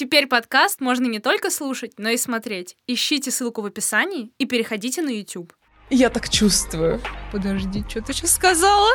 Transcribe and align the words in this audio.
Теперь 0.00 0.26
подкаст 0.28 0.80
можно 0.80 1.04
не 1.04 1.18
только 1.18 1.50
слушать, 1.50 1.98
но 1.98 2.08
и 2.08 2.16
смотреть. 2.16 2.74
Ищите 2.86 3.30
ссылку 3.30 3.60
в 3.60 3.66
описании 3.66 4.30
и 4.38 4.46
переходите 4.46 5.02
на 5.02 5.10
YouTube. 5.10 5.52
Я 5.90 6.08
так 6.08 6.30
чувствую. 6.30 7.02
Подожди, 7.30 7.84
что 7.86 8.00
ты 8.00 8.14
сейчас 8.14 8.30
сказала? 8.36 8.88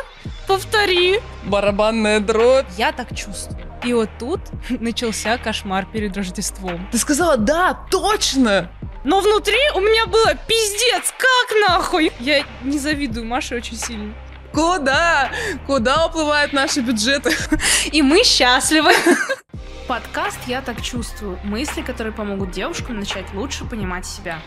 Повтори. 0.48 1.20
Барабанная 1.44 2.18
дробь. 2.18 2.66
Я 2.76 2.90
так 2.90 3.14
чувствую. 3.14 3.64
И 3.84 3.92
вот 3.92 4.10
тут 4.18 4.40
начался 4.80 5.38
кошмар 5.38 5.86
перед 5.92 6.16
Рождеством. 6.16 6.88
Ты 6.90 6.98
сказала, 6.98 7.36
да, 7.36 7.86
точно! 7.88 8.68
Но 9.04 9.20
внутри 9.20 9.60
у 9.76 9.80
меня 9.80 10.06
было 10.06 10.34
пиздец, 10.34 11.14
как 11.16 11.68
нахуй? 11.68 12.10
Я 12.18 12.44
не 12.64 12.80
завидую 12.80 13.26
Маше 13.26 13.54
очень 13.54 13.76
сильно. 13.76 14.12
Куда? 14.52 15.30
Куда 15.68 16.06
уплывают 16.06 16.52
наши 16.52 16.80
бюджеты? 16.80 17.30
И 17.92 18.02
мы 18.02 18.24
счастливы. 18.24 18.90
Подкаст 19.88 20.40
«Я 20.48 20.62
так 20.62 20.82
чувствую». 20.82 21.38
Мысли, 21.44 21.80
которые 21.80 22.12
помогут 22.12 22.50
девушкам 22.50 22.98
начать 22.98 23.32
лучше 23.34 23.64
понимать 23.64 24.04
себя. 24.04 24.40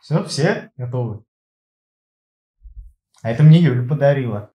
Все, 0.00 0.24
все 0.24 0.72
готовы? 0.76 1.22
А 3.22 3.30
это 3.30 3.44
мне 3.44 3.60
Юля 3.60 3.88
подарила. 3.88 4.50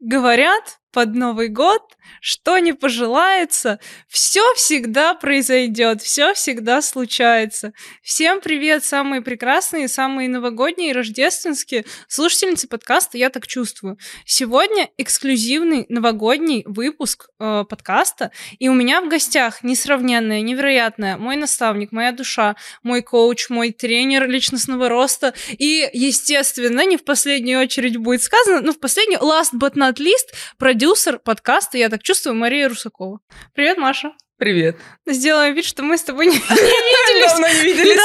Говорят, 0.00 0.81
под 0.92 1.14
Новый 1.14 1.48
год, 1.48 1.82
что 2.20 2.58
не 2.58 2.74
пожелается, 2.74 3.80
все 4.08 4.42
всегда 4.54 5.14
произойдет, 5.14 6.02
все 6.02 6.34
всегда 6.34 6.82
случается. 6.82 7.72
Всем 8.02 8.40
привет, 8.40 8.84
самые 8.84 9.22
прекрасные, 9.22 9.88
самые 9.88 10.28
новогодние 10.28 10.90
и 10.90 10.92
рождественские 10.92 11.86
слушательницы 12.08 12.68
подкаста 12.68 13.16
«Я 13.16 13.30
так 13.30 13.46
чувствую». 13.46 13.98
Сегодня 14.26 14.90
эксклюзивный 14.98 15.86
новогодний 15.88 16.62
выпуск 16.66 17.30
э, 17.40 17.64
подкаста, 17.68 18.30
и 18.58 18.68
у 18.68 18.74
меня 18.74 19.00
в 19.00 19.08
гостях 19.08 19.62
несравненная, 19.62 20.42
невероятная, 20.42 21.16
мой 21.16 21.36
наставник, 21.36 21.90
моя 21.92 22.12
душа, 22.12 22.56
мой 22.82 23.00
коуч, 23.00 23.48
мой 23.48 23.72
тренер 23.72 24.28
личностного 24.28 24.90
роста, 24.90 25.32
и, 25.56 25.88
естественно, 25.92 26.84
не 26.84 26.98
в 26.98 27.04
последнюю 27.04 27.62
очередь 27.62 27.96
будет 27.96 28.22
сказано, 28.22 28.60
но 28.60 28.72
в 28.72 28.78
последнюю, 28.78 29.20
last 29.20 29.54
but 29.54 29.74
not 29.74 29.94
least, 29.94 30.34
продюсер 30.58 30.81
продюсер 30.82 31.20
подкаста 31.20 31.78
«Я 31.78 31.88
так 31.88 32.02
чувствую» 32.02 32.34
Мария 32.34 32.68
Русакова. 32.68 33.20
Привет, 33.54 33.78
Маша. 33.78 34.14
Привет. 34.36 34.76
Сделаем 35.06 35.54
вид, 35.54 35.64
что 35.64 35.84
мы 35.84 35.96
с 35.96 36.02
тобой 36.02 36.26
не, 36.26 36.32
виделись. 36.38 37.30
Давно 37.30 37.46
не 37.46 37.60
виделись. 37.62 38.00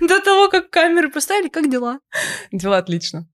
Да, 0.00 0.06
до 0.06 0.20
того, 0.22 0.48
как 0.48 0.70
камеры 0.70 1.10
поставили. 1.10 1.48
Как 1.48 1.70
дела? 1.70 2.00
Дела 2.50 2.78
отлично. 2.78 3.28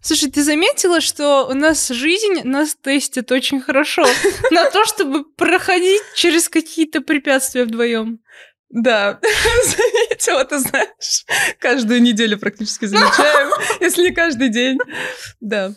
Слушай, 0.00 0.30
ты 0.30 0.42
заметила, 0.42 1.02
что 1.02 1.46
у 1.46 1.52
нас 1.52 1.88
жизнь 1.88 2.40
нас 2.44 2.74
тестит 2.74 3.30
очень 3.32 3.60
хорошо 3.60 4.06
на 4.50 4.70
то, 4.70 4.86
чтобы 4.86 5.24
проходить 5.24 6.00
через 6.14 6.48
какие-то 6.48 7.02
препятствия 7.02 7.66
вдвоем. 7.66 8.18
Да, 8.70 9.20
заметила, 9.64 10.46
ты 10.46 10.58
знаешь, 10.58 11.26
каждую 11.58 12.00
неделю 12.00 12.38
практически 12.38 12.86
замечаем, 12.86 13.50
если 13.80 14.04
не 14.04 14.14
каждый 14.14 14.48
день. 14.48 14.78
Да. 15.38 15.74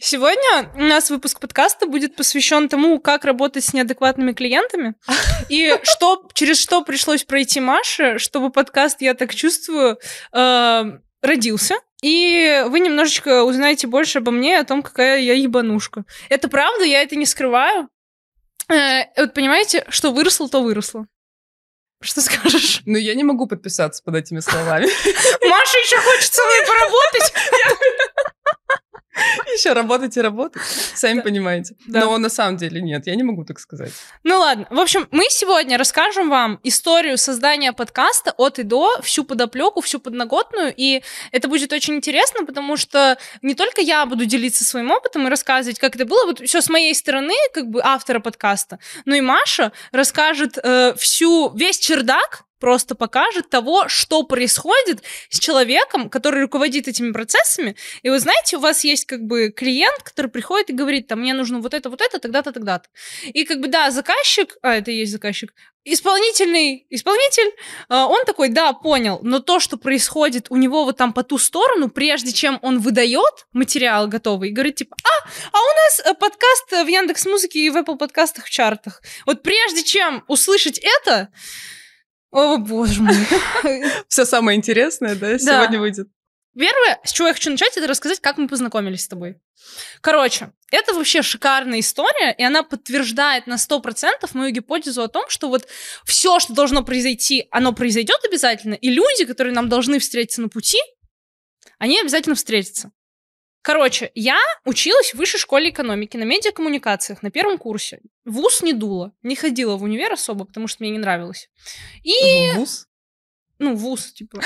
Сегодня 0.00 0.70
у 0.76 0.82
нас 0.84 1.10
выпуск 1.10 1.40
подкаста 1.40 1.86
будет 1.86 2.14
посвящен 2.14 2.68
тому, 2.68 3.00
как 3.00 3.24
работать 3.24 3.64
с 3.64 3.74
неадекватными 3.74 4.32
клиентами 4.32 4.94
и 5.48 5.74
что, 5.82 6.28
через 6.34 6.60
что 6.60 6.84
пришлось 6.84 7.24
пройти 7.24 7.58
Маше, 7.58 8.18
чтобы 8.18 8.50
подкаст 8.50 9.00
«Я 9.00 9.14
так 9.14 9.34
чувствую» 9.34 9.98
э, 10.32 10.84
родился. 11.20 11.74
И 12.00 12.62
вы 12.68 12.78
немножечко 12.78 13.42
узнаете 13.42 13.88
больше 13.88 14.18
обо 14.18 14.30
мне, 14.30 14.60
о 14.60 14.64
том, 14.64 14.84
какая 14.84 15.18
я 15.18 15.34
ебанушка. 15.34 16.04
Это 16.28 16.48
правда, 16.48 16.84
я 16.84 17.02
это 17.02 17.16
не 17.16 17.26
скрываю. 17.26 17.88
Э, 18.70 19.02
вот 19.16 19.34
понимаете, 19.34 19.84
что 19.88 20.12
выросло, 20.12 20.48
то 20.48 20.62
выросло. 20.62 21.06
Что 22.00 22.20
скажешь? 22.20 22.82
Ну, 22.86 22.96
я 22.96 23.16
не 23.16 23.24
могу 23.24 23.48
подписаться 23.48 24.00
под 24.04 24.14
этими 24.14 24.38
словами. 24.38 24.84
Маша 24.84 25.78
еще 25.78 25.96
хочет 25.96 26.32
со 26.32 26.42
мной 26.44 26.60
поработать. 26.66 27.32
Еще 29.52 29.72
работать 29.72 30.16
и 30.16 30.20
работать, 30.20 30.62
сами 30.94 31.20
понимаете. 31.20 31.76
Но 31.86 32.16
на 32.18 32.28
самом 32.28 32.56
деле 32.56 32.80
нет, 32.80 33.06
я 33.06 33.14
не 33.14 33.22
могу 33.22 33.44
так 33.44 33.58
сказать. 33.60 33.92
Ну 34.24 34.38
ладно. 34.38 34.66
В 34.70 34.78
общем, 34.78 35.08
мы 35.10 35.24
сегодня 35.30 35.78
расскажем 35.78 36.30
вам 36.30 36.60
историю 36.62 37.18
создания 37.18 37.72
подкаста 37.72 38.32
от 38.36 38.58
и 38.58 38.62
до, 38.62 39.00
всю 39.02 39.24
подоплеку, 39.24 39.80
всю 39.80 40.00
подноготную, 40.00 40.72
и 40.76 41.02
это 41.32 41.48
будет 41.48 41.72
очень 41.72 41.94
интересно, 41.94 42.44
потому 42.44 42.76
что 42.76 43.18
не 43.42 43.54
только 43.54 43.80
я 43.80 44.04
буду 44.06 44.24
делиться 44.24 44.64
своим 44.64 44.90
опытом 44.90 45.26
и 45.26 45.30
рассказывать, 45.30 45.78
как 45.78 45.96
это 45.96 46.04
было, 46.04 46.26
вот 46.26 46.40
все 46.40 46.60
с 46.60 46.68
моей 46.68 46.94
стороны, 46.94 47.34
как 47.52 47.68
бы 47.68 47.80
автора 47.82 48.20
подкаста, 48.20 48.78
но 49.04 49.14
и 49.14 49.20
Маша 49.20 49.72
расскажет 49.92 50.58
э, 50.62 50.94
всю, 50.96 51.50
весь 51.54 51.78
чердак, 51.78 52.44
просто 52.58 52.94
покажет 52.94 53.50
того, 53.50 53.88
что 53.88 54.22
происходит 54.22 55.02
с 55.30 55.38
человеком, 55.38 56.10
который 56.10 56.42
руководит 56.42 56.88
этими 56.88 57.12
процессами. 57.12 57.76
И 58.02 58.10
вы 58.10 58.18
знаете, 58.18 58.56
у 58.56 58.60
вас 58.60 58.84
есть 58.84 59.04
как 59.04 59.22
бы 59.22 59.50
клиент, 59.50 60.02
который 60.02 60.30
приходит 60.30 60.70
и 60.70 60.74
говорит, 60.74 61.06
там, 61.06 61.20
мне 61.20 61.34
нужно 61.34 61.60
вот 61.60 61.74
это, 61.74 61.90
вот 61.90 62.00
это, 62.00 62.18
тогда-то, 62.18 62.52
тогда-то. 62.52 62.88
И 63.24 63.44
как 63.44 63.60
бы, 63.60 63.68
да, 63.68 63.90
заказчик, 63.90 64.56
а, 64.62 64.74
это 64.74 64.90
и 64.90 64.96
есть 64.96 65.12
заказчик, 65.12 65.52
исполнительный 65.84 66.86
исполнитель, 66.90 67.52
а, 67.88 68.06
он 68.06 68.24
такой, 68.24 68.48
да, 68.50 68.72
понял, 68.72 69.20
но 69.22 69.40
то, 69.40 69.60
что 69.60 69.76
происходит 69.76 70.46
у 70.50 70.56
него 70.56 70.84
вот 70.84 70.96
там 70.96 71.12
по 71.12 71.22
ту 71.22 71.38
сторону, 71.38 71.88
прежде 71.88 72.32
чем 72.32 72.58
он 72.62 72.80
выдает 72.80 73.46
материал 73.52 74.06
готовый, 74.06 74.50
говорит 74.50 74.76
типа, 74.76 74.96
а, 75.02 75.28
а 75.52 75.58
у 75.58 75.66
нас 75.66 76.00
э, 76.00 76.14
подкаст 76.14 76.70
в 76.70 76.86
Яндекс 76.86 77.26
Музыке 77.26 77.60
и 77.60 77.70
в 77.70 77.76
Apple 77.76 77.96
подкастах 77.96 78.44
в 78.44 78.50
чартах. 78.50 79.02
Вот 79.26 79.42
прежде 79.42 79.82
чем 79.82 80.24
услышать 80.28 80.78
это, 80.78 81.28
о, 82.30 82.58
боже 82.58 83.02
мой. 83.02 83.16
Все 84.08 84.24
самое 84.24 84.56
интересное, 84.56 85.14
да, 85.14 85.38
сегодня 85.38 85.80
выйдет. 85.80 86.08
Первое, 86.58 86.98
с 87.04 87.12
чего 87.12 87.28
я 87.28 87.34
хочу 87.34 87.50
начать, 87.50 87.76
это 87.76 87.86
рассказать, 87.86 88.20
как 88.20 88.36
мы 88.36 88.48
познакомились 88.48 89.04
с 89.04 89.08
тобой. 89.08 89.36
Короче, 90.00 90.50
это 90.72 90.92
вообще 90.92 91.22
шикарная 91.22 91.78
история, 91.80 92.34
и 92.36 92.42
она 92.42 92.64
подтверждает 92.64 93.46
на 93.46 93.54
100% 93.54 94.28
мою 94.32 94.50
гипотезу 94.50 95.02
о 95.02 95.08
том, 95.08 95.28
что 95.28 95.48
вот 95.48 95.68
все, 96.04 96.40
что 96.40 96.54
должно 96.54 96.82
произойти, 96.82 97.46
оно 97.52 97.72
произойдет 97.72 98.18
обязательно, 98.24 98.74
и 98.74 98.90
люди, 98.90 99.24
которые 99.24 99.54
нам 99.54 99.68
должны 99.68 100.00
встретиться 100.00 100.40
на 100.40 100.48
пути, 100.48 100.78
они 101.78 102.00
обязательно 102.00 102.34
встретятся. 102.34 102.90
Короче, 103.62 104.10
я 104.14 104.38
училась 104.64 105.12
в 105.12 105.18
высшей 105.18 105.40
школе 105.40 105.70
экономики 105.70 106.16
на 106.16 106.24
медиакоммуникациях 106.24 107.22
на 107.22 107.30
первом 107.30 107.58
курсе. 107.58 108.00
Вуз 108.24 108.62
не 108.62 108.72
дула. 108.72 109.12
Не 109.22 109.36
ходила 109.36 109.76
в 109.76 109.82
универ 109.82 110.12
особо, 110.12 110.44
потому 110.44 110.68
что 110.68 110.82
мне 110.82 110.90
не 110.90 110.98
нравилось. 110.98 111.50
И... 112.02 112.52
Вуз? 112.54 112.86
Ну, 113.58 113.74
вуз, 113.74 114.12
типа. 114.12 114.40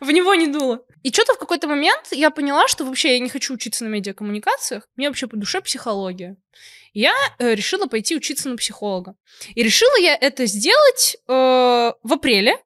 В 0.00 0.10
него 0.10 0.34
не 0.34 0.46
дуло. 0.46 0.84
И 1.02 1.12
что-то 1.12 1.34
в 1.34 1.38
какой-то 1.38 1.68
момент 1.68 2.08
я 2.10 2.30
поняла, 2.30 2.68
что 2.68 2.84
вообще 2.84 3.14
я 3.14 3.18
не 3.18 3.28
хочу 3.28 3.54
учиться 3.54 3.84
на 3.84 3.88
медиакоммуникациях. 3.88 4.88
Мне 4.96 5.08
вообще 5.08 5.26
по 5.26 5.36
душе 5.36 5.60
психология. 5.60 6.36
Я 6.94 7.14
э, 7.38 7.54
решила 7.54 7.86
пойти 7.86 8.16
учиться 8.16 8.48
на 8.48 8.56
психолога. 8.56 9.14
И 9.54 9.62
решила 9.62 9.98
я 9.98 10.14
это 10.14 10.46
сделать 10.46 11.16
э, 11.28 11.32
в 11.32 12.12
апреле 12.12 12.56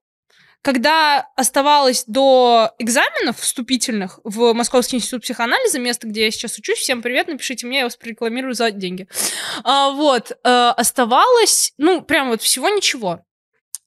когда 0.67 1.29
оставалось 1.37 2.03
до 2.09 2.75
экзаменов 2.81 3.39
вступительных 3.39 4.19
в 4.25 4.53
Московский 4.53 4.97
институт 4.97 5.23
психоанализа, 5.23 5.79
место, 5.79 6.09
где 6.09 6.25
я 6.25 6.31
сейчас 6.33 6.59
учусь, 6.59 6.79
всем 6.79 7.03
привет, 7.03 7.29
напишите 7.29 7.69
мне, 7.69 7.79
я 7.79 7.85
вас 7.85 7.95
прорекламирую 7.95 8.53
за 8.53 8.73
деньги. 8.73 9.07
А, 9.63 9.91
вот, 9.91 10.33
а, 10.43 10.73
оставалось, 10.73 11.73
ну, 11.79 12.03
прям 12.03 12.31
вот 12.31 12.43
всего 12.43 12.69
ничего. 12.69 13.21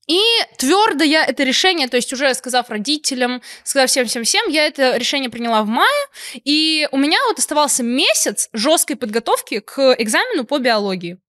И 0.07 0.21
твердо 0.57 1.03
я 1.03 1.25
это 1.25 1.43
решение, 1.43 1.89
то 1.89 1.97
есть 1.97 2.13
уже 2.13 2.33
сказав 2.33 2.69
родителям, 2.69 3.41
сказав 3.65 3.89
всем-всем-всем, 3.89 4.47
я 4.47 4.65
это 4.65 4.95
решение 4.95 5.29
приняла 5.29 5.63
в 5.63 5.67
мае, 5.67 6.07
и 6.45 6.87
у 6.93 6.97
меня 6.97 7.17
вот 7.27 7.39
оставался 7.39 7.83
месяц 7.83 8.47
жесткой 8.53 8.95
подготовки 8.95 9.59
к 9.59 9.95
экзамену 9.99 10.45
по 10.45 10.59
биологии. 10.59 11.19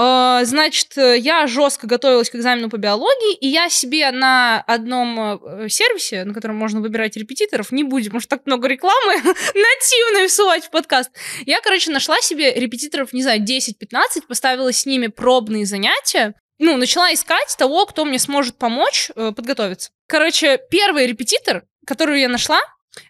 А, 0.00 0.44
значит, 0.44 0.92
я 0.96 1.48
жестко 1.48 1.88
готовилась 1.88 2.30
к 2.30 2.36
экзамену 2.36 2.70
по 2.70 2.76
биологии, 2.76 3.34
и 3.38 3.48
я 3.48 3.68
себе 3.68 4.12
на 4.12 4.60
одном 4.60 5.18
э, 5.18 5.68
сервисе, 5.68 6.22
на 6.22 6.32
котором 6.32 6.54
можно 6.54 6.80
выбирать 6.80 7.16
репетиторов, 7.16 7.72
не 7.72 7.82
будем, 7.82 8.10
потому 8.10 8.20
что 8.20 8.36
так 8.36 8.46
много 8.46 8.68
рекламы, 8.68 9.16
нативно 9.24 10.28
всувать 10.28 10.64
в 10.66 10.70
подкаст. 10.70 11.10
Я, 11.46 11.60
короче, 11.60 11.90
нашла 11.90 12.20
себе 12.20 12.54
репетиторов, 12.54 13.12
не 13.12 13.24
знаю, 13.24 13.42
10-15, 13.42 14.28
поставила 14.28 14.72
с 14.72 14.86
ними 14.86 15.08
пробные 15.08 15.66
занятия, 15.66 16.36
ну, 16.60 16.76
начала 16.76 17.12
искать 17.12 17.56
того, 17.58 17.84
кто 17.84 18.04
мне 18.04 18.20
сможет 18.20 18.56
помочь 18.56 19.10
э, 19.16 19.32
подготовиться. 19.32 19.90
Короче, 20.06 20.60
первый 20.70 21.08
репетитор, 21.08 21.64
которую 21.84 22.20
я 22.20 22.28
нашла, 22.28 22.60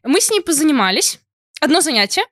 мы 0.04 0.22
с 0.22 0.30
ней 0.30 0.40
позанимались, 0.40 1.20
одно 1.60 1.82
занятие, 1.82 2.24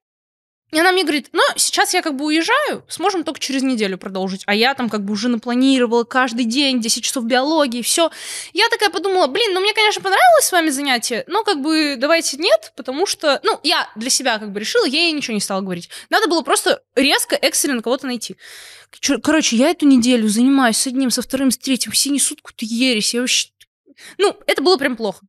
И 0.76 0.78
она 0.78 0.92
мне 0.92 1.04
говорит, 1.04 1.30
ну, 1.32 1.40
сейчас 1.56 1.94
я 1.94 2.02
как 2.02 2.16
бы 2.16 2.26
уезжаю, 2.26 2.84
сможем 2.86 3.24
только 3.24 3.40
через 3.40 3.62
неделю 3.62 3.96
продолжить. 3.96 4.42
А 4.44 4.54
я 4.54 4.74
там 4.74 4.90
как 4.90 5.06
бы 5.06 5.14
уже 5.14 5.30
напланировала 5.30 6.04
каждый 6.04 6.44
день 6.44 6.82
10 6.82 7.02
часов 7.02 7.24
биологии, 7.24 7.80
все. 7.80 8.10
Я 8.52 8.68
такая 8.68 8.90
подумала, 8.90 9.26
блин, 9.26 9.54
ну 9.54 9.60
мне, 9.60 9.72
конечно, 9.72 10.02
понравилось 10.02 10.44
с 10.44 10.52
вами 10.52 10.68
занятие, 10.68 11.24
но 11.28 11.44
как 11.44 11.62
бы 11.62 11.96
давайте 11.96 12.36
нет, 12.36 12.74
потому 12.76 13.06
что, 13.06 13.40
ну, 13.42 13.58
я 13.62 13.88
для 13.96 14.10
себя 14.10 14.38
как 14.38 14.52
бы 14.52 14.60
решила, 14.60 14.84
я 14.84 15.04
ей 15.04 15.12
ничего 15.12 15.32
не 15.32 15.40
стала 15.40 15.62
говорить. 15.62 15.88
Надо 16.10 16.28
было 16.28 16.42
просто 16.42 16.82
резко, 16.94 17.36
экстренно 17.36 17.80
кого-то 17.80 18.06
найти. 18.06 18.36
Короче, 19.22 19.56
я 19.56 19.70
эту 19.70 19.86
неделю 19.86 20.28
занимаюсь 20.28 20.76
с 20.76 20.86
одним, 20.86 21.10
со 21.10 21.22
вторым, 21.22 21.52
с 21.52 21.56
третьим, 21.56 21.92
все 21.92 22.10
несут 22.10 22.42
какую-то 22.42 22.66
ересь, 22.66 23.14
я 23.14 23.22
вообще... 23.22 23.48
Ну, 24.18 24.36
это 24.46 24.60
было 24.60 24.76
прям 24.76 24.94
плохо. 24.94 25.20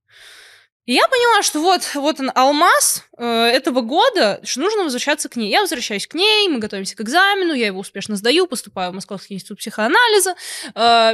И 0.87 0.93
я 0.93 1.07
поняла, 1.07 1.43
что 1.43 1.59
вот, 1.59 1.91
вот 1.93 2.19
он 2.19 2.31
алмаз 2.33 3.03
э, 3.17 3.25
этого 3.25 3.81
года, 3.81 4.39
что 4.43 4.61
нужно 4.61 4.83
возвращаться 4.83 5.29
к 5.29 5.35
ней. 5.35 5.51
Я 5.51 5.61
возвращаюсь 5.61 6.07
к 6.07 6.15
ней, 6.15 6.47
мы 6.47 6.57
готовимся 6.57 6.95
к 6.95 7.01
экзамену, 7.01 7.53
я 7.53 7.67
его 7.67 7.79
успешно 7.79 8.15
сдаю, 8.15 8.47
поступаю 8.47 8.91
в 8.91 8.95
Московский 8.95 9.35
институт 9.35 9.59
психоанализа. 9.59 10.35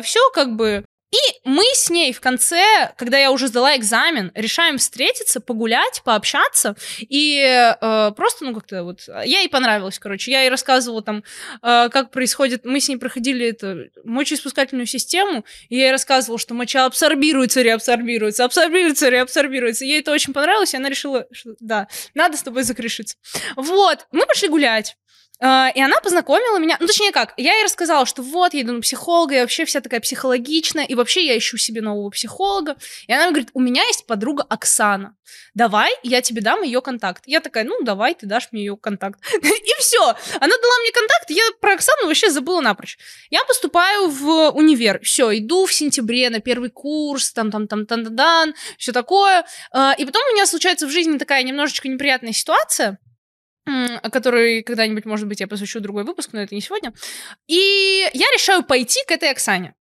все 0.03 0.19
как 0.33 0.55
бы... 0.55 0.85
И 1.13 1.39
мы 1.44 1.63
с 1.75 1.92
ней 1.92 2.12
в 2.12 2.19
конце, 2.19 2.92
когда 2.98 3.19
я 3.19 3.31
уже 3.31 3.48
сдала 3.48 3.77
экзамен, 3.77 4.31
решаем 4.33 4.80
встретиться, 4.80 5.39
погулять, 5.42 6.01
пообщаться. 6.04 6.75
И 6.98 7.39
э, 7.39 8.12
просто, 8.15 8.45
ну, 8.45 8.56
как-то 8.56 8.83
вот... 8.83 9.01
Я 9.07 9.42
ей 9.42 9.50
понравилась, 9.50 10.00
короче. 10.00 10.31
Я 10.31 10.42
ей 10.42 10.50
рассказывала 10.50 11.04
там, 11.04 11.24
э, 11.62 11.89
как 11.89 12.10
происходит... 12.10 12.65
Мы 12.65 12.80
с 12.80 12.89
ней 12.89 12.98
проходили 12.98 13.48
это, 13.48 13.89
мочеиспускательную 14.04 14.88
систему, 14.88 15.45
и 15.69 15.77
я 15.77 15.83
ей 15.83 15.92
рассказывала, 15.92 16.39
что 16.39 16.56
моча 16.56 16.86
абсорбируется, 16.86 17.62
реабсорбируется, 17.62 18.44
абсорбируется, 18.45 19.10
реабсорбируется. 19.10 19.86
Ей 19.86 20.00
это 20.00 20.12
очень 20.12 20.33
понравилось, 20.33 20.74
и 20.74 20.77
она 20.77 20.89
решила, 20.89 21.27
что 21.31 21.56
да, 21.60 21.88
надо 22.15 22.38
с 22.38 22.42
тобой 22.42 22.63
закрешиться. 22.63 23.18
Вот, 23.56 24.07
мы 24.12 24.25
пошли 24.25 24.48
гулять. 24.48 24.98
А, 25.39 25.71
И 25.75 25.81
она 25.81 26.00
познакомила 26.00 26.57
меня, 26.57 26.77
ну 26.80 26.88
точнее 26.88 27.12
как, 27.12 27.33
я 27.38 27.53
ей 27.56 27.63
рассказала, 27.63 28.06
что 28.06 28.21
вот, 28.21 28.53
я 28.53 28.62
иду 28.62 28.74
на 28.74 28.81
психолога, 28.81 29.35
я 29.35 29.41
вообще 29.41 29.65
вся 29.65 29.81
такая 29.81 30.00
психологичная, 30.00 30.85
и 30.85 30.95
вообще 30.95 31.25
я 31.25 31.38
ищу 31.38 31.57
себе 31.57 31.81
нового 31.81 32.09
психолога. 32.12 32.77
И 33.07 33.13
она 33.13 33.27
говорит, 33.30 33.50
у 33.53 33.59
меня 33.59 33.83
есть 33.83 34.06
подруга 34.06 34.45
Оксана, 34.47 35.15
давай, 35.53 35.91
я 36.03 36.21
тебе 36.21 36.41
дам 36.41 36.62
ее 36.62 36.81
контакт. 36.81 37.24
Я 37.25 37.39
такая, 37.39 37.63
ну 37.63 37.81
давай, 37.83 38.13
ты 38.13 38.25
дашь 38.25 38.50
мне 38.51 38.63
ее 38.63 38.77
контакт. 38.77 39.19
И 39.41 39.74
все, 39.80 40.01
она 40.39 40.56
дала 40.57 40.80
мне 40.81 40.91
контакт, 40.91 41.30
я 41.30 41.44
про 41.59 41.74
Оксану 41.74 42.07
вообще 42.07 42.29
забыла 42.29 42.62
напрочь. 42.62 42.97
Я 43.29 43.44
поступаю 43.45 44.09
в 44.09 44.51
универ, 44.51 45.01
все, 45.03 45.38
иду 45.38 45.65
в 45.65 45.74
сентябре 45.74 46.29
на 46.29 46.39
первый 46.39 46.69
курс, 46.69 47.33
там, 47.33 47.51
там, 47.51 47.68
там, 47.68 47.86
там, 47.86 48.15
дан, 48.15 48.53
все 48.77 48.91
такое. 48.91 49.45
А, 49.71 49.94
И 49.97 50.06
потом 50.06 50.21
у 50.29 50.33
меня 50.33 50.45
случается 50.45 50.88
в 50.88 50.91
жизни 50.91 51.18
такая 51.18 51.44
немножечко 51.44 51.88
неприятная 51.88 52.33
ситуация, 52.33 53.00
которой 54.12 54.63
когда-нибудь, 54.63 55.06
может 55.06 55.27
быть, 55.27 55.39
я 55.39 55.48
посвящу 55.48 55.80
другой 55.80 56.04
выпуск, 56.04 56.30
но 56.33 56.42
это 56.42 56.54
не 56.56 56.62
сегодня. 56.62 56.94
И 57.48 58.10
я 58.13 58.25
решаю 58.33 58.63
пойти 58.63 59.00
к 59.07 59.12
этой 59.12 59.31
Оксане. 59.31 59.75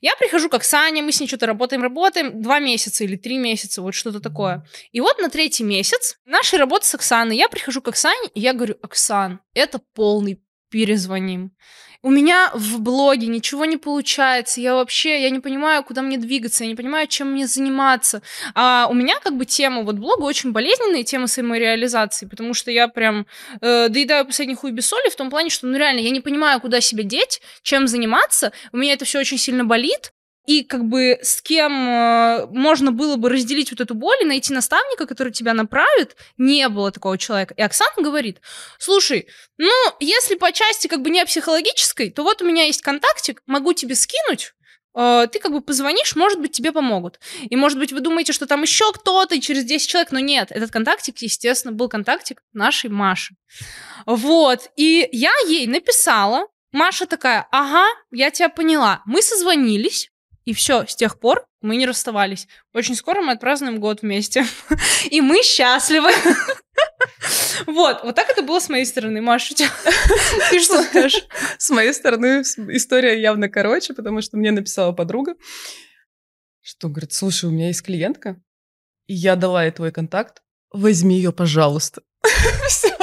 Я 0.00 0.16
прихожу 0.16 0.48
к 0.48 0.54
Оксане, 0.54 1.02
мы 1.02 1.12
с 1.12 1.20
ней 1.20 1.26
что-то 1.26 1.46
работаем, 1.46 1.82
работаем, 1.82 2.42
два 2.42 2.58
месяца 2.58 3.04
или 3.04 3.16
три 3.16 3.38
месяца, 3.38 3.82
вот 3.82 3.94
что-то 3.94 4.20
такое. 4.20 4.66
И 4.92 5.00
вот 5.00 5.18
на 5.18 5.30
третий 5.30 5.62
месяц 5.62 6.18
нашей 6.24 6.58
работы 6.58 6.86
с 6.86 6.94
Оксаной 6.94 7.36
я 7.36 7.48
прихожу 7.48 7.82
к 7.82 7.88
Оксане, 7.88 8.30
и 8.34 8.40
я 8.40 8.52
говорю, 8.52 8.76
Оксан, 8.82 9.40
это 9.54 9.80
полный 9.94 10.42
перезвоним. 10.70 11.52
У 12.02 12.10
меня 12.10 12.50
в 12.54 12.80
блоге 12.80 13.26
ничего 13.26 13.66
не 13.66 13.76
получается, 13.76 14.62
я 14.62 14.74
вообще, 14.74 15.22
я 15.22 15.28
не 15.28 15.40
понимаю, 15.40 15.84
куда 15.84 16.00
мне 16.00 16.16
двигаться, 16.16 16.64
я 16.64 16.70
не 16.70 16.74
понимаю, 16.74 17.06
чем 17.06 17.32
мне 17.32 17.46
заниматься. 17.46 18.22
А 18.54 18.86
у 18.90 18.94
меня 18.94 19.20
как 19.20 19.36
бы 19.36 19.44
тема 19.44 19.82
вот 19.82 19.96
блога 19.96 20.22
очень 20.22 20.52
болезненная, 20.52 21.04
тема 21.04 21.26
самореализации, 21.26 22.24
потому 22.24 22.54
что 22.54 22.70
я 22.70 22.88
прям 22.88 23.26
э, 23.60 23.88
доедаю 23.90 24.24
последний 24.24 24.54
хуй 24.54 24.72
без 24.72 24.86
соли 24.86 25.10
в 25.10 25.16
том 25.16 25.28
плане, 25.28 25.50
что, 25.50 25.66
ну 25.66 25.76
реально, 25.76 26.00
я 26.00 26.10
не 26.10 26.20
понимаю, 26.20 26.58
куда 26.62 26.80
себя 26.80 27.02
деть, 27.02 27.42
чем 27.62 27.86
заниматься, 27.86 28.52
у 28.72 28.78
меня 28.78 28.94
это 28.94 29.04
все 29.04 29.18
очень 29.18 29.36
сильно 29.36 29.64
болит, 29.64 30.12
и 30.46 30.64
как 30.64 30.84
бы 30.84 31.18
с 31.22 31.42
кем 31.42 31.72
э, 31.88 32.46
можно 32.50 32.92
было 32.92 33.16
бы 33.16 33.28
разделить 33.28 33.70
вот 33.70 33.80
эту 33.80 33.94
боль 33.94 34.16
и 34.22 34.24
найти 34.24 34.52
наставника, 34.52 35.06
который 35.06 35.32
тебя 35.32 35.54
направит, 35.54 36.16
не 36.38 36.68
было 36.68 36.90
такого 36.90 37.18
человека. 37.18 37.54
И 37.56 37.62
Оксана 37.62 38.02
говорит, 38.02 38.40
слушай, 38.78 39.28
ну, 39.58 39.72
если 40.00 40.34
по 40.34 40.50
части 40.52 40.86
как 40.86 41.02
бы 41.02 41.10
не 41.10 41.24
психологической, 41.24 42.10
то 42.10 42.22
вот 42.22 42.42
у 42.42 42.46
меня 42.46 42.64
есть 42.64 42.82
контактик, 42.82 43.42
могу 43.46 43.74
тебе 43.74 43.94
скинуть, 43.94 44.54
э, 44.96 45.26
ты 45.30 45.38
как 45.38 45.52
бы 45.52 45.60
позвонишь, 45.60 46.16
может 46.16 46.40
быть, 46.40 46.52
тебе 46.52 46.72
помогут. 46.72 47.20
И, 47.42 47.54
может 47.54 47.78
быть, 47.78 47.92
вы 47.92 48.00
думаете, 48.00 48.32
что 48.32 48.46
там 48.46 48.62
еще 48.62 48.92
кто-то, 48.92 49.34
и 49.34 49.40
через 49.40 49.64
10 49.64 49.88
человек, 49.88 50.10
но 50.10 50.20
нет, 50.20 50.50
этот 50.50 50.70
контактик, 50.70 51.18
естественно, 51.18 51.72
был 51.72 51.88
контактик 51.88 52.42
нашей 52.52 52.90
Маши. 52.90 53.34
Вот, 54.06 54.70
и 54.76 55.08
я 55.12 55.32
ей 55.46 55.66
написала, 55.66 56.46
Маша 56.72 57.06
такая, 57.06 57.48
ага, 57.50 57.86
я 58.12 58.30
тебя 58.30 58.48
поняла. 58.48 59.02
Мы 59.04 59.22
созвонились, 59.22 60.09
и 60.50 60.52
все, 60.52 60.84
с 60.84 60.96
тех 60.96 61.20
пор 61.20 61.46
мы 61.60 61.76
не 61.76 61.86
расставались. 61.86 62.48
Очень 62.74 62.96
скоро 62.96 63.22
мы 63.22 63.34
отпразднуем 63.34 63.78
год 63.78 64.02
вместе. 64.02 64.44
И 65.10 65.20
мы 65.20 65.42
счастливы. 65.44 66.10
Вот, 67.66 68.02
вот 68.04 68.14
так 68.14 68.30
это 68.30 68.42
было 68.42 68.58
с 68.58 68.70
моей 68.70 68.86
стороны. 68.86 69.20
Маша, 69.20 69.54
ты 70.50 70.60
что 70.60 70.82
скажешь? 70.82 71.26
С 71.58 71.68
моей 71.68 71.92
стороны 71.92 72.40
история 72.40 73.20
явно 73.20 73.48
короче, 73.48 73.92
потому 73.92 74.22
что 74.22 74.38
мне 74.38 74.50
написала 74.50 74.92
подруга, 74.92 75.34
что 76.62 76.88
говорит, 76.88 77.12
слушай, 77.12 77.44
у 77.44 77.52
меня 77.52 77.66
есть 77.66 77.82
клиентка, 77.82 78.40
и 79.06 79.14
я 79.14 79.36
дала 79.36 79.64
ей 79.64 79.72
твой 79.72 79.92
контакт, 79.92 80.42
возьми 80.72 81.16
ее, 81.16 81.32
пожалуйста. 81.32 82.02
Все. 82.66 82.96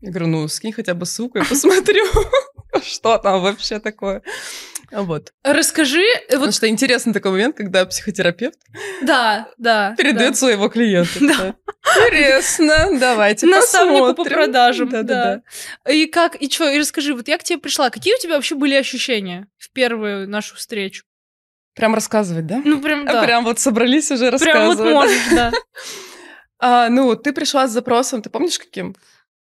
Я 0.00 0.10
говорю, 0.10 0.26
ну, 0.26 0.48
скинь 0.48 0.72
хотя 0.72 0.94
бы 0.94 1.06
ссылку, 1.06 1.38
я 1.38 1.44
посмотрю, 1.44 2.04
что 2.82 3.18
там 3.18 3.42
вообще 3.42 3.78
такое. 3.78 4.22
Вот. 4.90 5.32
Расскажи, 5.44 6.02
э, 6.02 6.26
Потому 6.28 6.46
вот, 6.46 6.54
что 6.54 6.68
интересный 6.68 7.12
такой 7.12 7.30
момент, 7.30 7.56
когда 7.56 7.86
психотерапевт 7.86 8.58
да, 9.02 9.48
да. 9.56 9.94
передает 9.96 10.32
да. 10.32 10.36
своего 10.36 10.68
клиента. 10.68 11.20
Да. 11.20 11.54
Интересно, 12.06 12.98
давайте 12.98 13.46
Наставнику 13.46 14.14
по 14.14 14.24
продажам, 14.24 14.88
да. 14.88 15.02
Да-да-да. 15.02 15.92
И 15.92 16.06
как, 16.06 16.34
и 16.36 16.50
что, 16.50 16.68
и 16.68 16.78
расскажи, 16.78 17.14
вот 17.14 17.28
я 17.28 17.38
к 17.38 17.44
тебе 17.44 17.58
пришла, 17.58 17.90
какие 17.90 18.14
у 18.14 18.18
тебя 18.18 18.34
вообще 18.34 18.56
были 18.56 18.74
ощущения 18.74 19.46
в 19.58 19.70
первую 19.72 20.28
нашу 20.28 20.56
встречу? 20.56 21.04
Прям 21.74 21.94
рассказывать, 21.94 22.46
да? 22.46 22.60
Ну, 22.64 22.80
прям, 22.80 23.06
да. 23.06 23.22
Прям 23.22 23.44
вот 23.44 23.60
собрались 23.60 24.10
уже 24.10 24.36
Прям 24.38 24.66
вот 24.66 24.78
рассказывать. 24.78 24.92
можешь, 24.92 25.28
да. 25.32 25.52
А, 26.62 26.90
ну, 26.90 27.16
ты 27.16 27.32
пришла 27.32 27.66
с 27.66 27.70
запросом, 27.70 28.20
ты 28.20 28.28
помнишь 28.28 28.58
каким? 28.58 28.94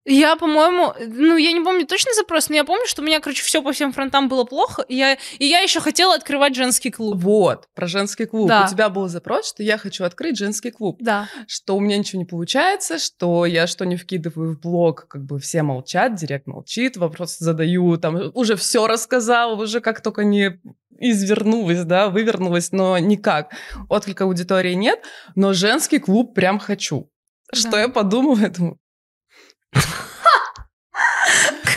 Я, 0.05 0.35
по-моему, 0.37 0.93
ну, 1.07 1.37
я 1.37 1.51
не 1.51 1.61
помню 1.61 1.85
точно 1.85 2.13
запрос, 2.13 2.49
но 2.49 2.55
я 2.55 2.63
помню, 2.63 2.85
что 2.87 3.01
у 3.01 3.05
меня, 3.05 3.19
короче, 3.19 3.43
все 3.43 3.61
по 3.61 3.71
всем 3.73 3.91
фронтам 3.91 4.29
было 4.29 4.43
плохо, 4.43 4.81
и 4.87 4.95
я, 4.95 5.17
и 5.37 5.45
я 5.45 5.59
еще 5.59 5.81
хотела 5.81 6.15
открывать 6.15 6.55
женский 6.55 6.89
клуб. 6.89 7.17
Вот, 7.21 7.67
про 7.75 7.87
женский 7.87 8.25
клуб. 8.25 8.47
Да. 8.47 8.65
У 8.65 8.69
тебя 8.71 8.89
был 8.89 9.07
запрос, 9.07 9.49
что 9.49 9.61
я 9.61 9.77
хочу 9.77 10.05
открыть 10.05 10.37
женский 10.37 10.71
клуб. 10.71 10.97
Да. 11.01 11.27
Что 11.47 11.75
у 11.75 11.79
меня 11.79 11.97
ничего 11.97 12.19
не 12.19 12.25
получается, 12.25 12.97
что 12.97 13.45
я 13.45 13.67
что 13.67 13.85
не 13.85 13.97
вкидываю 13.97 14.55
в 14.55 14.59
блог, 14.61 15.07
как 15.07 15.25
бы 15.25 15.37
все 15.39 15.63
молчат, 15.63 16.15
директ 16.15 16.47
молчит, 16.47 16.97
вопрос 16.97 17.37
задаю, 17.37 17.97
там 17.97 18.31
уже 18.33 18.55
все 18.55 18.87
рассказал, 18.87 19.59
уже 19.59 19.81
как 19.81 20.01
только 20.01 20.23
не 20.23 20.59
извернулась, 20.97 21.83
да, 21.83 22.09
вывернулась, 22.09 22.71
но 22.71 22.97
никак. 22.97 23.51
Отклика 23.89 24.23
аудитории 24.23 24.73
нет, 24.73 25.03
но 25.35 25.53
женский 25.53 25.99
клуб 25.99 26.33
прям 26.33 26.57
хочу. 26.59 27.09
Что 27.53 27.71
Да. 27.71 27.81
я 27.81 27.89
подумала, 27.89 28.49
думаю, 28.49 28.79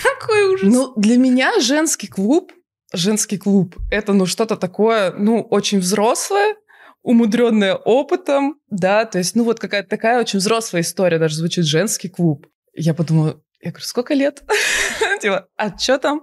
Какой 0.03 0.55
ужас. 0.55 0.73
Ну, 0.73 0.93
для 0.97 1.17
меня 1.17 1.61
женский 1.61 2.09
клуб, 2.09 2.53
женский 2.93 3.39
клуб, 3.39 3.77
это, 3.91 4.13
ну, 4.13 4.27
что-то 4.27 4.57
такое, 4.57 5.13
ну, 5.13 5.41
очень 5.43 5.79
взрослое, 5.79 6.57
умудренное 7.03 7.75
опытом, 7.75 8.61
да, 8.71 9.05
то 9.05 9.19
есть, 9.19 9.35
ну, 9.35 9.45
вот 9.45 9.61
какая-то 9.61 9.89
такая 9.89 10.21
очень 10.21 10.39
взрослая 10.39 10.83
история 10.83 11.19
даже 11.19 11.37
звучит 11.37 11.65
женский 11.65 12.09
клуб. 12.09 12.47
Я 12.75 12.95
подумала, 12.95 13.41
я 13.61 13.71
говорю, 13.71 13.85
сколько 13.85 14.15
лет? 14.15 14.43
Типа, 15.21 15.49
а 15.57 15.77
что 15.77 15.99
там? 15.99 16.23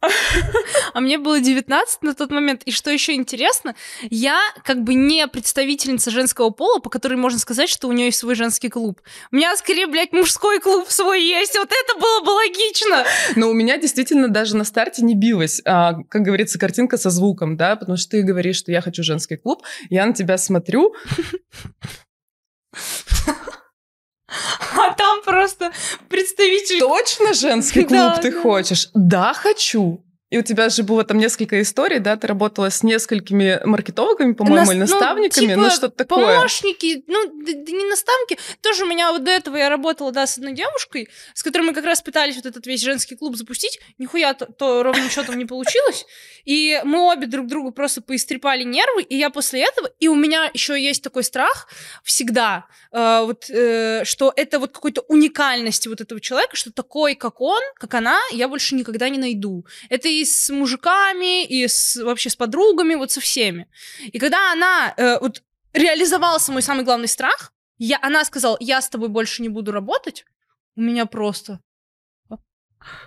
А 0.94 1.00
мне 1.00 1.18
было 1.18 1.40
19 1.40 2.02
на 2.02 2.14
тот 2.14 2.30
момент. 2.30 2.62
И 2.64 2.70
что 2.70 2.90
еще 2.90 3.14
интересно, 3.14 3.74
я 4.10 4.38
как 4.64 4.82
бы 4.82 4.94
не 4.94 5.26
представительница 5.26 6.10
женского 6.10 6.50
пола, 6.50 6.78
по 6.78 6.90
которой 6.90 7.16
можно 7.16 7.38
сказать, 7.38 7.68
что 7.68 7.88
у 7.88 7.92
нее 7.92 8.06
есть 8.06 8.18
свой 8.18 8.34
женский 8.34 8.68
клуб. 8.68 9.00
У 9.30 9.36
меня 9.36 9.54
скорее, 9.56 9.86
блядь, 9.86 10.12
мужской 10.12 10.60
клуб 10.60 10.88
свой 10.88 11.22
есть. 11.22 11.56
Вот 11.56 11.70
это 11.70 12.00
было 12.00 12.20
бы 12.24 12.30
логично. 12.30 13.04
Но 13.36 13.48
у 13.48 13.52
меня 13.52 13.78
действительно 13.78 14.28
даже 14.28 14.56
на 14.56 14.64
старте 14.64 15.04
не 15.04 15.14
билась, 15.14 15.60
а, 15.64 15.94
как 16.08 16.22
говорится, 16.22 16.58
картинка 16.58 16.96
со 16.96 17.10
звуком, 17.10 17.56
да, 17.56 17.76
потому 17.76 17.96
что 17.96 18.12
ты 18.12 18.22
говоришь, 18.22 18.56
что 18.56 18.72
я 18.72 18.80
хочу 18.80 19.02
женский 19.02 19.36
клуб, 19.36 19.62
я 19.90 20.06
на 20.06 20.12
тебя 20.12 20.38
смотрю, 20.38 20.94
А 24.76 24.92
там 24.94 25.22
просто 25.22 25.72
представитель... 26.08 26.80
точно 26.80 27.34
женский 27.34 27.84
клуб 27.84 27.90
Да, 27.90 28.16
ты 28.18 28.32
да. 28.32 28.40
хочешь? 28.40 28.90
Да, 28.94 29.34
хочу. 29.34 30.00
И 30.28 30.38
у 30.38 30.42
тебя 30.42 30.68
же 30.70 30.82
было 30.82 31.04
там 31.04 31.18
несколько 31.18 31.62
историй, 31.62 32.00
да? 32.00 32.16
Ты 32.16 32.26
работала 32.26 32.68
с 32.68 32.82
несколькими 32.82 33.60
маркетологами, 33.64 34.32
по-моему, 34.32 34.56
Нас- 34.56 34.70
или 34.70 34.78
ну, 34.78 34.86
наставниками, 34.86 35.54
ну, 35.54 35.64
типа, 35.64 35.70
что-то 35.70 36.04
такое. 36.04 36.36
Помощники, 36.36 37.04
ну, 37.06 37.26
да, 37.44 37.52
да 37.54 37.72
не 37.72 37.84
наставники. 37.84 38.36
Тоже 38.60 38.84
у 38.84 38.88
меня 38.88 39.12
вот 39.12 39.22
до 39.22 39.30
этого 39.30 39.56
я 39.56 39.68
работала, 39.68 40.10
да, 40.10 40.26
с 40.26 40.36
одной 40.36 40.52
девушкой, 40.52 41.08
с 41.32 41.44
которой 41.44 41.62
мы 41.62 41.74
как 41.74 41.84
раз 41.84 42.02
пытались 42.02 42.34
вот 42.34 42.46
этот 42.46 42.66
весь 42.66 42.80
женский 42.80 43.14
клуб 43.14 43.36
запустить. 43.36 43.78
Нихуя 43.98 44.34
то, 44.34 44.46
то 44.46 44.82
ровным 44.82 45.08
счетом 45.10 45.38
не 45.38 45.44
получилось. 45.44 46.06
И 46.44 46.80
мы 46.82 47.12
обе 47.12 47.28
друг 47.28 47.46
другу 47.46 47.70
просто 47.70 48.02
поистрепали 48.02 48.64
нервы, 48.64 49.02
и 49.02 49.16
я 49.16 49.30
после 49.30 49.62
этого... 49.62 49.90
И 50.00 50.08
у 50.08 50.16
меня 50.16 50.50
еще 50.52 50.80
есть 50.80 51.02
такой 51.02 51.22
страх 51.22 51.68
всегда, 52.02 52.66
э, 52.92 53.20
вот, 53.22 53.48
э, 53.48 54.04
что 54.04 54.32
это 54.34 54.58
вот 54.58 54.72
какой-то 54.72 55.02
уникальности 55.02 55.86
вот 55.86 56.00
этого 56.00 56.20
человека, 56.20 56.56
что 56.56 56.72
такой, 56.72 57.14
как 57.14 57.40
он, 57.40 57.62
как 57.76 57.94
она, 57.94 58.18
я 58.32 58.48
больше 58.48 58.74
никогда 58.74 59.08
не 59.08 59.18
найду. 59.18 59.64
Это 59.88 60.08
и 60.20 60.24
с 60.24 60.50
мужиками, 60.50 61.44
и 61.44 61.66
с, 61.66 61.96
вообще 61.96 62.30
с 62.30 62.36
подругами, 62.36 62.94
вот 62.94 63.10
со 63.10 63.20
всеми. 63.20 63.68
И 64.12 64.18
когда 64.18 64.52
она 64.52 64.94
э, 64.96 65.18
вот 65.20 65.42
реализовался 65.72 66.52
мой 66.52 66.62
самый 66.62 66.84
главный 66.84 67.08
страх, 67.08 67.52
я, 67.78 67.98
она 68.02 68.24
сказала, 68.24 68.56
я 68.60 68.80
с 68.80 68.88
тобой 68.88 69.08
больше 69.08 69.42
не 69.42 69.48
буду 69.48 69.72
работать, 69.72 70.24
у 70.76 70.80
меня 70.80 71.06
просто... 71.06 71.60
Да, 72.28 72.38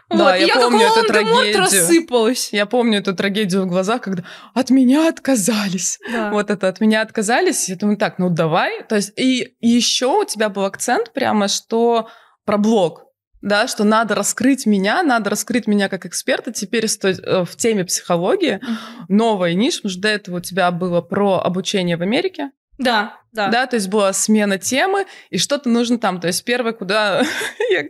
Вот, 0.09 0.29
я 0.31 0.37
и 0.37 0.47
я 0.47 0.55
помню 0.55 0.87
эту 0.87 1.07
трагедию. 1.07 1.59
рассыпалась. 1.59 2.51
Я 2.51 2.65
помню 2.65 2.99
эту 2.99 3.15
трагедию 3.15 3.63
в 3.63 3.67
глазах, 3.67 4.01
когда 4.01 4.23
от 4.53 4.69
меня 4.71 5.07
отказались. 5.07 5.99
Да. 6.11 6.31
Вот 6.31 6.49
это 6.49 6.67
от 6.67 6.81
меня 6.81 7.01
отказались. 7.01 7.69
Я 7.69 7.75
думаю, 7.75 7.95
так, 7.95 8.19
ну 8.19 8.29
давай. 8.29 8.83
То 8.83 8.95
есть, 8.95 9.13
и, 9.17 9.55
еще 9.61 10.07
у 10.07 10.25
тебя 10.25 10.49
был 10.49 10.65
акцент 10.65 11.13
прямо, 11.13 11.47
что 11.47 12.09
про 12.43 12.57
блог. 12.57 13.05
Да, 13.41 13.67
что 13.67 13.83
надо 13.85 14.15
раскрыть 14.15 14.65
меня, 14.65 15.01
надо 15.03 15.29
раскрыть 15.29 15.65
меня 15.67 15.87
как 15.87 16.05
эксперта 16.05 16.51
теперь 16.51 16.85
э, 16.85 17.45
в 17.45 17.55
теме 17.55 17.85
психологии. 17.85 18.59
Новая 19.07 19.53
ниша, 19.53 19.77
потому 19.77 19.91
что 19.91 20.01
до 20.01 20.07
этого 20.09 20.37
у 20.37 20.41
тебя 20.41 20.69
было 20.71 21.01
про 21.01 21.39
обучение 21.39 21.95
в 21.95 22.01
Америке, 22.01 22.51
Да, 22.77 23.17
да. 23.31 23.47
да, 23.49 23.65
то 23.67 23.75
есть 23.77 23.87
была 23.87 24.11
смена 24.13 24.57
темы, 24.57 25.05
и 25.29 25.37
что-то 25.37 25.69
нужно 25.69 25.97
там. 25.99 26.19
То 26.19 26.27
есть 26.27 26.43
первое, 26.43 26.73
куда... 26.73 27.21
я- 27.71 27.85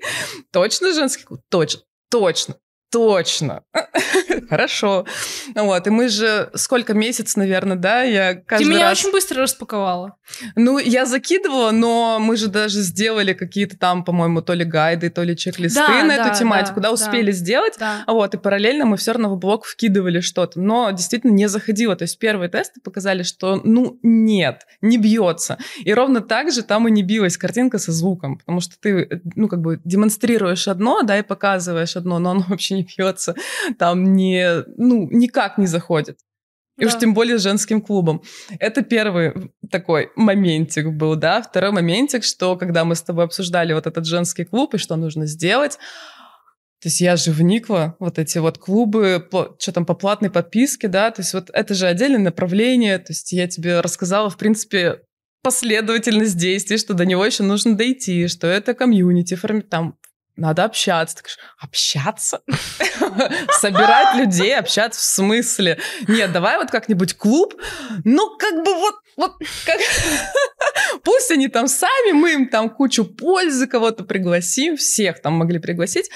Точно 0.51 0.93
женский? 0.93 1.25
Точно, 1.49 1.81
точно, 2.11 2.55
точно. 2.89 3.63
Хорошо. 4.49 5.05
Вот, 5.55 5.87
и 5.87 5.89
мы 5.89 6.09
же 6.09 6.49
сколько 6.55 6.93
месяц, 6.93 7.35
наверное, 7.35 7.77
да, 7.77 8.03
я 8.03 8.33
Ты 8.33 8.41
каждый 8.41 8.67
меня 8.67 8.89
раз... 8.89 8.99
очень 8.99 9.11
быстро 9.11 9.43
распаковала. 9.43 10.15
Ну, 10.55 10.79
я 10.79 11.05
закидывала, 11.05 11.71
но 11.71 12.17
мы 12.19 12.35
же 12.35 12.47
даже 12.47 12.81
сделали 12.81 13.33
какие-то 13.33 13.77
там, 13.77 14.03
по-моему, 14.03 14.41
то 14.41 14.53
ли 14.53 14.65
гайды, 14.65 15.09
то 15.09 15.23
ли 15.23 15.37
чек-листы 15.37 15.79
Да, 15.79 16.03
на 16.03 16.17
да, 16.17 16.27
эту 16.27 16.39
тематику, 16.39 16.75
да, 16.79 16.81
да, 16.81 16.87
да. 16.89 16.93
успели 16.93 17.31
сделать. 17.31 17.75
Да. 17.79 18.03
Вот, 18.07 18.33
и 18.33 18.37
параллельно 18.37 18.85
мы 18.85 18.97
все 18.97 19.11
равно 19.13 19.29
в 19.29 19.37
блог 19.37 19.65
вкидывали 19.65 20.19
что-то, 20.19 20.59
но 20.59 20.91
действительно 20.91 21.31
не 21.31 21.47
заходило. 21.47 21.95
То 21.95 22.03
есть 22.03 22.17
первые 22.17 22.49
тесты 22.49 22.81
показали, 22.81 23.23
что, 23.23 23.61
ну, 23.63 23.99
нет, 24.01 24.65
не 24.81 24.97
бьется. 24.97 25.57
И 25.83 25.93
ровно 25.93 26.21
так 26.21 26.51
же 26.51 26.63
там 26.63 26.87
и 26.87 26.91
не 26.91 27.03
билась 27.03 27.37
картинка 27.37 27.77
со 27.77 27.91
звуком, 27.91 28.37
потому 28.37 28.61
что 28.61 28.75
ты, 28.79 28.89
э, 28.89 29.19
ну, 29.35 29.47
как 29.47 29.61
бы 29.61 29.79
демонстрируешь 29.83 30.67
одно, 30.67 31.01
да, 31.03 31.19
и 31.19 31.21
показываешь 31.21 31.95
одно, 31.95 32.19
но 32.19 32.31
оно 32.31 32.45
вообще 32.47 32.78
не 32.79 32.87
бьется, 32.97 33.35
там 33.77 34.13
не, 34.13 34.63
ну, 34.77 35.07
никак 35.11 35.57
не 35.57 35.67
заходит. 35.67 36.17
И 36.77 36.85
уж 36.85 36.93
Да. 36.93 36.99
тем 36.99 37.13
более 37.13 37.37
с 37.37 37.41
женским 37.43 37.81
клубом. 37.81 38.21
Это 38.59 38.81
первый 38.83 39.51
такой 39.69 40.11
моментик 40.15 40.87
был, 40.87 41.15
да. 41.15 41.41
Второй 41.41 41.71
моментик, 41.71 42.23
что 42.23 42.55
когда 42.55 42.85
мы 42.85 42.95
с 42.95 43.01
тобой 43.01 43.25
обсуждали 43.25 43.73
вот 43.73 43.85
этот 43.85 44.05
женский 44.05 44.45
клуб 44.45 44.73
и 44.75 44.77
что 44.77 44.95
нужно 44.95 45.25
сделать, 45.25 45.73
то 46.81 46.87
есть 46.87 47.01
я 47.01 47.17
же 47.17 47.31
вникла, 47.33 47.97
вот 47.99 48.17
эти 48.17 48.37
вот 48.37 48.57
клубы, 48.57 49.27
что 49.59 49.71
там 49.73 49.85
по 49.85 49.93
платной 49.93 50.29
подписке, 50.31 50.87
да, 50.87 51.11
то 51.11 51.21
есть 51.21 51.33
вот 51.33 51.49
это 51.51 51.73
же 51.73 51.85
отдельное 51.87 52.19
направление, 52.21 52.97
то 52.97 53.11
есть 53.11 53.33
я 53.33 53.49
тебе 53.49 53.81
рассказала, 53.81 54.29
в 54.29 54.37
принципе, 54.37 55.01
последовательность 55.43 56.37
действий, 56.37 56.77
что 56.77 56.93
до 56.93 57.05
него 57.05 57.25
еще 57.25 57.43
нужно 57.43 57.75
дойти, 57.75 58.27
что 58.27 58.47
это 58.47 58.73
комьюнити, 58.73 59.33
форми- 59.35 59.61
там 59.61 59.95
надо 60.39 60.63
общаться. 60.63 61.17
Ты 61.17 61.23
говоришь, 61.23 61.39
общаться? 61.59 62.41
Собирать 63.59 64.15
людей, 64.15 64.57
общаться 64.57 64.99
в 64.99 65.03
смысле? 65.03 65.79
Нет, 66.07 66.31
давай 66.31 66.57
вот 66.57 66.71
как-нибудь 66.71 67.15
клуб, 67.15 67.53
ну 68.03 68.37
как 68.37 68.63
бы 68.63 68.73
вот, 68.73 68.95
вот 69.17 69.33
как... 69.65 69.79
Пусть 71.03 71.31
они 71.31 71.47
там 71.47 71.67
сами, 71.67 72.13
мы 72.13 72.33
им 72.33 72.49
там 72.49 72.69
кучу 72.69 73.05
пользы, 73.05 73.67
кого-то 73.67 74.03
пригласим, 74.03 74.77
всех 74.77 75.21
там 75.21 75.33
могли 75.33 75.59
пригласить. 75.59 76.09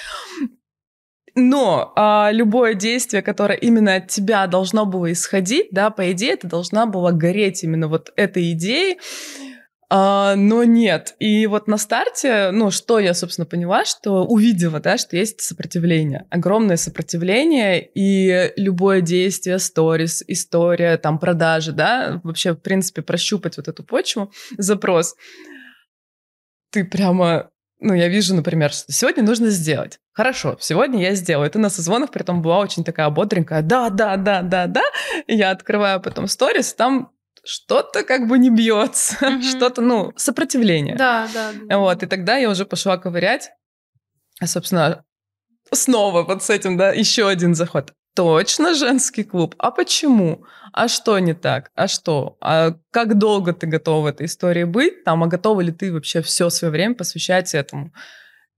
Но 1.36 1.94
а, 1.96 2.30
любое 2.32 2.76
действие, 2.76 3.24
которое 3.24 3.58
именно 3.58 3.96
от 3.96 4.08
тебя 4.08 4.46
должно 4.46 4.86
было 4.86 5.12
исходить, 5.12 5.68
да, 5.72 5.90
по 5.90 6.12
идее, 6.12 6.36
ты 6.36 6.48
должна 6.48 6.86
была 6.86 7.12
гореть 7.12 7.64
именно 7.64 7.88
вот 7.88 8.12
этой 8.16 8.52
идеей, 8.52 9.00
а, 9.90 10.36
но 10.36 10.64
нет. 10.64 11.16
И 11.20 11.46
вот 11.48 11.68
на 11.68 11.78
старте, 11.78 12.52
ну, 12.52 12.72
что 12.72 13.00
я, 13.00 13.14
собственно, 13.14 13.46
поняла, 13.46 13.86
что 13.86 14.26
увидела, 14.26 14.80
да, 14.80 14.98
что 14.98 15.16
есть 15.16 15.42
сопротивление, 15.42 16.26
огромное 16.30 16.78
сопротивление, 16.78 17.88
и 17.94 18.52
любое 18.58 19.02
действие, 19.02 19.60
сторис, 19.60 20.24
история, 20.28 20.98
там, 20.98 21.20
продажи, 21.20 21.72
да, 21.72 22.22
вообще, 22.24 22.54
в 22.54 22.62
принципе, 22.62 23.02
прощупать 23.02 23.58
вот 23.58 23.68
эту 23.68 23.84
почву, 23.84 24.32
запрос, 24.58 25.16
ты 26.72 26.84
прямо 26.84 27.50
ну, 27.84 27.94
я 27.94 28.08
вижу, 28.08 28.34
например, 28.34 28.72
что 28.72 28.94
сегодня 28.94 29.24
нужно 29.24 29.50
сделать. 29.50 30.00
Хорошо, 30.14 30.56
сегодня 30.62 31.02
я 31.02 31.16
сделаю. 31.16 31.50
Ты 31.52 31.60
на 31.60 31.70
созвонах, 31.70 32.12
при 32.12 32.22
этом 32.22 32.42
была 32.42 32.60
очень 32.60 32.86
такая 32.86 33.10
бодренькая. 33.10 33.62
Да, 33.62 33.90
да, 33.90 34.16
да, 34.16 34.42
да, 34.42 34.68
да. 34.68 34.84
Я 35.28 35.52
открываю 35.52 36.00
потом 36.00 36.28
сторис, 36.28 36.74
там 36.74 37.12
что-то 37.46 38.04
как 38.04 38.28
бы 38.28 38.38
не 38.38 38.50
бьется, 38.50 39.18
Мгм. 39.30 39.42
что-то, 39.42 39.82
ну, 39.82 40.14
сопротивление. 40.16 40.96
Да, 40.96 41.28
да. 41.34 41.52
да. 41.68 41.78
Вот, 41.78 42.04
и 42.04 42.06
тогда 42.08 42.38
я 42.38 42.50
уже 42.50 42.66
пошла 42.66 42.98
ковырять. 42.98 43.52
А, 44.40 44.48
собственно, 44.48 45.04
снова 45.72 46.24
вот 46.24 46.44
с 46.44 46.50
этим, 46.50 46.78
да, 46.78 46.92
еще 46.92 47.28
один 47.28 47.56
заход. 47.56 47.94
Точно 48.16 48.76
женский 48.76 49.24
клуб? 49.24 49.56
А 49.58 49.72
почему? 49.72 50.46
А 50.72 50.88
что 50.88 51.18
не 51.20 51.34
так? 51.34 51.72
А 51.76 51.88
что? 51.88 52.38
А 52.42 52.76
как 52.92 53.18
долго 53.18 53.54
ты 53.54 53.66
готова 53.66 54.10
этой 54.10 54.28
истории 54.28 54.66
быть? 54.66 55.04
Там, 55.04 55.24
а 55.24 55.28
готова 55.28 55.62
ли 55.62 55.72
ты 55.72 55.92
вообще 55.92 56.22
все 56.22 56.50
свое 56.52 56.72
время 56.72 56.94
посвящать 56.94 57.56
этому? 57.56 57.92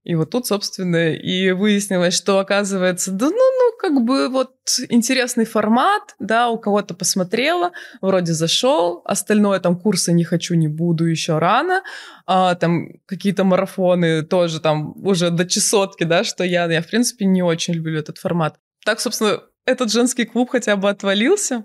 И 0.04 0.14
вот 0.14 0.30
тут, 0.30 0.46
собственно, 0.46 1.14
и 1.14 1.50
выяснилось, 1.52 2.14
что 2.14 2.38
оказывается, 2.38 3.10
да 3.10 3.30
ну, 3.30 3.55
как 3.78 4.02
бы 4.02 4.28
вот 4.28 4.54
интересный 4.88 5.44
формат, 5.44 6.14
да, 6.18 6.48
у 6.48 6.58
кого-то 6.58 6.94
посмотрела, 6.94 7.72
вроде 8.00 8.32
зашел, 8.32 9.02
остальное 9.04 9.60
там 9.60 9.78
курсы 9.78 10.12
не 10.12 10.24
хочу, 10.24 10.54
не 10.54 10.68
буду, 10.68 11.04
еще 11.04 11.38
рано, 11.38 11.82
а, 12.26 12.54
там 12.54 12.88
какие-то 13.06 13.44
марафоны 13.44 14.22
тоже 14.22 14.60
там 14.60 14.94
уже 15.04 15.30
до 15.30 15.46
чесотки, 15.46 16.04
да, 16.04 16.24
что 16.24 16.44
я, 16.44 16.70
я 16.70 16.82
в 16.82 16.86
принципе 16.86 17.24
не 17.24 17.42
очень 17.42 17.74
люблю 17.74 17.98
этот 17.98 18.18
формат. 18.18 18.56
Так, 18.84 19.00
собственно, 19.00 19.40
этот 19.64 19.90
женский 19.92 20.24
клуб 20.24 20.50
хотя 20.50 20.76
бы 20.76 20.88
отвалился, 20.88 21.64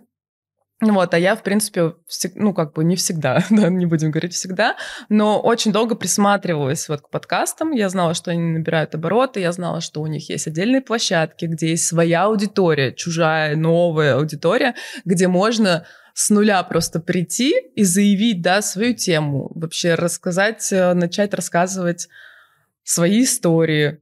вот, 0.81 1.13
а 1.13 1.19
я, 1.19 1.35
в 1.35 1.43
принципе, 1.43 1.93
всег- 2.09 2.33
ну, 2.35 2.53
как 2.53 2.73
бы 2.73 2.83
не 2.83 2.95
всегда, 2.95 3.43
да, 3.49 3.69
не 3.69 3.85
будем 3.85 4.11
говорить 4.11 4.33
всегда, 4.33 4.75
но 5.09 5.39
очень 5.39 5.71
долго 5.71 5.95
присматривалась 5.95 6.89
вот 6.89 7.01
к 7.01 7.09
подкастам. 7.09 7.71
Я 7.71 7.89
знала, 7.89 8.13
что 8.15 8.31
они 8.31 8.41
набирают 8.41 8.95
обороты, 8.95 9.39
я 9.39 9.51
знала, 9.51 9.81
что 9.81 10.01
у 10.01 10.07
них 10.07 10.29
есть 10.29 10.47
отдельные 10.47 10.81
площадки, 10.81 11.45
где 11.45 11.69
есть 11.69 11.85
своя 11.85 12.23
аудитория, 12.23 12.93
чужая, 12.93 13.55
новая 13.55 14.15
аудитория, 14.15 14.75
где 15.05 15.27
можно 15.27 15.85
с 16.13 16.29
нуля 16.29 16.61
просто 16.63 16.99
прийти 16.99 17.53
и 17.75 17.83
заявить, 17.83 18.41
да, 18.41 18.61
свою 18.61 18.93
тему, 18.95 19.51
вообще 19.55 19.95
рассказать, 19.95 20.71
э, 20.71 20.93
начать 20.93 21.33
рассказывать 21.33 22.09
свои 22.83 23.23
истории, 23.23 23.99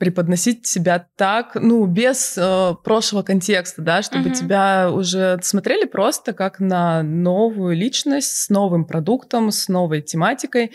преподносить 0.00 0.66
себя 0.66 1.06
так, 1.16 1.54
ну, 1.54 1.84
без 1.84 2.36
э, 2.38 2.74
прошлого 2.82 3.22
контекста, 3.22 3.82
да, 3.82 4.02
чтобы 4.02 4.30
Мгм. 4.30 4.32
тебя 4.34 4.90
уже 4.90 5.38
смотрели 5.42 5.84
просто 5.84 6.32
как 6.32 6.58
на 6.58 7.02
новую 7.02 7.76
личность 7.76 8.34
с 8.34 8.48
новым 8.48 8.86
продуктом, 8.86 9.50
с 9.52 9.68
новой 9.68 10.00
тематикой. 10.00 10.72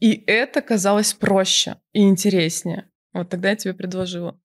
И 0.00 0.22
это 0.26 0.60
казалось 0.60 1.14
проще 1.14 1.76
и 1.94 2.02
интереснее. 2.02 2.90
Вот 3.14 3.30
тогда 3.30 3.50
я 3.50 3.56
тебе 3.56 3.72
предложила. 3.72 4.38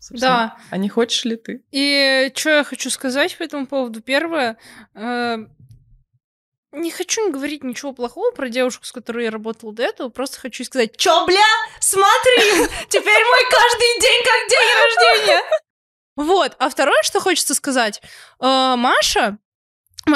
Собственно, 0.00 0.54
Да. 0.56 0.56
А 0.70 0.76
не 0.76 0.90
хочешь 0.90 1.24
ли 1.24 1.36
ты? 1.36 1.64
И 1.72 2.30
что 2.34 2.50
я 2.50 2.62
хочу 2.64 2.90
сказать 2.90 3.36
по 3.38 3.42
этому 3.42 3.66
поводу? 3.66 4.02
Первое, 4.02 4.58
э, 4.94 5.38
не 6.72 6.90
хочу 6.90 7.30
говорить 7.30 7.64
ничего 7.64 7.92
плохого 7.92 8.30
про 8.32 8.48
девушку, 8.48 8.84
с 8.84 8.92
которой 8.92 9.24
я 9.24 9.30
работала 9.30 9.72
до 9.72 9.82
этого, 9.82 10.08
просто 10.08 10.38
хочу 10.38 10.64
сказать, 10.64 10.96
чё, 10.96 11.26
бля, 11.26 11.40
смотри, 11.80 12.68
теперь 12.88 13.24
мой 13.24 13.44
каждый 13.50 14.00
день 14.00 14.24
как 14.24 14.48
день 14.50 14.74
рождения. 14.82 15.42
Вот, 16.16 16.56
а 16.58 16.68
второе, 16.68 17.02
что 17.02 17.20
хочется 17.20 17.54
сказать, 17.54 18.02
э, 18.40 18.74
Маша 18.76 19.38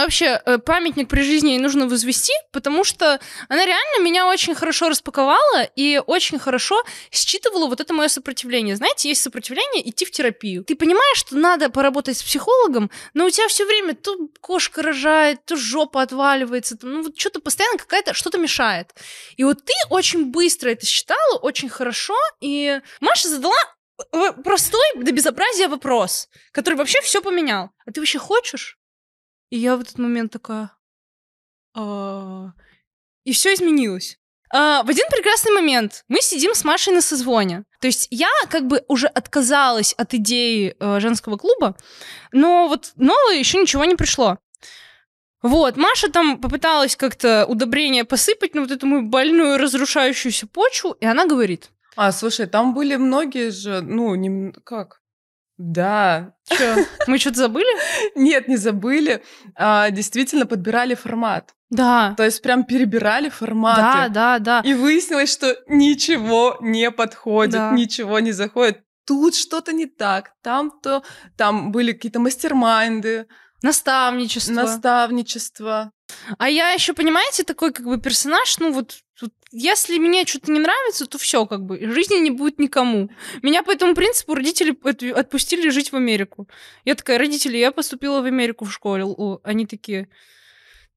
вообще 0.00 0.40
э, 0.44 0.58
памятник 0.58 1.08
при 1.08 1.22
жизни 1.22 1.50
ей 1.50 1.58
нужно 1.58 1.87
возвести, 1.87 2.32
потому 2.52 2.84
что 2.84 3.20
она 3.49 3.64
реально 3.64 4.02
меня 4.02 4.26
очень 4.26 4.54
хорошо 4.54 4.88
распаковала 4.88 5.62
и 5.76 6.00
очень 6.06 6.38
хорошо 6.38 6.82
считывала 7.11 7.66
вот 7.68 7.80
это 7.80 7.92
мое 7.92 8.08
сопротивление. 8.08 8.76
Знаете, 8.76 9.08
есть 9.08 9.22
сопротивление 9.22 9.88
идти 9.88 10.04
в 10.04 10.11
терапию. 10.11 10.64
Ты 10.64 10.75
понимаешь, 10.75 11.18
что 11.18 11.37
надо 11.37 11.68
поработать 11.70 12.16
с 12.16 12.22
психологом, 12.22 12.90
но 13.14 13.26
у 13.26 13.30
тебя 13.30 13.49
все 13.49 13.66
время 13.66 13.94
то 13.94 14.16
кошка 14.40 14.82
рожает, 14.82 15.44
то 15.44 15.56
жопа 15.56 16.02
отваливается, 16.02 16.76
то, 16.76 16.87
ну 16.87 17.02
вот 17.02 17.18
что-то 17.18 17.40
постоянно 17.40 17.78
какая-то 17.78 18.14
что-то 18.14 18.38
мешает. 18.38 18.94
И 19.37 19.44
вот 19.44 19.64
ты 19.64 19.72
очень 19.90 20.26
быстро 20.26 20.70
это 20.70 20.87
считала, 20.87 21.38
очень 21.38 21.68
хорошо, 21.68 22.16
и 22.40 22.80
Маша 23.00 23.28
задала 23.28 23.54
простой 24.44 24.82
до 24.96 25.12
безобразия 25.12 25.68
вопрос, 25.68 26.28
который 26.52 26.75
вообще 26.75 27.00
все 27.02 27.22
поменял. 27.22 27.70
А 27.87 27.92
ты 27.92 28.00
вообще 28.00 28.18
хочешь? 28.18 28.78
И 29.52 29.59
я 29.59 29.76
в 29.76 29.82
этот 29.82 29.99
момент 29.99 30.32
такая... 30.32 30.71
«А». 31.75 32.52
И 33.25 33.32
все 33.32 33.52
изменилось. 33.52 34.18
А, 34.50 34.82
в 34.82 34.88
один 34.88 35.04
прекрасный 35.11 35.52
момент 35.52 36.04
мы 36.09 36.23
сидим 36.23 36.54
с 36.54 36.64
Машей 36.64 36.94
на 36.94 37.02
созвоне. 37.02 37.64
То 37.78 37.87
есть 37.87 38.09
я 38.11 38.30
как 38.49 38.66
бы 38.66 38.82
уже 38.88 39.09
отказалась 39.09 39.92
от 39.92 40.14
идеи 40.14 40.75
э, 40.78 41.00
женского 41.00 41.37
клуба, 41.37 41.76
но 42.32 42.66
вот 42.66 42.92
новое 42.97 43.35
еще 43.35 43.59
ничего 43.59 43.85
не 43.85 43.94
пришло. 43.94 44.38
Вот, 45.42 45.76
Маша 45.76 46.11
там 46.11 46.38
попыталась 46.38 46.97
как-то 46.97 47.44
удобрение 47.44 48.04
посыпать 48.04 48.54
на 48.54 48.62
вот 48.62 48.71
эту 48.71 48.87
мою 48.87 49.02
больную 49.02 49.59
разрушающуюся 49.59 50.47
почву, 50.47 50.92
и 50.92 51.04
она 51.04 51.26
говорит. 51.26 51.71
А, 51.94 52.11
слушай, 52.12 52.47
там 52.47 52.73
были 52.73 52.97
многие 52.97 53.50
же, 53.50 53.82
ну, 53.82 54.14
не, 54.14 54.52
как? 54.64 55.01
Да. 55.64 56.35
Что, 56.50 56.85
мы 57.07 57.19
что-то 57.19 57.37
забыли? 57.38 57.66
Нет, 58.16 58.49
не 58.49 58.57
забыли. 58.57 59.23
А, 59.54 59.90
действительно 59.90 60.45
подбирали 60.45 60.95
формат. 60.97 61.54
Да. 61.71 62.14
То 62.16 62.25
есть 62.25 62.42
прям 62.42 62.64
перебирали 62.64 63.28
форматы. 63.28 63.81
Да, 63.81 64.09
да, 64.09 64.38
да. 64.40 64.61
И 64.64 64.75
выяснилось, 64.75 65.33
что 65.33 65.57
ничего 65.69 66.59
не 66.61 66.90
подходит, 66.90 67.52
Да. 67.52 67.71
ничего 67.71 68.19
не 68.19 68.33
заходит. 68.33 68.83
Тут 69.07 69.35
что-то 69.37 69.73
не 69.73 69.87
так, 69.87 70.33
там 70.42 70.71
то, 70.83 71.02
там 71.37 71.71
были 71.73 71.92
какие-то 71.92 72.19
мастер-майнды, 72.21 73.26
Наставничество. 73.62 74.52
наставничество. 74.52 75.92
А 76.38 76.49
я 76.49 76.71
еще, 76.71 76.92
понимаете, 76.92 77.45
такой 77.45 77.73
как 77.73 77.87
бы 77.87 77.99
персонаж, 77.99 78.59
ну 78.59 78.73
вот 78.73 78.97
если 79.52 79.99
мне 79.99 80.26
что-то 80.26 80.50
не 80.50 80.59
нравится, 80.59 81.06
то 81.06 81.18
все 81.18 81.47
как 81.47 81.62
бы, 81.62 81.78
жизни 81.92 82.16
не 82.16 82.30
будет 82.30 82.59
никому. 82.59 83.11
Меня 83.42 83.62
по 83.62 83.71
этому 83.71 83.94
принципу 83.94 84.35
родители 84.35 84.76
от- 84.82 85.02
отпустили 85.02 85.68
жить 85.68 85.92
в 85.92 85.97
Америку. 85.97 86.49
Я 86.85 86.94
такая, 86.94 87.18
родители, 87.18 87.56
я 87.59 87.71
поступила 87.71 88.21
в 88.21 88.25
Америку 88.25 88.64
в 88.64 88.73
школе. 88.73 89.04
Они 89.44 89.66
такие, 89.66 90.09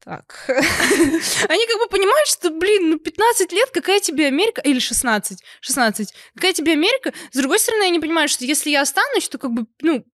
так. 0.03 0.45
Они 0.47 1.67
как 1.67 1.79
бы 1.79 1.87
понимают, 1.89 2.27
что, 2.27 2.49
блин, 2.51 2.91
ну 2.91 2.99
15 2.99 3.51
лет, 3.51 3.69
какая 3.71 3.99
тебе 3.99 4.27
Америка? 4.27 4.61
Или 4.61 4.79
16, 4.79 5.43
16. 5.61 6.13
Какая 6.35 6.53
тебе 6.53 6.73
Америка? 6.73 7.13
С 7.31 7.37
другой 7.37 7.59
стороны, 7.59 7.83
они 7.85 7.99
понимают, 7.99 8.31
что 8.31 8.45
если 8.45 8.69
я 8.69 8.81
останусь, 8.81 9.27
то 9.29 9.37
как 9.37 9.51
бы, 9.51 9.65
ну, 9.81 10.05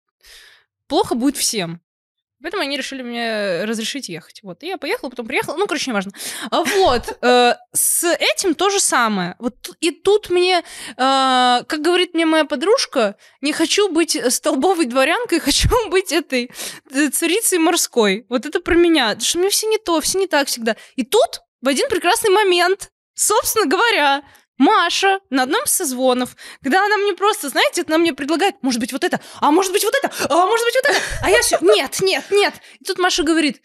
плохо 0.87 1.15
будет 1.15 1.37
всем. 1.37 1.81
Поэтому 2.43 2.63
они 2.63 2.77
решили 2.77 3.03
мне 3.03 3.65
разрешить 3.65 4.09
ехать. 4.09 4.41
Вот. 4.43 4.63
И 4.63 4.67
я 4.67 4.79
поехала, 4.79 5.11
потом 5.11 5.27
приехала. 5.27 5.57
Ну, 5.57 5.67
короче, 5.67 5.91
неважно. 5.91 6.13
А 6.51 6.63
Вот. 6.63 7.19
э, 7.23 7.55
С 7.73 8.05
этим 8.05 8.55
то 8.55 8.71
же 8.71 8.81
самое. 8.81 9.37
Вот 9.39 9.55
и 9.81 9.91
тут 9.91 10.31
мне, 10.31 10.59
э, 10.59 10.63
как 10.97 11.81
говорит 11.81 12.15
мне 12.15 12.27
моя 12.27 12.45
подружка, 12.45 13.17
не 13.41 13.53
хочу 13.53 13.89
быть 13.91 14.19
столбовой 14.33 14.87
дворянкой, 14.87 15.41
хочу 15.41 15.69
быть 15.91 16.13
этой 16.13 16.51
э, 16.91 17.09
царицей 17.11 17.59
морской. 17.59 18.25
Вот 18.29 18.47
это 18.47 18.61
про 18.61 18.75
меня. 18.75 19.19
Что 19.21 19.39
мне 19.39 19.51
все 19.51 19.67
не 19.67 19.79
то, 19.79 20.01
все 20.01 20.19
не 20.19 20.27
так 20.27 20.49
всегда. 20.49 20.77
И 20.97 21.05
тут, 21.05 21.41
в 21.61 21.69
один 21.69 21.89
прекрасный 21.89 22.31
момент, 22.31 22.91
собственно 23.15 23.67
говоря, 23.67 24.23
Маша 24.61 25.21
на 25.31 25.45
одном 25.45 25.65
из 25.65 25.73
созвонов, 25.73 26.37
когда 26.63 26.85
она 26.85 26.99
мне 26.99 27.15
просто, 27.15 27.49
знаете, 27.49 27.83
она 27.87 27.97
мне 27.97 28.13
предлагает, 28.13 28.63
может 28.63 28.79
быть, 28.79 28.93
вот 28.93 29.03
это, 29.05 29.19
а 29.41 29.51
может 29.51 29.73
быть, 29.73 29.83
вот 29.83 29.95
это, 29.95 30.13
а 30.29 30.47
может 30.47 30.67
быть, 30.67 30.75
вот 30.75 30.85
это. 30.85 31.01
А 31.23 31.31
я 31.31 31.41
все, 31.41 31.59
нет, 31.63 31.99
нет, 32.03 32.25
нет. 32.31 32.55
И 32.79 32.85
тут 32.85 32.99
Маша 32.99 33.23
говорит, 33.23 33.63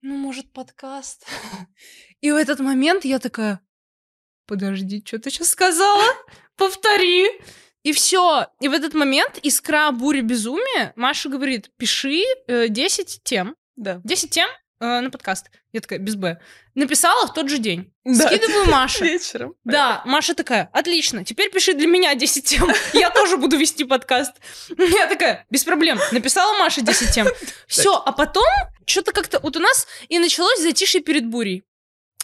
ну, 0.00 0.16
может, 0.16 0.50
подкаст. 0.50 1.26
И 2.22 2.32
в 2.32 2.36
этот 2.36 2.60
момент 2.60 3.04
я 3.04 3.18
такая, 3.18 3.60
подожди, 4.46 5.04
что 5.06 5.18
ты 5.18 5.30
сейчас 5.30 5.48
сказала? 5.48 6.02
Повтори. 6.56 7.28
И 7.82 7.92
все. 7.92 8.46
И 8.60 8.68
в 8.68 8.72
этот 8.72 8.94
момент 8.94 9.38
искра 9.42 9.90
бури 9.92 10.22
безумия 10.22 10.94
Маша 10.96 11.28
говорит, 11.28 11.70
пиши 11.76 12.24
э, 12.46 12.68
10 12.68 13.20
тем. 13.22 13.54
Да. 13.76 14.00
10 14.02 14.30
тем 14.30 14.48
э, 14.80 15.00
на 15.00 15.10
подкаст. 15.10 15.50
Я 15.72 15.80
такая, 15.80 15.98
без 15.98 16.16
Б. 16.16 16.38
Написала 16.74 17.26
в 17.26 17.34
тот 17.34 17.48
же 17.48 17.58
день. 17.58 17.92
Да. 18.04 18.26
Скидываю 18.26 18.70
Маше. 18.70 19.04
Вечером. 19.04 19.54
Да, 19.64 20.02
Маша 20.04 20.34
такая, 20.34 20.70
отлично, 20.72 21.24
теперь 21.24 21.50
пиши 21.50 21.74
для 21.74 21.86
меня 21.86 22.14
10 22.14 22.44
тем, 22.44 22.70
я 22.92 23.10
тоже 23.10 23.36
буду 23.36 23.56
вести 23.56 23.84
подкаст. 23.84 24.32
Я 24.76 25.06
такая, 25.06 25.46
без 25.50 25.64
проблем, 25.64 25.98
написала 26.12 26.56
Маша 26.58 26.80
10 26.80 27.14
тем. 27.14 27.26
Все, 27.66 27.94
а 27.94 28.12
потом 28.12 28.46
что-то 28.86 29.12
как-то 29.12 29.38
вот 29.40 29.56
у 29.56 29.60
нас 29.60 29.86
и 30.08 30.18
началось 30.18 30.60
затишье 30.60 31.00
перед 31.00 31.26
бурей. 31.26 31.64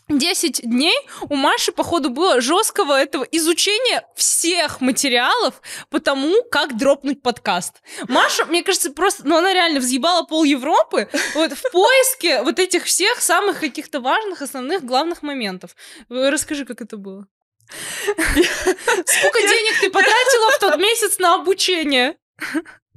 10 0.09 0.63
дней 0.63 0.97
у 1.29 1.35
Маши, 1.35 1.73
походу, 1.73 2.11
было 2.11 2.41
жесткого 2.41 3.01
этого 3.01 3.25
изучения 3.25 4.07
всех 4.15 4.81
материалов 4.81 5.63
по 5.89 5.99
тому, 5.99 6.43
как 6.51 6.77
дропнуть 6.77 7.23
подкаст. 7.23 7.83
Маша, 8.09 8.45
мне 8.45 8.63
кажется, 8.63 8.91
просто, 8.91 9.23
ну, 9.27 9.39
она 9.39 9.55
реально 9.55 9.81
взъебала 9.81 10.25
пол 10.25 10.45
Европы 10.45 11.09
вот, 11.35 11.53
в 11.53 11.71
поиске 11.73 12.43
вот 12.43 12.59
этих 12.59 12.85
всех 12.85 13.21
самых 13.21 13.61
каких-то 13.61 14.01
важных, 14.01 14.43
основных, 14.43 14.85
главных 14.85 15.23
моментов. 15.23 15.75
Э, 16.11 16.29
Расскажи, 16.29 16.65
как 16.67 16.83
это 16.83 16.97
было. 16.97 17.27
Сколько 17.67 19.41
денег 19.41 19.81
ты 19.81 19.91
потратила 19.91 20.51
в 20.51 20.59
тот 20.59 20.77
месяц 20.77 21.19
на 21.19 21.35
обучение? 21.35 22.17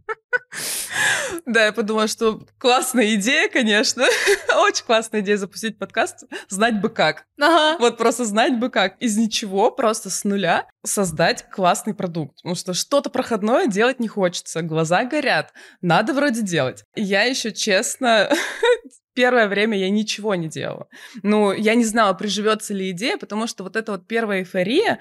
Да, 1.45 1.65
я 1.65 1.71
подумала, 1.71 2.07
что 2.07 2.41
классная 2.57 3.15
идея, 3.15 3.49
конечно. 3.49 4.05
Очень 4.57 4.85
классная 4.85 5.21
идея 5.21 5.37
запустить 5.37 5.77
подкаст. 5.77 6.23
Знать 6.49 6.81
бы 6.81 6.89
как. 6.89 7.25
Ага. 7.39 7.77
Вот 7.79 7.97
просто 7.97 8.25
знать 8.25 8.57
бы 8.59 8.69
как. 8.69 8.97
Из 8.99 9.17
ничего, 9.17 9.71
просто 9.71 10.09
с 10.09 10.23
нуля 10.23 10.67
создать 10.85 11.49
классный 11.49 11.93
продукт. 11.93 12.35
Потому 12.37 12.55
что 12.55 12.73
что-то 12.73 13.09
проходное 13.09 13.67
делать 13.67 13.99
не 13.99 14.07
хочется. 14.07 14.61
Глаза 14.61 15.03
горят. 15.05 15.53
Надо 15.81 16.13
вроде 16.13 16.41
делать. 16.41 16.83
Я 16.95 17.23
еще, 17.23 17.51
честно, 17.51 18.29
первое 19.13 19.47
время 19.47 19.77
я 19.77 19.89
ничего 19.89 20.35
не 20.35 20.47
делала. 20.47 20.87
Ну, 21.23 21.51
я 21.51 21.75
не 21.75 21.85
знала, 21.85 22.13
приживется 22.13 22.73
ли 22.73 22.91
идея, 22.91 23.17
потому 23.17 23.47
что 23.47 23.63
вот 23.63 23.75
эта 23.75 23.91
вот 23.91 24.07
первая 24.07 24.39
эйфория, 24.39 24.99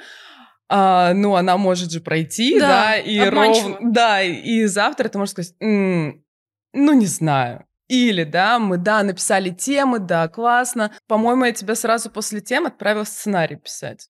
а, 0.68 1.12
ну, 1.14 1.36
она 1.36 1.56
может 1.56 1.90
же 1.90 2.00
пройти, 2.00 2.58
Да, 2.58 2.68
да, 2.68 2.96
и 2.98 3.20
ровно, 3.28 3.78
да, 3.80 4.22
и, 4.22 4.64
завтра 4.66 5.08
ты 5.08 5.18
можешь 5.18 5.32
сказать, 5.32 5.54
«М, 5.60 6.24
ну, 6.72 6.92
не 6.92 7.06
знаю. 7.06 7.64
Или, 7.88 8.24
да, 8.24 8.58
мы, 8.58 8.78
да, 8.78 9.02
написали 9.04 9.50
темы, 9.50 10.00
да, 10.00 10.26
классно. 10.28 10.92
По-моему, 11.06 11.44
я 11.44 11.52
тебя 11.52 11.74
сразу 11.76 12.10
после 12.10 12.40
тем 12.40 12.66
отправила 12.66 13.04
сценарий 13.04 13.56
писать. 13.56 14.08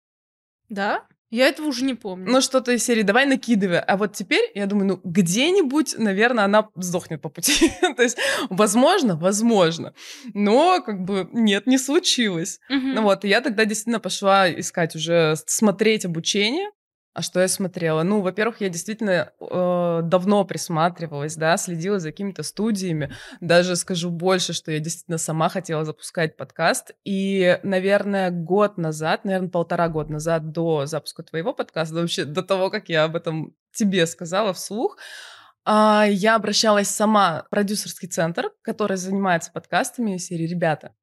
Да? 0.70 1.04
Я 1.30 1.48
этого 1.48 1.66
уже 1.66 1.84
не 1.84 1.94
помню. 1.94 2.30
Ну, 2.30 2.40
что-то 2.40 2.72
из 2.72 2.84
серии 2.84 3.02
«давай 3.02 3.26
накидывай». 3.26 3.80
А 3.80 3.96
вот 3.96 4.12
теперь, 4.12 4.50
я 4.54 4.66
думаю, 4.66 4.86
ну, 4.86 5.00
где-нибудь, 5.02 5.96
наверное, 5.98 6.44
она 6.44 6.68
сдохнет 6.76 7.20
по 7.20 7.28
пути. 7.28 7.72
То 7.96 8.02
есть, 8.02 8.16
возможно, 8.48 9.16
возможно. 9.16 9.92
Но, 10.34 10.80
как 10.82 11.04
бы, 11.04 11.28
нет, 11.32 11.66
не 11.66 11.78
случилось. 11.78 12.60
Ну 12.94 13.02
вот, 13.02 13.24
и 13.24 13.28
я 13.28 13.40
тогда 13.40 13.64
действительно 13.64 14.00
пошла 14.00 14.50
искать 14.50 14.94
уже, 14.94 15.34
смотреть 15.46 16.04
обучение. 16.04 16.70
А 17.16 17.22
что 17.22 17.40
я 17.40 17.48
смотрела? 17.48 18.02
Ну, 18.02 18.20
во-первых, 18.20 18.60
я 18.60 18.68
действительно 18.68 19.32
э, 19.40 20.00
давно 20.02 20.44
присматривалась, 20.44 21.34
да, 21.34 21.56
следила 21.56 21.98
за 21.98 22.10
какими-то 22.10 22.42
студиями. 22.42 23.10
Даже 23.40 23.74
скажу 23.76 24.10
больше, 24.10 24.52
что 24.52 24.70
я 24.70 24.80
действительно 24.80 25.16
сама 25.16 25.48
хотела 25.48 25.86
запускать 25.86 26.36
подкаст. 26.36 26.90
И, 27.04 27.58
наверное, 27.62 28.30
год 28.30 28.76
назад, 28.76 29.24
наверное, 29.24 29.48
полтора 29.48 29.88
года 29.88 30.12
назад 30.12 30.52
до 30.52 30.84
запуска 30.84 31.22
твоего 31.22 31.54
подкаста, 31.54 31.94
вообще 31.94 32.26
до 32.26 32.42
того, 32.42 32.68
как 32.68 32.90
я 32.90 33.04
об 33.04 33.16
этом 33.16 33.56
тебе 33.72 34.06
сказала 34.06 34.52
вслух, 34.52 34.98
а, 35.64 36.04
я 36.06 36.34
обращалась 36.36 36.88
сама 36.88 37.44
в 37.46 37.48
продюсерский 37.48 38.08
центр, 38.08 38.50
который 38.60 38.98
занимается 38.98 39.50
подкастами 39.52 40.18
серии 40.18 40.46
«Ребята, 40.46 40.94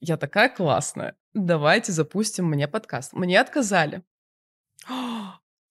я 0.00 0.18
такая 0.18 0.50
классная, 0.50 1.16
давайте 1.32 1.92
запустим 1.92 2.44
мне 2.44 2.68
подкаст». 2.68 3.14
Мне 3.14 3.40
отказали. 3.40 4.02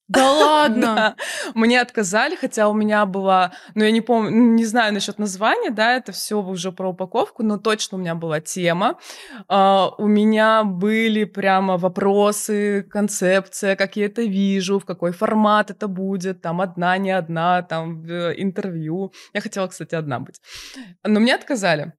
Да 0.08 0.32
ладно? 0.32 1.16
Мне 1.56 1.82
отказали, 1.82 2.36
хотя 2.36 2.70
у 2.70 2.74
меня 2.74 3.06
была, 3.06 3.54
ну 3.74 3.84
я 3.84 3.92
не 3.92 4.02
помню, 4.02 4.30
не 4.30 4.66
знаю 4.66 4.94
насчет 4.94 5.18
названия, 5.20 5.72
да, 5.72 5.96
это 5.96 6.12
все 6.12 6.42
уже 6.42 6.72
про 6.72 6.90
упаковку, 6.90 7.44
но 7.44 7.58
точно 7.58 7.98
у 7.98 8.02
меня 8.02 8.16
была 8.16 8.40
тема. 8.40 9.00
А, 9.48 9.90
у 9.98 10.08
меня 10.08 10.64
были 10.64 11.24
прямо 11.24 11.78
вопросы, 11.78 12.84
концепция, 12.84 13.76
как 13.76 13.96
я 13.96 14.06
это 14.06 14.22
вижу, 14.22 14.80
в 14.80 14.86
какой 14.86 15.12
формат 15.12 15.72
это 15.72 15.88
будет, 15.88 16.42
там 16.42 16.62
одна, 16.62 16.98
не 16.98 17.12
одна, 17.12 17.64
там 17.64 18.02
в 18.02 18.34
интервью. 18.34 19.12
Я 19.34 19.42
хотела, 19.42 19.68
кстати, 19.68 19.96
одна 19.96 20.20
быть. 20.20 20.40
Но 21.04 21.20
мне 21.20 21.34
отказали. 21.34 21.94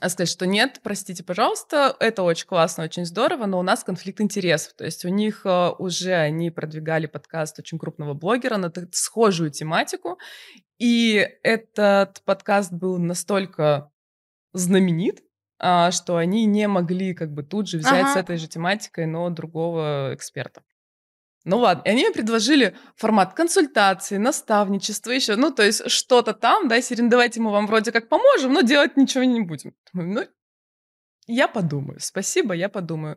А 0.00 0.08
сказать, 0.08 0.28
что 0.28 0.46
нет, 0.46 0.80
простите, 0.82 1.24
пожалуйста, 1.24 1.96
это 2.00 2.22
очень 2.22 2.46
классно, 2.46 2.84
очень 2.84 3.04
здорово, 3.04 3.46
но 3.46 3.58
у 3.58 3.62
нас 3.62 3.84
конфликт 3.84 4.20
интересов. 4.20 4.74
То 4.74 4.84
есть 4.84 5.04
у 5.04 5.08
них 5.08 5.42
э, 5.44 5.70
уже 5.78 6.14
они 6.14 6.50
продвигали 6.50 7.06
подкаст 7.06 7.58
очень 7.58 7.78
крупного 7.78 8.14
блогера 8.14 8.56
на 8.56 8.72
схожую 8.92 9.50
тематику, 9.50 10.18
и 10.78 11.26
этот 11.42 12.22
подкаст 12.24 12.72
был 12.72 12.98
настолько 12.98 13.90
знаменит, 14.52 15.22
а, 15.58 15.90
что 15.90 16.16
они 16.16 16.44
не 16.44 16.68
могли 16.68 17.14
как 17.14 17.32
бы 17.32 17.42
тут 17.42 17.68
же 17.68 17.78
взять 17.78 18.04
Ага. 18.04 18.14
с 18.14 18.16
этой 18.16 18.36
же 18.36 18.46
тематикой, 18.46 19.06
но 19.06 19.30
другого 19.30 20.10
эксперта. 20.12 20.62
Ну 21.46 21.58
ладно, 21.58 21.82
и 21.84 21.90
они 21.90 22.02
мне 22.02 22.10
предложили 22.10 22.76
формат 22.96 23.34
консультации, 23.34 24.16
наставничества, 24.16 25.12
еще, 25.12 25.36
ну, 25.36 25.52
то 25.52 25.62
есть 25.62 25.88
что-то 25.88 26.34
там, 26.34 26.66
да, 26.66 26.82
Сирин, 26.82 27.08
давайте 27.08 27.40
мы 27.40 27.52
вам 27.52 27.68
вроде 27.68 27.92
как 27.92 28.08
поможем, 28.08 28.52
но 28.52 28.62
делать 28.62 28.96
ничего 28.96 29.22
не 29.22 29.40
будем. 29.42 29.72
Ну, 29.92 30.24
я 31.28 31.46
подумаю, 31.46 32.00
спасибо, 32.00 32.52
я 32.52 32.68
подумаю. 32.68 33.16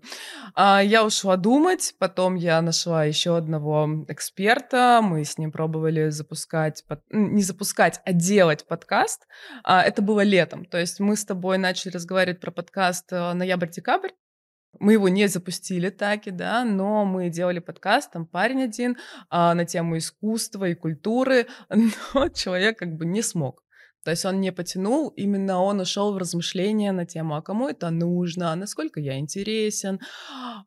А, 0.53 0.83
я 0.83 1.03
ушла 1.03 1.37
думать, 1.37 1.95
потом 1.97 2.35
я 2.35 2.61
нашла 2.61 3.03
еще 3.03 3.35
одного 3.35 4.05
эксперта, 4.07 5.01
мы 5.01 5.25
с 5.25 5.39
ним 5.39 5.51
пробовали 5.51 6.09
запускать, 6.09 6.83
под- 6.87 7.01
не 7.09 7.41
запускать, 7.41 7.99
а 8.05 8.13
делать 8.13 8.67
подкаст. 8.67 9.25
А, 9.63 9.81
это 9.81 10.03
было 10.03 10.21
летом, 10.21 10.65
то 10.65 10.77
есть 10.77 10.99
мы 10.99 11.15
с 11.15 11.25
тобой 11.25 11.57
начали 11.57 11.93
разговаривать 11.93 12.41
про 12.41 12.51
подкаст 12.51 13.11
э, 13.11 13.33
ноябрь-декабрь, 13.33 14.11
мы 14.79 14.93
его 14.93 15.09
не 15.09 15.27
запустили 15.27 15.89
таки, 15.89 16.31
да, 16.31 16.63
но 16.63 17.05
мы 17.05 17.29
делали 17.29 17.59
подкаст, 17.59 18.11
там 18.11 18.25
парень 18.25 18.63
один, 18.63 18.97
а, 19.29 19.53
на 19.53 19.65
тему 19.65 19.97
искусства 19.97 20.69
и 20.69 20.75
культуры, 20.75 21.47
но 22.13 22.29
человек 22.29 22.77
как 22.79 22.95
бы 22.95 23.05
не 23.05 23.21
смог. 23.21 23.63
То 24.05 24.11
есть 24.11 24.23
он 24.25 24.39
не 24.39 24.53
потянул, 24.53 25.09
именно 25.09 25.61
он 25.61 25.81
ушел 25.81 26.13
в 26.13 26.17
размышления 26.17 26.93
на 26.93 27.05
тему, 27.05 27.35
а 27.35 27.41
кому 27.41 27.67
это 27.67 27.89
нужно, 27.89 28.53
а 28.53 28.55
насколько 28.55 29.01
я 29.01 29.19
интересен, 29.19 29.99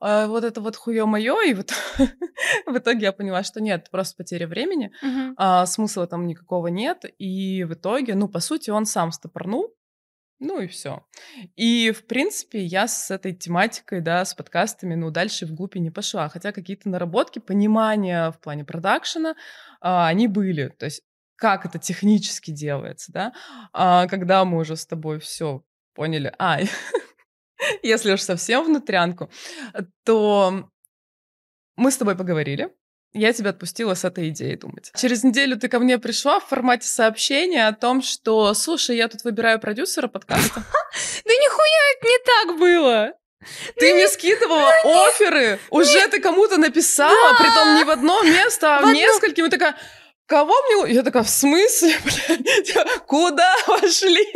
а 0.00 0.26
вот 0.26 0.44
это 0.44 0.60
вот 0.60 0.76
хуе 0.76 1.06
мое, 1.06 1.40
и 1.46 1.54
вот 1.54 1.72
в 2.66 2.76
итоге 2.76 3.06
я 3.06 3.12
поняла, 3.12 3.42
что 3.42 3.62
нет, 3.62 3.88
просто 3.90 4.16
потеря 4.18 4.46
времени, 4.46 4.92
Мгм. 5.02 5.34
а, 5.38 5.64
смысла 5.64 6.06
там 6.06 6.26
никакого 6.26 6.66
нет, 6.66 7.04
и 7.18 7.64
в 7.64 7.72
итоге, 7.72 8.14
ну, 8.14 8.28
по 8.28 8.40
сути, 8.40 8.68
он 8.68 8.84
сам 8.84 9.12
стопорнул, 9.12 9.74
ну 10.42 10.60
и 10.60 10.66
все. 10.66 11.06
И, 11.56 11.92
в 11.92 12.06
принципе, 12.06 12.62
я 12.62 12.88
с 12.88 13.10
этой 13.10 13.32
тематикой, 13.32 14.00
да, 14.00 14.24
с 14.24 14.34
подкастами, 14.34 14.94
ну, 14.94 15.10
дальше 15.10 15.46
вглубь 15.46 15.76
и 15.76 15.80
не 15.80 15.90
пошла. 15.90 16.28
Хотя 16.28 16.52
какие-то 16.52 16.88
наработки, 16.88 17.38
понимания 17.38 18.30
в 18.32 18.40
плане 18.40 18.64
продакшена, 18.64 19.36
а, 19.80 20.08
они 20.08 20.26
были. 20.26 20.68
То 20.68 20.86
есть 20.86 21.02
как 21.36 21.64
это 21.64 21.78
технически 21.78 22.50
делается, 22.52 23.12
да, 23.12 23.32
а, 23.72 24.06
когда 24.06 24.44
мы 24.44 24.58
уже 24.58 24.76
с 24.76 24.86
тобой 24.86 25.18
все 25.18 25.64
поняли, 25.94 26.32
а, 26.38 26.60
если 27.82 28.12
уж 28.12 28.20
совсем 28.20 28.64
внутрянку, 28.64 29.30
то 30.04 30.68
мы 31.76 31.90
с 31.90 31.96
тобой 31.96 32.16
поговорили, 32.16 32.72
я 33.14 33.32
тебя 33.32 33.50
отпустила 33.50 33.94
с 33.94 34.04
этой 34.04 34.30
идеей 34.30 34.56
думать. 34.56 34.90
Через 34.96 35.22
неделю 35.22 35.58
ты 35.58 35.68
ко 35.68 35.78
мне 35.78 35.98
пришла 35.98 36.40
в 36.40 36.46
формате 36.46 36.88
сообщения 36.88 37.66
о 37.68 37.72
том, 37.72 38.02
что, 38.02 38.54
слушай, 38.54 38.96
я 38.96 39.08
тут 39.08 39.24
выбираю 39.24 39.60
продюсера 39.60 40.08
подкаста. 40.08 40.62
Да 41.24 41.32
нихуя 41.32 41.82
это 41.96 42.06
не 42.06 42.18
так 42.18 42.58
было. 42.58 43.12
Ты 43.76 43.94
мне 43.94 44.08
скидывала 44.08 44.70
оферы, 44.84 45.58
уже 45.70 46.06
ты 46.08 46.20
кому-то 46.20 46.58
написала, 46.58 47.34
притом 47.38 47.76
не 47.76 47.84
в 47.84 47.90
одно 47.90 48.22
место, 48.22 48.76
а 48.76 48.82
В 48.82 48.90
в 48.90 48.92
нескольким. 48.92 49.46
И 49.46 49.48
такая, 49.48 49.76
кого 50.32 50.54
мне... 50.62 50.94
Я 50.94 51.02
такая, 51.02 51.24
в 51.24 51.28
смысле, 51.28 51.94
блядь? 52.04 52.74
Куда 53.06 53.54
вошли? 53.66 54.26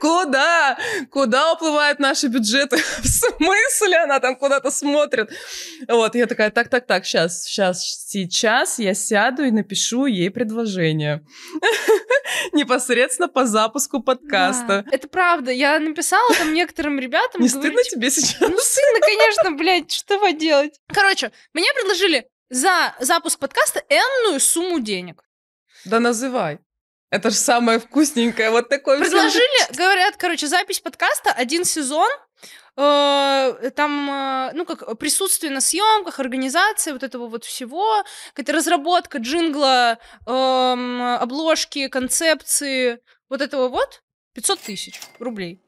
Куда? 0.00 0.78
Куда 1.10 1.52
уплывают 1.52 1.98
наши 1.98 2.28
бюджеты? 2.28 2.76
В 3.02 3.06
смысле? 3.06 3.98
Она 3.98 4.20
там 4.20 4.36
куда-то 4.36 4.70
смотрит. 4.70 5.30
Вот, 5.86 6.14
я 6.14 6.26
такая, 6.26 6.50
так-так-так, 6.50 7.04
сейчас, 7.04 7.44
сейчас, 7.44 8.06
сейчас 8.08 8.78
я 8.78 8.94
сяду 8.94 9.44
и 9.44 9.50
напишу 9.50 10.06
ей 10.06 10.30
предложение. 10.30 11.22
Непосредственно 12.52 13.28
по 13.28 13.44
запуску 13.44 14.02
подкаста. 14.02 14.86
Это 14.90 15.08
правда. 15.08 15.50
Я 15.50 15.78
написала 15.78 16.34
там 16.36 16.54
некоторым 16.54 16.98
ребятам. 16.98 17.42
Не 17.42 17.50
стыдно 17.50 17.82
типа, 17.82 17.96
тебе 17.96 18.10
сейчас? 18.10 18.40
Ну, 18.40 18.56
стыдно, 18.56 19.00
конечно, 19.00 19.50
блядь, 19.50 19.92
что 19.92 20.18
поделать. 20.18 20.80
Короче, 20.88 21.32
мне 21.52 21.66
предложили 21.74 22.26
за 22.48 22.94
запуск 23.00 23.38
подкаста 23.38 23.82
энную 23.90 24.40
сумму 24.40 24.80
денег. 24.80 25.23
Да 25.84 26.00
называй. 26.00 26.58
Это 27.10 27.30
же 27.30 27.36
самое 27.36 27.78
вкусненькое. 27.78 28.50
Вот 28.50 28.68
такое 28.68 28.96
всем 28.96 29.10
Предложили, 29.12 29.76
говорят, 29.76 30.16
короче, 30.16 30.46
запись 30.48 30.80
подкаста, 30.80 31.30
один 31.30 31.64
сезон, 31.64 32.08
э, 32.76 33.70
там, 33.76 34.10
э, 34.10 34.50
ну, 34.54 34.64
как 34.66 34.98
присутствие 34.98 35.52
на 35.52 35.60
съемках, 35.60 36.18
организация 36.18 36.92
вот 36.92 37.02
этого 37.04 37.28
вот 37.28 37.44
всего, 37.44 38.02
какая-то 38.32 38.52
разработка 38.52 39.18
джингла, 39.18 39.98
эм, 40.26 41.02
обложки, 41.02 41.86
концепции, 41.88 42.98
вот 43.28 43.40
этого 43.42 43.68
вот, 43.68 44.02
500 44.32 44.58
тысяч 44.60 45.00
рублей. 45.20 45.60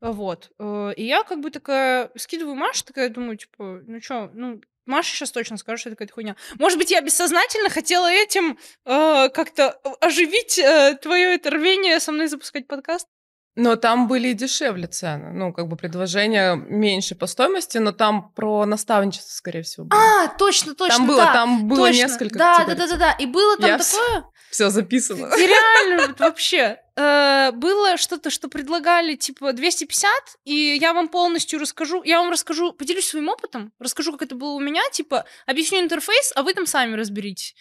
Вот. 0.00 0.50
Э, 0.60 0.92
И 0.96 1.04
я 1.04 1.24
как 1.24 1.40
бы 1.40 1.50
такая 1.50 2.10
скидываю 2.16 2.54
Маше, 2.54 2.84
такая 2.84 3.08
думаю, 3.08 3.38
типа, 3.38 3.80
ну 3.86 4.00
чё, 4.00 4.30
ну, 4.34 4.60
Маша 4.86 5.14
сейчас 5.14 5.30
точно 5.32 5.56
скажет, 5.56 5.80
что 5.80 5.88
это 5.90 5.96
какая-то 5.96 6.14
хуйня. 6.14 6.36
Может 6.58 6.78
быть, 6.78 6.90
я 6.90 7.00
бессознательно 7.00 7.70
хотела 7.70 8.10
этим 8.10 8.58
э, 8.84 9.28
как-то 9.30 9.70
оживить 10.00 10.58
э, 10.58 10.98
твое 11.00 11.34
это 11.34 11.50
рвение 11.50 12.00
со 12.00 12.12
мной 12.12 12.28
запускать 12.28 12.66
подкаст? 12.66 13.08
Но 13.56 13.76
там 13.76 14.08
были 14.08 14.28
и 14.28 14.34
дешевле 14.34 14.88
цены. 14.88 15.32
Ну, 15.32 15.52
как 15.52 15.68
бы 15.68 15.76
предложения 15.76 16.56
меньше 16.56 17.14
по 17.14 17.26
стоимости, 17.26 17.78
но 17.78 17.92
там 17.92 18.30
про 18.32 18.66
наставничество, 18.66 19.30
скорее 19.32 19.62
всего, 19.62 19.86
было. 19.86 20.00
А, 20.00 20.28
точно, 20.36 20.74
точно, 20.74 20.96
там 20.96 21.06
было, 21.06 21.24
да, 21.24 21.32
там 21.32 21.68
было 21.68 21.86
точно. 21.86 21.98
несколько 22.02 22.38
Да, 22.38 22.58
да, 22.58 22.64
категорий. 22.64 22.78
да, 22.78 22.96
да, 22.96 22.96
да. 22.96 23.12
И 23.12 23.26
было 23.26 23.56
там 23.56 23.66
Я 23.70 23.78
такое, 23.78 24.24
Все 24.50 24.70
записано. 24.70 25.26
реально 25.36 26.14
вообще 26.18 26.80
э, 26.96 27.52
было 27.52 27.96
что-то, 27.96 28.30
что 28.30 28.48
предлагали 28.48 29.14
типа 29.14 29.52
250, 29.52 30.10
и 30.44 30.76
я 30.80 30.92
вам 30.92 31.06
полностью 31.06 31.60
расскажу, 31.60 32.02
я 32.02 32.18
вам 32.20 32.30
расскажу, 32.32 32.72
поделюсь 32.72 33.06
своим 33.06 33.28
опытом, 33.28 33.72
расскажу, 33.78 34.10
как 34.12 34.22
это 34.22 34.34
было 34.34 34.50
у 34.54 34.60
меня, 34.60 34.82
типа 34.90 35.26
объясню 35.46 35.78
интерфейс, 35.80 36.32
а 36.34 36.42
вы 36.42 36.54
там 36.54 36.66
сами 36.66 36.94
разберитесь. 36.94 37.54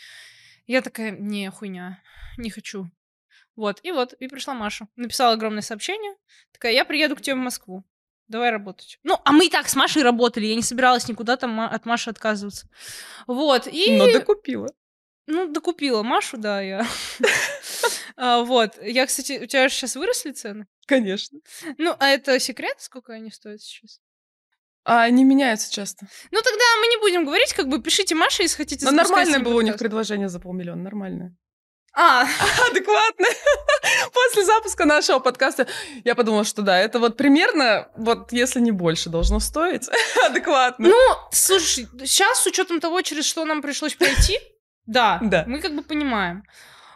Я 0.66 0.82
такая, 0.82 1.12
не, 1.12 1.52
хуйня, 1.52 2.00
не 2.38 2.50
хочу. 2.50 2.90
Вот, 3.56 3.80
и 3.84 3.92
вот, 3.92 4.14
и 4.14 4.28
пришла 4.28 4.54
Маша. 4.54 4.88
Написала 4.96 5.34
огромное 5.34 5.62
сообщение. 5.62 6.16
Такая, 6.52 6.74
я 6.74 6.86
приеду 6.86 7.16
к 7.16 7.22
тебе 7.22 7.36
в 7.36 7.40
Москву. 7.40 7.84
Давай 8.28 8.50
работать. 8.52 9.00
Ну, 9.04 9.20
а 9.24 9.32
мы 9.32 9.48
и 9.48 9.50
так 9.50 9.68
с 9.68 9.76
Машей 9.76 10.02
работали. 10.02 10.46
Я 10.46 10.56
не 10.56 10.62
собиралась 10.62 11.08
никуда 11.08 11.38
там 11.38 11.60
от 11.60 11.86
Маши 11.86 12.10
отказываться. 12.10 12.68
Вот, 13.28 13.68
и... 13.68 13.98
Но 13.98 14.12
докупила. 14.12 14.70
Ну, 15.28 15.48
докупила 15.52 16.04
Машу, 16.04 16.38
да, 16.38 16.62
я. 16.62 16.86
А, 18.16 18.44
Вот. 18.44 18.78
Я, 18.82 19.08
кстати, 19.08 19.40
у 19.44 19.48
тебя 19.48 19.68
же 19.68 19.74
сейчас 19.74 19.96
выросли 19.96 20.32
цены? 20.32 20.68
Конечно. 20.86 21.40
Ну, 21.80 21.96
а 22.00 22.10
это 22.10 22.40
секрет, 22.40 22.76
сколько 22.78 23.14
они 23.14 23.32
стоят 23.32 23.62
сейчас? 23.62 24.00
А 24.84 25.04
они 25.04 25.24
меняются 25.24 25.72
часто. 25.72 26.08
Ну, 26.30 26.40
тогда 26.42 26.64
мы 26.80 26.88
не 26.88 26.98
будем 26.98 27.26
говорить, 27.26 27.54
как 27.54 27.70
бы 27.70 27.82
пишите 27.82 28.16
Маше, 28.16 28.44
если 28.44 28.58
хотите 28.58 28.86
Но 28.86 28.92
нормальное 28.92 29.40
было 29.40 29.56
у 29.56 29.62
них 29.62 29.78
предложение 29.78 30.30
за 30.30 30.40
полмиллиона. 30.40 30.84
Нормальное. 30.84 31.36
А, 31.96 32.22
Адекватно. 32.72 33.28
После 34.14 34.44
запуска 34.46 34.86
нашего 34.86 35.20
подкаста 35.20 35.68
я 36.04 36.16
подумала, 36.16 36.44
что 36.44 36.62
да, 36.64 36.80
это 36.80 37.00
вот 37.00 37.18
примерно, 37.18 37.90
вот 37.96 38.32
если 38.32 38.60
не 38.60 38.72
больше, 38.72 39.10
должно 39.10 39.40
стоить. 39.40 39.88
Адекватно. 40.26 40.90
ну, 40.90 40.98
слушай, 41.32 41.88
сейчас 42.00 42.42
с 42.42 42.48
учетом 42.48 42.80
того, 42.80 43.02
через 43.02 43.26
что 43.26 43.46
нам 43.46 43.62
пришлось 43.62 43.94
пройти, 43.94 44.40
да, 44.86 45.20
Да. 45.22 45.44
мы 45.48 45.60
как 45.60 45.76
бы 45.76 45.84
понимаем. 45.84 46.44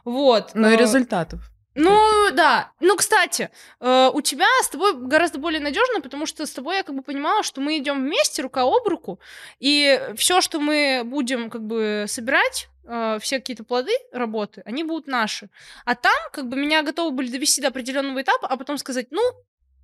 Вот. 0.03 0.51
Но 0.55 0.69
и 0.69 0.73
э, 0.73 0.77
результатов. 0.77 1.41
Ну, 1.75 2.31
да. 2.31 2.71
Ну, 2.79 2.95
кстати, 2.95 3.51
э, 3.79 4.09
у 4.11 4.21
тебя 4.21 4.47
с 4.63 4.69
тобой 4.69 4.93
гораздо 4.95 5.37
более 5.37 5.59
надежно, 5.59 6.01
потому 6.01 6.25
что 6.25 6.45
с 6.47 6.51
тобой 6.51 6.77
я 6.77 6.83
как 6.83 6.95
бы 6.95 7.03
понимала, 7.03 7.43
что 7.43 7.61
мы 7.61 7.77
идем 7.77 8.03
вместе, 8.03 8.41
рука 8.41 8.63
об 8.63 8.87
руку, 8.87 9.19
и 9.59 10.01
все, 10.17 10.41
что 10.41 10.59
мы 10.59 11.03
будем 11.05 11.51
как 11.51 11.61
бы 11.61 12.05
собирать, 12.07 12.69
э, 12.87 13.19
все 13.21 13.39
какие-то 13.39 13.63
плоды 13.63 13.91
работы, 14.11 14.61
они 14.65 14.83
будут 14.83 15.07
наши. 15.07 15.49
А 15.85 15.95
там 15.95 16.15
как 16.31 16.47
бы 16.47 16.57
меня 16.57 16.83
готовы 16.83 17.15
были 17.15 17.29
довести 17.29 17.61
до 17.61 17.67
определенного 17.67 18.21
этапа, 18.21 18.47
а 18.47 18.57
потом 18.57 18.77
сказать, 18.77 19.07
ну, 19.11 19.21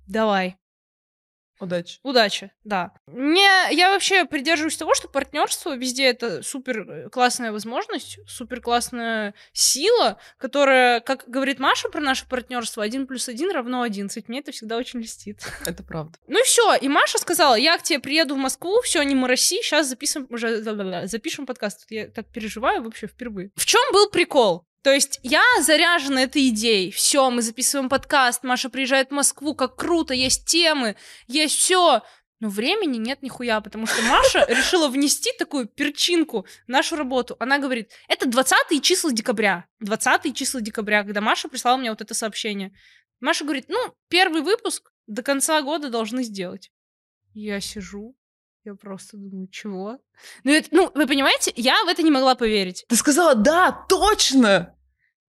давай, 0.08 0.56
Удачи. 1.60 1.98
удачи, 2.02 2.50
да. 2.64 2.92
Мне, 3.06 3.48
я 3.70 3.90
вообще 3.90 4.24
придерживаюсь 4.24 4.76
того, 4.76 4.94
что 4.94 5.08
партнерство 5.08 5.76
везде 5.76 6.06
это 6.06 6.42
супер 6.42 7.08
классная 7.10 7.52
возможность, 7.52 8.18
супер 8.26 8.60
классная 8.60 9.34
сила, 9.52 10.18
которая, 10.38 11.00
как 11.00 11.24
говорит 11.26 11.58
Маша 11.58 11.88
про 11.88 12.00
наше 12.00 12.26
партнерство, 12.28 12.82
один 12.82 13.06
плюс 13.06 13.28
один 13.28 13.50
равно 13.50 13.82
11. 13.82 14.28
Мне 14.28 14.40
это 14.40 14.52
всегда 14.52 14.76
очень 14.76 15.00
льстит. 15.00 15.40
Это 15.64 15.82
правда. 15.82 16.18
Ну 16.26 16.40
и 16.40 16.44
все. 16.44 16.74
И 16.74 16.88
Маша 16.88 17.18
сказала, 17.18 17.54
я 17.54 17.78
к 17.78 17.82
тебе 17.82 17.98
приеду 17.98 18.34
в 18.34 18.38
Москву, 18.38 18.80
все, 18.82 19.02
не 19.02 19.14
мороси, 19.14 19.62
сейчас 19.62 19.88
записываем 19.88 20.28
уже 20.30 20.62
запишем 21.06 21.46
подкаст. 21.46 21.86
Я 21.90 22.08
так 22.08 22.26
переживаю 22.26 22.82
вообще 22.82 23.06
впервые. 23.06 23.50
В 23.56 23.64
чем 23.64 23.80
был 23.92 24.10
прикол? 24.10 24.66
То 24.84 24.92
есть 24.92 25.18
я 25.22 25.42
заряжена 25.62 26.24
этой 26.24 26.50
идеей. 26.50 26.90
Все, 26.90 27.30
мы 27.30 27.40
записываем 27.40 27.88
подкаст, 27.88 28.44
Маша 28.44 28.68
приезжает 28.68 29.08
в 29.08 29.14
Москву, 29.14 29.54
как 29.54 29.76
круто, 29.76 30.12
есть 30.12 30.44
темы, 30.44 30.96
есть 31.26 31.56
все. 31.56 32.02
Но 32.38 32.50
времени 32.50 32.98
нет 32.98 33.22
нихуя, 33.22 33.62
потому 33.62 33.86
что 33.86 34.02
Маша 34.02 34.44
решила 34.48 34.88
внести 34.88 35.32
такую 35.38 35.68
перчинку 35.68 36.44
в 36.66 36.68
нашу 36.68 36.96
работу. 36.96 37.34
Она 37.40 37.58
говорит, 37.58 37.92
это 38.08 38.28
20 38.28 38.82
числа 38.82 39.10
декабря. 39.10 39.66
20 39.80 40.36
числа 40.36 40.60
декабря, 40.60 41.02
когда 41.02 41.22
Маша 41.22 41.48
прислала 41.48 41.78
мне 41.78 41.88
вот 41.88 42.02
это 42.02 42.12
сообщение. 42.12 42.74
Маша 43.20 43.44
говорит, 43.44 43.64
ну, 43.68 43.94
первый 44.08 44.42
выпуск 44.42 44.92
до 45.06 45.22
конца 45.22 45.62
года 45.62 45.88
должны 45.88 46.24
сделать. 46.24 46.70
Я 47.32 47.58
сижу, 47.62 48.14
я 48.64 48.74
просто 48.74 49.16
думаю, 49.16 49.48
чего? 49.48 49.98
Ну, 50.42 50.52
это, 50.52 50.68
ну, 50.72 50.90
вы 50.94 51.06
понимаете, 51.06 51.54
я 51.56 51.82
в 51.84 51.88
это 51.88 52.02
не 52.02 52.10
могла 52.10 52.34
поверить. 52.34 52.84
Ты 52.86 52.96
сказала, 52.96 53.34
да, 53.34 53.72
точно! 53.72 54.73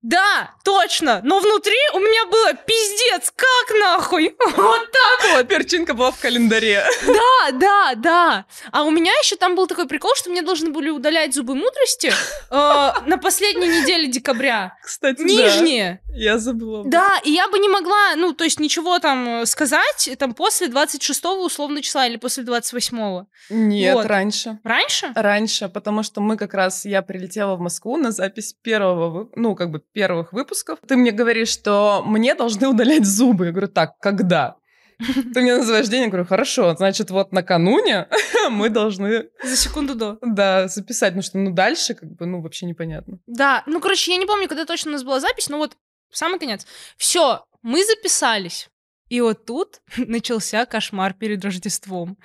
Да, 0.08 0.52
точно, 0.63 1.22
но 1.24 1.39
внутри 1.39 1.74
у 1.96 2.00
меня 2.00 2.28
было 2.28 2.54
пиздец, 2.54 3.34
как 3.36 3.80
нахуй? 3.80 4.36
Вот 4.56 4.91
так 4.91 5.32
вот. 5.34 5.48
Перчинка 5.48 5.96
была 5.96 6.12
в 6.12 6.20
календаре. 6.20 6.86
Да, 7.08 7.52
да, 7.54 7.96
да. 7.96 8.46
А 8.72 8.84
у 8.84 8.91
меня 8.91 9.12
еще 9.24 9.36
там 9.36 9.56
был 9.56 9.65
такой 9.65 9.88
прикол, 9.88 10.12
что 10.15 10.30
мне 10.30 10.44
должны 10.44 10.70
были 10.70 10.89
удалять 10.91 11.34
зубы 11.34 11.56
мудрости 11.56 12.12
э, 12.52 12.91
на 13.08 13.18
последней 13.18 13.68
неделе 13.68 14.08
декабря. 14.08 14.78
Кстати, 14.84 15.22
Нижние. 15.22 16.02
да. 16.08 16.15
Я 16.15 16.38
забыла. 16.38 16.84
Да, 16.86 17.20
и 17.24 17.32
я 17.32 17.50
бы 17.50 17.60
не 17.60 17.68
могла, 17.68 18.15
ну, 18.15 18.34
то 18.34 18.44
есть 18.44 18.60
ничего 18.60 19.00
там 19.00 19.41
э, 19.41 19.46
сказать, 19.46 20.10
там 20.20 20.34
после 20.34 20.68
26-го 20.68 21.44
условно 21.44 21.82
числа 21.82 22.08
или 22.08 22.18
после 22.18 22.44
28-го. 22.44 23.28
Нет, 23.50 23.96
Вот. 23.96 24.06
раньше. 24.06 24.60
Раньше? 24.63 25.12
Раньше, 25.15 25.68
потому 25.68 26.04
что 26.04 26.22
мы 26.22 26.38
как 26.38 26.54
раз, 26.54 26.86
я 26.86 27.02
прилетела 27.02 27.56
в 27.56 27.60
Москву 27.60 27.98
на 27.98 28.12
запись 28.12 28.54
первого, 28.62 29.30
ну, 29.36 29.56
как 29.56 29.72
бы 29.72 29.82
первых 29.96 30.34
выпусков. 30.34 30.78
Ты 30.88 30.98
мне 30.98 31.12
говоришь, 31.12 31.48
что 31.50 32.04
мне 32.06 32.36
должны 32.36 32.68
удалять 32.68 33.06
зубы. 33.06 33.46
Я 33.46 33.52
говорю, 33.52 33.70
так, 33.70 33.98
когда? 34.00 34.58
Ты 35.34 35.42
мне 35.42 35.56
называешь 35.58 35.88
день, 35.88 36.04
я 36.04 36.08
говорю, 36.08 36.26
хорошо, 36.26 36.76
значит, 36.76 37.10
вот 37.10 37.32
накануне 37.32 38.08
мы 38.50 38.70
должны, 38.70 39.30
За 39.44 39.56
секунду 39.58 39.96
до. 39.96 40.18
да, 40.22 40.68
записать, 40.68 41.10
потому 41.10 41.22
что, 41.22 41.38
ну, 41.38 41.52
дальше, 41.52 41.96
как 41.96 42.10
бы, 42.12 42.26
ну, 42.26 42.42
вообще 42.42 42.66
непонятно. 42.66 43.20
Да, 43.28 43.64
ну, 43.66 43.80
короче, 43.82 44.12
я 44.12 44.18
не 44.18 44.26
помню, 44.26 44.48
когда 44.48 44.66
точно 44.66 44.92
у 44.92 44.94
нас 44.94 45.04
была 45.04 45.20
запись, 45.20 45.50
но 45.50 45.58
вот 45.58 45.76
в 46.10 46.18
самый 46.18 46.40
конец. 46.40 46.66
Все, 46.98 47.44
мы 47.62 47.84
записались. 47.84 48.70
И 49.10 49.22
вот 49.22 49.46
тут 49.46 49.82
начался 49.98 50.65
кошмар 50.65 51.13
перед 51.13 51.44
Рождеством. 51.44 52.18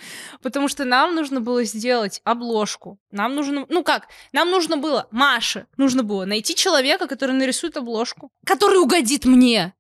Потому 0.43 0.69
что 0.69 0.85
нам 0.85 1.15
нужно 1.15 1.41
было 1.41 1.65
сделать 1.65 2.21
обложку. 2.25 2.99
Нам 3.11 3.35
нужно... 3.35 3.67
Ну 3.69 3.85
как? 3.85 4.09
Нам 4.33 4.51
нужно 4.51 4.77
было... 4.77 5.07
Маше 5.11 5.67
нужно 5.77 6.03
было 6.03 6.25
найти 6.25 6.55
человека, 6.55 7.07
который 7.07 7.33
нарисует 7.33 7.77
обложку. 7.77 8.33
Который 8.45 8.79
угодит 8.79 9.25
мне. 9.25 9.75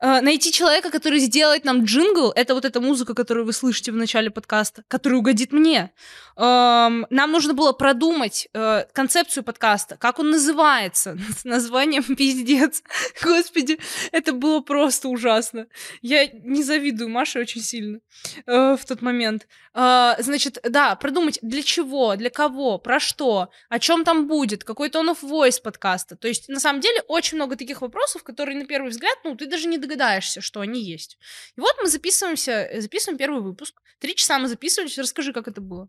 Э, 0.00 0.20
Найти 0.20 0.52
человека, 0.52 0.90
который 0.90 1.18
сделает 1.20 1.64
нам 1.64 1.84
джингл. 1.84 2.30
Это 2.32 2.54
вот 2.54 2.64
эта 2.64 2.80
музыка, 2.80 3.14
которую 3.14 3.46
вы 3.46 3.52
слышите 3.52 3.92
в 3.92 3.96
начале 3.96 4.30
подкаста. 4.30 4.84
Который 4.88 5.18
угодит 5.18 5.52
мне. 5.52 5.92
Эм, 6.36 7.06
Нам 7.10 7.32
нужно 7.32 7.54
было 7.54 7.72
продумать 7.72 8.48
э, 8.52 8.84
концепцию 8.92 9.44
подкаста. 9.44 9.96
Как 9.96 10.18
он 10.18 10.30
называется. 10.30 11.18
С 11.38 11.44
названием 11.44 12.02
пиздец. 12.16 12.82
Господи, 13.22 13.78
это 14.12 14.32
было 14.32 14.60
просто 14.60 15.08
ужасно. 15.08 15.66
Я 16.02 16.26
не 16.26 16.62
завидую 16.62 17.08
Маше 17.08 17.40
очень 17.40 17.62
сильно 17.62 18.00
э, 18.46 18.76
в 18.76 18.84
тот 18.86 19.02
момент. 19.02 19.46
Значит, 19.74 20.58
да, 20.62 20.94
продумать 20.96 21.38
для 21.42 21.62
чего, 21.62 22.16
для 22.16 22.30
кого, 22.30 22.78
про 22.78 22.98
что, 22.98 23.50
о 23.68 23.78
чем 23.78 24.04
там 24.04 24.26
будет, 24.26 24.64
какой 24.64 24.88
tone 24.88 25.14
of 25.14 25.18
voice 25.20 25.60
подкаста. 25.60 26.16
То 26.16 26.28
есть, 26.28 26.48
на 26.48 26.60
самом 26.60 26.80
деле, 26.80 27.02
очень 27.08 27.36
много 27.36 27.56
таких 27.56 27.82
вопросов, 27.82 28.22
которые, 28.22 28.56
на 28.56 28.64
первый 28.64 28.88
взгляд, 28.88 29.18
ну, 29.22 29.36
ты 29.36 29.44
даже 29.44 29.68
не 29.68 29.76
догадаешься, 29.86 30.40
что 30.40 30.60
они 30.60 30.82
есть. 30.82 31.18
И 31.56 31.60
вот 31.60 31.74
мы 31.80 31.88
записываемся, 31.88 32.52
э, 32.52 32.80
записываем 32.80 33.18
первый 33.18 33.42
выпуск. 33.42 33.80
Три 34.00 34.14
часа 34.14 34.38
мы 34.38 34.48
записывались. 34.48 34.98
Расскажи, 34.98 35.32
как 35.32 35.48
это 35.48 35.60
было. 35.60 35.88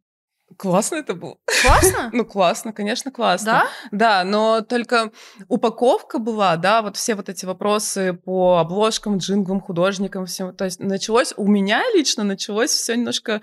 Классно 0.55 0.95
это 0.95 1.13
было. 1.13 1.37
Классно? 1.61 2.09
Ну, 2.13 2.25
классно, 2.25 2.71
конечно, 2.71 3.11
классно. 3.11 3.45
Да? 3.45 3.67
Да, 3.91 4.23
но 4.23 4.61
только 4.61 5.11
упаковка 5.49 6.19
была, 6.19 6.55
да, 6.55 6.81
вот 6.81 6.95
все 6.95 7.15
вот 7.15 7.27
эти 7.27 7.45
вопросы 7.45 8.13
по 8.13 8.57
обложкам, 8.59 9.17
джинглам, 9.17 9.59
художникам, 9.59 10.25
всем. 10.25 10.55
То 10.55 10.65
есть 10.65 10.79
началось, 10.79 11.33
у 11.35 11.47
меня 11.47 11.83
лично 11.93 12.23
началось 12.23 12.71
все 12.71 12.95
немножко 12.95 13.41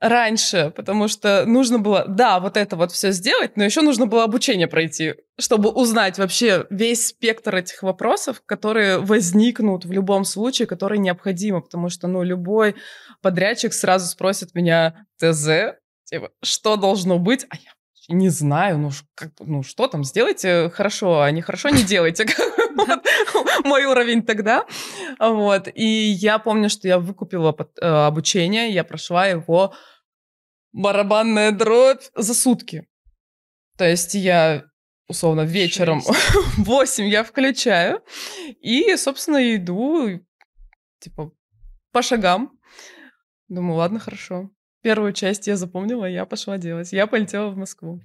раньше, 0.00 0.72
потому 0.76 1.08
что 1.08 1.44
нужно 1.46 1.78
было, 1.78 2.04
да, 2.06 2.38
вот 2.38 2.56
это 2.56 2.76
вот 2.76 2.92
все 2.92 3.12
сделать, 3.12 3.56
но 3.56 3.64
еще 3.64 3.80
нужно 3.82 4.06
было 4.06 4.24
обучение 4.24 4.66
пройти, 4.66 5.14
чтобы 5.38 5.70
узнать 5.70 6.18
вообще 6.18 6.66
весь 6.70 7.08
спектр 7.08 7.56
этих 7.56 7.82
вопросов, 7.82 8.42
которые 8.44 8.98
возникнут 8.98 9.84
в 9.84 9.92
любом 9.92 10.24
случае, 10.24 10.66
которые 10.66 10.98
необходимы, 10.98 11.62
потому 11.62 11.88
что, 11.88 12.08
ну, 12.08 12.22
любой 12.22 12.76
подрядчик 13.22 13.72
сразу 13.72 14.06
спросит 14.06 14.54
меня 14.54 15.06
ТЗ, 15.18 15.76
типа, 16.04 16.30
что 16.42 16.76
должно 16.76 17.18
быть, 17.18 17.46
а 17.48 17.56
я 17.56 17.72
не 18.08 18.28
знаю, 18.28 18.78
ну, 18.78 18.90
как, 19.14 19.30
ну, 19.40 19.62
что 19.62 19.88
там, 19.88 20.04
сделайте 20.04 20.70
хорошо, 20.70 21.22
а 21.22 21.30
не 21.30 21.42
хорошо 21.42 21.70
не 21.70 21.82
делайте. 21.82 22.26
Мой 23.64 23.84
уровень 23.84 24.22
тогда. 24.22 24.64
Вот. 25.18 25.68
И 25.74 25.84
я 25.84 26.38
помню, 26.38 26.68
что 26.68 26.88
я 26.88 26.98
выкупила 26.98 27.54
э, 27.80 27.86
обучение, 27.86 28.70
я 28.70 28.84
прошла 28.84 29.26
его 29.26 29.74
барабанная 30.72 31.52
дробь 31.52 32.02
за 32.14 32.34
сутки. 32.34 32.86
То 33.76 33.84
есть 33.88 34.14
я 34.14 34.64
условно 35.08 35.42
вечером 35.42 36.00
в 36.56 36.64
8 36.64 37.06
я 37.06 37.22
включаю 37.22 38.02
и, 38.60 38.96
собственно, 38.96 39.54
иду 39.54 40.20
типа 41.00 41.32
по 41.92 42.02
шагам. 42.02 42.58
Думаю, 43.48 43.76
ладно, 43.76 44.00
хорошо. 44.00 44.50
Первую 44.82 45.12
часть 45.12 45.46
я 45.46 45.56
запомнила, 45.56 46.04
я 46.04 46.26
пошла 46.26 46.58
делать. 46.58 46.92
Я 46.92 47.06
полетела 47.06 47.50
в 47.50 47.56
Москву. 47.56 48.00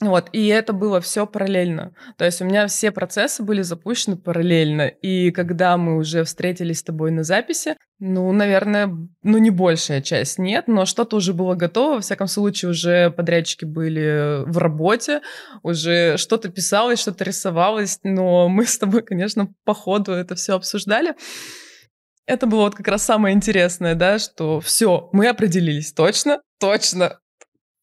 Вот, 0.00 0.28
и 0.32 0.46
это 0.46 0.72
было 0.72 1.00
все 1.00 1.26
параллельно. 1.26 1.92
То 2.16 2.24
есть 2.24 2.40
у 2.40 2.44
меня 2.44 2.68
все 2.68 2.92
процессы 2.92 3.42
были 3.42 3.62
запущены 3.62 4.16
параллельно. 4.16 4.86
И 4.86 5.32
когда 5.32 5.76
мы 5.76 5.96
уже 5.96 6.22
встретились 6.22 6.78
с 6.78 6.84
тобой 6.84 7.10
на 7.10 7.24
записи, 7.24 7.74
ну, 7.98 8.30
наверное, 8.30 8.86
ну, 9.24 9.38
не 9.38 9.50
большая 9.50 10.00
часть 10.00 10.38
нет, 10.38 10.68
но 10.68 10.86
что-то 10.86 11.16
уже 11.16 11.34
было 11.34 11.56
готово. 11.56 11.96
Во 11.96 12.00
всяком 12.00 12.28
случае, 12.28 12.70
уже 12.70 13.10
подрядчики 13.10 13.64
были 13.64 14.44
в 14.46 14.58
работе, 14.58 15.20
уже 15.64 16.16
что-то 16.16 16.48
писалось, 16.48 17.00
что-то 17.00 17.24
рисовалось, 17.24 17.98
но 18.04 18.48
мы 18.48 18.66
с 18.66 18.78
тобой, 18.78 19.02
конечно, 19.02 19.48
по 19.64 19.74
ходу 19.74 20.12
это 20.12 20.36
все 20.36 20.54
обсуждали. 20.54 21.14
Это 22.24 22.46
было 22.46 22.60
вот 22.64 22.76
как 22.76 22.86
раз 22.86 23.02
самое 23.02 23.34
интересное, 23.34 23.96
да, 23.96 24.20
что 24.20 24.60
все, 24.60 25.08
мы 25.12 25.26
определились. 25.26 25.92
Точно, 25.92 26.40
точно, 26.60 27.18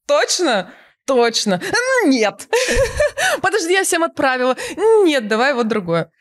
точно, 0.07 0.71
точно. 1.05 1.61
Ну, 1.61 2.09
Нет. 2.09 2.47
Подожди, 3.41 3.73
я 3.73 3.83
всем 3.83 4.03
отправила. 4.03 4.55
Нет, 5.03 5.27
давай 5.27 5.53
вот 5.53 5.67
другое. 5.67 6.11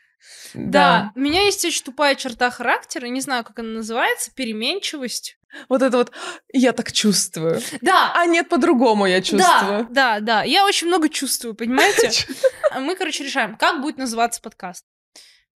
Да. 0.53 1.11
У 1.15 1.19
меня 1.19 1.43
есть 1.43 1.63
очень 1.65 1.83
тупая 1.83 2.15
черта 2.15 2.49
характера, 2.49 3.07
не 3.07 3.21
знаю, 3.21 3.43
как 3.43 3.59
она 3.59 3.69
называется, 3.69 4.31
переменчивость. 4.33 5.37
Вот 5.69 5.81
это 5.81 5.97
вот, 5.97 6.11
я 6.51 6.73
так 6.73 6.91
чувствую. 6.91 7.61
Да, 7.81 8.13
А 8.15 8.25
нет, 8.25 8.49
по-другому 8.49 9.05
я 9.05 9.17
да, 9.17 9.21
чувствую. 9.21 9.87
да, 9.89 10.19
да. 10.19 10.43
Я 10.43 10.65
очень 10.65 10.87
много 10.87 11.09
чувствую, 11.09 11.55
понимаете? 11.55 12.11
А 12.71 12.79
Мы, 12.79 12.95
короче, 12.95 13.23
решаем, 13.23 13.55
как 13.55 13.81
будет 13.81 13.97
называться 13.97 14.41
подкаст. 14.41 14.85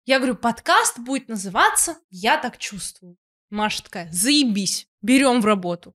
Я 0.05 0.19
говорю, 0.19 0.37
подкаст 0.37 0.99
будет 0.99 1.29
называться 1.29 1.97
«Я 2.11 2.37
так 2.37 2.59
чувствую». 2.59 3.17
Маша 3.49 3.83
такая, 3.83 4.09
заебись, 4.13 4.87
берем 5.03 5.41
в 5.41 5.47
работу. 5.47 5.95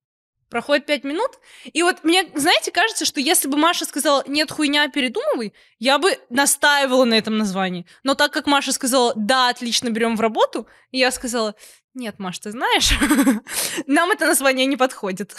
Проходит 0.52 0.86
пять 0.86 1.06
минут, 1.06 1.40
и 1.64 1.82
вот 1.82 2.04
мне, 2.04 2.30
знаете, 2.36 2.72
кажется, 2.72 3.06
что 3.06 3.22
если 3.22 3.48
бы 3.48 3.58
Маша 3.58 3.86
сказала 3.86 4.22
«нет, 4.28 4.52
хуйня, 4.52 4.90
передумывай», 4.90 5.54
я 5.80 5.98
бы 5.98 6.20
настаивала 6.30 7.06
на 7.06 7.14
этом 7.14 7.38
названии. 7.38 7.86
Но 8.04 8.16
так 8.16 8.34
как 8.34 8.48
Маша 8.48 8.74
сказала 8.74 9.14
«да, 9.16 9.48
отлично, 9.48 9.92
берем 9.92 10.18
в 10.18 10.20
работу», 10.20 10.68
я 10.92 11.10
сказала 11.12 11.56
«нет, 11.94 12.20
Маш, 12.20 12.40
ты 12.40 12.52
знаешь, 12.52 12.92
нам 13.88 14.12
это 14.12 14.26
название 14.26 14.66
не 14.66 14.76
подходит». 14.76 15.34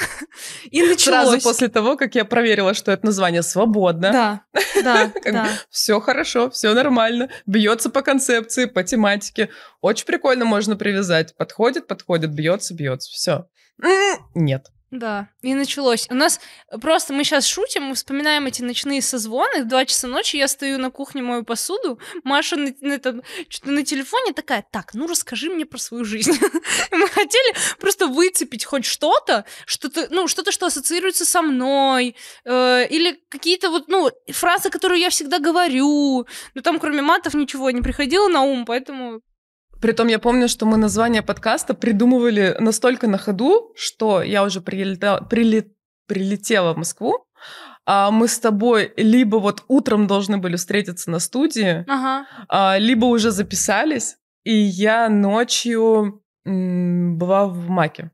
И 0.70 0.80
началось. 0.80 1.28
Сразу 1.28 1.42
после 1.42 1.68
того, 1.68 1.98
как 1.98 2.14
я 2.14 2.24
проверила, 2.24 2.72
что 2.72 2.90
это 2.90 3.04
название 3.04 3.42
свободно. 3.42 4.12
Да, 4.12 4.44
да, 4.82 5.12
да. 5.26 5.48
Все 5.68 6.00
хорошо, 6.00 6.48
все 6.48 6.72
нормально, 6.72 7.28
бьется 7.44 7.90
по 7.90 8.00
концепции, 8.00 8.64
по 8.64 8.82
тематике. 8.82 9.50
Очень 9.82 10.06
прикольно 10.06 10.46
можно 10.46 10.74
привязать. 10.74 11.36
Подходит, 11.36 11.86
подходит, 11.86 12.32
бьется, 12.32 12.72
бьется. 12.72 13.10
Все. 13.10 13.46
Нет. 14.34 14.68
Да, 14.92 15.30
и 15.40 15.54
началось. 15.54 16.06
У 16.10 16.14
нас 16.14 16.38
просто 16.82 17.14
мы 17.14 17.24
сейчас 17.24 17.46
шутим, 17.46 17.84
мы 17.84 17.94
вспоминаем 17.94 18.44
эти 18.44 18.60
ночные 18.60 19.00
созвоны. 19.00 19.62
В 19.62 19.66
2 19.66 19.86
часа 19.86 20.06
ночи 20.06 20.36
я 20.36 20.46
стою 20.46 20.76
на 20.76 20.90
кухне, 20.90 21.22
мою 21.22 21.44
посуду, 21.44 21.98
Маша 22.24 22.56
на, 22.56 22.74
на, 22.82 22.92
этом, 22.92 23.22
что-то 23.48 23.70
на 23.70 23.84
телефоне 23.86 24.34
такая, 24.34 24.66
так, 24.70 24.92
ну 24.92 25.06
расскажи 25.06 25.48
мне 25.48 25.64
про 25.64 25.78
свою 25.78 26.04
жизнь. 26.04 26.38
мы 26.90 27.08
хотели 27.08 27.54
просто 27.80 28.06
выцепить 28.06 28.66
хоть 28.66 28.84
что-то, 28.84 29.46
что-то, 29.64 30.08
ну, 30.10 30.28
что-то, 30.28 30.52
что 30.52 30.66
ассоциируется 30.66 31.24
со 31.24 31.40
мной, 31.40 32.14
э, 32.44 32.86
или 32.88 33.18
какие-то 33.30 33.70
вот, 33.70 33.88
ну, 33.88 34.10
фразы, 34.28 34.68
которые 34.68 35.00
я 35.00 35.08
всегда 35.08 35.38
говорю. 35.38 36.26
Но 36.52 36.60
там 36.60 36.78
кроме 36.78 37.00
матов 37.00 37.32
ничего 37.32 37.70
не 37.70 37.80
приходило 37.80 38.28
на 38.28 38.42
ум, 38.42 38.66
поэтому 38.66 39.22
Притом 39.82 40.06
я 40.06 40.20
помню, 40.20 40.48
что 40.48 40.64
мы 40.64 40.76
название 40.76 41.22
подкаста 41.22 41.74
придумывали 41.74 42.56
настолько 42.60 43.08
на 43.08 43.18
ходу, 43.18 43.72
что 43.74 44.22
я 44.22 44.44
уже 44.44 44.60
прилетела, 44.60 45.20
прилет, 45.22 45.72
прилетела 46.06 46.72
в 46.72 46.76
Москву, 46.76 47.26
а 47.84 48.12
мы 48.12 48.28
с 48.28 48.38
тобой 48.38 48.92
либо 48.96 49.38
вот 49.38 49.64
утром 49.66 50.06
должны 50.06 50.38
были 50.38 50.54
встретиться 50.54 51.10
на 51.10 51.18
студии, 51.18 51.84
ага. 51.88 52.26
а, 52.48 52.78
либо 52.78 53.06
уже 53.06 53.32
записались, 53.32 54.18
и 54.44 54.54
я 54.54 55.08
ночью 55.08 56.22
м, 56.46 57.18
была 57.18 57.48
в 57.48 57.68
Маке 57.68 58.12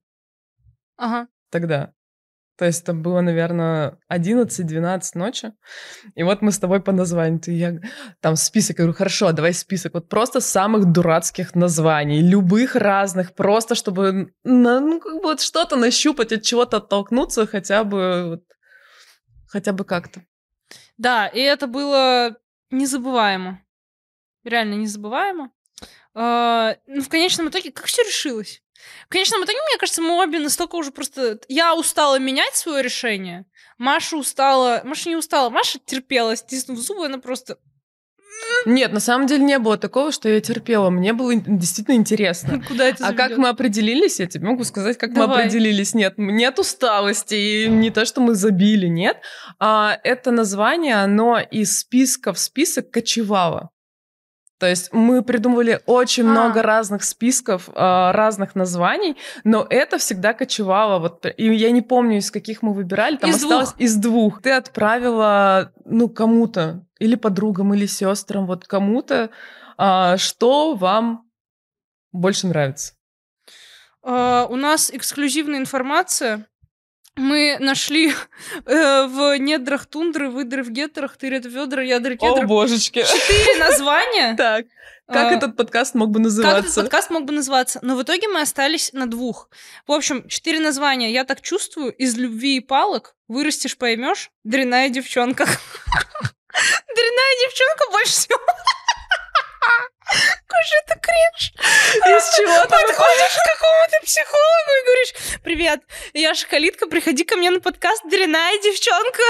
Ага. 0.96 1.28
тогда. 1.50 1.92
То 2.58 2.64
есть 2.64 2.84
там 2.84 3.02
было, 3.02 3.20
наверное, 3.20 3.98
11-12 4.12 5.00
ночи. 5.14 5.52
И 6.16 6.24
вот 6.24 6.42
мы 6.42 6.50
с 6.50 6.58
тобой 6.58 6.80
по 6.80 6.90
названию. 6.90 7.38
Ты, 7.38 7.52
я, 7.52 7.78
там 8.20 8.34
список. 8.34 8.78
Я 8.78 8.84
говорю, 8.84 8.98
хорошо, 8.98 9.30
давай 9.30 9.54
список. 9.54 9.94
Вот 9.94 10.08
просто 10.08 10.40
самых 10.40 10.86
дурацких 10.86 11.54
названий. 11.54 12.20
Любых 12.20 12.74
разных. 12.74 13.36
Просто 13.36 13.76
чтобы 13.76 14.32
на, 14.42 14.80
ну, 14.80 15.00
как 15.00 15.14
бы 15.14 15.22
вот 15.22 15.40
что-то 15.40 15.76
нащупать, 15.76 16.32
от 16.32 16.42
чего-то 16.42 16.78
оттолкнуться 16.78 17.46
хотя 17.46 17.84
бы 17.84 18.30
вот, 18.30 18.42
хотя 19.46 19.72
бы 19.72 19.84
как-то. 19.84 20.24
Да, 20.96 21.28
и 21.28 21.38
это 21.38 21.68
было 21.68 22.36
незабываемо. 22.70 23.62
Реально 24.42 24.74
незабываемо. 24.74 25.52
А, 26.14 26.74
ну, 26.88 27.02
в 27.02 27.08
конечном 27.08 27.50
итоге, 27.50 27.70
как 27.70 27.86
все 27.86 28.02
решилось? 28.02 28.62
В 29.06 29.10
конечном 29.10 29.44
итоге, 29.44 29.58
мне 29.58 29.78
кажется, 29.78 30.02
мы 30.02 30.22
обе 30.22 30.38
настолько 30.38 30.76
уже 30.76 30.90
просто... 30.90 31.40
Я 31.48 31.74
устала 31.74 32.18
менять 32.18 32.54
свое 32.54 32.82
решение. 32.82 33.46
Маша 33.78 34.16
устала... 34.16 34.82
Маша 34.84 35.08
не 35.08 35.16
устала. 35.16 35.50
Маша 35.50 35.78
терпела, 35.84 36.36
стиснув 36.36 36.78
зубы, 36.78 37.06
она 37.06 37.18
просто... 37.18 37.58
Нет, 38.66 38.92
на 38.92 39.00
самом 39.00 39.26
деле 39.26 39.44
не 39.44 39.58
было 39.58 39.76
такого, 39.78 40.12
что 40.12 40.28
я 40.28 40.40
терпела. 40.40 40.90
Мне 40.90 41.12
было 41.12 41.34
действительно 41.34 41.94
интересно. 41.94 42.62
Куда 42.68 42.86
это 42.86 43.06
А 43.06 43.12
как 43.12 43.36
мы 43.36 43.48
определились, 43.48 44.20
я 44.20 44.26
тебе 44.26 44.46
могу 44.46 44.64
сказать, 44.64 44.98
как 44.98 45.10
мы 45.10 45.16
Давай. 45.16 45.40
определились. 45.40 45.94
Нет, 45.94 46.14
нет 46.16 46.58
усталости, 46.58 47.34
и 47.34 47.68
не 47.68 47.90
то, 47.90 48.04
что 48.04 48.20
мы 48.20 48.34
забили, 48.34 48.86
нет. 48.86 49.18
А, 49.58 49.98
это 50.04 50.30
название, 50.30 50.96
оно 50.96 51.38
из 51.38 51.78
списка 51.80 52.32
в 52.32 52.38
список 52.38 52.90
кочевало. 52.90 53.70
То 54.58 54.66
есть 54.66 54.92
мы 54.92 55.22
придумывали 55.22 55.80
очень 55.86 56.24
А. 56.26 56.30
много 56.30 56.62
разных 56.62 57.04
списков, 57.04 57.68
а, 57.74 58.12
разных 58.12 58.56
названий, 58.56 59.16
но 59.44 59.64
это 59.70 59.98
всегда 59.98 60.34
кочевало. 60.34 60.98
Вот, 60.98 61.24
и 61.24 61.54
я 61.54 61.70
не 61.70 61.80
помню, 61.80 62.18
из 62.18 62.30
каких 62.30 62.62
мы 62.62 62.74
выбирали. 62.74 63.16
Там 63.16 63.30
Из 63.30 63.36
осталось 63.36 63.68
двух. 63.70 63.80
из 63.80 63.96
двух. 63.96 64.42
Ты 64.42 64.50
отправила, 64.50 65.72
ну, 65.84 66.08
кому-то, 66.08 66.84
или 66.98 67.14
подругам, 67.14 67.72
или 67.72 67.86
сестрам, 67.86 68.46
вот 68.46 68.66
кому-то, 68.66 69.30
а, 69.76 70.16
что 70.16 70.74
вам 70.74 71.22
больше 72.10 72.48
нравится. 72.48 72.94
А, 74.02 74.46
у 74.50 74.56
нас 74.56 74.90
эксклюзивная 74.90 75.60
информация. 75.60 76.47
Мы 77.18 77.56
нашли 77.58 78.14
э, 78.64 79.06
в 79.06 79.36
недрах 79.38 79.86
тундры, 79.86 80.30
выдры 80.30 80.62
в 80.62 80.70
гетерах, 80.70 81.16
тырят 81.16 81.44
ведра, 81.44 81.82
ядры 81.82 82.14
О, 82.14 82.16
кедры. 82.16 82.46
божечки. 82.46 83.02
Четыре 83.02 83.58
названия. 83.58 84.34
Так, 84.36 84.66
как 85.08 85.32
А, 85.32 85.34
этот 85.34 85.56
подкаст 85.56 85.94
мог 85.94 86.10
бы 86.10 86.20
Как 86.20 86.26
этот 86.26 86.36
называться? 86.36 86.80
подкаст 86.82 87.10
мог 87.10 87.24
бы 87.24 87.32
называться? 87.32 87.78
Но 87.82 87.96
в 87.96 88.02
итоге 88.02 88.28
мы 88.28 88.40
остались 88.42 88.92
на 88.92 89.08
двух. 89.08 89.48
В 89.86 89.92
общем, 89.92 90.28
четыре 90.28 90.60
названия. 90.60 91.10
Я 91.10 91.24
так 91.24 91.40
чувствую. 91.40 91.92
Из 91.92 92.16
любви 92.16 92.56
и 92.58 92.60
палок. 92.60 93.16
Вырастешь, 93.26 93.76
поймешь. 93.76 94.30
Дрянная 94.44 94.90
девчонка. 94.90 95.44
Дрянная 96.94 97.34
девчонка 97.42 97.90
больше 97.90 98.12
всего. 98.12 98.38
Какой 100.08 100.62
же 100.64 100.74
это 100.86 100.98
кринж. 100.98 101.52
Из 101.96 102.36
чего 102.36 102.62
ты 102.62 102.68
Подходишь 102.68 103.36
к 103.36 103.44
какому-то 103.52 103.96
психологу 104.04 104.70
и 104.70 104.84
говоришь, 104.86 105.14
привет, 105.42 105.80
я 106.14 106.34
Шоколитка, 106.34 106.86
приходи 106.86 107.24
ко 107.24 107.36
мне 107.36 107.50
на 107.50 107.60
подкаст 107.60 108.02
«Дрянная 108.08 108.56
девчонка». 108.62 109.22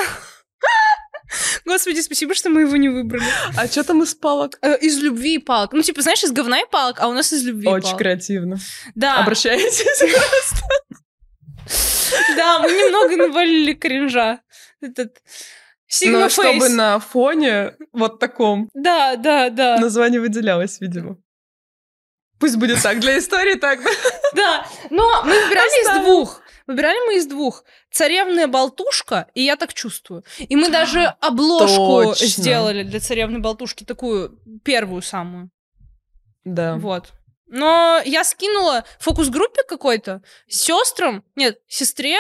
Господи, 1.65 2.01
спасибо, 2.01 2.35
что 2.35 2.49
мы 2.49 2.63
его 2.63 2.77
не 2.77 2.89
выбрали. 2.89 3.25
А 3.57 3.67
что 3.67 3.85
там 3.85 4.03
из 4.03 4.15
палок? 4.15 4.59
Э, 4.63 4.79
Из 4.79 4.99
любви 4.99 5.35
и 5.35 5.39
палок. 5.39 5.73
Ну, 5.73 5.83
типа, 5.83 6.03
знаешь, 6.03 6.25
из 6.25 6.33
говна 6.33 6.61
и 6.61 6.65
палок, 6.71 7.01
а 7.01 7.09
у 7.09 7.13
нас 7.13 7.33
из 7.33 7.45
любви 7.45 7.69
Очень 7.69 7.83
палок. 7.83 7.99
креативно. 7.99 8.57
Да, 8.95 9.19
Обращайтесь. 9.19 9.85
да, 12.37 12.59
мы 12.61 12.71
немного 12.73 13.17
навалили 13.17 13.75
кринжа. 13.75 14.41
Этот 14.81 15.19
Sigma 15.91 16.21
Ну, 16.21 16.29
чтобы 16.29 16.67
Face. 16.67 16.69
на 16.69 16.99
фоне 17.01 17.75
вот 17.93 18.19
таком 18.19 18.69
Да, 18.75 19.17
да, 19.17 19.51
да. 19.51 19.79
название 19.79 20.21
выделялось, 20.21 20.81
видимо. 20.81 21.17
Пусть 22.39 22.57
будет 22.57 22.83
так, 22.83 23.01
для 23.01 23.19
истории 23.19 23.55
так. 23.55 23.81
Да, 24.35 24.67
но 24.91 25.25
мы 25.25 25.33
выбирали 25.43 25.83
из 25.83 26.03
двух. 26.05 26.41
Выбирали 26.67 26.99
мы 27.07 27.17
из 27.17 27.27
двух. 27.27 27.65
Царевная 27.91 28.47
болтушка, 28.47 29.29
и 29.35 29.43
я 29.43 29.57
так 29.57 29.73
чувствую. 29.73 30.23
И 30.39 30.55
мы 30.55 30.69
даже 30.69 31.07
обложку 31.21 32.11
Точно. 32.11 32.27
сделали 32.27 32.83
для 32.83 33.01
царевной 33.01 33.41
болтушки, 33.41 33.85
такую 33.85 34.39
первую 34.65 35.01
самую. 35.01 35.51
Да. 36.45 36.77
Вот. 36.77 37.13
Но 37.47 38.03
я 38.05 38.23
скинула 38.25 38.85
фокус-группе 39.01 39.63
какой-то, 39.63 40.23
сестрам, 40.47 41.25
нет, 41.35 41.59
сестре 41.67 42.19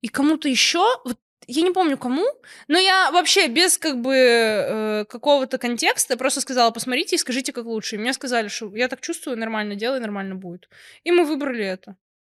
и 0.00 0.08
кому-то 0.08 0.48
еще. 0.48 0.84
Вот 1.04 1.16
я 1.46 1.62
не 1.62 1.70
помню 1.70 1.96
кому, 1.98 2.24
но 2.68 2.78
я 2.78 3.10
вообще 3.10 3.48
без 3.48 3.78
как 3.78 4.00
бы 4.00 4.14
э, 4.14 5.04
какого-то 5.06 5.58
контекста 5.58 6.16
просто 6.16 6.40
сказала, 6.40 6.70
посмотрите 6.70 7.16
и 7.16 7.18
скажите, 7.18 7.52
как 7.52 7.66
лучше. 7.66 7.96
И 7.96 7.98
мне 7.98 8.12
сказали, 8.12 8.48
что 8.48 8.74
я 8.74 8.88
так 8.88 9.00
чувствую, 9.00 9.38
нормально 9.38 9.74
делай, 9.74 10.00
нормально 10.00 10.34
будет. 10.34 10.68
И 11.04 11.12
мы 11.12 11.24
выбрали 11.24 11.64
это. 11.64 11.96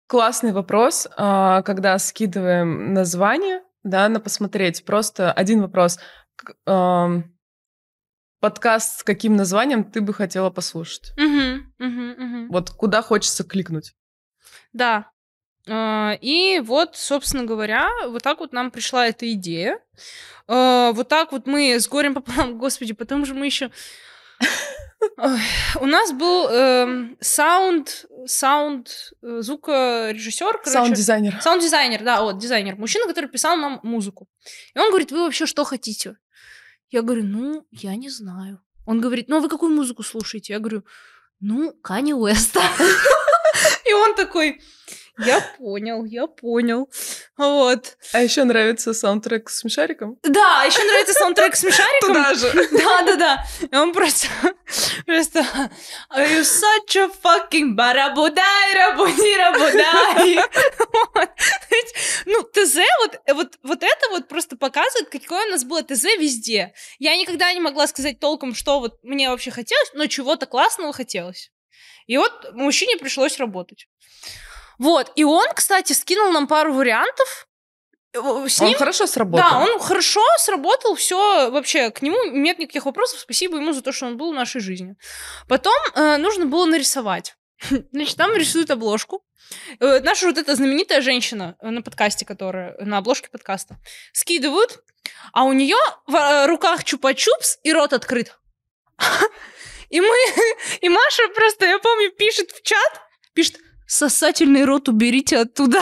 Классный 0.08 0.52
вопрос, 0.52 1.08
а, 1.18 1.62
когда 1.64 1.98
скидываем 1.98 2.94
название, 2.94 3.62
да, 3.84 4.08
на 4.10 4.20
посмотреть. 4.20 4.86
Просто 4.86 5.32
один 5.32 5.62
вопрос. 5.62 6.00
Подкаст 8.40 9.00
с 9.00 9.04
каким 9.04 9.38
названием 9.38 9.86
ты 9.86 10.02
бы 10.02 10.14
хотела 10.14 10.50
послушать? 10.50 11.14
Мгм, 11.16 11.74
мгм, 11.80 12.10
мгм. 12.18 12.48
Вот 12.50 12.72
куда 12.72 13.02
хочется 13.02 13.46
кликнуть? 13.46 13.94
Да. 14.74 15.13
А, 15.70 16.18
И 16.22 16.60
вот, 16.60 16.96
собственно 16.98 17.46
говоря, 17.46 17.90
вот 18.08 18.24
так 18.24 18.40
вот 18.40 18.54
нам 18.54 18.72
пришла 18.72 19.08
эта 19.08 19.32
идея. 19.34 19.80
А, 20.48 20.92
Вот 20.94 21.08
так 21.08 21.32
вот 21.32 21.48
мы 21.48 21.76
с 21.80 21.88
горем 21.88 22.14
пополам, 22.14 22.58
господи, 22.60 22.94
потом 22.94 23.26
же 23.26 23.34
мы 23.34 23.46
еще... 23.46 23.72
У 25.80 25.86
нас 25.86 26.14
был 26.14 26.48
эм, 26.48 27.18
саунд, 27.20 28.06
саунд, 28.26 29.12
э, 29.22 29.42
звукорежиссер. 29.42 30.62
Саунд-дизайнер. 30.64 31.42
Саунд-дизайнер, 31.42 32.04
да, 32.04 32.22
вот, 32.22 32.38
дизайнер. 32.38 32.78
Мужчина, 32.78 33.06
который 33.06 33.30
писал 33.30 33.58
нам 33.58 33.82
музыку. 33.84 34.30
И 34.74 34.80
он 34.80 34.90
говорит, 34.90 35.12
вы 35.12 35.26
вообще 35.26 35.46
что 35.46 35.66
хотите? 35.66 36.16
Я 36.90 37.02
говорю, 37.02 37.24
ну, 37.24 37.66
я 37.72 37.96
не 37.96 38.10
знаю. 38.10 38.62
Он 38.86 39.02
говорит, 39.02 39.28
ну, 39.28 39.38
а 39.38 39.40
вы 39.40 39.50
какую 39.50 39.74
музыку 39.74 40.04
слушаете? 40.04 40.54
Я 40.54 40.60
говорю, 40.60 40.86
ну, 41.40 41.74
Кани 41.82 42.14
Уэста. 42.14 42.62
И 43.90 43.94
он 43.94 44.16
такой, 44.16 44.62
я 45.20 45.42
понял, 45.58 46.06
я 46.06 46.28
понял. 46.28 46.90
Вот. 47.38 47.98
А 48.14 48.22
еще 48.22 48.44
нравится 48.44 48.94
саундтрек 48.94 49.50
с 49.50 49.60
смешариком? 49.60 50.18
Да, 50.24 50.64
еще 50.64 50.84
нравится 50.84 51.14
саундтрек 51.14 51.56
с 51.56 51.60
смешариком. 51.62 52.10
Туда 52.10 52.34
же. 52.34 52.52
Да, 52.72 53.02
да, 53.04 53.16
да. 53.16 53.46
И 53.72 53.76
он 53.76 53.94
просто, 53.94 54.28
просто, 55.06 55.40
are 56.10 56.28
you 56.28 56.42
such 56.42 56.98
a 56.98 57.10
fucking 57.24 57.74
барабудай, 57.76 58.74
рабуди, 58.74 59.38
рабудай. 59.38 60.40
Ну, 62.26 62.44
ТЗ, 62.44 62.78
вот, 63.02 63.20
вот, 63.34 63.60
вот 63.64 63.84
это 63.84 64.10
вот 64.10 64.28
просто 64.28 64.56
показывает, 64.56 65.10
какое 65.10 65.46
у 65.48 65.50
нас 65.50 65.64
было 65.64 65.84
ТЗ 65.84 66.04
везде. 66.18 66.74
Я 67.00 67.18
никогда 67.18 67.52
не 67.54 67.60
могла 67.60 67.88
сказать 67.88 68.20
толком, 68.20 68.56
что 68.56 68.80
вот 68.80 69.04
мне 69.04 69.30
вообще 69.30 69.52
хотелось, 69.52 69.92
но 69.94 70.08
чего-то 70.08 70.46
классного 70.46 70.94
хотелось. 70.94 71.52
И 72.08 72.18
вот 72.18 72.54
мужчине 72.54 72.98
пришлось 72.98 73.38
работать. 73.40 73.88
Вот, 74.84 75.12
и 75.16 75.24
он, 75.24 75.48
кстати, 75.56 75.94
скинул 75.94 76.32
нам 76.32 76.46
пару 76.48 76.74
вариантов. 76.74 77.48
Э, 78.14 78.20
С 78.50 78.60
Он 78.62 78.68
ним 78.68 78.78
хорошо 78.78 79.08
сработал. 79.08 79.50
да, 79.50 79.58
он 79.60 79.80
хорошо 79.80 80.22
сработал, 80.38 80.96
все 80.96 81.50
вообще 81.50 81.90
к 81.90 82.02
нему 82.02 82.18
нет 82.26 82.60
никаких 82.60 82.86
вопросов. 82.86 83.20
Спасибо 83.22 83.58
ему 83.58 83.72
за 83.72 83.82
то, 83.82 83.94
что 83.94 84.08
он 84.08 84.18
был 84.18 84.32
в 84.34 84.36
нашей 84.36 84.60
жизни. 84.60 84.96
Потом 85.48 85.74
э, 85.96 86.18
нужно 86.18 86.46
было 86.48 86.66
нарисовать. 86.66 87.36
Значит, 87.94 88.18
там 88.18 88.34
рисуют 88.36 88.72
обложку. 88.72 89.24
Э, 89.80 90.02
Наша 90.02 90.28
вот 90.28 90.38
эта 90.38 90.54
знаменитая 90.54 91.02
женщина 91.02 91.56
э, 91.62 91.70
на 91.70 91.82
подкасте, 91.82 92.26
которая 92.26 92.76
на 92.80 92.98
обложке 92.98 93.30
подкаста, 93.30 93.78
скидывают, 94.12 94.84
а 95.32 95.46
у 95.46 95.54
нее 95.54 95.78
в 96.08 96.16
э, 96.16 96.46
руках 96.48 96.84
чупа-чупс 96.84 97.58
и 97.64 97.72
рот 97.72 97.94
открыт. 97.94 98.38
И 99.90 100.02
мы, 100.02 100.16
и 100.82 100.90
Маша 100.90 101.28
просто, 101.36 101.68
я 101.68 101.78
помню, 101.78 102.10
пишет 102.12 102.52
в 102.52 102.64
чат, 102.64 103.02
пишет, 103.36 103.58
сосательный 103.88 104.66
рот 104.66 104.90
уберите 104.90 105.38
оттуда. 105.38 105.82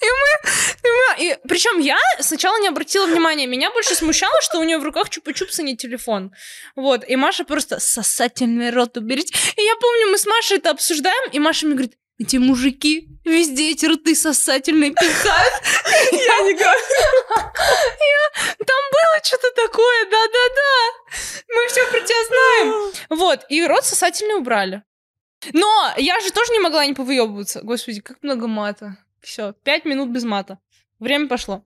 И 0.00 0.06
мы, 0.06 0.50
и 0.82 0.86
мы- 0.86 1.24
и 1.24 1.38
причем 1.48 1.78
я 1.80 1.98
сначала 2.20 2.58
не 2.60 2.68
обратила 2.68 3.06
внимания, 3.06 3.46
меня 3.46 3.70
больше 3.70 3.94
смущало, 3.94 4.40
что 4.42 4.58
у 4.58 4.64
нее 4.64 4.78
в 4.78 4.84
руках 4.84 5.08
чупа-чупс, 5.08 5.58
а 5.58 5.62
не 5.62 5.76
телефон. 5.76 6.32
Вот, 6.76 7.04
и 7.06 7.16
Маша 7.16 7.44
просто 7.44 7.80
сосательный 7.80 8.70
рот 8.70 8.96
уберите. 8.96 9.34
И 9.56 9.62
я 9.62 9.74
помню, 9.76 10.06
мы 10.12 10.18
с 10.18 10.24
Машей 10.26 10.58
это 10.58 10.70
обсуждаем, 10.70 11.30
и 11.32 11.38
Маша 11.40 11.66
мне 11.66 11.74
говорит, 11.74 11.94
эти 12.20 12.36
мужики 12.36 13.08
везде 13.24 13.70
эти 13.72 13.86
рты 13.86 14.14
сосательные 14.14 14.90
пихают. 14.92 15.54
Я 16.12 16.40
не 16.42 16.54
говорю. 16.54 16.80
Там 18.58 18.82
было 18.92 19.20
что-то 19.24 19.50
такое, 19.54 20.04
да-да-да. 20.10 21.14
Мы 21.54 21.66
все 21.68 21.86
про 21.86 22.00
тебя 22.00 22.24
знаем. 22.26 22.92
Вот, 23.10 23.40
и 23.48 23.64
рот 23.66 23.84
сосательный 23.84 24.36
убрали. 24.36 24.82
Но 25.52 25.92
я 25.96 26.18
же 26.20 26.30
тоже 26.32 26.52
не 26.52 26.60
могла 26.60 26.84
не 26.86 26.94
повыебываться. 26.94 27.60
Господи, 27.62 28.00
как 28.00 28.18
много 28.22 28.46
мата. 28.46 28.96
Все, 29.20 29.52
пять 29.64 29.84
минут 29.84 30.08
без 30.10 30.24
мата. 30.24 30.58
Время 31.00 31.28
пошло. 31.28 31.62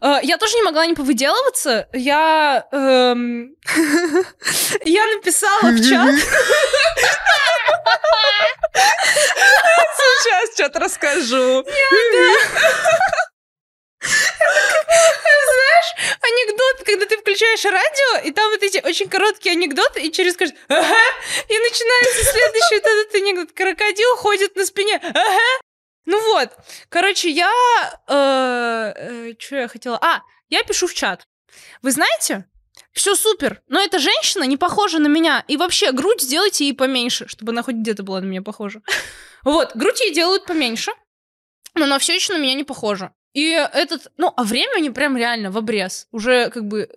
Э, 0.00 0.20
Я 0.22 0.38
тоже 0.38 0.56
не 0.56 0.62
могла 0.62 0.86
не 0.86 0.94
повыделываться. 0.94 1.88
Я... 1.92 2.66
эм, 2.72 3.54
Я 4.84 5.06
написала 5.16 5.70
в 5.72 5.88
чат. 5.88 6.14
Сейчас 10.22 10.54
что-то 10.54 10.80
расскажу. 10.80 11.64
Знаешь, 14.00 15.90
анекдот, 16.22 16.86
когда 16.86 17.06
ты 17.06 17.18
включаешь 17.18 17.64
радио, 17.64 18.28
и 18.28 18.32
там 18.32 18.50
вот 18.50 18.62
эти 18.62 18.80
очень 18.84 19.08
короткие 19.08 19.52
анекдоты, 19.52 20.02
и 20.02 20.12
через 20.12 20.36
каждый 20.36 20.58
«Ага», 20.68 20.96
и 21.48 21.58
начинается 21.58 22.24
следующий 22.24 22.76
этот 22.76 23.14
анекдот. 23.14 23.52
Крокодил 23.52 24.16
ходит 24.16 24.56
на 24.56 24.64
спине 24.64 24.96
«Ага». 24.96 25.60
Ну 26.06 26.20
вот, 26.32 26.50
короче, 26.88 27.28
я... 27.28 27.52
что 28.06 29.56
я 29.56 29.68
хотела? 29.68 29.98
А, 30.02 30.22
я 30.48 30.62
пишу 30.64 30.86
в 30.86 30.94
чат. 30.94 31.26
Вы 31.82 31.90
знаете, 31.92 32.46
все 32.92 33.14
супер, 33.14 33.62
но 33.68 33.80
эта 33.80 33.98
женщина 33.98 34.44
не 34.44 34.56
похожа 34.56 34.98
на 34.98 35.08
меня. 35.08 35.44
И 35.46 35.56
вообще, 35.56 35.92
грудь 35.92 36.22
сделайте 36.22 36.64
ей 36.64 36.72
поменьше, 36.74 37.28
чтобы 37.28 37.52
она 37.52 37.62
хоть 37.62 37.76
где-то 37.76 38.02
была 38.02 38.20
на 38.20 38.24
меня 38.24 38.42
похожа. 38.42 38.80
Вот, 39.44 39.76
грудь 39.76 40.00
ей 40.00 40.12
делают 40.12 40.46
поменьше, 40.46 40.92
но 41.74 41.84
она 41.84 41.98
все 41.98 42.14
еще 42.14 42.32
на 42.32 42.38
меня 42.38 42.54
не 42.54 42.64
похожа. 42.64 43.12
И 43.32 43.50
этот, 43.50 44.12
ну, 44.16 44.32
а 44.36 44.44
времени 44.44 44.88
прям 44.88 45.16
реально 45.16 45.50
в 45.50 45.58
обрез. 45.58 46.08
Уже 46.10 46.50
как 46.50 46.66
бы 46.66 46.88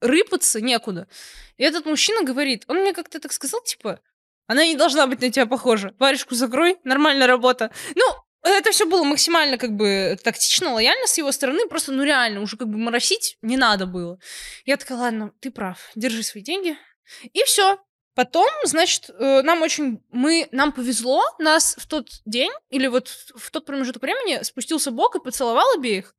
рыпаться 0.00 0.60
некуда. 0.60 1.08
И 1.56 1.62
этот 1.62 1.86
мужчина 1.86 2.22
говорит, 2.22 2.64
он 2.68 2.78
мне 2.78 2.92
как-то 2.92 3.20
так 3.20 3.32
сказал, 3.32 3.62
типа, 3.62 4.00
она 4.46 4.64
не 4.66 4.76
должна 4.76 5.06
быть 5.06 5.20
на 5.20 5.30
тебя 5.30 5.46
похожа. 5.46 5.94
Варежку 5.98 6.34
закрой, 6.34 6.78
нормальная 6.84 7.26
работа. 7.26 7.70
Ну, 7.94 8.04
это 8.42 8.72
все 8.72 8.86
было 8.86 9.04
максимально 9.04 9.58
как 9.58 9.72
бы 9.72 10.18
тактично, 10.22 10.72
лояльно 10.72 11.06
с 11.06 11.18
его 11.18 11.30
стороны, 11.32 11.66
просто, 11.68 11.92
ну 11.92 12.02
реально, 12.02 12.40
уже 12.40 12.56
как 12.56 12.68
бы 12.68 12.78
моросить 12.78 13.36
не 13.42 13.56
надо 13.56 13.86
было. 13.86 14.18
Я 14.64 14.76
такая, 14.76 14.98
ладно, 14.98 15.32
ты 15.40 15.50
прав, 15.50 15.90
держи 15.94 16.22
свои 16.22 16.42
деньги. 16.42 16.76
И 17.22 17.42
все. 17.44 17.78
Потом, 18.14 18.48
значит, 18.64 19.08
э, 19.18 19.42
нам 19.42 19.62
очень, 19.62 20.02
мы, 20.10 20.48
нам 20.52 20.72
повезло, 20.72 21.22
нас 21.38 21.76
в 21.78 21.86
тот 21.86 22.08
день, 22.24 22.50
или 22.68 22.86
вот 22.88 23.08
в 23.08 23.50
тот 23.50 23.64
промежуток 23.66 24.02
времени 24.02 24.42
спустился 24.42 24.90
Бог 24.90 25.14
и 25.16 25.20
поцеловал 25.20 25.66
обеих, 25.76 26.14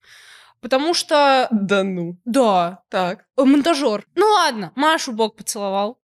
потому 0.61 0.93
что, 0.93 1.47
Да 1.51 1.83
ну. 1.83 2.17
да, 2.25 2.81
Так. 2.89 3.25
э, 3.37 3.43
монтажер. 3.43 4.05
Ну 4.15 4.25
ладно, 4.25 4.71
Машу 4.75 5.11
Бог 5.11 5.35
поцеловал. 5.35 5.99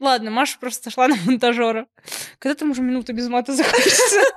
Ладно, 0.00 0.30
Маша 0.30 0.58
просто 0.58 0.90
шла 0.90 1.08
на 1.08 1.16
монтажера. 1.24 1.86
Когда 2.38 2.54
там 2.54 2.70
уже 2.70 2.82
минута 2.82 3.12
без 3.12 3.28
мата 3.28 3.52
закончится? 3.54 4.20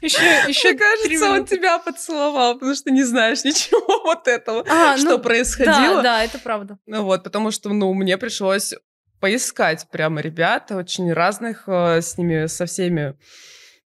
Еще, 0.00 0.18
еще 0.46 0.70
Мне 0.70 0.78
кажется, 0.78 1.30
он 1.32 1.44
тебя 1.44 1.78
поцеловал, 1.78 2.54
потому 2.54 2.74
что 2.76 2.90
не 2.90 3.02
знаешь 3.02 3.42
ничего 3.44 4.02
вот 4.04 4.28
этого, 4.28 4.64
А, 4.68 4.96
что 4.96 5.16
ну, 5.16 5.18
происходило. 5.18 5.96
Да, 5.96 6.02
да, 6.02 6.24
это 6.24 6.38
правда. 6.38 6.78
Ну 6.86 7.02
вот, 7.02 7.24
потому 7.24 7.50
что, 7.50 7.70
ну, 7.70 7.92
мне 7.92 8.16
пришлось 8.16 8.74
поискать 9.20 9.86
прямо 9.90 10.20
ребят, 10.20 10.70
очень 10.70 11.12
разных, 11.12 11.64
э, 11.66 12.00
с 12.00 12.18
ними 12.18 12.46
со 12.46 12.66
всеми 12.66 13.16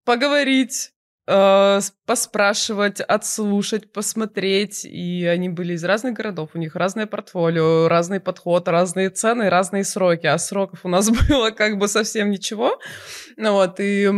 поговорить, 0.05 0.91
э, 1.27 1.79
поспрашивать, 2.05 3.01
отслушать, 3.01 3.91
посмотреть. 3.91 4.85
И 4.85 5.25
они 5.25 5.49
были 5.49 5.73
из 5.73 5.83
разных 5.83 6.13
городов, 6.13 6.51
у 6.53 6.57
них 6.57 6.75
разное 6.75 7.05
портфолио, 7.05 7.87
разный 7.87 8.19
подход, 8.19 8.67
разные 8.67 9.09
цены, 9.09 9.49
разные 9.49 9.83
сроки. 9.83 10.25
А 10.27 10.37
сроков 10.37 10.85
у 10.85 10.87
нас 10.87 11.09
было 11.29 11.51
как 11.51 11.77
бы 11.77 11.87
совсем 11.87 12.31
ничего. 12.31 12.79
Ну 13.35 13.53
вот, 13.53 13.79
и... 13.79 14.11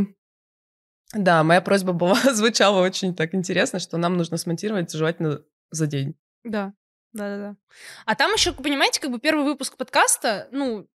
Да, 1.16 1.43
моя 1.43 1.62
просьба 1.62 1.91
была, 1.91 2.16
звучала 2.34 2.82
очень 2.82 3.16
так 3.16 3.34
интересно, 3.34 3.80
что 3.80 3.97
нам 3.97 4.16
нужно 4.16 4.38
смонтировать 4.38 4.91
желательно 4.91 5.41
за 5.72 5.88
день. 5.88 6.16
Да, 6.43 6.74
да, 7.14 7.36
да, 7.36 7.38
да. 7.38 7.55
А 8.05 8.16
там 8.16 8.32
еще, 8.34 8.53
понимаете, 8.53 9.01
как 9.01 9.12
бы 9.12 9.20
первый 9.20 9.43
выпуск 9.43 9.76
подкаста, 9.76 10.47
ну, 10.51 10.88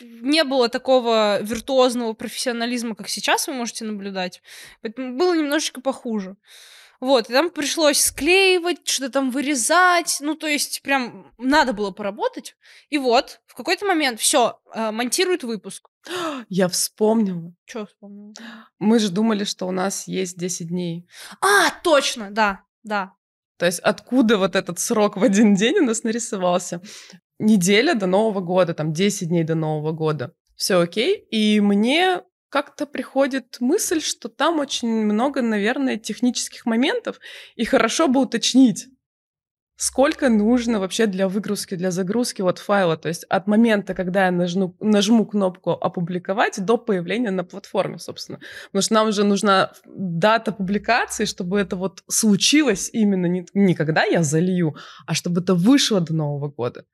не 0.00 0.44
было 0.44 0.68
такого 0.68 1.40
виртуозного 1.42 2.12
профессионализма, 2.12 2.94
как 2.94 3.08
сейчас 3.08 3.46
вы 3.46 3.54
можете 3.54 3.84
наблюдать. 3.84 4.42
Поэтому 4.82 5.16
было 5.16 5.34
немножечко 5.34 5.80
похуже. 5.80 6.36
Вот, 6.98 7.28
и 7.28 7.32
там 7.32 7.50
пришлось 7.50 8.00
склеивать, 8.00 8.88
что-то 8.88 9.12
там 9.12 9.30
вырезать. 9.30 10.18
Ну, 10.20 10.34
то 10.34 10.46
есть, 10.46 10.80
прям 10.82 11.32
надо 11.36 11.72
было 11.72 11.90
поработать. 11.90 12.56
И 12.88 12.96
вот, 12.96 13.40
в 13.46 13.54
какой-то 13.54 13.84
момент 13.84 14.18
все, 14.18 14.58
монтируют 14.74 15.44
выпуск. 15.44 15.88
Я 16.48 16.68
вспомнила. 16.68 17.52
Что 17.66 17.86
вспомнила? 17.86 18.34
Мы 18.78 18.98
же 18.98 19.10
думали, 19.10 19.44
что 19.44 19.66
у 19.66 19.72
нас 19.72 20.08
есть 20.08 20.38
10 20.38 20.68
дней. 20.68 21.06
А, 21.40 21.70
точно, 21.82 22.30
да, 22.30 22.62
да. 22.82 23.12
То 23.58 23.66
есть 23.66 23.80
откуда 23.80 24.38
вот 24.38 24.54
этот 24.54 24.78
срок 24.78 25.16
в 25.16 25.22
один 25.22 25.54
день 25.54 25.78
у 25.78 25.84
нас 25.84 26.02
нарисовался? 26.02 26.80
Неделя 27.38 27.94
до 27.94 28.06
Нового 28.06 28.40
года, 28.40 28.74
там 28.74 28.92
10 28.92 29.28
дней 29.28 29.44
до 29.44 29.54
Нового 29.54 29.92
года. 29.92 30.32
Все 30.56 30.80
окей. 30.80 31.16
И 31.30 31.60
мне 31.60 32.22
как-то 32.48 32.86
приходит 32.86 33.56
мысль, 33.60 34.00
что 34.00 34.28
там 34.28 34.60
очень 34.60 34.88
много, 34.88 35.42
наверное, 35.42 35.96
технических 35.96 36.64
моментов, 36.64 37.18
и 37.54 37.64
хорошо 37.64 38.08
бы 38.08 38.20
уточнить, 38.20 38.86
сколько 39.76 40.28
нужно 40.30 40.80
вообще 40.80 41.06
для 41.06 41.28
выгрузки, 41.28 41.74
для 41.74 41.90
загрузки 41.90 42.42
вот 42.42 42.58
файла. 42.58 42.96
То 42.96 43.08
есть 43.08 43.24
от 43.24 43.46
момента, 43.46 43.94
когда 43.94 44.26
я 44.26 44.30
нажму, 44.30 44.74
нажму 44.80 45.26
кнопку 45.26 45.72
«Опубликовать» 45.72 46.64
до 46.64 46.78
появления 46.78 47.30
на 47.30 47.44
платформе, 47.44 47.98
собственно. 47.98 48.40
Потому 48.66 48.82
что 48.82 48.94
нам 48.94 49.08
уже 49.08 49.24
нужна 49.24 49.72
дата 49.84 50.52
публикации, 50.52 51.26
чтобы 51.26 51.60
это 51.60 51.76
вот 51.76 52.02
случилось 52.08 52.88
именно 52.92 53.26
не, 53.26 53.46
не 53.54 53.74
когда 53.74 54.04
я 54.04 54.22
залью, 54.22 54.76
а 55.06 55.14
чтобы 55.14 55.42
это 55.42 55.54
вышло 55.54 56.00
до 56.00 56.14
Нового 56.14 56.48
года. 56.48 56.84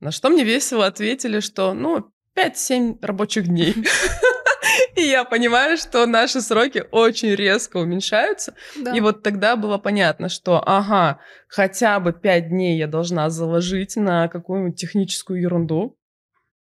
На 0.00 0.10
что 0.10 0.30
мне 0.30 0.44
весело 0.44 0.86
ответили, 0.86 1.40
что, 1.40 1.74
ну, 1.74 2.10
5-7 2.36 2.98
рабочих 3.02 3.48
дней. 3.48 3.74
И 4.96 5.02
я 5.02 5.24
понимаю, 5.24 5.76
что 5.76 6.06
наши 6.06 6.40
сроки 6.40 6.84
очень 6.90 7.34
резко 7.34 7.78
уменьшаются. 7.78 8.54
да. 8.76 8.96
И 8.96 9.00
вот 9.00 9.22
тогда 9.22 9.56
было 9.56 9.78
понятно, 9.78 10.28
что, 10.28 10.62
ага, 10.64 11.20
хотя 11.48 12.00
бы 12.00 12.12
5 12.12 12.48
дней 12.48 12.78
я 12.78 12.86
должна 12.86 13.28
заложить 13.30 13.96
на 13.96 14.28
какую-нибудь 14.28 14.78
техническую 14.78 15.40
ерунду. 15.40 15.96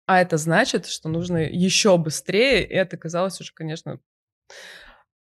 А 0.05 0.21
это 0.21 0.37
значит, 0.37 0.85
что 0.85 1.07
нужно 1.09 1.37
еще 1.37 1.97
быстрее. 1.97 2.65
И 2.65 2.73
это 2.73 2.97
казалось 2.97 3.39
уже, 3.39 3.53
конечно, 3.53 3.99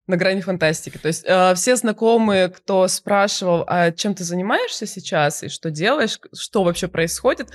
на 0.06 0.16
грани 0.16 0.40
фантастики. 0.40 0.98
То 0.98 1.08
есть 1.08 1.24
э, 1.26 1.54
все 1.54 1.76
знакомые, 1.76 2.48
кто 2.48 2.88
спрашивал, 2.88 3.64
а 3.66 3.92
чем 3.92 4.14
ты 4.14 4.24
занимаешься 4.24 4.86
сейчас 4.86 5.42
и 5.42 5.48
что 5.48 5.70
делаешь, 5.70 6.18
что 6.34 6.64
вообще 6.64 6.88
происходит, 6.88 7.50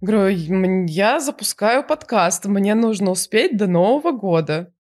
говорю, 0.00 0.28
«М, 0.28 0.86
я 0.86 1.20
запускаю 1.20 1.84
подкаст, 1.84 2.44
мне 2.44 2.74
нужно 2.74 3.10
успеть 3.10 3.56
до 3.56 3.66
Нового 3.66 4.12
года. 4.12 4.72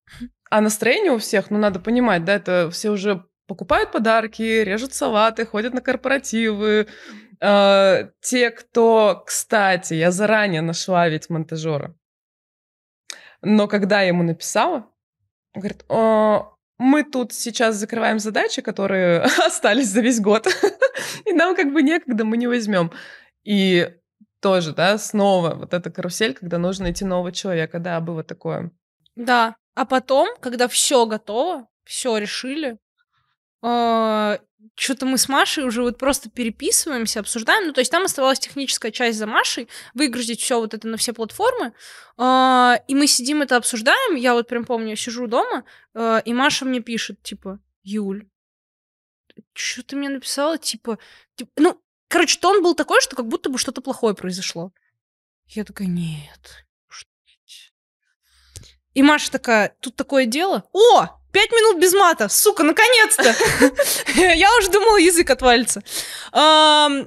А 0.50 0.62
настроение 0.62 1.12
у 1.12 1.18
всех, 1.18 1.50
ну, 1.50 1.58
надо 1.58 1.80
понимать, 1.80 2.24
да, 2.24 2.36
это 2.36 2.70
все 2.72 2.90
уже 2.90 3.26
покупают 3.48 3.92
подарки, 3.92 4.42
режут 4.42 4.94
салаты, 4.94 5.46
ходят 5.46 5.74
на 5.74 5.82
корпоративы. 5.82 6.88
Э, 7.42 8.10
те, 8.22 8.52
кто, 8.52 9.24
кстати, 9.26 9.94
я 9.94 10.12
заранее 10.12 10.62
нашла 10.62 11.08
ведь 11.08 11.30
монтажера. 11.30 11.96
Но 13.42 13.68
когда 13.68 14.02
я 14.02 14.08
ему 14.10 14.24
написала, 14.24 14.90
он 15.54 15.62
говорит, 15.62 15.86
«О, 15.90 16.57
мы 16.78 17.04
тут 17.04 17.34
сейчас 17.34 17.76
закрываем 17.76 18.20
задачи, 18.20 18.62
которые 18.62 19.22
остались 19.46 19.90
за 19.90 20.02
весь 20.02 20.20
год, 20.20 20.48
и 21.26 21.34
нам 21.34 21.56
как 21.56 21.74
бы 21.74 21.82
некогда, 21.82 22.26
мы 22.26 22.38
не 22.38 22.48
возьмем. 22.48 22.92
И 23.44 23.90
тоже, 24.40 24.74
да, 24.74 24.98
снова 24.98 25.56
вот 25.56 25.74
эта 25.74 25.90
карусель, 25.90 26.34
когда 26.34 26.58
нужно 26.58 26.84
найти 26.84 27.06
нового 27.06 27.32
человека. 27.32 27.80
Да, 27.80 28.00
было 28.00 28.24
такое. 28.24 28.72
Да. 29.16 29.56
А 29.76 29.86
потом, 29.86 30.30
когда 30.40 30.68
все 30.68 31.06
готово, 31.06 31.68
все 31.84 32.18
решили, 32.18 32.78
что-то 33.62 35.06
мы 35.06 35.18
с 35.18 35.28
Машей 35.28 35.64
уже 35.66 35.82
вот 35.82 35.98
просто 35.98 36.30
переписываемся, 36.30 37.20
обсуждаем. 37.20 37.68
Ну, 37.68 37.74
то 37.74 37.82
есть 37.82 37.92
там 37.92 38.04
оставалась 38.04 38.40
техническая 38.40 38.92
часть 38.92 39.18
за 39.18 39.26
Машей, 39.26 39.68
выгрузить 39.96 40.40
все 40.40 40.60
вот 40.60 40.74
это 40.74 40.88
на 40.88 40.98
все 40.98 41.14
платформы. 41.14 41.74
А, 42.18 42.80
и 42.88 42.94
мы 42.94 43.08
сидим 43.08 43.42
это 43.42 43.58
обсуждаем. 43.58 44.16
Я 44.16 44.34
вот 44.34 44.48
прям 44.48 44.66
помню, 44.66 44.92
я 44.92 44.96
сижу 44.96 45.28
дома, 45.28 45.64
а, 45.94 46.20
и 46.20 46.34
Маша 46.34 46.66
мне 46.66 46.80
пишет, 46.80 47.22
типа, 47.24 47.60
Юль, 47.84 48.28
что 49.54 49.84
ты 49.84 49.96
мне 49.96 50.10
написала? 50.10 50.58
Типа, 50.58 51.00
типа, 51.36 51.52
ну, 51.58 51.82
короче, 52.08 52.40
тон 52.40 52.62
был 52.62 52.76
такой, 52.76 53.02
что 53.02 53.16
как 53.16 53.28
будто 53.28 53.50
бы 53.50 53.58
что-то 53.58 53.82
плохое 53.82 54.16
произошло. 54.16 54.72
Я 55.48 55.64
такая, 55.64 55.88
нет. 55.88 56.66
И 58.94 59.04
Маша 59.04 59.32
такая, 59.32 59.76
тут 59.80 59.96
такое 59.96 60.26
дело. 60.26 60.68
О, 60.74 61.20
Пять 61.38 61.52
минут 61.52 61.80
без 61.80 61.94
мата. 61.94 62.30
Сука, 62.30 62.64
наконец-то! 62.64 63.36
Я 64.16 64.50
уже 64.58 64.72
думала, 64.72 64.98
язык 64.98 65.30
отвалится. 65.30 65.84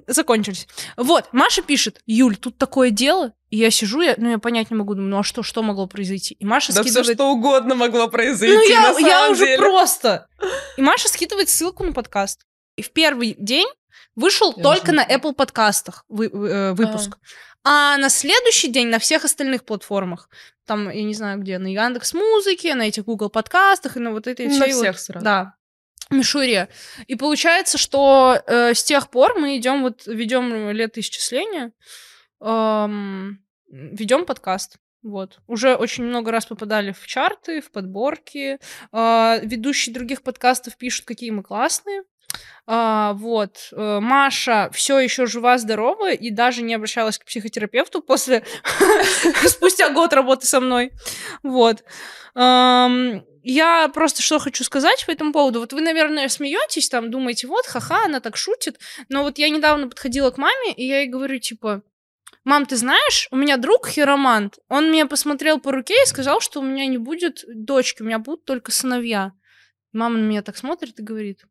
Закончились. 0.06 0.68
Вот, 0.96 1.32
Маша 1.32 1.62
пишет, 1.62 2.00
Юль, 2.06 2.36
тут 2.36 2.56
такое 2.56 2.90
дело. 2.90 3.32
И 3.48 3.56
я 3.56 3.72
сижу, 3.72 4.00
я, 4.00 4.14
ну, 4.16 4.30
я 4.30 4.38
понять 4.38 4.70
не 4.70 4.76
могу, 4.76 4.94
думаю, 4.94 5.10
ну 5.10 5.18
а 5.18 5.24
что, 5.24 5.42
что 5.42 5.64
могло 5.64 5.88
произойти? 5.88 6.34
И 6.34 6.44
Маша 6.44 6.72
да 6.72 6.84
скидывает... 6.84 7.06
все 7.06 7.14
что 7.14 7.30
угодно 7.32 7.74
могло 7.74 8.06
произойти, 8.06 8.54
Ну, 8.54 8.62
я, 8.62 8.80
на 8.82 8.94
самом 8.94 9.08
я 9.08 9.30
уже 9.30 9.44
деле. 9.46 9.58
просто... 9.58 10.28
И 10.76 10.82
Маша 10.82 11.08
скидывает 11.08 11.48
ссылку 11.48 11.82
на 11.82 11.92
подкаст. 11.92 12.42
И 12.76 12.82
в 12.82 12.92
первый 12.92 13.34
день 13.36 13.66
вышел 14.14 14.54
Я 14.56 14.62
только 14.62 14.92
на 14.92 15.04
Apple 15.04 15.32
подкастах 15.32 16.04
вы- 16.08 16.30
э, 16.32 16.72
выпуск. 16.74 17.18
А 17.64 17.96
на 17.96 18.08
следующий 18.08 18.68
день 18.68 18.86
на 18.86 19.00
всех 19.00 19.24
остальных 19.24 19.64
платформах. 19.64 20.28
Там, 20.70 20.88
я 20.88 21.02
не 21.02 21.14
знаю 21.14 21.40
где, 21.40 21.58
на 21.58 21.66
Яндекс 21.66 22.14
Музыке, 22.14 22.76
на 22.76 22.86
этих 22.86 23.04
Google 23.04 23.28
подкастах 23.28 23.96
и 23.96 23.98
на 23.98 24.12
вот 24.12 24.28
этой 24.28 24.46
На 24.46 24.52
всей 24.52 24.72
вот- 24.72 24.82
всех 24.82 25.00
сразу. 25.00 25.24
Да. 25.24 25.54
Мишуре. 26.10 26.68
И 27.08 27.16
получается, 27.16 27.76
что 27.76 28.40
э, 28.46 28.72
с 28.72 28.84
тех 28.84 29.10
пор 29.10 29.36
мы 29.36 29.56
идем, 29.56 29.82
вот 29.82 30.06
ведем 30.06 30.70
летоисчисления, 30.70 31.72
ведем 32.40 34.24
подкаст. 34.24 34.76
Вот. 35.02 35.40
Уже 35.48 35.74
очень 35.74 36.04
много 36.04 36.30
раз 36.30 36.46
попадали 36.46 36.92
в 36.92 37.04
чарты, 37.04 37.60
в 37.60 37.72
подборки. 37.72 38.60
А, 38.92 39.40
ведущие 39.42 39.92
других 39.92 40.22
подкастов 40.22 40.76
пишут, 40.76 41.04
какие 41.04 41.32
мы 41.32 41.42
классные. 41.42 42.04
А, 42.66 43.14
вот. 43.14 43.70
Э, 43.72 43.98
Маша 44.00 44.70
все 44.72 44.98
еще 44.98 45.26
жива-здорова 45.26 46.12
и 46.12 46.30
даже 46.30 46.62
не 46.62 46.74
обращалась 46.74 47.18
к 47.18 47.24
психотерапевту 47.24 48.00
после 48.00 48.44
спустя 49.46 49.90
год 49.90 50.12
работы 50.12 50.46
со 50.46 50.60
мной. 50.60 50.92
Вот. 51.42 51.82
Я 53.42 53.88
просто 53.88 54.22
что 54.22 54.38
хочу 54.38 54.64
сказать 54.64 55.04
по 55.06 55.10
этому 55.10 55.32
поводу. 55.32 55.60
Вот 55.60 55.72
вы, 55.72 55.80
наверное, 55.80 56.28
смеетесь, 56.28 56.88
там 56.88 57.10
думаете, 57.10 57.46
вот, 57.46 57.66
ха-ха, 57.66 58.04
она 58.04 58.20
так 58.20 58.36
шутит. 58.36 58.78
Но 59.08 59.22
вот 59.22 59.38
я 59.38 59.48
недавно 59.48 59.88
подходила 59.88 60.30
к 60.30 60.38
маме, 60.38 60.72
и 60.76 60.86
я 60.86 61.00
ей 61.00 61.08
говорю, 61.08 61.38
типа, 61.38 61.82
мам, 62.44 62.66
ты 62.66 62.76
знаешь, 62.76 63.28
у 63.30 63.36
меня 63.36 63.56
друг 63.56 63.88
хиромант, 63.88 64.58
он 64.68 64.90
меня 64.90 65.06
посмотрел 65.06 65.58
по 65.58 65.72
руке 65.72 65.94
и 66.02 66.06
сказал, 66.06 66.40
что 66.40 66.60
у 66.60 66.62
меня 66.62 66.86
не 66.86 66.98
будет 66.98 67.44
дочки, 67.48 68.02
у 68.02 68.04
меня 68.04 68.18
будут 68.18 68.44
только 68.44 68.72
сыновья. 68.72 69.32
Мама 69.92 70.18
на 70.18 70.24
меня 70.24 70.42
так 70.42 70.56
смотрит 70.56 71.00
и 71.00 71.02
говорит, 71.02 71.44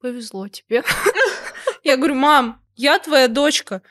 повезло 0.00 0.48
тебе. 0.48 0.84
Я 1.82 1.96
говорю, 1.96 2.14
мам, 2.14 2.62
я 2.74 2.98
твоя 2.98 3.28
дочка. 3.28 3.82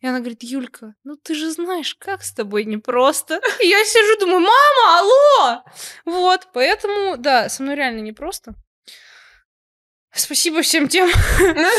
И 0.00 0.06
она 0.06 0.20
говорит, 0.20 0.42
Юлька, 0.42 0.94
ну 1.04 1.16
ты 1.16 1.34
же 1.34 1.50
знаешь, 1.50 1.94
как 1.94 2.22
с 2.22 2.32
тобой 2.32 2.64
непросто. 2.64 3.40
И 3.60 3.66
я 3.66 3.84
сижу, 3.84 4.18
думаю, 4.20 4.40
мама, 4.40 4.98
алло! 4.98 5.64
Вот, 6.06 6.48
поэтому, 6.54 7.18
да, 7.18 7.48
со 7.48 7.62
мной 7.62 7.76
реально 7.76 8.00
непросто. 8.00 8.54
Спасибо 10.12 10.62
всем 10.62 10.88
тем, 10.88 11.08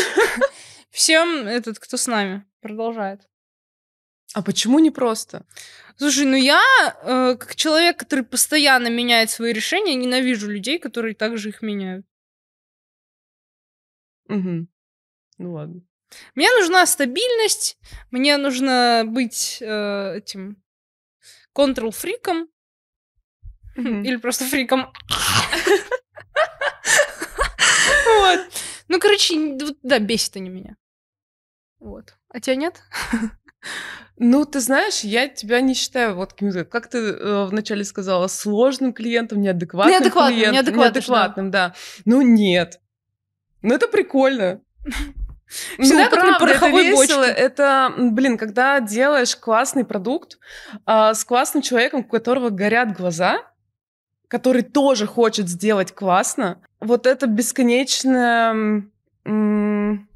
всем 0.92 1.48
этот, 1.48 1.80
кто 1.80 1.98
с 1.98 2.08
нами 2.08 2.46
продолжает. 2.62 3.22
А 4.34 4.42
почему 4.42 4.80
не 4.80 4.92
просто? 4.92 5.46
Слушай, 5.98 6.26
ну 6.26 6.36
я, 6.36 6.62
э, 7.04 7.36
как 7.38 7.56
человек, 7.56 7.98
который 7.98 8.24
постоянно 8.24 8.88
меняет 8.88 9.30
свои 9.30 9.52
решения, 9.52 9.96
ненавижу 9.96 10.50
людей, 10.50 10.80
которые 10.80 11.16
также 11.16 11.50
их 11.50 11.62
меняют. 11.62 12.06
Мгм. 14.32 14.68
Ну 15.38 15.54
ладно. 15.54 15.82
Мне 16.36 16.50
нужна 16.60 16.86
стабильность, 16.86 17.78
мне 18.12 18.38
нужно 18.38 19.04
быть 19.06 19.60
э, 19.62 20.18
этим 20.18 20.62
контрол-фриком 21.54 22.48
Мгм. 23.76 24.04
или 24.04 24.18
просто 24.18 24.44
фриком. 24.46 24.92
Вот. 28.20 28.40
Ну, 28.88 29.00
короче, 29.00 29.58
да, 29.84 30.00
бесит 30.00 30.36
они 30.36 30.50
меня. 30.50 30.76
Вот. 31.80 32.16
А 32.30 32.40
тебя 32.40 32.56
нет? 32.56 32.82
Ну, 34.18 34.46
ты 34.46 34.60
знаешь, 34.60 35.00
я 35.02 35.28
тебя 35.28 35.62
не 35.62 35.74
считаю, 35.74 36.16
вот 36.16 36.34
как 36.70 36.90
ты 36.90 36.98
э, 36.98 37.46
вначале 37.46 37.84
сказала, 37.84 38.28
сложным 38.28 38.94
клиентом, 38.94 39.42
неадекватным 39.42 39.94
Неадекватным, 40.00 40.36
клиентом. 40.36 40.54
неадекватным, 40.54 40.92
да. 40.92 41.00
неадекватным, 41.00 41.52
да. 41.52 41.76
Ну, 42.06 42.22
нет. 42.22 42.80
Ну, 43.62 43.74
это 43.74 43.88
прикольно. 43.88 44.62
Всегда 45.80 46.06
ну, 46.06 46.10
как 46.10 46.12
на 46.12 46.20
правда, 46.20 46.32
это 46.32 46.40
пороховой 46.40 46.84
весело. 46.88 47.18
бочке. 47.26 47.32
Это, 47.34 47.94
блин, 47.98 48.38
когда 48.38 48.80
делаешь 48.80 49.36
классный 49.36 49.84
продукт 49.84 50.40
а, 50.86 51.14
с 51.14 51.26
классным 51.26 51.62
человеком, 51.62 52.02
у 52.02 52.04
которого 52.06 52.50
горят 52.50 52.96
глаза, 52.96 53.40
который 54.30 54.62
тоже 54.62 55.06
хочет 55.08 55.50
сделать 55.50 55.94
классно, 55.94 56.62
вот 56.80 57.06
это 57.06 57.28
бесконечное 57.28 58.86
м, 59.26 60.10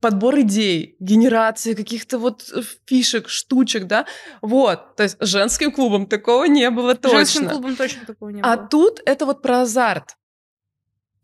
подбор 0.00 0.40
идей, 0.40 0.94
генерации 1.00 1.72
каких-то 1.72 2.18
вот 2.18 2.44
э, 2.54 2.60
фишек, 2.84 3.30
штучек, 3.30 3.84
да, 3.86 4.04
вот. 4.42 4.94
То 4.96 5.04
есть 5.04 5.16
женским 5.20 5.72
клубом 5.72 6.06
такого 6.06 6.44
не 6.44 6.68
было 6.70 6.94
точно. 6.94 7.18
Женским 7.18 7.48
клубом 7.48 7.76
точно 7.76 8.04
такого 8.06 8.28
не 8.28 8.42
А 8.42 8.56
было. 8.58 8.68
тут 8.68 9.00
это 9.06 9.24
вот 9.24 9.40
про 9.40 9.62
азарт. 9.62 10.16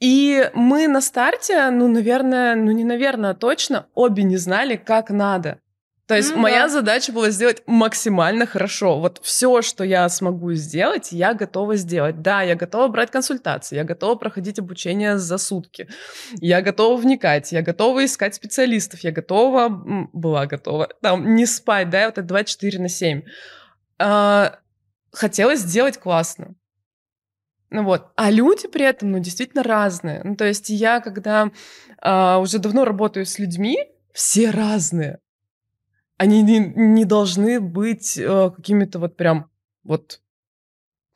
И 0.03 0.51
мы 0.55 0.89
на 0.89 1.01
старте, 1.01 1.71
ну, 1.71 1.87
наверное, 1.87 2.57
ну 2.57 2.73
не 2.73 2.83
наверное, 2.83 3.31
а 3.31 3.35
точно, 3.35 3.87
обе 3.95 4.25
не 4.25 4.37
знали, 4.37 4.75
как 4.75 5.11
надо. 5.11 5.61
То 6.09 6.17
есть 6.17 6.35
Ну 6.35 6.41
моя 6.41 6.63
да. 6.63 6.69
задача 6.71 7.13
была 7.13 7.31
сделать 7.31 7.63
максимально 7.67 8.45
хорошо. 8.45 8.99
Вот 8.99 9.21
все, 9.23 9.63
что 9.63 9.85
я 9.85 10.09
смогу 10.09 10.55
сделать, 10.55 11.13
я 11.13 11.35
готова 11.35 11.77
сделать. 11.77 12.21
Да, 12.21 12.43
я 12.43 12.57
готова 12.57 12.89
брать 12.89 13.13
консультации, 13.13 13.77
я 13.77 13.85
готова 13.85 14.17
проходить 14.17 14.59
обучение 14.59 15.19
за 15.19 15.39
сутки, 15.39 15.89
я 16.33 16.63
готова 16.63 17.01
вникать, 17.01 17.53
я 17.53 17.63
готова 17.63 18.05
искать 18.05 18.35
специалистов, 18.35 19.05
я 19.05 19.13
готова, 19.13 19.69
была 20.13 20.47
готова, 20.47 20.89
там, 21.01 21.37
не 21.37 21.47
спать, 21.47 21.91
да, 21.91 22.07
вот 22.07 22.19
это 22.19 22.23
24 22.23 22.81
на 22.81 22.89
7. 22.89 23.23
А, 24.01 24.59
хотелось 25.13 25.61
сделать 25.61 25.99
классно. 25.99 26.57
Ну 27.73 27.85
вот. 27.85 28.09
А 28.17 28.31
люди 28.31 28.69
при 28.69 28.85
этом, 28.85 29.13
ну, 29.13 29.19
действительно 29.19 29.63
разные. 29.63 30.21
Ну, 30.25 30.37
то 30.37 30.45
есть 30.45 30.69
я, 30.69 31.01
когда 31.01 31.51
а, 32.03 32.39
уже 32.39 32.59
давно 32.59 32.85
работаю 32.85 33.25
с 33.25 33.39
людьми, 33.39 33.79
все 34.13 34.51
разные. 34.51 35.21
Они 36.19 36.43
не, 36.43 36.59
не 36.59 37.07
должны 37.07 37.61
быть 37.61 38.19
э, 38.19 38.51
какими-то 38.55 38.99
вот 38.99 39.17
прям 39.17 39.51
вот 39.83 40.21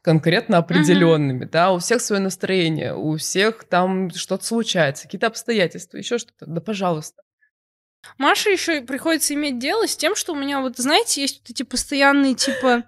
конкретно 0.02 0.57
определенными, 0.59 1.44
да, 1.44 1.72
у 1.72 1.78
всех 1.78 2.00
свое 2.00 2.22
настроение, 2.22 2.94
у 2.94 3.16
всех 3.18 3.64
там 3.64 4.11
что-то 4.11 4.44
случается, 4.44 5.04
какие-то 5.04 5.26
обстоятельства, 5.26 5.98
еще 5.98 6.16
что-то, 6.18 6.46
да, 6.46 6.61
пожалуйста. 6.61 7.22
Маше 8.16 8.50
еще 8.50 8.80
приходится 8.80 9.34
иметь 9.34 9.59
дело 9.59 9.86
с 9.86 9.96
тем, 9.96 10.16
что 10.16 10.32
у 10.32 10.36
меня, 10.36 10.61
вот, 10.61 10.78
знаете, 10.78 11.20
есть 11.20 11.40
вот 11.40 11.50
эти 11.50 11.62
постоянные, 11.64 12.34
типа... 12.34 12.84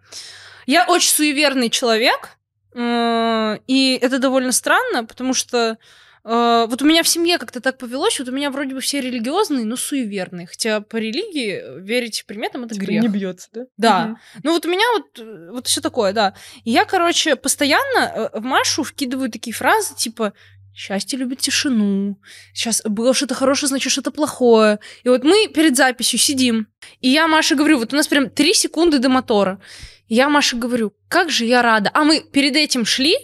Я 0.68 0.84
очень 0.86 1.10
суеверный 1.10 1.70
человек, 1.70 2.28
э, 2.28 2.37
и 2.78 3.98
это 4.00 4.18
довольно 4.18 4.52
странно, 4.52 5.04
потому 5.04 5.34
что 5.34 5.78
э, 6.24 6.66
вот 6.68 6.80
у 6.80 6.84
меня 6.84 7.02
в 7.02 7.08
семье 7.08 7.38
как-то 7.38 7.60
так 7.60 7.76
повелось, 7.78 8.18
вот 8.20 8.28
у 8.28 8.32
меня 8.32 8.50
вроде 8.50 8.74
бы 8.74 8.80
все 8.80 9.00
религиозные, 9.00 9.64
но 9.64 9.76
суеверные, 9.76 10.46
хотя 10.46 10.80
по 10.80 10.96
религии 10.96 11.80
верить 11.80 12.24
приметам 12.26 12.64
это 12.64 12.74
Типа 12.74 12.86
грех. 12.86 13.02
не 13.02 13.08
бьется, 13.08 13.48
да? 13.52 13.64
Да. 13.76 14.06
Мгм. 14.06 14.18
Ну 14.44 14.52
вот 14.52 14.66
у 14.66 14.70
меня 14.70 14.84
вот, 14.96 15.18
э, 15.18 15.50
вот 15.52 15.66
все 15.66 15.80
такое, 15.80 16.12
да. 16.12 16.34
И 16.64 16.70
я, 16.70 16.84
короче, 16.84 17.34
постоянно 17.36 18.30
э, 18.32 18.38
в 18.38 18.44
Машу 18.44 18.84
вкидываю 18.84 19.30
такие 19.30 19.54
фразы, 19.54 19.94
типа 19.96 20.32
«счастье 20.72 21.18
любит 21.18 21.40
тишину», 21.40 22.20
«сейчас 22.54 22.82
было 22.84 23.12
что-то 23.12 23.34
хорошее, 23.34 23.68
значит 23.68 23.90
что-то 23.90 24.12
плохое». 24.12 24.78
И 25.02 25.08
вот 25.08 25.24
мы 25.24 25.48
перед 25.48 25.76
записью 25.76 26.20
сидим, 26.20 26.68
и 27.00 27.08
я 27.08 27.26
Маше 27.26 27.56
говорю, 27.56 27.78
вот 27.78 27.92
у 27.92 27.96
нас 27.96 28.06
прям 28.06 28.30
три 28.30 28.54
секунды 28.54 29.00
до 29.00 29.08
мотора. 29.08 29.60
Я 30.08 30.28
Маше 30.28 30.56
говорю, 30.56 30.92
как 31.08 31.30
же 31.30 31.44
я 31.44 31.62
рада. 31.62 31.90
А 31.94 32.04
мы 32.04 32.20
перед 32.20 32.56
этим 32.56 32.84
шли, 32.84 33.14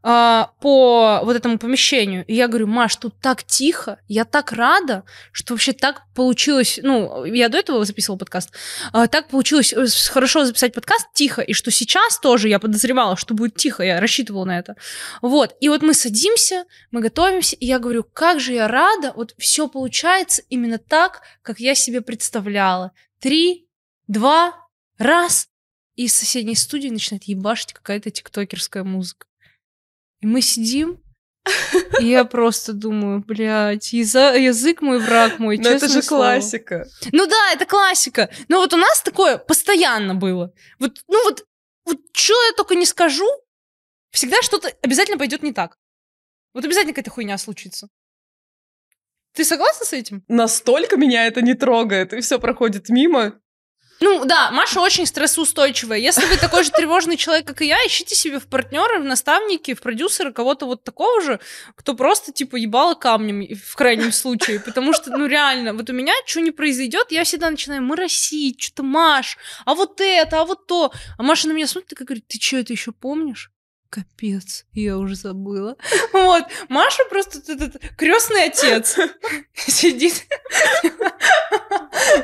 а, 0.00 0.52
по 0.60 1.20
вот 1.24 1.36
этому 1.36 1.58
помещению. 1.58 2.24
И 2.26 2.34
я 2.34 2.46
говорю, 2.46 2.68
Маш, 2.68 2.96
тут 2.96 3.20
так 3.20 3.42
тихо, 3.42 3.98
я 4.06 4.24
так 4.24 4.52
рада, 4.52 5.04
что 5.32 5.54
вообще 5.54 5.72
так 5.72 6.02
получилось, 6.14 6.78
ну, 6.82 7.24
я 7.24 7.48
до 7.48 7.58
этого 7.58 7.84
записывала 7.84 8.16
подкаст, 8.16 8.52
а, 8.92 9.08
так 9.08 9.28
получилось 9.28 9.72
э, 9.72 9.86
хорошо 10.10 10.44
записать 10.44 10.72
подкаст 10.72 11.08
тихо, 11.14 11.42
и 11.42 11.52
что 11.52 11.72
сейчас 11.72 12.20
тоже 12.20 12.48
я 12.48 12.60
подозревала, 12.60 13.16
что 13.16 13.34
будет 13.34 13.56
тихо, 13.56 13.82
я 13.82 14.00
рассчитывала 14.00 14.44
на 14.44 14.58
это. 14.58 14.76
Вот, 15.20 15.56
и 15.60 15.68
вот 15.68 15.82
мы 15.82 15.94
садимся, 15.94 16.64
мы 16.92 17.00
готовимся, 17.00 17.56
и 17.56 17.66
я 17.66 17.80
говорю, 17.80 18.04
как 18.04 18.38
же 18.38 18.52
я 18.52 18.68
рада, 18.68 19.12
вот 19.16 19.34
все 19.36 19.66
получается 19.66 20.42
именно 20.48 20.78
так, 20.78 21.22
как 21.42 21.58
я 21.58 21.74
себе 21.74 22.02
представляла. 22.02 22.92
Три, 23.20 23.68
два, 24.06 24.54
раз, 24.96 25.48
и 25.98 26.04
из 26.04 26.16
соседней 26.16 26.54
студии 26.54 26.88
начинает 26.90 27.24
ебашить 27.24 27.72
какая-то 27.72 28.12
тиктокерская 28.12 28.84
музыка. 28.84 29.26
И 30.20 30.26
мы 30.26 30.40
сидим, 30.42 31.02
и 31.98 32.04
я 32.06 32.24
просто 32.24 32.72
думаю, 32.72 33.18
блядь, 33.26 33.92
яза- 33.92 34.36
язык 34.36 34.80
мой, 34.80 35.00
враг 35.00 35.40
мой, 35.40 35.56
Но 35.58 35.68
это 35.68 35.80
честное 35.86 35.88
же 36.02 36.06
слово. 36.06 36.22
классика. 36.22 36.88
Ну 37.10 37.26
да, 37.26 37.52
это 37.52 37.66
классика. 37.66 38.30
Но 38.48 38.58
вот 38.58 38.72
у 38.74 38.76
нас 38.76 39.02
такое 39.02 39.38
постоянно 39.38 40.14
было. 40.14 40.52
Вот, 40.78 41.02
ну 41.08 41.24
вот, 41.24 41.44
вот 41.84 41.98
что 42.12 42.34
я 42.46 42.52
только 42.52 42.76
не 42.76 42.86
скажу, 42.86 43.26
всегда 44.12 44.40
что-то 44.42 44.68
обязательно 44.82 45.18
пойдет 45.18 45.42
не 45.42 45.52
так. 45.52 45.78
Вот 46.54 46.64
обязательно 46.64 46.92
какая-то 46.94 47.10
хуйня 47.10 47.38
случится. 47.38 47.88
Ты 49.32 49.44
согласна 49.44 49.84
с 49.84 49.92
этим? 49.92 50.22
Настолько 50.28 50.96
меня 50.96 51.26
это 51.26 51.42
не 51.42 51.54
трогает, 51.54 52.12
и 52.12 52.20
все 52.20 52.38
проходит 52.38 52.88
мимо. 52.88 53.40
Ну 54.00 54.24
да, 54.24 54.50
Маша 54.52 54.80
очень 54.80 55.06
стрессоустойчивая. 55.06 55.98
Если 55.98 56.24
вы 56.26 56.36
такой 56.36 56.62
же 56.62 56.70
тревожный 56.70 57.16
человек, 57.16 57.46
как 57.46 57.62
и 57.62 57.66
я, 57.66 57.76
ищите 57.86 58.14
себе 58.14 58.38
в 58.38 58.46
партнеры, 58.46 59.00
в 59.00 59.04
наставники, 59.04 59.74
в 59.74 59.80
продюсеры 59.80 60.32
кого-то 60.32 60.66
вот 60.66 60.84
такого 60.84 61.20
же, 61.20 61.40
кто 61.74 61.94
просто 61.94 62.32
типа 62.32 62.56
ебало 62.56 62.94
камнем 62.94 63.56
в 63.56 63.74
крайнем 63.74 64.12
случае. 64.12 64.60
Потому 64.60 64.92
что, 64.92 65.10
ну 65.10 65.26
реально, 65.26 65.74
вот 65.74 65.90
у 65.90 65.92
меня 65.92 66.12
что 66.26 66.40
не 66.40 66.52
произойдет, 66.52 67.10
я 67.10 67.24
всегда 67.24 67.50
начинаю 67.50 67.82
моросить, 67.82 68.60
что-то 68.60 68.82
Маш, 68.82 69.36
а 69.64 69.74
вот 69.74 70.00
это, 70.00 70.40
а 70.40 70.44
вот 70.44 70.66
то. 70.66 70.92
А 71.16 71.22
Маша 71.22 71.48
на 71.48 71.52
меня 71.52 71.66
смотрит 71.66 72.00
и 72.00 72.04
говорит, 72.04 72.28
ты 72.28 72.40
что, 72.40 72.58
это 72.58 72.72
еще 72.72 72.92
помнишь? 72.92 73.50
Капец, 73.90 74.66
я 74.72 74.98
уже 74.98 75.14
забыла. 75.14 75.76
Вот, 76.12 76.44
Маша 76.68 77.04
просто 77.08 77.40
этот 77.52 77.82
крестный 77.96 78.44
отец 78.44 78.96
сидит 79.54 80.26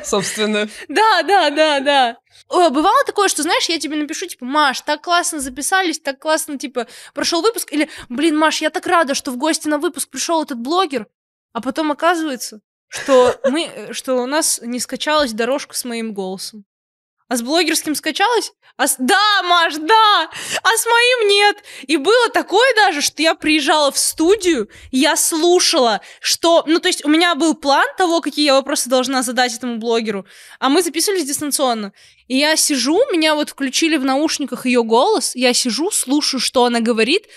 Собственно, 0.03 0.69
Да, 0.87 1.23
да, 1.23 1.49
да, 1.49 1.79
да. 1.79 2.17
О, 2.47 2.69
бывало 2.69 3.03
такое, 3.05 3.27
что, 3.27 3.41
знаешь, 3.43 3.67
я 3.69 3.79
тебе 3.79 3.95
напишу, 3.95 4.27
типа, 4.27 4.45
Маш, 4.45 4.81
так 4.81 5.01
классно 5.01 5.39
записались, 5.39 5.99
так 5.99 6.19
классно, 6.19 6.59
типа, 6.59 6.87
прошел 7.13 7.41
выпуск, 7.41 7.71
или, 7.71 7.89
блин, 8.09 8.37
Маш, 8.37 8.61
я 8.61 8.69
так 8.69 8.85
рада, 8.85 9.15
что 9.15 9.31
в 9.31 9.37
гости 9.37 9.67
на 9.67 9.79
выпуск 9.79 10.09
пришел 10.09 10.43
этот 10.43 10.59
блогер, 10.59 11.07
а 11.53 11.61
потом 11.61 11.91
оказывается, 11.91 12.61
что 12.87 13.39
мы, 13.45 13.63
э, 13.65 13.93
что 13.93 14.15
у 14.21 14.27
нас 14.27 14.59
не 14.61 14.79
скачалась 14.79 15.33
дорожка 15.33 15.75
с 15.75 15.85
моим 15.85 16.13
голосом. 16.13 16.65
А 17.27 17.37
с 17.37 17.41
блогерским 17.41 17.95
скачалась? 17.95 18.53
А 18.77 18.87
с... 18.87 18.97
Да, 18.99 19.41
Маш, 19.43 19.75
да! 19.77 20.29
А 20.61 20.77
с 20.77 20.85
моим 20.85 21.27
нет! 21.29 21.63
И 21.87 21.97
было 21.97 22.29
такое 22.29 22.75
даже, 22.75 23.01
что 23.01 23.21
я 23.23 23.33
приезжала 23.33 23.91
в 23.91 23.97
студию, 23.97 24.69
я 24.91 25.15
слушала, 25.15 26.01
что... 26.19 26.63
Ну, 26.67 26.79
то 26.79 26.87
есть 26.87 27.03
у 27.03 27.09
меня 27.09 27.33
был 27.33 27.55
план 27.55 27.87
того, 27.97 28.21
какие 28.21 28.45
я 28.45 28.53
вопросы 28.53 28.89
должна 28.89 29.23
задать 29.23 29.55
этому 29.55 29.77
блогеру, 29.77 30.27
а 30.59 30.69
мы 30.69 30.83
записывались 30.83 31.25
дистанционно. 31.25 31.93
И 32.27 32.37
я 32.37 32.55
сижу, 32.55 32.99
меня 33.11 33.33
вот 33.33 33.49
включили 33.49 33.97
в 33.97 34.05
наушниках 34.05 34.67
ее 34.67 34.83
голос, 34.83 35.35
я 35.35 35.53
сижу, 35.53 35.89
слушаю, 35.89 36.39
что 36.39 36.65
она 36.65 36.79
говорит, 36.79 37.27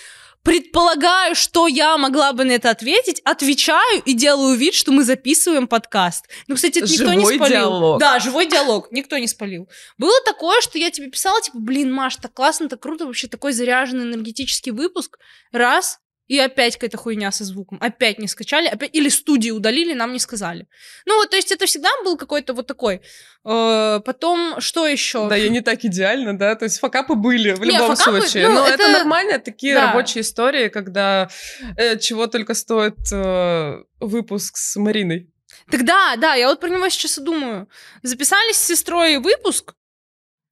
предполагаю, 0.43 1.35
что 1.35 1.67
я 1.67 1.97
могла 1.99 2.33
бы 2.33 2.45
на 2.45 2.53
это 2.53 2.71
ответить, 2.71 3.21
отвечаю 3.25 4.03
и 4.05 4.15
делаю 4.15 4.57
вид, 4.57 4.75
что 4.75 4.93
мы 4.93 5.05
записываем 5.05 5.69
подкаст. 5.69 6.27
Ну, 6.47 6.55
кстати, 6.55 6.79
это 6.79 6.91
никто 6.91 7.13
не 7.13 7.21
Живой 7.21 7.37
спалил. 7.37 7.55
диалог. 7.55 8.01
Да, 8.01 8.19
живой 8.19 8.47
диалог, 8.47 8.89
никто 8.91 9.19
не 9.19 9.27
спалил. 9.29 9.69
Было 9.99 10.19
такое, 10.25 10.61
что 10.61 10.79
я 10.79 10.91
тебе 10.91 11.09
писала, 11.11 11.41
типа, 11.43 11.59
блин, 11.59 11.93
Маш, 11.93 12.17
так 12.17 12.33
классно, 12.33 12.69
так 12.69 12.81
круто, 12.81 13.07
вообще 13.07 13.29
такой 13.29 13.53
заряженный 13.53 14.05
энергетический 14.05 14.73
выпуск. 14.73 15.19
Раз, 15.53 15.99
и 16.29 16.39
опять 16.39 16.75
какая-то 16.75 16.97
хуйня 16.99 17.33
со 17.33 17.45
звуком. 17.45 17.79
Опять 17.81 18.19
не 18.19 18.29
скачали, 18.29 18.69
опять 18.69 18.95
или 18.95 19.09
студии 19.09 19.51
удалили, 19.51 19.95
нам 19.95 20.13
не 20.13 20.19
сказали. 20.19 20.69
Ну 21.07 21.17
вот, 21.17 21.31
то 21.31 21.37
есть 21.37 21.51
это 21.51 21.67
всегда 21.67 21.89
был 22.05 22.17
какой-то 22.17 22.53
вот 22.55 22.67
такой. 22.67 23.01
Э, 23.45 24.01
потом, 24.05 24.61
что 24.61 24.87
еще? 24.87 25.29
да, 25.29 25.37
я 25.37 25.49
не 25.49 25.61
так 25.63 25.85
идеально, 25.85 26.37
да, 26.39 26.55
то 26.55 26.65
есть 26.67 26.79
факапы 26.79 27.15
были 27.15 27.53
в 27.53 27.61
Не, 27.61 27.73
любом 27.73 27.97
факапы, 27.97 28.21
случае. 28.21 28.49
ну, 28.49 28.55
Но 28.55 28.67
это... 28.69 28.83
это- 28.83 28.93
нормально, 28.93 29.39
такие 29.39 29.75
Да. 29.75 29.87
рабочие 29.87 30.23
истории, 30.23 30.69
когда 30.69 31.29
э, 31.77 31.99
чего 31.99 32.27
только 32.27 32.55
стоит 32.55 32.97
э, 33.13 33.79
выпуск 34.01 34.57
с 34.59 34.77
Мариной. 34.77 35.31
Тогда, 35.71 36.17
да, 36.17 36.35
я 36.35 36.49
вот 36.49 36.61
про 36.61 36.69
него 36.69 36.89
сейчас 36.89 37.19
и 37.19 37.23
думаю. 37.23 37.69
Записались 38.03 38.57
с 38.57 38.67
сестрой 38.67 39.19
выпуск, 39.19 39.75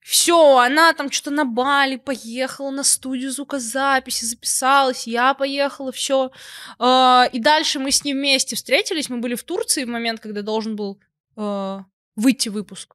все, 0.07 0.59
она 0.59 0.93
там 0.93 1.11
что-то 1.11 1.33
на 1.33 1.45
Бали 1.45 1.97
поехала 1.97 2.71
на 2.71 2.85
студию 2.85 3.33
звукозаписи, 3.33 4.25
записалась, 4.25 5.09
я 5.09 5.35
поехала, 5.35 5.91
все. 5.91 6.31
И 6.79 7.41
дальше 7.41 7.81
мы 7.81 7.91
с 7.91 8.05
ней 8.05 8.15
вместе 8.15 8.55
встретились, 8.55 9.11
мы 9.11 9.19
были 9.19 9.35
в 9.35 9.43
Турции 9.43 9.83
в 9.83 9.89
момент, 9.89 10.21
когда 10.21 10.43
должен 10.43 10.77
был 10.77 11.01
э, 11.37 11.79
выйти 12.15 12.49
выпуск. 12.51 12.95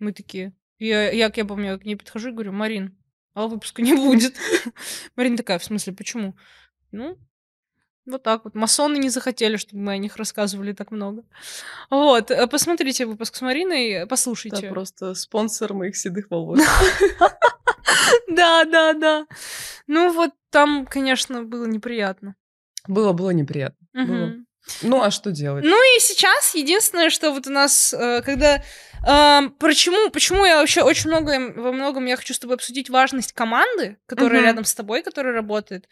Мы 0.00 0.12
такие, 0.12 0.52
я, 0.80 1.08
я, 1.12 1.30
я 1.32 1.44
помню, 1.44 1.70
я 1.70 1.78
к 1.78 1.84
ней 1.84 1.94
подхожу 1.94 2.30
и 2.30 2.32
говорю, 2.32 2.50
Марин, 2.50 2.98
а 3.34 3.46
выпуска 3.46 3.80
не 3.80 3.94
будет. 3.94 4.34
Марина 5.14 5.36
такая, 5.36 5.60
в 5.60 5.64
смысле, 5.64 5.92
почему? 5.92 6.36
Ну, 6.90 7.16
вот 8.06 8.22
так 8.22 8.44
вот. 8.44 8.54
Масоны 8.54 8.96
не 8.98 9.08
захотели, 9.08 9.56
чтобы 9.56 9.82
мы 9.82 9.92
о 9.92 9.96
них 9.96 10.16
рассказывали 10.16 10.72
так 10.72 10.90
много. 10.90 11.22
Вот, 11.90 12.30
э, 12.30 12.46
посмотрите 12.46 13.06
выпуск 13.06 13.36
с 13.36 13.40
Мариной, 13.40 14.06
послушайте. 14.06 14.66
Это 14.66 14.68
просто 14.68 15.14
спонсор 15.14 15.74
моих 15.74 15.96
седых 15.96 16.30
волос. 16.30 16.60
Да, 18.28 18.64
да, 18.64 18.94
да. 18.94 19.26
Ну 19.86 20.12
вот 20.12 20.30
там, 20.50 20.86
конечно, 20.86 21.44
было 21.44 21.66
неприятно. 21.66 22.34
Было, 22.88 23.12
было 23.12 23.30
неприятно. 23.30 23.86
Ну, 24.82 25.02
а 25.02 25.10
что 25.10 25.30
делать? 25.30 25.64
Ну 25.64 25.96
и 25.96 26.00
сейчас 26.00 26.54
единственное, 26.54 27.10
что 27.10 27.32
вот 27.32 27.46
у 27.46 27.50
нас, 27.50 27.92
э, 27.92 28.22
когда... 28.22 28.62
эм, 29.06 29.50
почему, 29.52 30.10
почему 30.10 30.44
я 30.44 30.58
вообще 30.58 30.82
очень 30.82 31.08
много, 31.10 31.52
во 31.56 31.72
многом 31.72 32.06
я 32.06 32.16
хочу 32.16 32.34
с 32.34 32.38
тобой 32.38 32.56
обсудить 32.56 32.90
важность 32.90 33.32
команды, 33.32 33.96
которая 34.06 34.40
Мгм. 34.40 34.46
рядом 34.46 34.64
с 34.64 34.74
тобой, 34.74 35.02
которая 35.02 35.34
работает. 35.34 35.88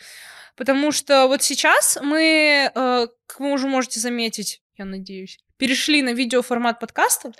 Потому 0.56 0.92
что 0.92 1.26
вот 1.28 1.42
сейчас 1.42 1.98
мы, 2.02 2.70
э, 2.74 3.06
как 3.26 3.40
вы 3.40 3.52
уже 3.52 3.66
можете 3.66 4.00
заметить, 4.00 4.62
я 4.76 4.84
надеюсь, 4.84 5.38
перешли 5.56 6.02
на 6.02 6.12
видеоформат 6.12 6.80
подкаста. 6.80 7.32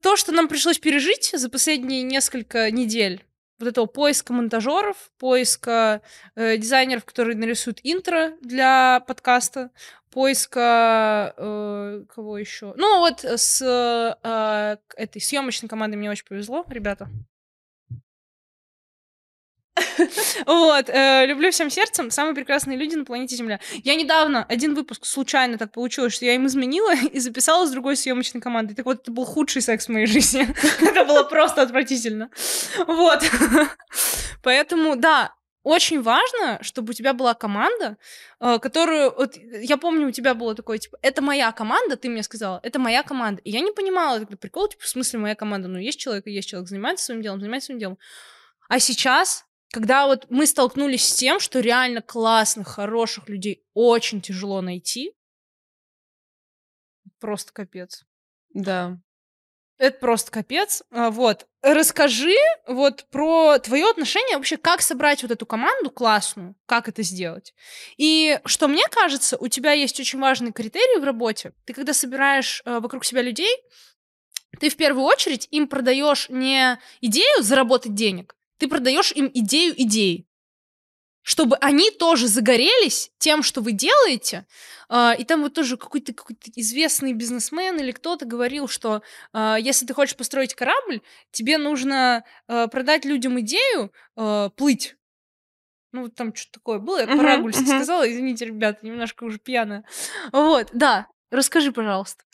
То, 0.00 0.16
что 0.16 0.32
нам 0.32 0.48
пришлось 0.48 0.78
пережить 0.78 1.30
за 1.32 1.48
последние 1.48 2.02
несколько 2.02 2.70
недель, 2.70 3.24
вот 3.58 3.68
этого 3.68 3.86
поиска 3.86 4.32
монтажеров, 4.32 4.96
поиска 5.18 6.02
э, 6.34 6.56
дизайнеров, 6.58 7.04
которые 7.04 7.36
нарисуют 7.36 7.80
интро 7.82 8.32
для 8.42 9.00
подкаста, 9.06 9.70
поиска 10.14 11.34
э, 11.36 12.04
кого 12.14 12.38
еще? 12.38 12.72
Ну 12.76 13.00
вот 13.00 13.24
с 13.24 13.60
э, 13.60 14.76
этой 14.96 15.20
съемочной 15.20 15.68
командой 15.68 15.96
мне 15.96 16.10
очень 16.10 16.26
повезло, 16.26 16.64
ребята. 16.68 17.08
Вот, 20.46 20.88
э, 20.88 21.26
люблю 21.26 21.50
всем 21.50 21.68
сердцем, 21.70 22.10
самые 22.10 22.34
прекрасные 22.34 22.78
люди 22.78 22.94
на 22.94 23.04
планете 23.04 23.36
Земля. 23.36 23.58
Я 23.82 23.96
недавно 23.96 24.44
один 24.44 24.74
выпуск 24.74 25.04
случайно 25.04 25.58
так 25.58 25.72
получилось, 25.72 26.12
что 26.12 26.24
я 26.24 26.34
им 26.34 26.46
изменила 26.46 26.94
и 27.12 27.18
записала 27.18 27.66
с 27.66 27.70
другой 27.70 27.96
съемочной 27.96 28.40
командой. 28.40 28.74
Так 28.74 28.86
вот, 28.86 29.02
это 29.02 29.10
был 29.10 29.24
худший 29.24 29.62
секс 29.62 29.86
в 29.86 29.88
моей 29.90 30.06
жизни. 30.14 30.46
Это 30.80 31.04
было 31.04 31.24
просто 31.24 31.62
отвратительно. 31.62 32.30
Вот. 32.86 33.22
Поэтому, 34.42 34.96
да, 34.96 35.34
очень 35.64 36.02
важно, 36.02 36.62
чтобы 36.62 36.90
у 36.90 36.92
тебя 36.92 37.14
была 37.14 37.34
команда, 37.34 37.96
э, 38.38 38.58
которую... 38.58 39.14
Вот, 39.16 39.36
я 39.36 39.78
помню, 39.78 40.08
у 40.08 40.10
тебя 40.12 40.34
было 40.34 40.54
такое, 40.54 40.78
типа, 40.78 40.98
это 41.00 41.22
моя 41.22 41.50
команда, 41.52 41.96
ты 41.96 42.10
мне 42.10 42.22
сказала, 42.22 42.60
это 42.62 42.78
моя 42.78 43.02
команда. 43.02 43.40
И 43.42 43.50
я 43.50 43.60
не 43.60 43.72
понимала 43.72 44.20
тогда 44.20 44.36
прикол, 44.36 44.68
типа, 44.68 44.82
в 44.84 44.88
смысле 44.88 45.20
моя 45.20 45.34
команда? 45.34 45.68
Ну, 45.68 45.78
есть 45.78 45.98
человек, 45.98 46.26
есть 46.26 46.48
человек, 46.48 46.68
занимается 46.68 47.06
своим 47.06 47.22
делом, 47.22 47.40
занимается 47.40 47.66
своим 47.66 47.80
делом. 47.80 47.98
А 48.68 48.78
сейчас, 48.78 49.46
когда 49.72 50.06
вот 50.06 50.26
мы 50.28 50.46
столкнулись 50.46 51.08
с 51.08 51.14
тем, 51.14 51.40
что 51.40 51.60
реально 51.60 52.02
классных, 52.02 52.68
хороших 52.68 53.30
людей 53.30 53.64
очень 53.72 54.20
тяжело 54.20 54.60
найти, 54.60 55.14
просто 57.20 57.54
капец. 57.54 58.04
Да. 58.50 58.98
Это 59.78 59.98
просто 59.98 60.30
капец. 60.30 60.82
А, 60.90 61.10
Вот. 61.10 61.46
Расскажи 61.62 62.36
вот 62.66 63.06
про 63.10 63.58
твое 63.58 63.88
отношение 63.90 64.36
вообще, 64.36 64.56
как 64.56 64.82
собрать 64.82 65.22
вот 65.22 65.32
эту 65.32 65.46
команду 65.46 65.90
классную, 65.90 66.54
как 66.66 66.88
это 66.88 67.02
сделать. 67.02 67.54
И 67.96 68.38
что 68.44 68.68
мне 68.68 68.84
кажется, 68.90 69.36
у 69.38 69.48
тебя 69.48 69.72
есть 69.72 69.98
очень 69.98 70.20
важный 70.20 70.52
критерий 70.52 71.00
в 71.00 71.04
работе. 71.04 71.52
Ты 71.64 71.72
когда 71.72 71.92
собираешь 71.94 72.62
э, 72.64 72.80
вокруг 72.80 73.04
себя 73.04 73.22
людей, 73.22 73.56
ты 74.60 74.68
в 74.68 74.76
первую 74.76 75.04
очередь 75.04 75.48
им 75.50 75.66
продаешь 75.66 76.28
не 76.28 76.78
идею 77.00 77.42
заработать 77.42 77.94
денег, 77.94 78.36
ты 78.58 78.68
продаешь 78.68 79.10
им 79.12 79.30
идею 79.32 79.74
идеи. 79.82 80.26
Чтобы 81.24 81.56
они 81.56 81.90
тоже 81.90 82.28
загорелись 82.28 83.10
тем, 83.18 83.42
что 83.42 83.62
вы 83.62 83.72
делаете. 83.72 84.46
А, 84.90 85.14
и 85.18 85.24
там 85.24 85.42
вот 85.42 85.54
тоже 85.54 85.78
какой-то 85.78 86.12
какой 86.12 86.36
известный 86.54 87.14
бизнесмен 87.14 87.80
или 87.80 87.92
кто-то 87.92 88.26
говорил, 88.26 88.68
что 88.68 89.02
а, 89.32 89.56
если 89.56 89.86
ты 89.86 89.94
хочешь 89.94 90.16
построить 90.16 90.54
корабль, 90.54 91.00
тебе 91.32 91.56
нужно 91.56 92.24
а, 92.46 92.68
продать 92.68 93.04
людям 93.06 93.40
идею 93.40 93.90
плыть. 94.56 94.96
Ну, 95.92 96.02
вот 96.02 96.14
там 96.14 96.34
что-то 96.34 96.58
такое 96.58 96.78
было. 96.78 96.98
Я 96.98 97.06
uh-huh, 97.06 97.44
uh-huh. 97.44 97.52
сказала. 97.52 98.10
Извините, 98.10 98.44
ребята, 98.44 98.84
немножко 98.84 99.24
уже 99.24 99.38
пьяная. 99.38 99.84
Вот, 100.32 100.68
да. 100.72 101.06
Расскажи, 101.30 101.72
пожалуйста. 101.72 102.24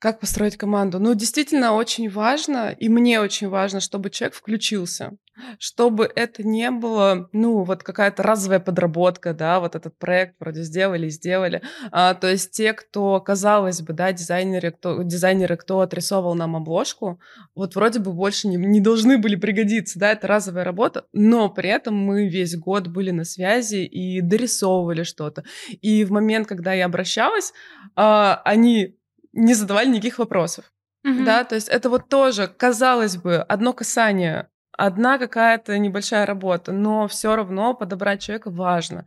Как 0.00 0.20
построить 0.20 0.56
команду? 0.56 1.00
Ну, 1.00 1.14
действительно, 1.14 1.74
очень 1.74 2.08
важно, 2.08 2.70
и 2.70 2.88
мне 2.88 3.20
очень 3.20 3.48
важно, 3.48 3.80
чтобы 3.80 4.10
человек 4.10 4.36
включился, 4.36 5.16
чтобы 5.58 6.08
это 6.14 6.46
не 6.46 6.70
было, 6.70 7.28
ну, 7.32 7.64
вот 7.64 7.82
какая-то 7.82 8.22
разовая 8.22 8.60
подработка, 8.60 9.34
да, 9.34 9.58
вот 9.58 9.74
этот 9.74 9.98
проект 9.98 10.36
вроде 10.38 10.62
сделали, 10.62 11.08
сделали. 11.08 11.62
А, 11.90 12.14
то 12.14 12.30
есть 12.30 12.52
те, 12.52 12.74
кто, 12.74 13.20
казалось 13.20 13.82
бы, 13.82 13.92
да, 13.92 14.12
дизайнеры, 14.12 14.70
кто, 14.70 15.02
дизайнеры, 15.02 15.56
кто 15.56 15.80
отрисовывал 15.80 16.36
нам 16.36 16.54
обложку, 16.54 17.20
вот 17.56 17.74
вроде 17.74 17.98
бы 17.98 18.12
больше 18.12 18.46
не, 18.46 18.56
не 18.56 18.80
должны 18.80 19.18
были 19.18 19.34
пригодиться, 19.34 19.98
да, 19.98 20.12
это 20.12 20.28
разовая 20.28 20.64
работа, 20.64 21.06
но 21.12 21.48
при 21.48 21.70
этом 21.70 21.96
мы 21.96 22.28
весь 22.28 22.56
год 22.56 22.86
были 22.86 23.10
на 23.10 23.24
связи 23.24 23.84
и 23.84 24.20
дорисовывали 24.20 25.02
что-то. 25.02 25.42
И 25.82 26.04
в 26.04 26.12
момент, 26.12 26.46
когда 26.46 26.72
я 26.72 26.86
обращалась, 26.86 27.52
а, 27.96 28.40
они 28.44 28.97
не 29.38 29.54
задавали 29.54 29.88
никаких 29.88 30.18
вопросов. 30.18 30.64
Mm-hmm. 31.06 31.24
Да, 31.24 31.44
то 31.44 31.54
есть 31.54 31.68
это 31.68 31.88
вот 31.88 32.08
тоже, 32.08 32.48
казалось 32.48 33.16
бы, 33.16 33.36
одно 33.36 33.72
касание, 33.72 34.48
одна 34.72 35.18
какая-то 35.18 35.78
небольшая 35.78 36.26
работа, 36.26 36.72
но 36.72 37.08
все 37.08 37.34
равно 37.36 37.74
подобрать 37.74 38.22
человека 38.22 38.50
важно. 38.50 39.06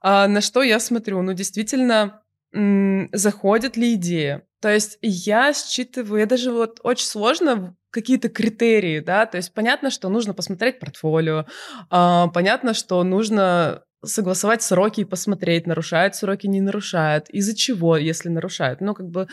А, 0.00 0.28
на 0.28 0.40
что 0.40 0.62
я 0.62 0.78
смотрю? 0.80 1.22
Ну, 1.22 1.32
действительно, 1.32 2.22
м- 2.52 3.08
заходит 3.12 3.76
ли 3.76 3.94
идея? 3.94 4.42
То 4.60 4.68
есть 4.68 4.98
я 5.02 5.52
считываю, 5.52 6.20
я 6.20 6.26
даже 6.26 6.52
вот 6.52 6.80
очень 6.82 7.06
сложно 7.06 7.76
какие-то 7.90 8.28
критерии, 8.28 9.00
да, 9.00 9.24
то 9.24 9.36
есть 9.36 9.54
понятно, 9.54 9.90
что 9.90 10.08
нужно 10.08 10.34
посмотреть 10.34 10.80
портфолио, 10.80 11.46
а, 11.90 12.28
понятно, 12.28 12.74
что 12.74 13.04
нужно 13.04 13.84
согласовать 14.04 14.62
сроки 14.62 15.00
и 15.00 15.04
посмотреть, 15.04 15.66
нарушают 15.66 16.14
сроки, 16.14 16.46
не 16.46 16.60
нарушают, 16.60 17.28
из-за 17.30 17.54
чего, 17.56 17.96
если 17.96 18.28
нарушают. 18.28 18.80
Ну, 18.80 18.94
как 18.94 19.08
бы 19.08 19.28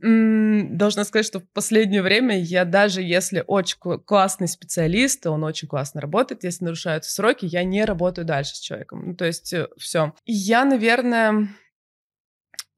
должна 0.00 1.04
сказать, 1.04 1.26
что 1.26 1.40
в 1.40 1.48
последнее 1.52 2.02
время 2.02 2.38
я 2.38 2.64
даже 2.64 3.00
если 3.00 3.42
очень 3.46 3.78
классный 4.04 4.48
специалист, 4.48 5.26
он 5.26 5.44
очень 5.44 5.66
классно 5.66 6.00
работает, 6.00 6.44
если 6.44 6.64
нарушаются 6.64 7.12
сроки, 7.12 7.46
я 7.46 7.64
не 7.64 7.84
работаю 7.84 8.26
дальше 8.26 8.54
с 8.54 8.60
человеком. 8.60 9.02
Ну, 9.06 9.14
то 9.14 9.24
есть 9.24 9.52
э, 9.52 9.68
все. 9.78 10.12
Я, 10.26 10.64
наверное, 10.64 11.48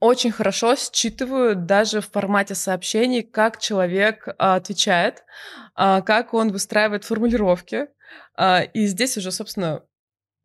очень 0.00 0.32
хорошо 0.32 0.76
считываю 0.76 1.54
даже 1.54 2.00
в 2.00 2.10
формате 2.10 2.54
сообщений, 2.54 3.22
как 3.22 3.58
человек 3.58 4.28
а, 4.38 4.56
отвечает, 4.56 5.24
а, 5.74 6.00
как 6.00 6.32
он 6.32 6.52
выстраивает 6.52 7.04
формулировки. 7.04 7.88
А, 8.34 8.62
и 8.62 8.86
здесь 8.86 9.18
уже, 9.18 9.30
собственно, 9.30 9.82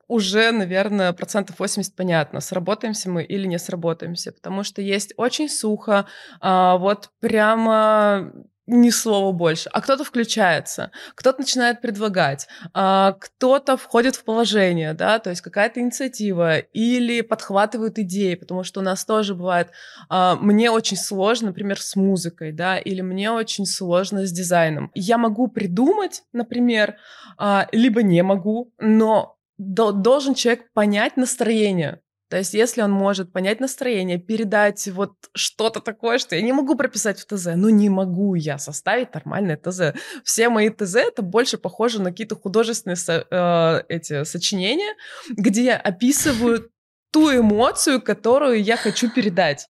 уже, 0.08 0.52
наверное, 0.52 1.14
процентов 1.14 1.60
80 1.60 1.96
понятно, 1.96 2.40
сработаемся 2.40 3.10
мы 3.10 3.24
или 3.24 3.48
не 3.48 3.60
сработаемся, 3.60 4.32
потому 4.32 4.64
что 4.64 4.82
есть 4.82 5.14
очень 5.18 5.50
сухо, 5.50 6.06
а, 6.42 6.78
вот 6.78 7.10
прямо 7.20 8.32
ни 8.68 8.90
слова 8.90 9.32
больше. 9.32 9.70
А 9.72 9.82
кто-то 9.82 10.04
включается, 10.04 10.92
кто-то 11.14 11.42
начинает 11.42 11.82
предлагать, 11.82 12.48
а, 12.74 13.14
кто-то 13.20 13.78
входит 13.78 14.16
в 14.16 14.24
положение, 14.24 14.94
да, 14.94 15.20
то 15.20 15.30
есть 15.30 15.42
какая-то 15.42 15.80
инициатива 15.80 16.58
или 16.58 17.22
подхватывают 17.22 18.00
идеи, 18.00 18.36
потому 18.36 18.64
что 18.64 18.80
у 18.80 18.84
нас 18.84 19.06
тоже 19.06 19.36
бывает, 19.36 19.70
а, 20.10 20.36
мне 20.36 20.72
очень 20.72 20.98
сложно, 20.98 21.48
например, 21.48 21.80
с 21.80 21.96
музыкой, 21.96 22.52
да, 22.52 22.78
или 22.78 23.02
мне 23.02 23.32
очень 23.32 23.66
сложно 23.66 24.26
с 24.26 24.32
дизайном. 24.32 24.92
Я 24.96 25.18
могу 25.18 25.48
придумать, 25.48 26.24
например, 26.34 26.96
а, 27.38 27.68
либо 27.72 28.02
не 28.02 28.24
могу, 28.24 28.74
но 28.80 29.35
должен 29.58 30.34
человек 30.34 30.72
понять 30.74 31.18
настроение. 31.18 32.02
То 32.30 32.38
есть, 32.38 32.56
если 32.56 32.82
он 32.82 32.92
может 32.92 33.32
понять 33.32 33.60
настроение, 33.60 34.18
передать 34.18 34.88
вот 34.88 35.14
что-то 35.36 35.80
такое, 35.80 36.18
что 36.18 36.36
я 36.36 36.42
не 36.42 36.54
могу 36.54 36.76
прописать 36.76 37.20
в 37.20 37.26
ТЗ, 37.26 37.50
ну 37.56 37.70
не 37.70 37.88
могу 37.88 38.34
я 38.34 38.58
составить 38.58 39.14
нормальное 39.14 39.58
ТЗ. 39.58 39.94
Все 40.24 40.50
мои 40.50 40.70
ТЗ 40.70 40.96
это 40.96 41.22
больше 41.22 41.60
похоже 41.60 42.02
на 42.02 42.10
какие-то 42.10 42.36
художественные 42.36 42.96
со, 42.96 43.26
э, 43.30 43.84
эти 43.90 44.24
сочинения, 44.24 44.96
где 45.30 45.66
я 45.66 45.78
описываю 45.78 46.72
ту 47.12 47.32
эмоцию, 47.32 48.02
которую 48.02 48.62
я 48.62 48.76
хочу 48.76 49.10
передать. 49.12 49.68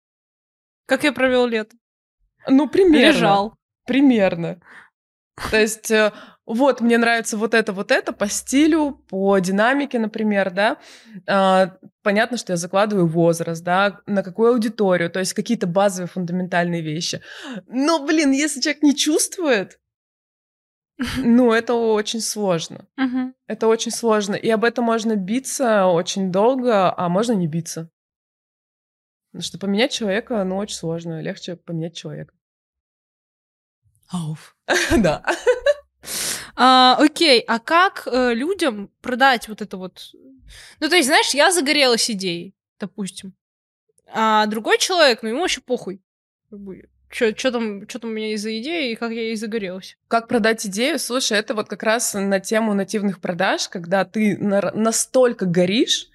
Как 0.87 1.03
я 1.03 1.13
провел 1.13 1.47
лето? 1.47 1.77
Ну, 2.47 2.69
примерно. 2.69 3.17
Лежал. 3.17 3.55
Примерно. 3.85 4.61
То 5.51 5.61
есть 5.61 5.91
э, 5.91 6.13
вот, 6.47 6.81
мне 6.81 6.99
нравится 6.99 7.37
вот 7.37 7.55
это, 7.55 7.73
вот 7.73 7.91
это 7.91 8.13
по 8.13 8.29
стилю, 8.29 9.03
по 9.09 9.39
динамике, 9.39 9.99
например, 9.99 10.51
да. 10.51 10.77
А, 11.27 11.77
понятно, 12.03 12.37
что 12.37 12.53
я 12.53 12.57
закладываю 12.57 13.07
возраст, 13.07 13.63
да, 13.65 14.01
на 14.07 14.23
какую 14.23 14.53
аудиторию, 14.53 15.11
то 15.11 15.21
есть 15.21 15.33
какие-то 15.33 15.67
базовые 15.67 16.09
фундаментальные 16.09 16.83
вещи. 16.83 17.23
Но, 17.67 18.05
блин, 18.05 18.33
если 18.33 18.61
человек 18.61 18.83
не 18.83 18.95
чувствует, 18.95 19.81
ну, 21.19 21.53
это 21.53 21.75
очень 21.75 22.21
сложно. 22.21 22.87
Это 23.47 23.67
очень 23.67 23.91
сложно. 23.91 24.35
И 24.35 24.49
об 24.51 24.65
этом 24.65 24.85
можно 24.85 25.17
биться 25.17 25.87
очень 25.87 26.31
долго, 26.31 26.95
а 26.97 27.09
можно 27.09 27.33
не 27.33 27.47
биться. 27.47 27.91
Потому 29.33 29.43
что 29.43 29.59
поменять 29.59 29.91
человека, 29.91 30.45
ну, 30.45 30.57
очень 30.57 30.77
сложно. 30.77 31.21
Легче 31.21 31.57
поменять 31.57 31.97
человека. 31.97 32.35
Ауф. 34.13 34.57
Да. 34.99 35.25
А, 36.57 36.97
окей, 36.99 37.41
а 37.41 37.59
как 37.59 38.07
э, 38.07 38.35
людям 38.35 38.91
продать 39.01 39.49
вот 39.49 39.63
это 39.63 39.77
вот? 39.77 40.13
Ну, 40.81 40.89
то 40.89 40.97
есть, 40.97 41.09
знаешь, 41.09 41.35
я 41.35 41.51
загорелась 41.51 42.11
идеей, 42.11 42.55
допустим. 42.79 43.35
А 44.13 44.47
другой 44.47 44.79
человек, 44.79 45.23
ну, 45.23 45.31
ему 45.31 45.41
вообще 45.41 45.61
похуй. 45.61 46.01
Что 47.09 47.53
там, 47.53 47.89
что 47.89 48.01
там 48.01 48.11
у 48.11 48.13
меня 48.13 48.33
из-за 48.35 48.59
идеи 48.61 48.91
и 48.91 48.97
как 48.97 49.13
я 49.13 49.23
ей 49.23 49.37
загорелась? 49.37 49.97
Как 50.09 50.27
продать 50.27 50.67
идею? 50.67 50.99
Слушай, 50.99 51.39
это 51.39 51.55
вот 51.55 51.69
как 51.69 51.85
раз 51.85 52.13
на 52.15 52.41
тему 52.41 52.75
нативных 52.75 53.21
продаж, 53.21 53.69
когда 53.69 54.05
ты 54.05 54.37
на- 54.37 54.73
настолько 54.73 55.47
горишь 55.47 56.09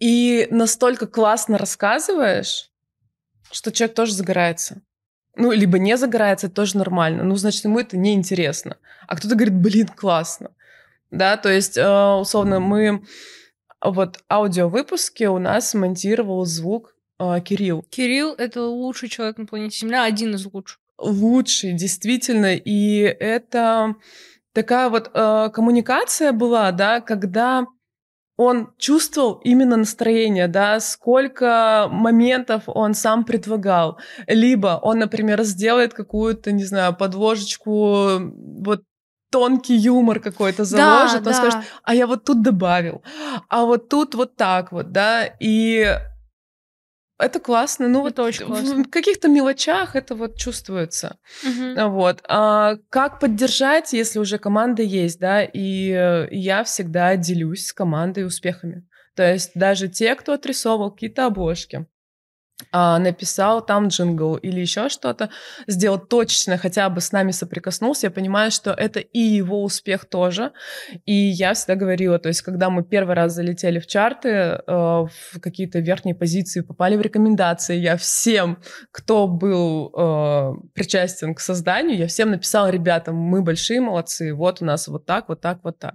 и 0.00 0.48
настолько 0.50 1.06
классно 1.06 1.56
рассказываешь, 1.56 2.70
что 3.52 3.70
человек 3.70 3.94
тоже 3.94 4.12
загорается 4.12 4.82
ну, 5.36 5.52
либо 5.52 5.78
не 5.78 5.96
загорается, 5.96 6.46
это 6.46 6.56
тоже 6.56 6.78
нормально. 6.78 7.24
Ну, 7.24 7.36
значит, 7.36 7.64
ему 7.64 7.78
это 7.78 7.96
неинтересно. 7.96 8.76
А 9.06 9.16
кто-то 9.16 9.34
говорит, 9.34 9.54
блин, 9.54 9.88
классно. 9.88 10.50
Да, 11.10 11.36
то 11.36 11.50
есть, 11.50 11.76
э, 11.76 12.12
условно, 12.14 12.60
мы... 12.60 13.02
Вот 13.80 14.20
аудиовыпуски 14.30 15.24
у 15.24 15.38
нас 15.38 15.74
монтировал 15.74 16.46
звук 16.46 16.94
э, 17.18 17.40
Кирилл. 17.44 17.84
Кирилл— 17.90 18.32
это 18.38 18.62
лучший 18.62 19.10
человек 19.10 19.36
на 19.36 19.44
планете 19.44 19.78
Земля, 19.78 20.04
один 20.04 20.34
из 20.34 20.46
лучших. 20.46 20.80
Лучший, 20.96 21.74
действительно. 21.74 22.54
И 22.54 23.00
это 23.00 23.94
такая 24.54 24.88
вот 24.88 25.10
э, 25.12 25.50
коммуникация 25.52 26.32
была, 26.32 26.72
да, 26.72 27.02
когда 27.02 27.66
он 28.36 28.70
чувствовал 28.78 29.40
именно 29.44 29.76
настроение, 29.76 30.48
да, 30.48 30.80
сколько 30.80 31.88
моментов 31.90 32.64
он 32.66 32.94
сам 32.94 33.24
предлагал. 33.24 33.98
Либо 34.26 34.78
он, 34.82 34.98
например, 34.98 35.42
сделает 35.44 35.94
какую-то, 35.94 36.50
не 36.52 36.64
знаю, 36.64 36.96
подложечку, 36.96 38.18
вот 38.64 38.82
тонкий 39.30 39.76
юмор 39.76 40.20
какой-то 40.20 40.64
заложит, 40.64 41.22
да, 41.22 41.30
он 41.30 41.34
да. 41.34 41.34
скажет, 41.34 41.60
а 41.82 41.94
я 41.94 42.06
вот 42.06 42.24
тут 42.24 42.42
добавил, 42.42 43.02
а 43.48 43.64
вот 43.64 43.88
тут 43.88 44.14
вот 44.14 44.36
так 44.36 44.70
вот, 44.70 44.92
да, 44.92 45.24
и 45.40 45.98
это 47.18 47.40
классно. 47.40 47.88
Ну, 47.88 48.06
это 48.06 48.22
вот 48.22 48.28
очень 48.28 48.46
классно. 48.46 48.82
В 48.82 48.90
каких-то 48.90 49.28
мелочах 49.28 49.94
это 49.94 50.14
вот 50.14 50.36
чувствуется. 50.36 51.18
Угу. 51.42 51.88
Вот. 51.90 52.22
А 52.28 52.76
как 52.90 53.20
поддержать, 53.20 53.92
если 53.92 54.18
уже 54.18 54.38
команда 54.38 54.82
есть, 54.82 55.20
да? 55.20 55.42
И 55.44 55.90
э, 55.90 56.28
я 56.30 56.64
всегда 56.64 57.16
делюсь 57.16 57.66
с 57.66 57.72
командой 57.72 58.26
успехами. 58.26 58.86
То 59.14 59.32
есть 59.32 59.52
даже 59.54 59.88
те, 59.88 60.14
кто 60.16 60.32
отрисовывал 60.32 60.90
какие-то 60.90 61.26
обложки, 61.26 61.86
написал 62.72 63.64
там 63.64 63.88
джингл 63.88 64.36
или 64.36 64.60
еще 64.60 64.88
что-то, 64.88 65.30
сделал 65.66 65.98
точечно, 65.98 66.56
хотя 66.56 66.88
бы 66.88 67.00
с 67.00 67.12
нами 67.12 67.30
соприкоснулся, 67.30 68.06
я 68.06 68.10
понимаю, 68.10 68.50
что 68.50 68.70
это 68.70 69.00
и 69.00 69.18
его 69.18 69.62
успех 69.62 70.04
тоже. 70.06 70.52
И 71.04 71.12
я 71.12 71.54
всегда 71.54 71.74
говорила, 71.74 72.18
то 72.18 72.28
есть 72.28 72.42
когда 72.42 72.70
мы 72.70 72.84
первый 72.84 73.14
раз 73.14 73.34
залетели 73.34 73.78
в 73.78 73.86
чарты, 73.86 74.28
э, 74.28 74.60
в 74.66 75.40
какие-то 75.40 75.80
верхние 75.80 76.14
позиции, 76.14 76.60
попали 76.60 76.96
в 76.96 77.00
рекомендации, 77.00 77.76
я 77.76 77.96
всем, 77.96 78.58
кто 78.90 79.28
был 79.28 79.92
э, 79.96 80.52
причастен 80.74 81.34
к 81.34 81.40
созданию, 81.40 81.98
я 81.98 82.06
всем 82.06 82.30
написала, 82.30 82.70
ребята, 82.70 83.12
мы 83.12 83.42
большие 83.42 83.80
молодцы, 83.80 84.34
вот 84.34 84.62
у 84.62 84.64
нас 84.64 84.88
вот 84.88 85.06
так, 85.06 85.28
вот 85.28 85.40
так, 85.40 85.60
вот 85.62 85.78
так. 85.78 85.94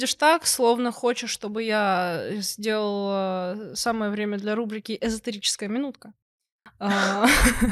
Выглядишь 0.00 0.14
так, 0.14 0.46
словно 0.46 0.92
хочешь, 0.92 1.30
чтобы 1.30 1.62
я 1.62 2.30
сделала 2.36 3.72
самое 3.74 4.10
время 4.10 4.38
для 4.38 4.54
рубрики 4.54 4.96
«Эзотерическая 4.98 5.68
минутка». 5.68 6.14
А, 6.78 7.26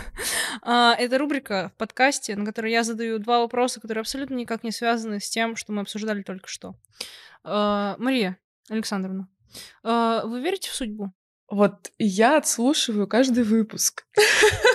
а, 0.62 0.95
Это 0.99 1.16
рубрика 1.16 1.70
в 1.74 1.79
подкасте, 1.79 2.37
на 2.37 2.45
которой 2.45 2.70
я 2.70 2.83
задаю 2.83 3.18
два 3.18 3.39
вопроса, 3.41 3.81
которые 3.81 4.03
абсолютно 4.03 4.35
никак 4.35 4.62
не 4.62 4.72
связаны 4.72 5.20
с 5.20 5.31
тем, 5.31 5.57
что 5.57 5.72
мы 5.72 5.81
обсуждали 5.81 6.22
только 6.22 6.49
что. 6.49 6.74
А, 7.45 7.97
Мария 7.99 8.37
Александровна, 8.68 9.29
вы 9.83 10.43
верите 10.43 10.68
в 10.68 10.74
судьбу? 10.74 11.12
Вот 11.49 11.93
я 11.99 12.37
отслушиваю 12.37 13.07
каждый 13.07 13.45
выпуск. 13.45 14.05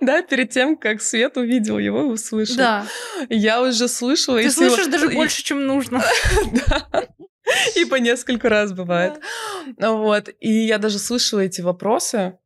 Да, 0.00 0.22
перед 0.22 0.50
тем, 0.50 0.76
как 0.76 1.00
Свет 1.00 1.36
увидел 1.36 1.78
его 1.78 2.02
и 2.02 2.04
услышал. 2.04 2.56
Да. 2.56 2.86
Я 3.28 3.62
уже 3.62 3.88
слышала. 3.88 4.40
Ты 4.40 4.50
слышишь 4.50 4.86
даже 4.86 5.08
больше, 5.10 5.42
чем 5.42 5.66
нужно. 5.66 6.02
Да. 6.68 7.08
И 7.76 7.84
по 7.84 7.96
несколько 7.96 8.48
раз 8.48 8.72
бывает. 8.72 9.14
Вот. 9.76 10.28
И 10.40 10.50
я 10.50 10.78
даже 10.78 10.98
слышала 10.98 11.40
эти 11.40 11.60
вопросы. 11.60 12.38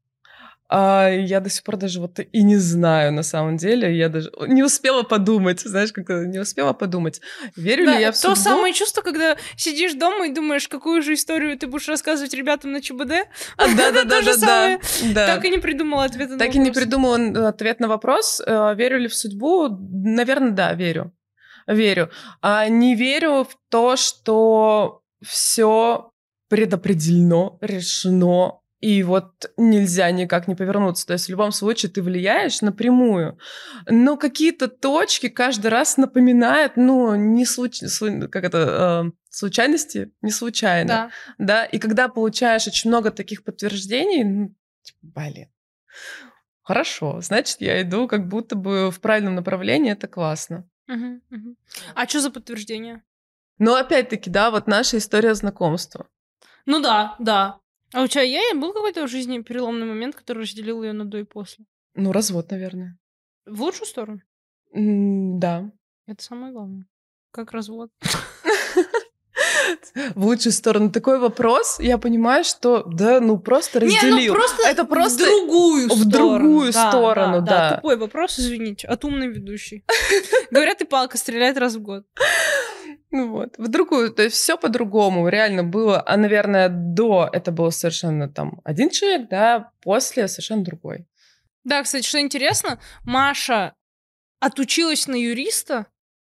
А 0.68 1.08
я 1.08 1.38
до 1.40 1.48
сих 1.48 1.62
пор 1.62 1.76
даже 1.76 2.00
вот 2.00 2.18
и 2.18 2.42
не 2.42 2.56
знаю, 2.56 3.12
на 3.12 3.22
самом 3.22 3.56
деле. 3.56 3.96
Я 3.96 4.08
даже 4.08 4.32
не 4.48 4.64
успела 4.64 5.04
подумать, 5.04 5.60
знаешь, 5.60 5.92
как 5.92 6.08
не 6.08 6.40
успела 6.40 6.72
подумать. 6.72 7.20
Верю 7.54 7.86
Да, 7.86 7.94
ли 7.94 8.00
я 8.00 8.10
в 8.10 8.14
то 8.20 8.34
судьбу? 8.34 8.50
самое 8.50 8.74
чувство, 8.74 9.02
когда 9.02 9.36
сидишь 9.56 9.94
дома 9.94 10.26
и 10.26 10.32
думаешь, 10.32 10.66
какую 10.68 11.02
же 11.02 11.14
историю 11.14 11.56
ты 11.56 11.68
будешь 11.68 11.88
рассказывать 11.88 12.34
ребятам 12.34 12.72
на 12.72 12.80
ЧБД, 12.82 13.12
А, 13.56 13.66
да, 13.76 13.92
да, 13.92 14.04
да, 14.04 14.20
То 14.22 14.78
да, 15.14 15.26
так 15.26 15.44
и 15.44 15.50
не 15.50 15.58
придумала 15.58 16.04
ответа 16.04 16.32
на 16.32 16.38
Так 16.38 16.54
и 16.54 16.58
не 16.58 16.70
вопрос. 16.70 16.82
придумала 16.82 17.48
ответ 17.48 17.78
на 17.80 17.86
вопрос, 17.88 18.42
э, 18.44 18.74
верю 18.76 18.98
ли 18.98 19.08
в 19.08 19.14
судьбу. 19.14 19.68
Наверное, 19.70 20.50
да, 20.50 20.72
верю. 20.72 21.12
Верю. 21.68 22.10
А 22.42 22.68
не 22.68 22.94
верю 22.96 23.44
в 23.44 23.56
то, 23.70 23.96
что 23.96 25.02
все 25.24 26.10
предопределено, 26.48 27.58
решено, 27.60 28.60
и 28.87 29.03
вот 29.03 29.51
нельзя 29.57 30.12
никак 30.12 30.47
не 30.47 30.55
повернуться. 30.55 31.09
То 31.09 31.14
есть 31.14 31.26
в 31.26 31.30
любом 31.30 31.51
случае 31.51 31.91
ты 31.91 32.03
влияешь 32.03 32.62
напрямую. 32.62 33.37
Но 33.91 34.16
какие-то 34.16 34.68
точки 34.68 35.28
каждый 35.28 35.72
раз 35.72 35.97
напоминают, 35.97 36.76
ну, 36.76 37.16
не 37.16 37.45
случ... 37.47 37.82
слу- 37.82 38.28
как 38.28 38.45
это, 38.45 39.05
э, 39.07 39.11
случайности, 39.28 40.12
не 40.22 40.30
случайно 40.30 40.89
Да. 40.89 41.11
да, 41.39 41.64
и 41.64 41.78
когда 41.78 42.07
получаешь 42.07 42.68
очень 42.68 42.91
много 42.91 43.11
таких 43.11 43.43
подтверждений, 43.43 44.22
ну, 44.22 44.55
типа, 44.82 44.99
блин, 45.03 45.49
хорошо, 46.62 47.20
значит, 47.22 47.61
я 47.61 47.82
иду 47.82 48.07
как 48.07 48.28
будто 48.28 48.55
бы 48.55 48.93
в 48.93 49.01
правильном 49.01 49.34
направлении, 49.34 49.91
это 49.91 50.07
классно. 50.07 50.64
Мгм, 50.87 51.22
мгм. 51.30 51.57
А 51.97 52.07
что 52.07 52.20
за 52.20 52.30
подтверждение? 52.30 53.03
Но 53.59 53.74
опять-таки, 53.74 54.30
да, 54.30 54.53
вот 54.53 54.68
наша 54.68 54.99
история 54.99 55.34
знакомства. 55.34 56.07
Ну 56.66 56.80
да, 56.80 57.16
да. 57.18 57.59
А 57.93 58.03
у 58.03 58.07
тебя 58.07 58.22
е- 58.22 58.55
был 58.55 58.72
какой-то 58.72 59.07
в 59.07 59.11
жизни 59.11 59.41
переломный 59.43 59.87
момент, 59.87 60.14
который 60.14 60.43
разделил 60.43 60.82
ее 60.82 60.93
на 60.93 61.05
до 61.05 61.18
и 61.18 61.24
после? 61.24 61.64
Ну, 61.95 62.12
развод, 62.12 62.51
наверное. 62.51 62.99
В 63.47 63.62
лучшую 63.62 63.87
сторону? 63.87 64.20
М, 64.74 65.39
Да. 65.41 65.70
Это 66.07 66.22
самое 66.22 66.53
главное. 66.53 66.87
Как 67.30 67.53
развод. 67.53 67.91
В 70.14 70.24
лучшую 70.26 70.53
сторону. 70.53 70.91
Такой 70.91 71.18
вопрос, 71.18 71.78
я 71.80 71.99
понимаю, 71.99 72.45
что, 72.45 72.84
да, 72.84 73.20
ну, 73.20 73.39
просто 73.39 73.80
Не, 73.80 73.87
разделил. 73.87 74.32
ну 74.32 74.34
просто, 74.34 74.68
Это 74.68 74.84
просто 74.84 75.24
в 75.24 75.26
другую 75.26 75.89
в 75.89 75.93
сторону. 75.93 76.39
другую 76.39 76.72
Да, 76.72 76.91
сторону, 76.91 77.43
да. 77.43 77.76
Тупой 77.76 77.97
вопрос, 77.97 78.39
извините, 78.39 78.87
от 78.87 79.05
умной 79.05 79.28
ведущей. 79.28 79.84
Говорят, 80.51 80.80
и 80.82 80.84
палка 80.84 81.18
стреляет 81.18 81.59
раз 81.59 81.74
в 81.76 81.82
год. 81.82 82.05
Ну 83.16 83.30
вот, 83.30 83.56
в 83.56 83.68
другую, 83.68 84.12
то 84.12 84.22
есть 84.24 84.36
все 84.36 84.58
по-другому 84.58 85.28
реально 85.28 85.64
было, 85.64 86.02
а, 86.06 86.18
наверное, 86.18 86.68
до 86.68 87.30
это 87.32 87.50
был 87.50 87.72
совершенно 87.72 88.28
там 88.28 88.60
один 88.62 88.90
человек, 88.90 89.30
да, 89.30 89.70
после 89.80 90.28
совершенно 90.28 90.62
другой. 90.62 91.06
Да, 91.64 91.82
кстати, 91.82 92.06
что 92.06 92.20
интересно, 92.20 92.78
Маша 93.04 93.72
отучилась 94.38 95.06
на 95.08 95.14
юриста, 95.14 95.86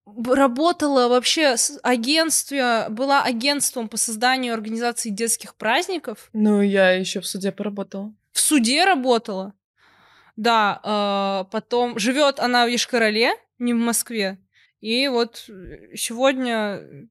работала 0.07 1.07
вообще 1.07 1.55
с 1.55 1.79
агентстве, 1.83 2.87
была 2.89 3.21
агентством 3.21 3.87
по 3.87 3.97
созданию 3.97 4.55
организации 4.55 5.09
детских 5.11 5.53
праздников, 5.53 6.29
Ну, 6.33 6.61
я 6.61 6.93
еще 6.93 7.21
в 7.21 7.27
суде 7.27 7.51
поработала. 7.51 8.11
в 8.31 8.39
суде 8.39 8.85
работала. 8.85 9.53
Да, 10.35 10.79
э, 10.83 11.51
потом 11.51 11.99
живет 11.99 12.39
она 12.39 12.65
в 12.65 12.69
Ешкарале, 12.69 13.33
не 13.59 13.75
в 13.75 13.77
Москве. 13.77 14.39
И 14.81 15.07
вот 15.07 15.45
э, 15.47 15.95
сегодня 15.95 17.07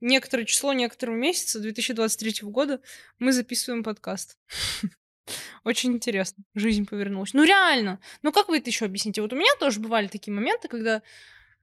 некоторое 0.00 0.44
число 0.44 0.72
некоторого 0.72 1.16
месяца 1.16 1.60
2023 1.60 2.48
года 2.48 2.80
мы 3.18 3.32
записываем 3.32 3.84
подкаст. 3.84 4.38
Очень 5.64 5.92
интересно. 5.92 6.42
Жизнь 6.54 6.86
повернулась. 6.86 7.34
Ну 7.34 7.44
реально. 7.44 8.00
Ну 8.22 8.32
как 8.32 8.48
вы 8.48 8.58
это 8.58 8.70
еще 8.70 8.86
объясните? 8.86 9.22
Вот 9.22 9.32
у 9.32 9.36
меня 9.36 9.50
тоже 9.60 9.78
бывали 9.78 10.08
такие 10.08 10.32
моменты, 10.32 10.68
когда 10.68 11.02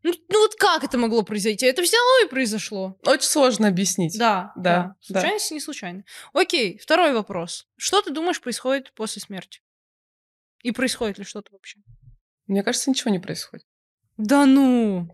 ну, 0.01 0.13
ну 0.29 0.39
вот 0.39 0.55
как 0.55 0.85
это 0.85 0.97
могло 0.97 1.23
произойти? 1.23 1.65
Это 1.65 1.81
взяло 1.81 2.25
и 2.25 2.29
произошло. 2.29 2.97
Очень 3.03 3.27
сложно 3.27 3.67
объяснить. 3.67 4.17
Да, 4.17 4.53
Да, 4.55 4.61
да. 4.61 4.95
да. 5.09 5.19
Случайности 5.19 5.53
не 5.53 5.59
случайно. 5.59 6.05
Окей, 6.31 6.77
второй 6.77 7.13
вопрос. 7.13 7.67
Что 7.75 8.01
ты 8.01 8.11
думаешь 8.11 8.39
происходит 8.39 8.93
после 8.93 9.21
смерти? 9.21 9.61
И 10.63 10.71
происходит 10.71 11.17
ли 11.17 11.25
что-то 11.25 11.51
вообще? 11.51 11.79
Мне 12.47 12.63
кажется, 12.63 12.89
ничего 12.89 13.11
не 13.11 13.19
происходит. 13.19 13.65
Да 14.19 14.45
ну! 14.45 15.07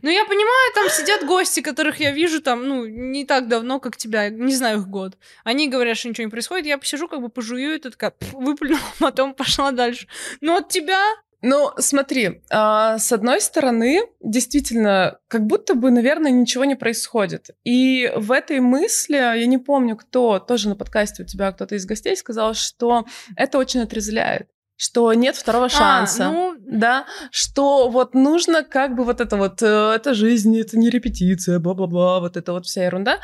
Ну, 0.00 0.08
я 0.08 0.24
понимаю, 0.24 0.72
там 0.74 0.88
сидят 0.88 1.26
гости, 1.26 1.60
которых 1.60 2.00
я 2.00 2.10
вижу 2.10 2.40
там, 2.40 2.66
ну, 2.66 2.86
не 2.86 3.26
так 3.26 3.48
давно, 3.48 3.80
как 3.80 3.98
тебя, 3.98 4.30
не 4.30 4.54
знаю 4.54 4.78
их 4.78 4.88
год. 4.88 5.18
Они 5.44 5.68
говорят, 5.68 5.98
что 5.98 6.08
ничего 6.08 6.24
не 6.24 6.30
происходит, 6.30 6.66
я 6.66 6.78
посижу, 6.78 7.08
как 7.08 7.20
бы 7.20 7.28
пожую, 7.28 7.74
и 7.74 7.78
«Пф», 7.78 8.32
выплюнула, 8.32 8.80
потом 8.98 9.34
пошла 9.34 9.72
дальше. 9.72 10.08
Но 10.40 10.56
от 10.56 10.70
тебя... 10.70 11.02
Ну, 11.44 11.72
смотри, 11.76 12.40
а, 12.50 12.98
с 12.98 13.12
одной 13.12 13.40
стороны, 13.40 14.02
действительно, 14.20 15.18
как 15.26 15.44
будто 15.44 15.74
бы, 15.74 15.90
наверное, 15.90 16.30
ничего 16.30 16.64
не 16.64 16.76
происходит. 16.76 17.50
И 17.64 18.10
в 18.16 18.30
этой 18.30 18.60
мысли, 18.60 19.16
я 19.16 19.46
не 19.46 19.58
помню, 19.58 19.96
кто, 19.96 20.38
тоже 20.38 20.68
на 20.68 20.76
подкасте 20.76 21.24
у 21.24 21.26
тебя 21.26 21.50
кто-то 21.50 21.74
из 21.74 21.84
гостей 21.84 22.16
сказал, 22.16 22.54
что 22.54 23.06
это 23.36 23.58
очень 23.58 23.80
отрезвляет, 23.80 24.51
что 24.76 25.12
нет 25.14 25.36
второго 25.36 25.68
шанса. 25.68 26.26
А, 26.26 26.32
ну, 26.32 26.54
да, 26.58 27.06
что 27.30 27.88
вот 27.88 28.14
нужно 28.14 28.64
как 28.64 28.96
бы 28.96 29.04
вот 29.04 29.20
это 29.20 29.36
вот, 29.36 29.62
э, 29.62 29.92
это 29.94 30.14
жизнь, 30.14 30.58
это 30.58 30.78
не 30.78 30.90
репетиция, 30.90 31.58
бла-бла-бла, 31.58 32.20
вот 32.20 32.36
это 32.36 32.52
вот 32.52 32.66
вся 32.66 32.84
ерунда. 32.84 33.18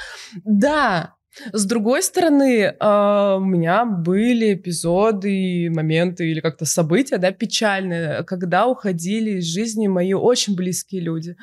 Да, 0.45 1.15
с 1.53 1.65
другой 1.65 2.03
стороны, 2.03 2.63
э, 2.63 3.37
у 3.37 3.45
меня 3.45 3.85
были 3.85 4.55
эпизоды, 4.55 5.71
моменты 5.71 6.31
или 6.31 6.41
как-то 6.41 6.65
события, 6.65 7.19
да, 7.19 7.31
печальные, 7.31 8.25
когда 8.25 8.67
уходили 8.67 9.39
из 9.39 9.45
жизни 9.45 9.87
мои 9.87 10.15
очень 10.15 10.57
близкие 10.57 11.01
люди. 11.03 11.37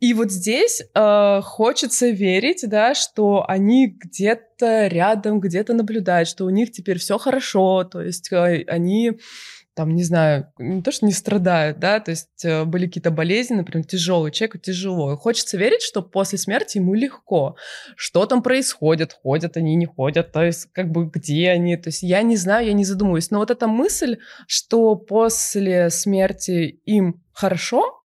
И 0.00 0.14
вот 0.14 0.32
здесь 0.32 0.82
э, 0.94 1.40
хочется 1.42 2.08
верить, 2.08 2.64
да, 2.68 2.94
что 2.94 3.44
они 3.46 3.86
где-то 3.86 4.88
рядом, 4.88 5.40
где-то 5.40 5.74
наблюдают, 5.74 6.28
что 6.28 6.44
у 6.44 6.50
них 6.50 6.72
теперь 6.72 6.98
все 6.98 7.18
хорошо, 7.18 7.84
то 7.84 8.00
есть 8.00 8.32
э, 8.32 8.64
они 8.66 9.18
там, 9.78 9.94
не 9.94 10.02
знаю, 10.02 10.52
не 10.58 10.82
то, 10.82 10.90
что 10.90 11.06
не 11.06 11.12
страдают, 11.12 11.78
да, 11.78 12.00
то 12.00 12.10
есть 12.10 12.44
э, 12.44 12.64
были 12.64 12.86
какие-то 12.86 13.12
болезни, 13.12 13.54
например, 13.54 13.86
тяжелые, 13.86 14.32
человеку 14.32 14.58
тяжело. 14.58 15.12
И 15.12 15.16
хочется 15.16 15.56
верить, 15.56 15.82
что 15.82 16.02
после 16.02 16.36
смерти 16.36 16.78
ему 16.78 16.94
легко. 16.94 17.54
Что 17.94 18.26
там 18.26 18.42
происходит, 18.42 19.12
ходят 19.12 19.56
они, 19.56 19.76
не 19.76 19.86
ходят, 19.86 20.32
то 20.32 20.42
есть 20.42 20.66
как 20.72 20.90
бы 20.90 21.06
где 21.06 21.50
они, 21.50 21.76
то 21.76 21.90
есть 21.90 22.02
я 22.02 22.22
не 22.22 22.36
знаю, 22.36 22.66
я 22.66 22.72
не 22.72 22.84
задумываюсь. 22.84 23.30
Но 23.30 23.38
вот 23.38 23.52
эта 23.52 23.68
мысль, 23.68 24.18
что 24.48 24.96
после 24.96 25.90
смерти 25.90 26.80
им 26.84 27.22
хорошо, 27.32 28.02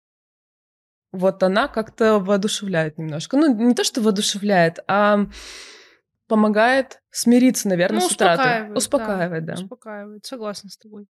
вот 1.14 1.42
она 1.42 1.70
как-то 1.70 2.20
воодушевляет 2.20 2.98
немножко. 2.98 3.38
Ну, 3.38 3.56
не 3.56 3.76
то, 3.76 3.86
что 3.86 4.02
воодушевляет, 4.02 4.80
а 4.90 5.26
помогает 6.32 7.02
смириться, 7.10 7.68
наверное, 7.68 8.00
ну, 8.00 8.08
с 8.08 8.14
утратой. 8.14 8.46
успокаивает. 8.46 8.78
Успокаивает, 8.78 9.46
да. 9.46 9.54
Успокаивает, 9.56 10.26
согласна 10.26 10.70
с 10.70 10.78
тобой. 10.78 11.08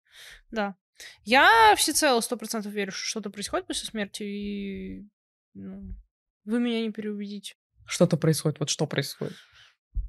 Да. 0.51 0.75
Я 1.23 1.73
всецело 1.77 2.19
сто 2.19 2.35
процентов 2.35 2.73
верю, 2.73 2.91
что 2.91 3.05
что-то 3.05 3.29
происходит 3.29 3.65
после 3.65 3.87
смерти, 3.87 4.23
и 4.23 5.07
ну, 5.53 5.95
вы 6.43 6.59
меня 6.59 6.81
не 6.81 6.91
переубедите. 6.91 7.55
Что-то 7.85 8.17
происходит. 8.17 8.59
Вот 8.59 8.69
что 8.69 8.87
происходит? 8.87 9.37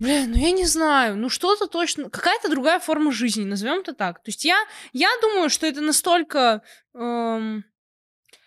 Блин, 0.01 0.33
ну 0.33 0.39
я 0.39 0.51
не 0.51 0.65
знаю, 0.65 1.17
ну 1.17 1.29
что-то 1.29 1.69
точно, 1.69 2.11
какая-то 2.11 2.51
другая 2.51 2.81
форма 2.81 3.13
жизни, 3.13 3.45
назовем 3.45 3.83
это 3.83 3.95
так. 3.95 4.21
То 4.25 4.31
есть 4.31 4.45
я, 4.45 4.59
я 4.93 5.09
думаю, 5.23 5.51
что 5.51 5.69
это 5.69 5.81
настолько, 5.83 6.63
эм, 6.95 7.65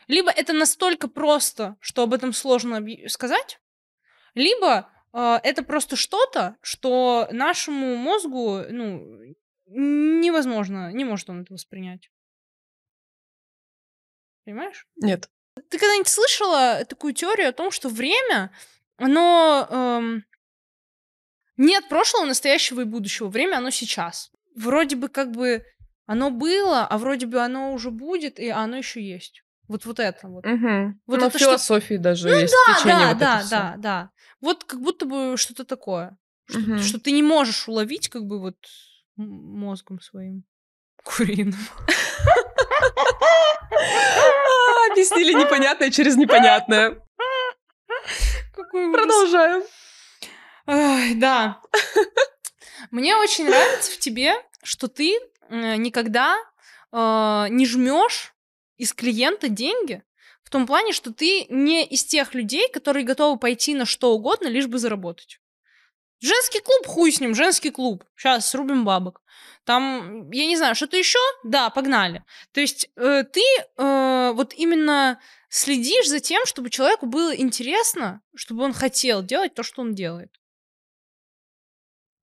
либо 0.07 0.29
это 0.29 0.51
настолько 0.51 1.07
просто, 1.07 1.77
что 1.79 2.03
об 2.03 2.13
этом 2.13 2.33
сложно 2.33 2.85
сказать, 3.07 3.61
либо 4.35 4.89
это 5.13 5.63
просто 5.63 5.95
что-то, 5.95 6.57
что 6.61 7.27
нашему 7.31 7.95
мозгу, 7.95 8.61
ну, 8.69 9.35
невозможно, 9.65 10.91
не 10.91 11.05
может 11.05 11.29
он 11.29 11.41
это 11.41 11.53
воспринять. 11.53 12.11
Понимаешь? 14.45 14.87
Нет. 14.95 15.29
Ты 15.69 15.77
когда-нибудь 15.77 16.07
слышала 16.07 16.85
такую 16.85 17.13
теорию 17.13 17.49
о 17.49 17.53
том, 17.53 17.71
что 17.71 17.89
время, 17.89 18.51
оно... 18.97 19.67
эм, 19.69 20.25
нет 21.57 21.89
прошлого, 21.89 22.25
настоящего 22.25 22.81
и 22.81 22.85
будущего. 22.85 23.27
Время, 23.27 23.57
оно 23.57 23.69
сейчас. 23.69 24.31
Вроде 24.55 24.95
бы 24.95 25.09
как 25.09 25.31
бы 25.31 25.65
оно 26.05 26.31
было, 26.31 26.87
а 26.87 26.97
вроде 26.97 27.27
бы 27.27 27.39
оно 27.41 27.73
уже 27.73 27.91
будет, 27.91 28.39
и 28.39 28.47
оно 28.47 28.77
еще 28.77 29.01
есть. 29.01 29.43
Вот, 29.69 29.85
вот 29.85 29.99
это 29.99 30.27
вот. 30.27 30.45
Мгм. 30.45 30.99
Вот 31.07 31.19
Ну, 31.19 31.27
это 31.27 31.37
в 31.37 31.39
что- 31.39 31.49
философии 31.51 31.95
даже 31.95 32.27
есть 32.29 32.53
Да, 32.67 32.73
течение 32.75 32.97
да, 32.99 33.09
вот 33.09 33.19
да, 33.19 33.43
да, 33.49 33.73
да. 33.77 34.09
Вот 34.41 34.63
как 34.65 34.81
будто 34.81 35.05
бы 35.05 35.37
что-то 35.37 35.63
такое. 35.63 36.17
Что, 36.49 36.59
Мгм. 36.59 36.79
что 36.79 36.99
ты 36.99 37.11
не 37.11 37.23
можешь 37.23 37.67
уловить 37.69 38.09
как 38.09 38.23
бы 38.25 38.39
вот 38.41 38.57
мозгом 39.15 40.01
своим 40.01 40.43
куриным. 41.03 41.55
А, 43.71 44.91
Объяснили 44.91 45.33
непонятное 45.33 45.91
через 45.91 46.15
непонятное. 46.15 46.99
Продолжаем. 48.71 49.63
Да. 51.19 51.61
Мне 52.91 53.15
очень 53.15 53.47
нравится 53.47 53.91
в 53.91 53.97
тебе, 53.99 54.33
что 54.63 54.87
ты 54.87 55.17
э, 55.49 55.75
никогда 55.75 56.37
э, 56.91 57.45
не 57.49 57.65
жмешь 57.65 58.33
из 58.79 58.93
клиента 58.93 59.49
деньги, 59.49 60.01
в 60.41 60.49
том 60.49 60.65
плане, 60.65 60.93
что 60.93 61.13
ты 61.13 61.45
не 61.49 61.85
из 61.85 62.03
тех 62.03 62.33
людей, 62.33 62.67
которые 62.71 63.05
готовы 63.05 63.37
пойти 63.37 63.75
на 63.75 63.85
что 63.85 64.13
угодно, 64.13 64.47
лишь 64.47 64.65
бы 64.65 64.79
заработать. 64.79 65.39
Женский 66.21 66.59
клуб, 66.59 66.87
хуй 66.87 67.11
с 67.11 67.19
ним, 67.19 67.35
женский 67.35 67.69
клуб. 67.69 68.03
Сейчас 68.15 68.49
срубим 68.49 68.83
бабок. 68.83 69.21
Там, 69.63 70.29
я 70.31 70.47
не 70.47 70.57
знаю, 70.57 70.75
что-то 70.75 70.97
еще? 70.97 71.19
Да, 71.43 71.69
погнали. 71.69 72.23
То 72.51 72.61
есть 72.61 72.89
э, 72.95 73.23
ты 73.23 73.41
э, 73.77 74.31
вот 74.33 74.53
именно 74.53 75.21
следишь 75.49 76.07
за 76.07 76.19
тем, 76.19 76.45
чтобы 76.45 76.69
человеку 76.69 77.05
было 77.05 77.35
интересно, 77.35 78.21
чтобы 78.35 78.63
он 78.63 78.73
хотел 78.73 79.21
делать 79.21 79.53
то, 79.53 79.63
что 79.63 79.81
он 79.81 79.93
делает. 79.93 80.38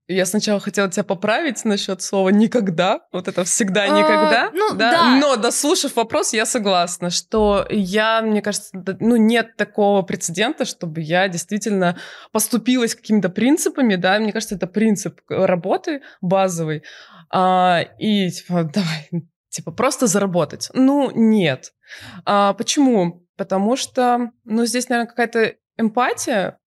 Я 0.09 0.25
сначала 0.25 0.61
хотела 0.61 0.89
тебя 0.89 1.03
поправить 1.03 1.65
насчет 1.65 2.01
слова 2.01 2.29
«никогда». 2.29 3.01
Вот 3.13 3.27
это 3.27 3.43
всегда 3.43 3.85
А, 3.85 3.89
«никогда». 3.89 4.51
ну, 4.55 4.75
да. 4.75 5.17
Но, 5.21 5.35
дослушав 5.37 5.97
вопрос, 5.97 6.33
я 6.33 6.47
согласна, 6.47 7.11
что 7.11 7.67
я, 7.71 8.23
мне 8.23 8.41
кажется, 8.41 8.71
да, 8.73 8.97
ну, 9.01 9.17
нет 9.17 9.57
такого 9.57 10.03
прецедента, 10.03 10.65
чтобы 10.65 11.01
я 11.01 11.27
действительно 11.29 11.99
поступилась 12.31 12.95
какими-то 12.95 13.31
принципами, 13.31 13.97
да, 13.97 14.19
мне 14.21 14.33
кажется, 14.33 14.55
это 14.55 14.69
принцип 14.69 15.21
работы 15.29 16.03
базовый, 16.21 16.85
А, 17.29 17.81
и, 17.99 18.31
типа, 18.31 18.71
давай, 18.73 19.11
типа, 19.49 19.73
просто 19.73 20.07
заработать. 20.07 20.71
Ну, 20.73 21.11
нет. 21.13 21.73
А, 22.25 22.53
почему? 22.53 23.27
Потому 23.37 23.77
что, 23.77 24.31
ну, 24.45 24.65
здесь, 24.67 24.89
наверное, 24.89 25.09
какая-то 25.09 25.55
эмпатия 25.77 26.59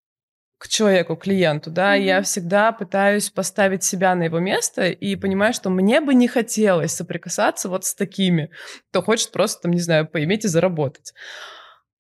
к 0.60 0.68
человеку, 0.68 1.16
клиенту, 1.16 1.70
да, 1.70 1.94
Мгм. 1.96 2.02
я 2.04 2.20
всегда 2.22 2.70
пытаюсь 2.72 3.30
поставить 3.30 3.82
себя 3.82 4.14
на 4.14 4.24
его 4.24 4.40
место 4.40 4.88
и 4.88 5.16
понимаю, 5.16 5.54
что 5.54 5.70
мне 5.70 6.02
бы 6.02 6.12
не 6.12 6.28
хотелось 6.28 6.94
соприкасаться 6.94 7.70
вот 7.70 7.86
с 7.86 7.94
такими, 7.94 8.50
кто 8.90 9.00
хочет 9.00 9.32
просто, 9.32 9.62
там, 9.62 9.72
не 9.72 9.80
знаю, 9.80 10.06
поиметь 10.06 10.44
и 10.44 10.48
заработать. 10.48 11.14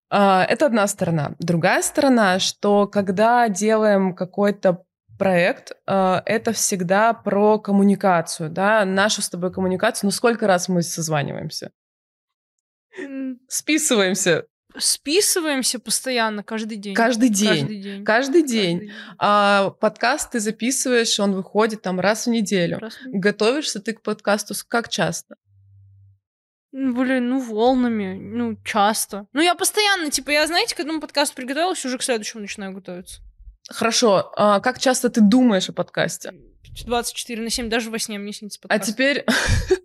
А, 0.08 0.44
Это 0.44 0.66
одна 0.66 0.86
сторона. 0.86 1.34
Другая 1.40 1.82
сторона, 1.82 2.38
что 2.38 2.86
когда 2.86 3.48
делаем 3.48 4.14
какой-то 4.14 4.84
проект, 5.18 5.72
а, 5.88 6.22
это 6.24 6.52
всегда 6.52 7.12
про 7.12 7.58
коммуникацию, 7.58 8.50
да, 8.50 8.84
нашу 8.84 9.20
с 9.20 9.28
тобой 9.30 9.52
коммуникацию. 9.52 10.06
Ну, 10.06 10.10
сколько 10.12 10.46
раз 10.46 10.68
мы 10.68 10.82
созваниваемся? 10.82 11.72
Списываемся 13.48 14.44
Списываемся 14.76 15.78
постоянно, 15.78 16.42
каждый 16.42 16.76
день. 16.76 16.94
каждый 16.94 17.28
день. 17.28 17.48
Каждый 17.60 17.80
день. 17.80 18.04
Каждый 18.04 18.42
день. 18.42 18.78
Каждый 18.80 18.92
А 19.18 19.70
подкаст 19.70 20.32
ты 20.32 20.40
записываешь, 20.40 21.18
он 21.20 21.34
выходит 21.34 21.82
там 21.82 22.00
раз 22.00 22.26
в 22.26 22.30
неделю. 22.30 22.78
Раз 22.78 22.94
в 22.94 23.06
Готовишься 23.12 23.80
ты 23.80 23.92
к 23.92 24.02
подкасту 24.02 24.54
как 24.68 24.88
часто? 24.88 25.36
Блин, 26.72 27.28
ну 27.28 27.40
волнами, 27.40 28.18
ну 28.20 28.56
часто. 28.64 29.26
Ну 29.32 29.40
я 29.40 29.54
постоянно, 29.54 30.10
типа, 30.10 30.30
я, 30.30 30.46
знаете, 30.48 30.74
к 30.74 30.80
одному 30.80 31.00
подкасту 31.00 31.36
приготовилась, 31.36 31.84
уже 31.84 31.98
к 31.98 32.02
следующему 32.02 32.42
начинаю 32.42 32.72
готовиться. 32.72 33.20
Хорошо. 33.70 34.32
А 34.36 34.58
как 34.58 34.80
часто 34.80 35.08
ты 35.08 35.20
думаешь 35.20 35.68
о 35.68 35.72
подкасте? 35.72 36.32
24 36.84 37.40
на 37.40 37.50
7, 37.50 37.68
даже 37.68 37.90
во 37.90 38.00
сне 38.00 38.18
мне 38.18 38.32
снится 38.32 38.58
А 38.64 38.68
подкаст. 38.68 38.90
теперь 38.90 39.24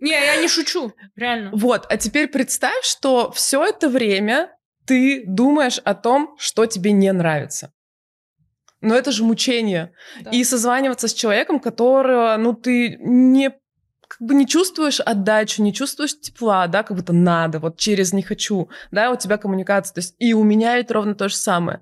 Не, 0.00 0.10
я 0.10 0.40
не 0.42 0.48
шучу, 0.48 0.92
реально. 1.14 1.50
вот, 1.54 1.86
а 1.88 1.96
теперь 1.96 2.26
представь, 2.26 2.84
что 2.84 3.30
все 3.30 3.64
это 3.64 3.88
время 3.88 4.50
ты 4.86 5.24
думаешь 5.26 5.78
о 5.84 5.94
том, 5.94 6.34
что 6.38 6.66
тебе 6.66 6.92
не 6.92 7.12
нравится. 7.12 7.72
Но 8.80 8.94
это 8.94 9.12
же 9.12 9.24
мучение. 9.24 9.92
Да. 10.22 10.30
И 10.30 10.42
созваниваться 10.42 11.08
с 11.08 11.14
человеком, 11.14 11.60
которого, 11.60 12.36
ну, 12.38 12.54
ты 12.54 12.96
не 13.00 13.52
как 14.10 14.26
бы 14.26 14.34
не 14.34 14.44
чувствуешь 14.44 14.98
отдачу, 14.98 15.62
не 15.62 15.72
чувствуешь 15.72 16.18
тепла, 16.18 16.66
да, 16.66 16.82
как 16.82 16.96
будто 16.96 17.12
надо, 17.12 17.60
вот 17.60 17.78
через 17.78 18.12
не 18.12 18.22
хочу, 18.22 18.68
да, 18.90 19.12
у 19.12 19.16
тебя 19.16 19.36
коммуникация, 19.36 19.94
то 19.94 19.98
есть 20.00 20.16
и 20.18 20.34
у 20.34 20.42
меня 20.42 20.76
ведь 20.76 20.90
ровно 20.90 21.14
то 21.14 21.28
же 21.28 21.36
самое. 21.36 21.80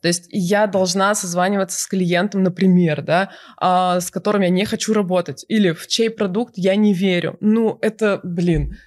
То 0.00 0.08
есть 0.08 0.26
я 0.30 0.66
должна 0.66 1.14
созваниваться 1.14 1.78
с 1.78 1.86
клиентом, 1.86 2.42
например, 2.42 3.02
да, 3.02 3.30
а, 3.58 4.00
с 4.00 4.10
которым 4.10 4.40
я 4.40 4.48
не 4.48 4.64
хочу 4.64 4.94
работать, 4.94 5.44
или 5.48 5.72
в 5.72 5.86
чей 5.86 6.08
продукт 6.08 6.54
я 6.56 6.76
не 6.76 6.94
верю. 6.94 7.36
Ну, 7.40 7.78
это, 7.82 8.20
блин, 8.24 8.78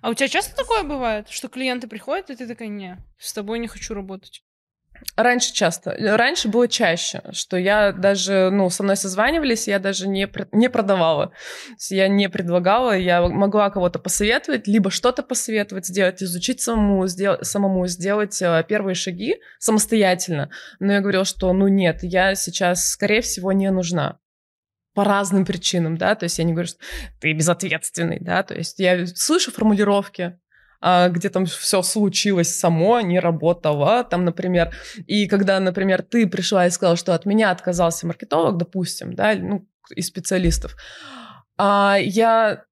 А 0.00 0.10
у 0.10 0.14
тебя 0.14 0.28
часто 0.28 0.56
такое 0.56 0.82
бывает, 0.82 1.28
что 1.28 1.48
клиенты 1.48 1.88
приходят, 1.88 2.30
и 2.30 2.36
ты 2.36 2.46
такая, 2.46 2.68
не, 2.68 2.98
с 3.18 3.32
тобой 3.32 3.58
не 3.58 3.68
хочу 3.68 3.94
работать? 3.94 4.42
Раньше 5.16 5.52
часто. 5.52 5.96
Раньше 5.98 6.48
было 6.48 6.68
чаще, 6.68 7.22
что 7.32 7.56
я 7.56 7.92
даже, 7.92 8.50
ну, 8.50 8.70
со 8.70 8.82
мной 8.82 8.96
созванивались, 8.96 9.68
я 9.68 9.78
даже 9.78 10.08
не, 10.08 10.28
не 10.52 10.70
продавала. 10.70 11.32
Я 11.90 12.08
не 12.08 12.28
предлагала, 12.28 12.96
я 12.96 13.26
могла 13.26 13.70
кого-то 13.70 13.98
посоветовать, 13.98 14.66
либо 14.66 14.90
что-то 14.90 15.22
посоветовать 15.22 15.86
сделать, 15.86 16.22
изучить 16.22 16.60
самому, 16.60 17.06
сдел- 17.06 17.42
самому 17.42 17.86
сделать 17.86 18.40
э, 18.40 18.64
первые 18.68 18.94
шаги 18.94 19.36
самостоятельно. 19.58 20.50
Но 20.78 20.92
я 20.92 21.00
говорила, 21.00 21.24
что, 21.24 21.52
ну, 21.52 21.68
нет, 21.68 21.98
я 22.02 22.34
сейчас, 22.34 22.90
скорее 22.90 23.22
всего, 23.22 23.52
не 23.52 23.70
нужна 23.70 24.18
по 24.94 25.04
разным 25.04 25.44
причинам, 25.44 25.96
да, 25.96 26.14
то 26.14 26.24
есть 26.24 26.38
я 26.38 26.44
не 26.44 26.52
говорю, 26.52 26.68
что 26.68 26.78
ты 27.20 27.32
безответственный, 27.32 28.18
да, 28.20 28.42
то 28.42 28.54
есть 28.54 28.78
я 28.78 29.06
слышу 29.06 29.50
формулировки, 29.50 30.38
а, 30.80 31.08
где 31.08 31.28
там 31.30 31.46
все 31.46 31.82
случилось 31.82 32.54
само, 32.54 33.00
не 33.00 33.20
работало, 33.20 34.04
там, 34.04 34.24
например, 34.24 34.74
и 35.06 35.26
когда, 35.28 35.60
например, 35.60 36.02
ты 36.02 36.26
пришла 36.26 36.66
и 36.66 36.70
сказала, 36.70 36.96
что 36.96 37.14
от 37.14 37.24
меня 37.24 37.50
отказался 37.50 38.06
маркетолог, 38.06 38.56
допустим, 38.56 39.14
да, 39.14 39.34
ну, 39.34 39.66
из 39.94 40.08
специалистов, 40.08 40.76
а 41.56 41.96
я 42.00 42.64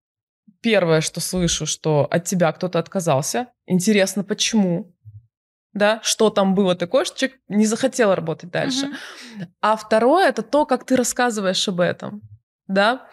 первое, 0.60 1.00
что 1.00 1.20
слышу, 1.20 1.66
что 1.66 2.06
от 2.10 2.24
тебя 2.24 2.52
кто-то 2.52 2.78
отказался, 2.78 3.48
интересно, 3.66 4.24
почему, 4.24 4.94
да, 5.72 6.00
что 6.02 6.30
там 6.30 6.54
было 6.54 6.74
такое, 6.74 7.04
что 7.04 7.18
человек 7.18 7.40
не 7.48 7.66
захотел 7.66 8.14
работать 8.14 8.50
дальше. 8.50 8.86
Мгм. 8.86 9.48
А 9.60 9.76
второе 9.76 10.28
это 10.28 10.42
то, 10.42 10.66
как 10.66 10.84
ты 10.84 10.96
рассказываешь 10.96 11.68
об 11.68 11.80
этом, 11.80 12.22
да, 12.66 13.06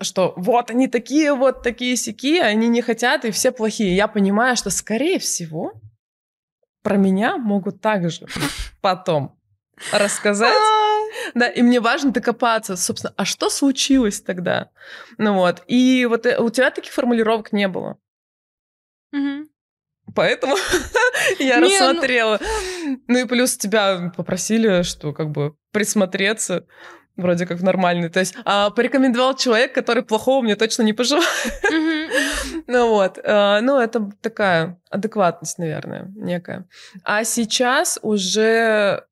что 0.00 0.34
вот 0.36 0.70
они 0.70 0.88
такие, 0.88 1.34
вот 1.34 1.62
такие 1.62 1.96
сики, 1.96 2.38
они 2.38 2.68
не 2.68 2.82
хотят, 2.82 3.24
и 3.24 3.30
все 3.30 3.50
плохие. 3.50 3.96
Я 3.96 4.08
понимаю, 4.08 4.56
что, 4.56 4.70
скорее 4.70 5.18
всего, 5.18 5.72
про 6.82 6.96
меня 6.96 7.38
могут 7.38 7.80
также 7.80 8.26
потом 8.80 9.38
рассказать. 9.92 10.54
Да, 11.34 11.48
и 11.48 11.62
мне 11.62 11.80
важно 11.80 12.12
докопаться, 12.12 12.76
собственно, 12.76 13.12
а 13.16 13.24
что 13.24 13.50
случилось 13.50 14.20
тогда? 14.20 14.70
Ну 15.18 15.34
вот, 15.34 15.62
и 15.66 16.06
вот 16.06 16.26
э, 16.26 16.38
у 16.38 16.50
тебя 16.50 16.70
таких 16.70 16.92
формулировок 16.92 17.52
не 17.52 17.68
было. 17.68 17.98
Поэтому 20.14 20.56
я 21.38 21.56
Не, 21.56 21.60
ну- 21.60 21.86
рассмотрела. 21.88 22.40
Ну 23.06 23.18
и 23.18 23.24
плюс 23.24 23.56
тебя 23.56 24.12
попросили, 24.16 24.82
что 24.82 25.12
как 25.12 25.30
бы 25.30 25.54
присмотреться 25.72 26.66
вроде 27.16 27.46
как 27.46 27.60
нормальный. 27.62 28.08
То 28.08 28.20
есть 28.20 28.34
а, 28.44 28.70
порекомендовал 28.70 29.34
человек, 29.36 29.74
который 29.74 30.02
плохого 30.02 30.42
мне 30.42 30.54
точно 30.56 30.82
не 30.82 30.92
пожелал. 30.92 31.24
Мгм. 31.70 31.96
Ну 32.68 32.88
вот, 32.88 33.18
а, 33.22 33.60
ну 33.60 33.78
это 33.78 34.10
такая 34.20 34.80
адекватность, 34.90 35.58
наверное, 35.58 36.10
некая. 36.16 36.66
А 37.04 37.22
сейчас 37.24 37.98
уже 38.02 39.04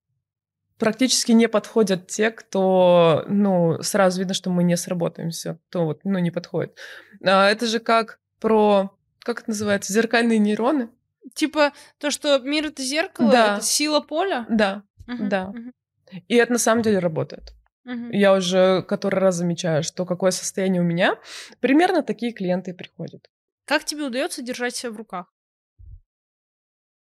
практически 0.79 1.33
не 1.33 1.49
подходят 1.49 2.09
те, 2.09 2.31
кто, 2.31 3.25
ну, 3.29 3.81
сразу 3.83 4.19
видно, 4.19 4.35
что 4.35 4.51
мы 4.51 4.65
не 4.65 4.77
сработаемся, 4.77 5.59
кто 5.69 5.85
вот, 5.87 6.01
ну, 6.05 6.19
не 6.19 6.31
подходит. 6.31 6.77
А, 7.25 7.49
это 7.49 7.67
же 7.67 7.79
как 7.79 8.19
про, 8.41 8.91
как 9.25 9.41
это 9.41 9.51
называется, 9.51 9.93
зеркальные 9.93 10.39
нейроны? 10.39 10.91
Типа 11.35 11.73
то, 11.99 12.11
что 12.13 12.39
мир 12.39 12.67
это 12.67 12.83
зеркало, 12.83 13.33
Да. 13.33 13.57
это 13.57 13.67
сила 13.67 14.01
поля. 14.01 14.47
Да, 14.49 14.85
Мгм, 15.07 15.29
да. 15.29 15.47
мгм, 15.49 15.73
и 16.29 16.35
это 16.37 16.53
на 16.53 16.59
самом 16.59 16.83
деле 16.83 16.99
работает. 17.01 17.55
мгм. 17.85 18.11
Я 18.11 18.35
уже 18.35 18.83
который 18.83 19.19
раз 19.19 19.35
замечаю, 19.37 19.83
что 19.83 20.05
какое 20.07 20.31
состояние 20.31 20.81
у 20.83 20.85
меня, 20.85 21.19
примерно 21.61 22.03
такие 22.03 22.33
клиенты 22.33 22.73
приходят. 22.75 23.29
Как 23.67 23.85
тебе 23.85 24.05
удается 24.05 24.43
держать 24.43 24.77
себя 24.77 24.93
в 24.93 24.97
руках? 24.97 25.27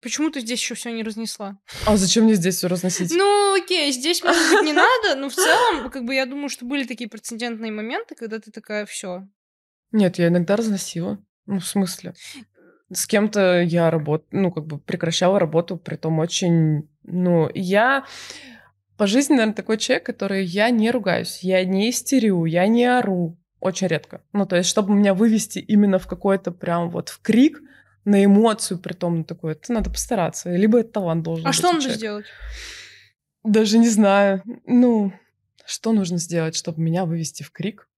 Почему 0.01 0.32
ты 0.32 0.41
здесь 0.41 0.59
еще 0.59 0.74
все 0.76 0.91
не 0.91 1.03
разнесла? 1.03 1.59
А 1.86 1.95
зачем 1.95 2.24
мне 2.24 2.34
здесь 2.34 2.55
все 2.57 2.68
разносить? 2.68 3.14
Ну, 3.16 3.53
окей, 3.55 3.91
здесь, 3.91 4.24
может 4.24 4.41
быть, 4.51 4.64
не 4.64 4.74
надо, 4.74 5.16
но 5.16 5.30
в 5.30 5.36
целом, 5.36 5.89
как 5.91 6.03
бы 6.05 6.16
я 6.16 6.26
думаю, 6.26 6.49
что 6.49 6.66
были 6.66 6.86
такие 6.86 7.09
прецедентные 7.09 7.72
моменты, 7.72 8.16
когда 8.16 8.39
ты 8.39 8.51
такая, 8.51 8.86
все. 8.86 9.28
Нет, 9.91 10.18
я 10.18 10.28
иногда 10.30 10.55
разносила. 10.55 11.24
Ну, 11.52 11.60
в 11.60 11.66
смысле? 11.68 12.14
С 12.91 13.06
кем-то 13.06 13.62
я 13.62 13.91
работ... 13.91 14.26
ну, 14.32 14.52
как 14.52 14.66
бы 14.66 14.80
прекращала 14.80 15.38
работу, 15.38 15.78
при 15.78 15.97
том 15.97 16.20
очень... 16.20 16.89
Ну, 17.04 17.49
я 17.54 18.06
по 18.97 19.06
жизни, 19.08 19.34
наверное, 19.34 19.56
такой 19.56 19.78
человек, 19.78 20.06
который 20.06 20.45
я 20.45 20.70
не 20.70 20.91
ругаюсь, 20.91 21.39
я 21.41 21.66
не 21.66 21.89
истерю, 21.89 22.45
я 22.45 22.68
не 22.68 22.86
ору. 22.86 23.38
Очень 23.60 23.88
редко. 23.88 24.22
Ну, 24.32 24.45
то 24.45 24.56
есть, 24.56 24.70
чтобы 24.70 24.93
меня 24.93 25.14
вывести 25.14 25.60
именно 25.60 25.99
в 25.99 26.08
какой-то 26.08 26.52
прям 26.52 26.89
вот 26.89 27.10
в 27.10 27.20
крик, 27.22 27.62
на 28.06 28.24
эмоцию, 28.24 28.80
при 28.80 28.93
том 28.93 29.20
на 29.20 29.24
такое, 29.24 29.54
это 29.54 29.74
надо 29.74 29.89
постараться. 29.89 30.56
Либо 30.56 30.80
это 30.80 30.91
талант 30.93 31.24
должен 31.24 31.45
А 31.45 31.49
быть 31.49 31.56
что 31.56 31.70
у 31.70 31.74
надо 31.74 31.82
человека. 31.84 31.99
сделать? 31.99 32.26
Даже 33.43 33.78
не 33.78 33.89
знаю. 33.89 34.41
Ну, 34.66 35.14
что 35.66 35.91
нужно 35.91 36.18
сделать, 36.18 36.56
чтобы 36.56 36.82
меня 36.82 37.06
вывести 37.06 37.43
в 37.43 37.52
крик? 37.52 37.89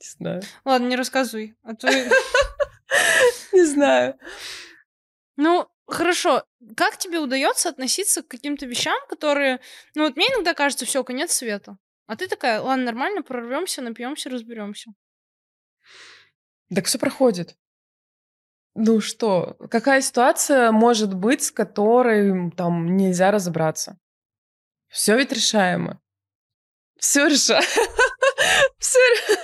Не 0.00 0.06
знаю. 0.18 0.42
Ладно, 0.64 0.86
не 0.86 0.96
рассказывай. 0.96 1.56
А 1.62 1.74
то... 1.74 1.88
Не 3.52 3.64
знаю. 3.64 4.18
Ну, 5.36 5.68
хорошо. 5.86 6.44
Как 6.76 6.96
тебе 6.96 7.18
удается 7.18 7.68
относиться 7.68 8.22
к 8.22 8.28
каким-то 8.28 8.66
вещам, 8.66 8.98
которые... 9.08 9.60
Ну, 9.94 10.04
вот 10.04 10.16
мне 10.16 10.26
иногда 10.26 10.54
кажется, 10.54 10.86
все, 10.86 11.02
конец 11.04 11.32
света. 11.32 11.78
А 12.06 12.16
ты 12.16 12.28
такая, 12.28 12.60
ладно, 12.60 12.86
нормально, 12.86 13.22
прорвемся, 13.22 13.82
напьемся, 13.82 14.30
разберемся. 14.30 14.92
Так 16.74 16.86
все 16.86 16.98
проходит. 16.98 17.56
Ну 18.74 19.00
что, 19.00 19.56
какая 19.70 20.00
ситуация 20.00 20.70
может 20.70 21.12
быть, 21.12 21.42
с 21.42 21.50
которой 21.50 22.50
там 22.52 22.96
нельзя 22.96 23.30
разобраться? 23.30 23.98
Все 24.86 25.16
ведь 25.16 25.32
решаемо. 25.32 26.00
Все 26.96 27.26
решаемо. 27.26 27.66
Все... 28.78 28.98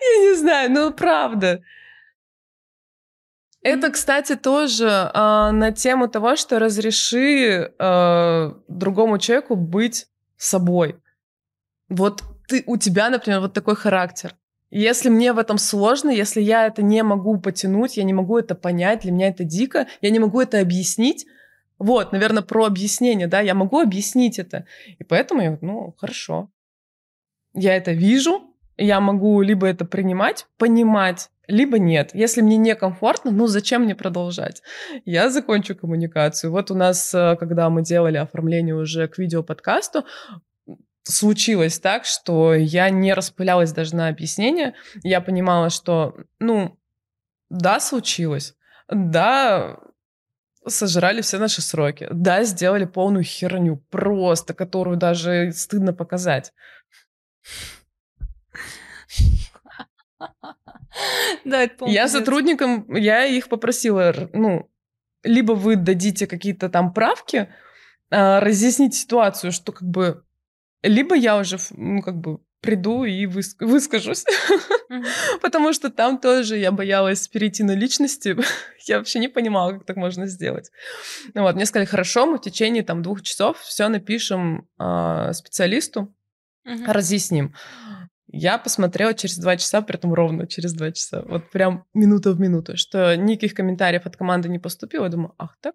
Я 0.00 0.30
не 0.30 0.36
знаю, 0.36 0.70
ну 0.70 0.92
правда. 0.92 1.62
Это, 3.62 3.90
кстати, 3.90 4.36
тоже 4.36 5.10
а, 5.14 5.50
на 5.50 5.72
тему 5.72 6.08
того, 6.08 6.36
что 6.36 6.58
разреши 6.58 7.72
а, 7.78 8.54
другому 8.68 9.18
человеку 9.18 9.56
быть 9.56 10.06
собой. 10.36 10.96
Вот 11.88 12.22
ты, 12.46 12.62
у 12.66 12.76
тебя, 12.76 13.08
например, 13.08 13.40
вот 13.40 13.54
такой 13.54 13.74
характер. 13.74 14.36
Если 14.70 15.08
мне 15.08 15.32
в 15.32 15.38
этом 15.38 15.56
сложно, 15.56 16.10
если 16.10 16.42
я 16.42 16.66
это 16.66 16.82
не 16.82 17.02
могу 17.02 17.38
потянуть, 17.38 17.96
я 17.96 18.04
не 18.04 18.12
могу 18.12 18.38
это 18.38 18.54
понять, 18.54 19.02
для 19.02 19.12
меня 19.12 19.28
это 19.28 19.44
дико, 19.44 19.86
я 20.00 20.10
не 20.10 20.18
могу 20.18 20.40
это 20.40 20.60
объяснить. 20.60 21.26
Вот, 21.78 22.12
наверное, 22.12 22.42
про 22.42 22.66
объяснение, 22.66 23.28
да, 23.28 23.40
я 23.40 23.54
могу 23.54 23.80
объяснить 23.80 24.38
это. 24.38 24.66
И 24.98 25.04
поэтому 25.04 25.42
я, 25.42 25.58
ну, 25.60 25.94
хорошо. 25.96 26.50
Я 27.54 27.76
это 27.76 27.92
вижу, 27.92 28.54
я 28.76 29.00
могу 29.00 29.40
либо 29.42 29.66
это 29.66 29.84
принимать, 29.84 30.46
понимать, 30.58 31.30
либо 31.46 31.78
нет. 31.78 32.10
Если 32.14 32.40
мне 32.40 32.56
некомфортно, 32.56 33.30
ну 33.30 33.46
зачем 33.46 33.82
мне 33.82 33.94
продолжать? 33.94 34.62
Я 35.04 35.30
закончу 35.30 35.76
коммуникацию. 35.76 36.50
Вот 36.50 36.70
у 36.70 36.74
нас, 36.74 37.14
э, 37.14 37.36
когда 37.38 37.70
мы 37.70 37.82
делали 37.82 38.16
оформление 38.16 38.74
уже 38.74 39.08
к 39.08 39.18
видеоподкасту, 39.18 40.04
случилось 41.02 41.78
так, 41.78 42.04
что 42.04 42.54
я 42.54 42.90
не 42.90 43.12
распылялась 43.12 43.72
даже 43.72 43.94
на 43.94 44.08
объяснение. 44.08 44.74
Я 45.02 45.20
понимала, 45.20 45.70
что, 45.70 46.16
ну, 46.38 46.78
да, 47.50 47.78
случилось. 47.78 48.54
Да, 48.88 49.78
сожрали 50.66 51.20
все 51.20 51.38
наши 51.38 51.62
сроки. 51.62 52.08
Да, 52.10 52.42
сделали 52.44 52.86
полную 52.86 53.22
херню, 53.22 53.76
просто, 53.90 54.54
которую 54.54 54.96
даже 54.96 55.52
стыдно 55.52 55.92
показать. 55.92 56.52
Да, 61.44 61.62
это, 61.62 61.76
по-моему, 61.76 61.94
Я 61.94 62.08
сотрудникам, 62.08 62.94
я 62.94 63.24
их 63.24 63.48
попросила, 63.48 64.14
ну, 64.32 64.70
либо 65.22 65.52
вы 65.52 65.76
дадите 65.76 66.26
какие-то 66.26 66.68
там 66.68 66.92
правки, 66.92 67.52
а, 68.10 68.40
разъяснить 68.40 68.94
ситуацию, 68.94 69.52
что 69.52 69.72
как 69.72 69.88
бы, 69.88 70.24
либо 70.82 71.14
я 71.16 71.36
уже, 71.36 71.58
ну, 71.70 72.00
как 72.02 72.16
бы 72.16 72.38
приду 72.60 73.04
и 73.04 73.26
выс- 73.26 73.56
выскажусь, 73.60 74.24
Мгм. 74.88 75.04
потому 75.42 75.72
что 75.72 75.90
там 75.90 76.18
тоже 76.18 76.56
я 76.56 76.72
боялась 76.72 77.28
перейти 77.28 77.62
на 77.62 77.72
личности, 77.72 78.36
я 78.86 78.98
вообще 78.98 79.18
не 79.18 79.28
понимала, 79.28 79.72
как 79.72 79.84
так 79.84 79.96
можно 79.96 80.26
сделать. 80.26 80.70
Ну 81.34 81.42
Вот, 81.42 81.56
мне 81.56 81.66
сказали, 81.66 81.86
хорошо, 81.86 82.26
мы 82.26 82.38
в 82.38 82.42
течение 82.42 82.82
там 82.82 83.02
двух 83.02 83.22
часов 83.22 83.58
все 83.60 83.88
напишем 83.88 84.68
а, 84.78 85.32
специалисту, 85.34 86.14
Мгм. 86.64 86.86
разъясним. 86.86 87.54
Я 88.26 88.58
посмотрела 88.58 89.14
через 89.14 89.38
два 89.38 89.56
часа, 89.56 89.82
при 89.82 89.96
этом 89.96 90.12
ровно 90.14 90.46
через 90.46 90.72
два 90.72 90.90
часа. 90.92 91.22
Вот 91.22 91.50
прям 91.50 91.84
минута 91.94 92.32
в 92.32 92.40
минуту, 92.40 92.76
что 92.76 93.16
никаких 93.16 93.54
комментариев 93.54 94.06
от 94.06 94.16
команды 94.16 94.48
не 94.48 94.58
поступило. 94.58 95.04
Я 95.04 95.10
думаю, 95.10 95.34
ах 95.38 95.56
так? 95.60 95.74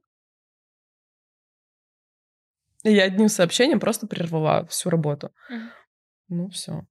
И 2.83 2.91
я 2.91 3.03
одним 3.03 3.29
сообщением 3.29 3.79
просто 3.79 4.07
прервала 4.07 4.65
всю 4.67 4.89
работу. 4.89 5.31
Мгм. 5.49 5.71
Ну, 6.29 6.49
все. 6.49 6.85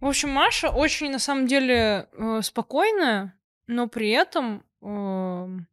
В 0.00 0.06
общем, 0.06 0.30
Маша 0.30 0.68
очень, 0.70 1.10
на 1.10 1.18
самом 1.18 1.46
деле, 1.46 2.08
э, 2.12 2.40
спокойная, 2.42 3.38
но 3.66 3.88
при 3.88 4.10
этом 4.10 4.62
эм, 4.82 5.66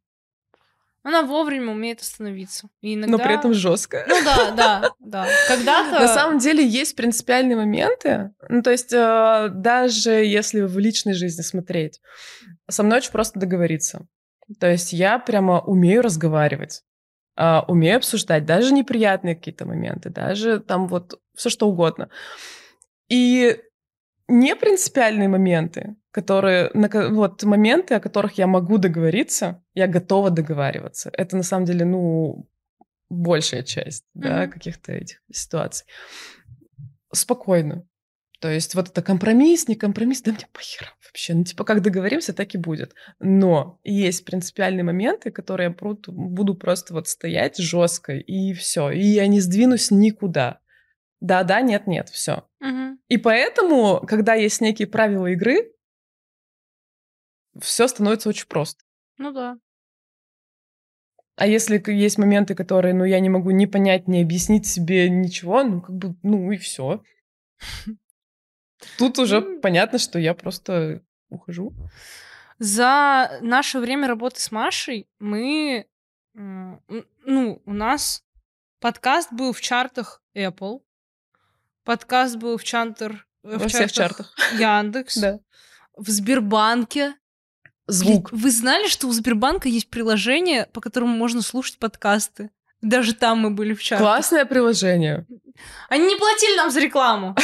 она 1.04 1.22
вовремя 1.22 1.70
умеет 1.70 2.00
остановиться. 2.00 2.68
И 2.80 2.94
иногда... 2.94 3.18
Но 3.18 3.22
при 3.22 3.34
этом 3.34 3.52
жестко. 3.52 4.04
Ну 4.08 4.24
да, 4.24 4.50
да, 4.52 4.90
да. 4.98 5.28
Когда-то... 5.48 6.00
На 6.00 6.08
самом 6.08 6.38
деле 6.38 6.66
есть 6.66 6.96
принципиальные 6.96 7.56
моменты. 7.56 8.32
Ну, 8.48 8.62
то 8.62 8.70
есть 8.70 8.92
э, 8.92 9.48
даже 9.52 10.10
если 10.10 10.62
в 10.62 10.78
личной 10.78 11.12
жизни 11.12 11.42
смотреть, 11.42 12.00
со 12.70 12.82
мной 12.82 12.98
очень 12.98 13.12
просто 13.12 13.38
договориться. 13.38 14.06
То 14.58 14.70
есть 14.70 14.94
я 14.94 15.18
прямо 15.18 15.60
умею 15.60 16.00
разговаривать, 16.02 16.82
а, 17.36 17.64
умею 17.68 17.98
обсуждать 17.98 18.46
даже 18.46 18.72
неприятные 18.72 19.36
какие-то 19.36 19.66
моменты, 19.66 20.08
даже 20.08 20.58
там 20.58 20.88
вот 20.88 21.20
все 21.34 21.50
что 21.50 21.68
угодно. 21.68 22.08
И 23.08 23.58
не 24.28 24.56
принципиальные 24.56 25.28
моменты, 25.28 25.96
которые, 26.10 26.70
вот 27.10 27.42
моменты, 27.44 27.94
о 27.94 28.00
которых 28.00 28.38
я 28.38 28.46
могу 28.46 28.78
договориться, 28.78 29.62
я 29.74 29.86
готова 29.86 30.30
договариваться. 30.30 31.10
Это 31.12 31.36
на 31.36 31.42
самом 31.42 31.66
деле, 31.66 31.84
ну, 31.84 32.48
большая 33.10 33.62
часть, 33.62 34.04
да, 34.14 34.42
Мгм. 34.42 34.52
каких-то 34.52 34.92
этих 34.92 35.20
ситуаций. 35.32 35.86
Спокойно. 37.12 37.86
То 38.40 38.50
есть 38.50 38.74
вот 38.74 38.88
это 38.88 39.00
компромисс, 39.00 39.68
не 39.68 39.74
компромисс, 39.74 40.20
да 40.20 40.32
мне 40.32 40.46
похер 40.52 40.92
вообще. 41.06 41.34
Ну, 41.34 41.44
типа, 41.44 41.64
как 41.64 41.80
договоримся, 41.80 42.34
так 42.34 42.54
и 42.54 42.58
будет. 42.58 42.94
Но 43.18 43.78
есть 43.84 44.24
принципиальные 44.24 44.84
моменты, 44.84 45.30
которые 45.30 45.74
я 45.80 45.94
буду 46.08 46.54
просто 46.54 46.92
вот 46.92 47.08
стоять 47.08 47.56
жестко, 47.56 48.12
и 48.12 48.52
все. 48.52 48.90
И 48.90 49.00
я 49.00 49.26
не 49.28 49.40
сдвинусь 49.40 49.90
никуда. 49.90 50.60
Да-да, 51.24 51.62
нет-нет, 51.62 52.10
все. 52.10 52.46
Мгм. 52.60 53.00
И 53.08 53.16
поэтому, 53.16 54.04
когда 54.06 54.34
есть 54.34 54.60
некие 54.60 54.86
правила 54.86 55.26
игры, 55.28 55.72
все 57.58 57.88
становится 57.88 58.28
очень 58.28 58.46
просто. 58.46 58.84
Ну 59.16 59.32
да. 59.32 59.58
А 61.36 61.46
если 61.46 61.82
есть 61.90 62.18
моменты, 62.18 62.54
которые, 62.54 62.92
ну, 62.92 63.04
я 63.04 63.20
не 63.20 63.30
могу 63.30 63.52
ни 63.52 63.64
понять, 63.64 64.06
ни 64.06 64.20
объяснить 64.20 64.66
себе 64.66 65.08
ничего, 65.08 65.62
ну, 65.62 65.80
как 65.80 65.96
бы, 65.96 66.14
ну 66.22 66.52
и 66.52 66.58
все. 66.58 67.02
Тут 68.98 69.18
уже 69.18 69.38
М. 69.38 69.62
понятно, 69.62 69.98
что 69.98 70.18
я 70.18 70.34
просто 70.34 71.02
ухожу. 71.30 71.72
За 72.58 73.38
наше 73.40 73.78
время 73.78 74.08
работы 74.08 74.42
с 74.42 74.52
Машей 74.52 75.08
мы... 75.20 75.88
Ну, 76.34 77.62
у 77.64 77.72
нас 77.72 78.22
подкаст 78.78 79.32
был 79.32 79.54
в 79.54 79.62
чартах 79.62 80.22
Apple, 80.36 80.82
подкаст 81.84 82.36
был 82.36 82.56
в, 82.56 82.64
чантер, 82.64 83.26
э, 83.44 83.56
Во 83.58 83.68
всех 83.68 83.92
чартах. 83.92 84.34
Яндекс, 84.58 85.16
Да. 85.18 85.38
в 85.96 86.08
Сбербанке. 86.10 87.14
Звук. 87.86 88.32
Вы 88.32 88.50
знали, 88.50 88.88
что 88.88 89.06
у 89.08 89.12
Сбербанка 89.12 89.68
есть 89.68 89.90
приложение, 89.90 90.66
по 90.72 90.80
которому 90.80 91.14
можно 91.16 91.42
слушать 91.42 91.78
подкасты? 91.78 92.50
Даже 92.80 93.14
там 93.14 93.38
мы 93.40 93.50
были 93.50 93.74
в 93.74 93.82
чартах. 93.82 94.06
Классное 94.06 94.44
приложение. 94.46 95.26
Они 95.88 96.06
не 96.06 96.16
платили 96.16 96.56
нам 96.56 96.70
за 96.70 96.80
рекламу. 96.80 97.36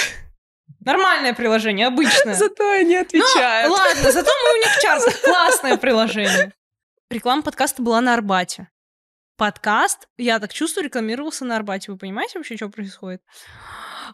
Нормальное 0.85 1.35
приложение, 1.35 1.87
обычное. 1.87 2.35
Зато 2.39 2.71
они 2.71 2.97
Ну, 2.97 3.03
отвечают. 3.03 3.71
ладно, 3.71 4.11
зато 4.13 4.31
мы 4.31 4.59
у 4.59 4.63
них 4.65 4.77
в 4.77 4.81
чартах. 4.83 5.21
Классное 5.23 5.77
приложение. 5.77 6.53
Реклама 7.11 7.43
подкаста 7.43 7.83
была 7.83 8.01
на 8.01 8.15
Арбате. 8.15 8.69
Подкаст, 9.37 10.09
я 10.17 10.39
так 10.39 10.53
чувствую, 10.55 10.85
рекламировался 10.85 11.45
на 11.45 11.57
Арбате. 11.57 11.93
Вы 11.93 11.99
понимаете 11.99 12.39
вообще, 12.39 12.57
что 12.57 12.69
происходит? 12.71 13.23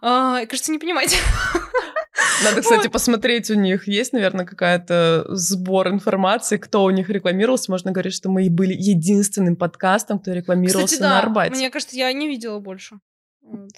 А, 0.01 0.44
кажется, 0.47 0.73
не 0.73 0.78
понимаете. 0.78 1.16
Надо, 2.44 2.60
кстати, 2.62 2.89
посмотреть 2.89 3.51
у 3.51 3.55
них. 3.55 3.89
Есть, 3.89 4.12
наверное, 4.12 4.44
какая-то 4.44 5.24
сбор 5.28 5.89
информации, 5.89 6.56
кто 6.56 6.85
у 6.85 6.90
них 6.90 7.09
рекламировался. 7.09 7.70
Можно 7.70 7.93
говорить, 7.93 8.14
что 8.14 8.28
мы 8.28 8.47
и 8.47 8.48
были 8.51 8.73
единственным 8.74 9.56
подкастом, 9.56 10.18
кто 10.18 10.32
рекламировался 10.32 10.86
Кстати, 10.86 11.02
на 11.02 11.09
да. 11.10 11.20
Арбате. 11.20 11.55
Мне 11.55 11.70
кажется, 11.70 11.97
я 11.97 12.12
не 12.12 12.28
видела 12.28 12.59
больше 12.59 12.98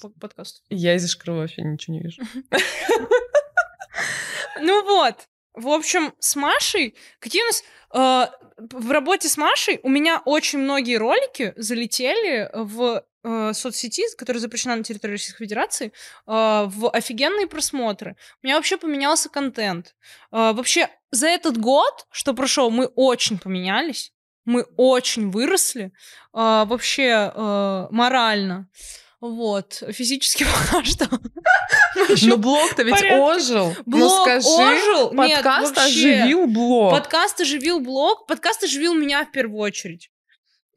по- 0.01 0.09
подкастов. 0.09 0.65
Я 0.71 0.95
из 0.95 1.05
Ишкрова 1.05 1.39
вообще 1.39 1.63
ничего 1.63 1.95
не 1.95 2.03
вижу. 2.03 2.23
Ну 4.61 4.85
вот. 4.85 5.15
В 5.55 5.69
общем, 5.69 6.13
с 6.19 6.37
Машей, 6.37 6.95
какие 7.19 7.43
у 7.43 7.47
нас... 7.47 7.65
э, 7.95 8.31
в 8.73 8.91
работе 8.91 9.29
с 9.29 9.37
Машей 9.37 9.81
у 9.83 9.89
меня 9.89 10.21
очень 10.25 10.59
многие 10.59 10.97
ролики 10.97 11.53
залетели 11.57 12.51
в 12.53 13.05
э, 13.29 13.53
соцсети, 13.55 14.03
которая 14.17 14.41
запрещена 14.41 14.77
на 14.77 14.83
территории 14.85 15.13
Российской 15.13 15.45
Федерации, 15.45 15.87
э, 15.87 15.93
в 16.27 16.91
офигенные 16.91 17.47
просмотры. 17.47 18.17
У 18.43 18.47
меня 18.47 18.57
вообще 18.57 18.77
поменялся 18.77 19.29
контент. 19.29 19.95
Э, 20.33 20.53
вообще, 20.53 20.89
за 21.11 21.27
этот 21.29 21.59
год, 21.59 22.07
что 22.11 22.35
прошел, 22.35 22.71
мы 22.71 22.87
очень 22.87 23.39
поменялись. 23.39 24.13
Мы 24.45 24.63
очень 24.77 25.31
выросли. 25.31 25.87
э, 25.87 25.91
вообще, 26.67 27.33
э, 27.35 27.87
морально. 27.91 28.69
Вот. 29.21 29.83
Физически 29.91 30.45
пока 30.71 30.85
что. 30.85 31.09
Но 32.23 32.37
блог-то 32.37 32.83
ведь 32.83 33.03
ожил. 33.11 33.75
Ну 33.85 33.99
Блог 33.99 34.23
скажи, 34.23 34.47
ожил? 34.49 35.13
Нет, 35.13 35.35
подкаст 35.43 35.77
вообще. 35.77 36.15
оживил 36.21 36.47
блог. 36.47 36.93
Подкаст 36.93 37.41
оживил 37.41 37.81
блог, 37.81 38.27
подкаст 38.27 38.63
оживил 38.65 38.95
меня 38.95 39.25
в 39.25 39.33
первую 39.33 39.61
очередь. 39.61 40.11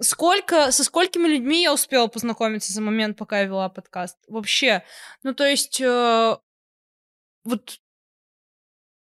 Сколько, 0.01 0.71
со 0.71 0.83
сколькими 0.83 1.27
людьми 1.27 1.61
я 1.61 1.73
успела 1.73 2.07
познакомиться 2.07 2.73
за 2.73 2.81
момент, 2.81 3.17
пока 3.17 3.39
я 3.39 3.45
вела 3.45 3.69
подкаст? 3.69 4.17
Вообще. 4.27 4.83
Ну, 5.21 5.33
то 5.35 5.45
есть, 5.45 5.79
э, 5.79 6.37
вот 7.43 7.79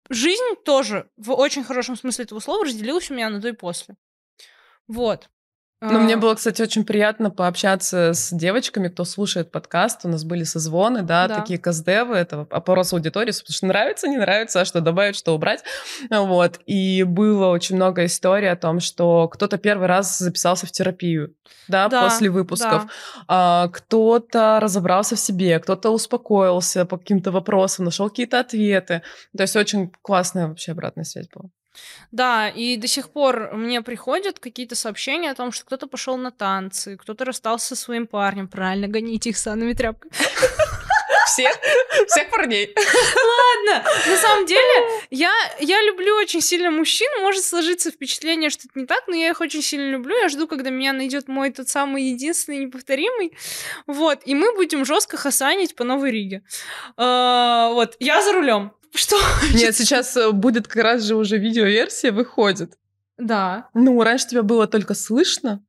жизнь 0.09 0.55
тоже 0.63 1.09
в 1.17 1.31
очень 1.33 1.65
хорошем 1.65 1.97
смысле 1.97 2.23
этого 2.25 2.39
слова 2.39 2.63
разделилась 2.63 3.11
у 3.11 3.13
меня 3.13 3.29
на 3.29 3.39
до 3.39 3.49
и 3.49 3.51
после. 3.51 3.97
Вот. 4.87 5.29
Но 5.79 5.99
мне 5.99 6.15
А, 6.15 6.17
было, 6.17 6.33
кстати, 6.33 6.59
очень 6.63 6.83
приятно 6.83 7.29
пообщаться 7.29 8.13
с 8.13 8.31
девочками, 8.35 8.87
кто 8.87 9.03
слушает 9.03 9.51
подкаст. 9.51 9.99
У 10.05 10.07
нас 10.09 10.23
были 10.23 10.43
созвоны, 10.43 11.03
да, 11.03 11.27
Да. 11.27 11.35
такие 11.35 11.59
каздевы, 11.59 12.15
это 12.15 12.47
опрос 12.49 12.93
аудитории, 12.93 13.31
потому 13.31 13.53
что 13.53 13.65
нравится, 13.67 14.07
не 14.07 14.17
нравится, 14.17 14.61
а 14.61 14.65
что 14.65 14.81
добавить, 14.81 15.15
что 15.15 15.35
убрать. 15.35 15.63
Вот. 16.09 16.59
И 16.65 17.03
было 17.03 17.47
очень 17.49 17.75
много 17.75 18.05
историй 18.05 18.49
о 18.51 18.55
том, 18.55 18.79
что 18.79 19.27
кто-то 19.27 19.59
первый 19.59 19.87
раз 19.87 20.17
записался 20.17 20.65
в 20.65 20.71
терапию, 20.71 21.35
да, 21.67 21.87
Да, 21.89 22.03
после 22.05 22.31
выпусков. 22.31 22.85
да. 22.85 22.89
А, 23.27 23.67
кто-то 23.67 24.59
разобрался 24.59 25.15
в 25.15 25.19
себе, 25.19 25.59
кто-то 25.59 25.91
успокоился 25.91 26.85
по 26.85 26.97
каким-то 26.97 27.29
вопросам, 27.31 27.85
нашел 27.85 28.09
какие-то 28.09 28.39
ответы. 28.39 29.03
То 29.35 29.43
есть 29.43 29.55
очень 29.55 29.91
классная 30.01 30.47
вообще 30.47 30.71
обратная 30.71 31.03
связь 31.05 31.27
была. 31.31 31.49
Да, 32.11 32.49
и 32.49 32.77
до 32.77 32.87
сих 32.87 33.09
пор 33.09 33.51
мне 33.53 33.81
приходят 33.81 34.39
какие-то 34.39 34.75
сообщения 34.75 35.31
о 35.31 35.35
том, 35.35 35.51
что 35.51 35.65
кто-то 35.65 35.87
пошел 35.87 36.17
на 36.17 36.31
танцы, 36.31 36.97
кто-то 36.97 37.25
расстался 37.25 37.75
со 37.75 37.75
своим 37.75 38.07
парнем. 38.07 38.47
Правильно, 38.47 38.87
гоните 38.87 39.29
их 39.29 39.37
санными 39.37 39.73
тряпками. 39.73 40.11
Всех, 41.27 41.59
всех 42.07 42.29
парней. 42.29 42.73
Ладно, 42.75 43.89
на 44.07 44.17
самом 44.17 44.45
деле, 44.45 45.01
я, 45.09 45.31
я 45.59 45.81
люблю 45.83 46.15
очень 46.15 46.41
сильно 46.41 46.71
мужчин. 46.71 47.09
Может 47.21 47.43
сложиться 47.43 47.91
впечатление, 47.91 48.49
что 48.49 48.63
это 48.69 48.79
не 48.79 48.85
так, 48.85 49.03
но 49.07 49.15
я 49.15 49.29
их 49.29 49.41
очень 49.41 49.61
сильно 49.61 49.91
люблю. 49.91 50.15
Я 50.15 50.29
жду, 50.29 50.47
когда 50.47 50.69
меня 50.69 50.93
найдет 50.93 51.27
мой 51.27 51.51
тот 51.51 51.67
самый 51.67 52.11
единственный 52.11 52.59
неповторимый. 52.59 53.33
Вот, 53.87 54.21
и 54.25 54.35
мы 54.35 54.55
будем 54.55 54.85
жестко 54.85 55.17
хасанить 55.17 55.75
по 55.75 55.83
Новой 55.83 56.11
Риге. 56.11 56.43
А, 56.95 57.71
вот, 57.71 57.97
я 57.99 58.21
за 58.21 58.31
рулем. 58.31 58.71
Что? 58.93 59.17
Нет, 59.53 59.75
сейчас 59.75 60.15
э, 60.17 60.31
будет 60.31 60.67
как 60.67 60.83
раз 60.83 61.03
же 61.03 61.15
уже 61.15 61.37
видеоверсия 61.37 62.11
выходит. 62.11 62.77
Да. 63.17 63.69
Ну, 63.73 64.01
раньше 64.03 64.27
тебя 64.27 64.43
было 64.43 64.67
только 64.67 64.93
слышно, 64.93 65.63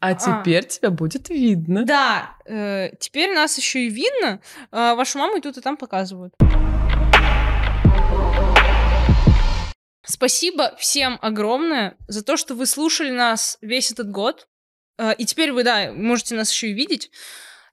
а 0.00 0.10
А. 0.10 0.14
теперь 0.14 0.66
тебя 0.66 0.90
будет 0.90 1.28
видно. 1.28 1.84
Да, 1.84 2.36
э, 2.44 2.90
теперь 3.00 3.34
нас 3.34 3.56
еще 3.58 3.86
и 3.86 3.88
видно. 3.88 4.40
Э, 4.70 4.94
вашу 4.94 5.18
маму 5.18 5.36
и 5.36 5.40
тут 5.40 5.56
и 5.56 5.60
там 5.60 5.76
показывают. 5.76 6.34
Спасибо 10.04 10.74
всем 10.78 11.18
огромное 11.20 11.96
за 12.06 12.22
то, 12.22 12.36
что 12.36 12.54
вы 12.54 12.66
слушали 12.66 13.10
нас 13.10 13.58
весь 13.60 13.90
этот 13.90 14.10
год. 14.10 14.46
Э, 14.98 15.12
и 15.18 15.24
теперь 15.24 15.52
вы, 15.52 15.64
да, 15.64 15.92
можете 15.92 16.36
нас 16.36 16.52
еще 16.52 16.68
и 16.68 16.72
видеть. 16.72 17.10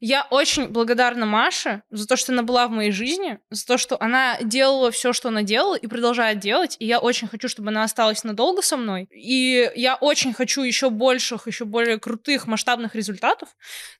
Я 0.05 0.27
очень 0.31 0.67
благодарна 0.67 1.25
Маше 1.25 1.81
за 1.89 2.05
то, 2.05 2.17
что 2.17 2.33
она 2.33 2.43
была 2.43 2.67
в 2.67 2.71
моей 2.71 2.91
жизни, 2.91 3.39
за 3.49 3.65
то, 3.65 3.77
что 3.77 3.95
она 4.01 4.37
делала 4.41 4.91
все, 4.91 5.13
что 5.13 5.29
она 5.29 5.43
делала, 5.43 5.75
и 5.75 5.87
продолжает 5.87 6.39
делать. 6.39 6.75
И 6.79 6.85
я 6.85 6.99
очень 6.99 7.29
хочу, 7.29 7.47
чтобы 7.47 7.69
она 7.69 7.83
осталась 7.83 8.25
надолго 8.25 8.61
со 8.61 8.75
мной. 8.75 9.07
И 9.11 9.71
я 9.75 9.95
очень 9.95 10.33
хочу 10.33 10.61
еще 10.63 10.89
больших, 10.89 11.47
еще 11.47 11.63
более 11.63 12.01
крутых, 12.01 12.47
масштабных 12.47 12.95
результатов. 12.95 13.47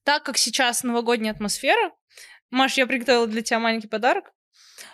Так 0.03 0.23
как 0.23 0.37
сейчас 0.37 0.83
новогодняя 0.83 1.31
атмосфера, 1.31 1.93
Маш, 2.51 2.73
я 2.73 2.85
приготовила 2.85 3.25
для 3.25 3.41
тебя 3.41 3.59
маленький 3.59 3.87
подарок. 3.87 4.33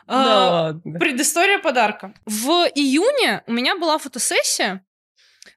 Да 0.06 0.14
А, 0.16 0.52
ладно. 0.52 1.00
Предыстория 1.00 1.58
подарка. 1.58 2.14
В 2.28 2.70
июне 2.76 3.42
у 3.48 3.52
меня 3.52 3.76
была 3.78 3.98
фотосессия. 3.98 4.86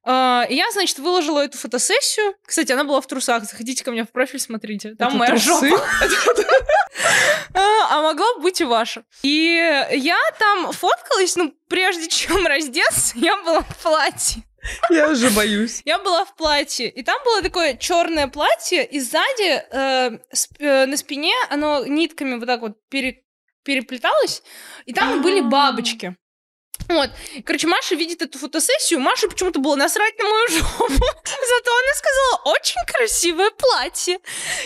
А, 0.05 0.47
я, 0.51 0.71
значит, 0.73 0.99
выложила 0.99 1.45
эту 1.45 1.57
фотосессию. 1.59 2.35
Кстати, 2.45 2.73
она 2.73 2.85
была 2.85 3.01
в 3.01 3.07
трусах. 3.07 3.45
Заходите 3.45 3.85
ко 3.85 3.93
мне 3.93 4.05
в 4.05 4.11
профиль, 4.11 4.41
смотрите. 4.41 4.95
Там 4.97 5.09
Это 5.09 5.17
моя 5.17 5.31
трусы? 5.33 5.69
жопа. 5.69 5.85
А, 7.55 7.99
а 7.99 8.03
могла 8.03 8.35
бы 8.35 8.43
быть 8.43 8.61
и 8.61 8.65
ваша. 8.65 9.05
И 9.23 9.29
я 9.93 10.19
там 10.39 10.73
фоткалась, 10.73 11.37
ну, 11.37 11.55
прежде 11.69 12.09
чем 12.09 12.47
раздеться, 12.47 13.13
я 13.17 13.37
была 13.43 13.61
в 13.61 13.77
платье. 13.83 14.43
Я 14.91 15.09
уже 15.11 15.29
боюсь. 15.31 15.83
Я 15.85 15.99
была 15.99 16.25
в 16.25 16.35
платье, 16.37 16.89
и 16.89 17.03
там 17.03 17.19
было 17.25 17.43
такое 17.43 17.77
черное 17.77 18.29
платье, 18.29 18.85
и 18.87 19.01
сзади 19.01 19.63
э, 19.71 20.11
сп- 20.33 20.57
э, 20.61 20.87
на 20.87 20.97
спине 20.97 21.35
оно 21.51 21.85
нитками 21.85 22.37
вот 22.39 22.47
так 22.47 22.61
вот 22.61 22.77
пере- 22.89 23.25
переплеталось, 23.65 24.43
и 24.87 24.93
там 24.93 25.21
были 25.21 25.41
А. 25.41 25.45
бабочки. 25.45 26.17
Вот. 26.93 27.11
Короче, 27.45 27.67
Маша 27.67 27.95
видит 27.95 28.23
эту 28.23 28.39
фотосессию. 28.39 29.01
Маше 29.01 29.29
почему-то 29.29 29.61
было 29.61 29.77
насрать 29.77 30.19
на 30.19 30.25
мою 30.25 30.49
жопу. 30.49 30.89
Зато 30.89 31.71
она 31.79 31.95
сказала, 31.95 32.55
очень 32.55 32.81
красивое 32.87 33.51
платье. 33.51 34.19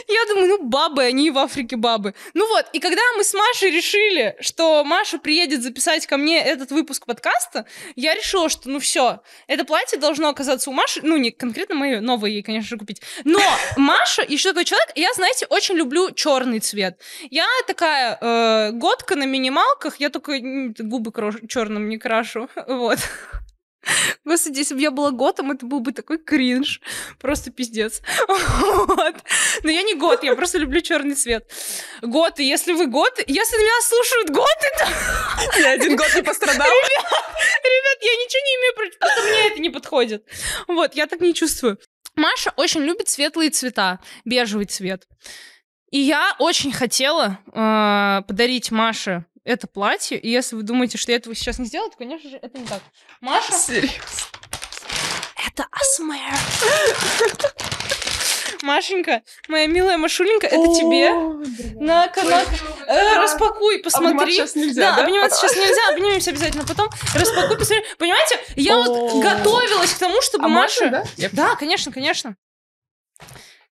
Я 0.09 0.25
думаю, 0.27 0.49
ну, 0.49 0.63
бабы, 0.63 1.05
они 1.05 1.31
в 1.31 1.39
Африке 1.39 1.77
бабы. 1.77 2.15
Ну 2.35 2.49
вот, 2.49 2.67
и 2.73 2.81
когда 2.81 3.03
мы 3.17 3.25
с 3.25 3.33
Машей 3.35 3.71
решили, 3.71 4.37
что 4.41 4.83
Маша 4.85 5.19
приедет 5.19 5.63
записать 5.63 6.07
ко 6.07 6.17
мне 6.17 6.43
этот 6.43 6.71
выпуск 6.71 7.07
подкаста, 7.07 7.67
я 7.95 8.15
решила, 8.15 8.49
что, 8.49 8.69
ну, 8.69 8.81
все, 8.81 9.21
это 9.47 9.65
платье 9.65 9.99
должно 9.99 10.29
оказаться 10.29 10.71
у 10.71 10.73
Маши, 10.73 11.01
ну, 11.03 11.17
не 11.17 11.31
конкретно 11.31 11.75
мое, 11.75 12.01
новое 12.01 12.31
ей, 12.31 12.43
конечно 12.43 12.69
же, 12.69 12.79
купить. 12.79 13.03
Но 13.25 13.41
Маша 13.77 14.25
еще 14.27 14.51
такой 14.51 14.65
человек, 14.65 14.89
я, 14.95 15.13
знаете, 15.15 15.47
очень 15.49 15.77
люблю 15.77 16.11
черный 16.11 16.61
цвет. 16.61 16.99
Я 17.31 17.47
такая 17.67 18.19
э, 18.21 18.71
годка 18.73 19.17
на 19.17 19.25
минималках, 19.25 20.01
я 20.01 20.11
только 20.11 20.39
губы 20.41 21.13
черным 21.49 21.89
не 21.89 21.96
крашу. 21.99 22.49
Вот. 22.67 22.99
Господи, 24.25 24.59
если 24.59 24.75
бы 24.75 24.81
я 24.81 24.91
была 24.91 25.13
готом, 25.13 25.53
это 25.53 25.65
был 25.65 25.79
бы 25.81 25.93
такой 25.93 26.19
кринж. 26.19 26.81
Просто 27.21 27.51
пиздец. 27.51 28.03
Вот. 28.29 29.15
Но 29.63 29.71
я 29.71 29.83
не 29.83 29.95
гот, 29.95 30.25
я 30.25 30.35
просто 30.35 30.59
люблю 30.59 30.81
черный 30.81 31.15
цвет. 31.15 31.51
Готы, 32.03 32.43
если 32.43 32.73
вы 32.73 32.87
готы, 32.87 33.25
если 33.27 33.57
меня 33.57 33.81
слушают 33.83 34.31
готы, 34.31 34.69
то, 34.79 35.61
Ни 35.61 35.65
один 35.65 35.97
год 35.97 36.13
не 36.15 36.23
пострадал. 36.23 36.67
ребят, 36.67 37.99
я 38.03 38.13
ничего 38.13 38.45
не 38.45 38.55
имею 38.57 38.75
против, 38.75 38.99
просто 38.99 39.23
мне 39.23 39.47
это 39.49 39.61
не 39.61 39.71
подходит. 39.71 40.25
Вот, 40.69 40.95
я 40.95 41.07
так 41.07 41.21
не 41.21 41.35
чувствую. 41.35 41.79
Маша 42.17 42.53
очень 42.57 42.81
любит 42.81 43.09
светлые 43.09 43.51
цвета, 43.51 44.01
бежевый 44.25 44.67
цвет. 44.67 45.07
И 45.91 45.99
я 45.99 46.35
очень 46.39 46.73
хотела 46.73 47.39
э, 47.47 48.23
подарить 48.27 48.71
Маше 48.71 49.25
это 49.47 49.67
платье. 49.67 50.19
И 50.19 50.29
если 50.29 50.57
вы 50.57 50.63
думаете, 50.63 50.99
что 50.99 51.13
я 51.13 51.17
этого 51.19 51.35
сейчас 51.35 51.59
не 51.59 51.67
сделала, 51.67 51.91
то, 51.91 51.97
конечно 51.97 52.29
же, 52.29 52.37
это 52.37 52.59
не 52.59 52.67
так. 52.67 52.83
Маша, 53.21 53.53
Серьезно. 53.53 53.97
это 55.47 55.67
АСМР. 55.71 56.37
Машенька, 58.63 59.23
моя 59.49 59.67
милая 59.67 59.97
Машуленька, 59.97 60.47
это 60.49 60.75
тебе. 60.75 61.11
На 61.81 62.09
канал. 62.09 62.43
Э, 62.89 63.17
распакуй, 63.19 63.79
посмотри. 63.79 64.33
Сейчас 64.33 64.57
нельзя, 64.57 64.97
да? 64.97 65.05
обниматься 65.05 65.39
сейчас 65.39 65.57
нельзя, 65.57 65.89
обнимемся 65.93 66.31
обязательно 66.31 66.65
потом. 66.67 66.89
Распакуй, 67.15 67.57
посмотри. 67.59 67.85
Понимаете, 67.99 68.41
я 68.57 68.77
вот 68.77 69.23
готовилась 69.23 69.93
к 69.93 69.99
тому, 69.99 70.21
чтобы 70.23 70.47
А 70.47 70.49
Маша... 70.49 71.05
Да, 71.33 71.55
конечно, 71.55 71.93
конечно. 71.93 72.37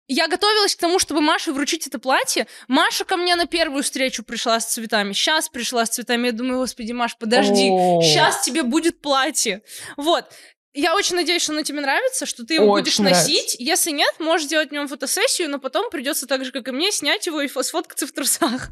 Я 0.08 0.28
готовилась 0.28 0.76
к 0.76 0.80
тому, 0.80 1.00
чтобы 1.00 1.22
Маше 1.22 1.52
вручить 1.52 1.86
это 1.88 2.00
платье. 2.00 2.48
Маша 2.68 3.04
ко 3.04 3.18
мне 3.18 3.36
на 3.36 3.46
первую 3.46 3.84
встречу 3.84 4.24
пришла 4.24 4.60
с 4.60 4.66
цветами. 4.66 5.12
Сейчас 5.14 5.50
пришла 5.50 5.86
с 5.86 5.90
цветами. 5.90 6.28
Я 6.28 6.32
думаю, 6.32 6.60
господи, 6.60 6.94
Маш, 6.94 7.18
подожди. 7.18 7.68
Сейчас 8.02 8.42
тебе 8.44 8.64
будет 8.64 9.02
платье. 9.02 9.62
Вот. 9.98 10.26
Я 10.74 10.96
очень 10.96 11.16
надеюсь, 11.16 11.42
что 11.42 11.54
оно 11.54 11.64
тебе 11.64 11.82
нравится, 11.82 12.26
что 12.28 12.46
ты 12.46 12.54
его 12.56 12.68
Очень 12.68 12.84
будешь 12.84 13.00
нравится. 13.00 13.24
носить. 13.24 13.56
Если 13.58 13.90
нет, 13.92 14.14
можешь 14.20 14.46
сделать 14.46 14.70
в 14.70 14.72
нем 14.74 14.88
фотосессию, 14.88 15.50
но 15.50 15.58
потом 15.60 15.90
придется 15.90 16.28
так 16.28 16.46
же, 16.46 16.52
как 16.52 16.68
и 16.68 16.72
мне, 16.72 16.92
снять 16.92 17.26
его 17.26 17.42
и 17.42 17.48
фо- 17.48 17.64
сфоткаться 17.64 18.06
в 18.06 18.12
трусах. 18.12 18.70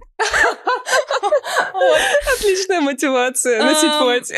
Отличная 2.37 2.81
мотивация 2.81 3.63
носить 3.63 3.89
Ам, 3.91 4.03
платье. 4.03 4.37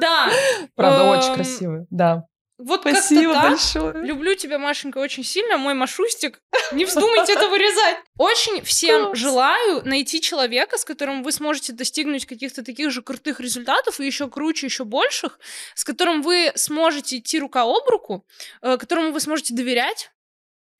Да. 0.00 0.30
Правда, 0.76 1.02
Эм, 1.04 1.18
очень 1.18 1.34
красиво. 1.34 1.86
Да. 1.90 2.22
Вот 2.58 2.80
Спасибо 2.80 3.34
как-то 3.34 3.40
так. 3.40 3.50
большое. 3.50 4.04
Люблю 4.04 4.34
тебя, 4.34 4.58
Машенька, 4.58 4.98
очень 4.98 5.22
сильно. 5.22 5.58
Мой 5.58 5.74
Машустик. 5.74 6.42
Не 6.72 6.84
вздумайте 6.84 7.34
это 7.34 7.48
вырезать. 7.48 7.98
Очень 8.18 8.62
всем 8.62 9.14
желаю 9.14 9.86
найти 9.86 10.20
человека, 10.20 10.76
с 10.76 10.84
которым 10.84 11.22
вы 11.22 11.30
сможете 11.30 11.72
достигнуть 11.72 12.26
каких-то 12.26 12.64
таких 12.64 12.90
же 12.90 13.00
крутых 13.00 13.38
результатов 13.38 14.00
и 14.00 14.06
еще 14.06 14.28
круче, 14.28 14.66
еще 14.66 14.84
больших, 14.84 15.38
с 15.76 15.84
которым 15.84 16.20
вы 16.20 16.50
сможете 16.56 17.18
идти 17.18 17.38
рука 17.38 17.62
об 17.62 17.88
руку, 17.88 18.26
э, 18.60 18.76
которому 18.76 19.12
вы 19.12 19.20
сможете 19.20 19.54
доверять, 19.54 20.10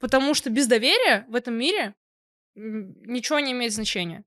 потому 0.01 0.35
что 0.35 0.51
без 0.51 0.67
доверия 0.67 1.27
в 1.29 1.37
этом 1.37 1.55
мире 1.55 1.95
ничего 2.57 3.39
не 3.39 3.53
имеет 3.53 3.73
значения. 3.73 4.25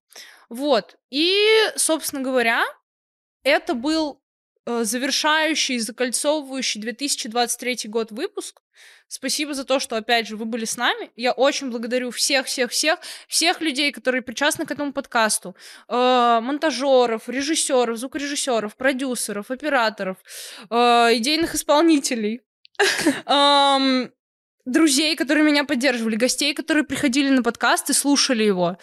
Вот. 0.48 0.96
И, 1.10 1.50
собственно 1.76 2.22
говоря, 2.22 2.64
это 3.44 3.74
был 3.74 4.21
завершающий, 4.66 5.80
закольцовывающий 5.80 6.82
2023 6.82 7.90
год 7.90 8.12
выпуск. 8.12 8.62
Спасибо 9.08 9.54
за 9.54 9.66
то, 9.66 9.80
что, 9.80 9.98
опять 9.98 10.28
же, 10.28 10.38
вы 10.38 10.46
были 10.46 10.64
с 10.64 10.78
нами. 10.78 11.12
Я 11.18 11.34
очень 11.34 11.70
благодарю 11.70 12.12
всех-всех-всех, 12.12 13.00
всех 13.28 13.60
людей, 13.60 13.92
которые 13.92 14.22
причастны 14.22 14.66
к 14.66 14.72
этому 14.72 14.94
подкасту. 14.94 15.54
Э, 15.90 16.40
монтажеров, 16.42 17.28
режиссеров, 17.28 17.98
звукорежиссеров, 17.98 18.76
продюсеров, 18.78 19.52
операторов, 19.52 20.18
э, 20.70 20.76
идейных 21.18 21.56
исполнителей. 21.56 22.42
Друзей, 24.66 25.16
которые 25.16 25.44
меня 25.44 25.64
поддерживали, 25.64 26.16
гостей, 26.16 26.54
которые 26.54 26.84
приходили 26.84 27.30
на 27.30 27.44
подкаст 27.44 27.90
и 27.90 27.94
слушали 27.94 28.44
его, 28.44 28.78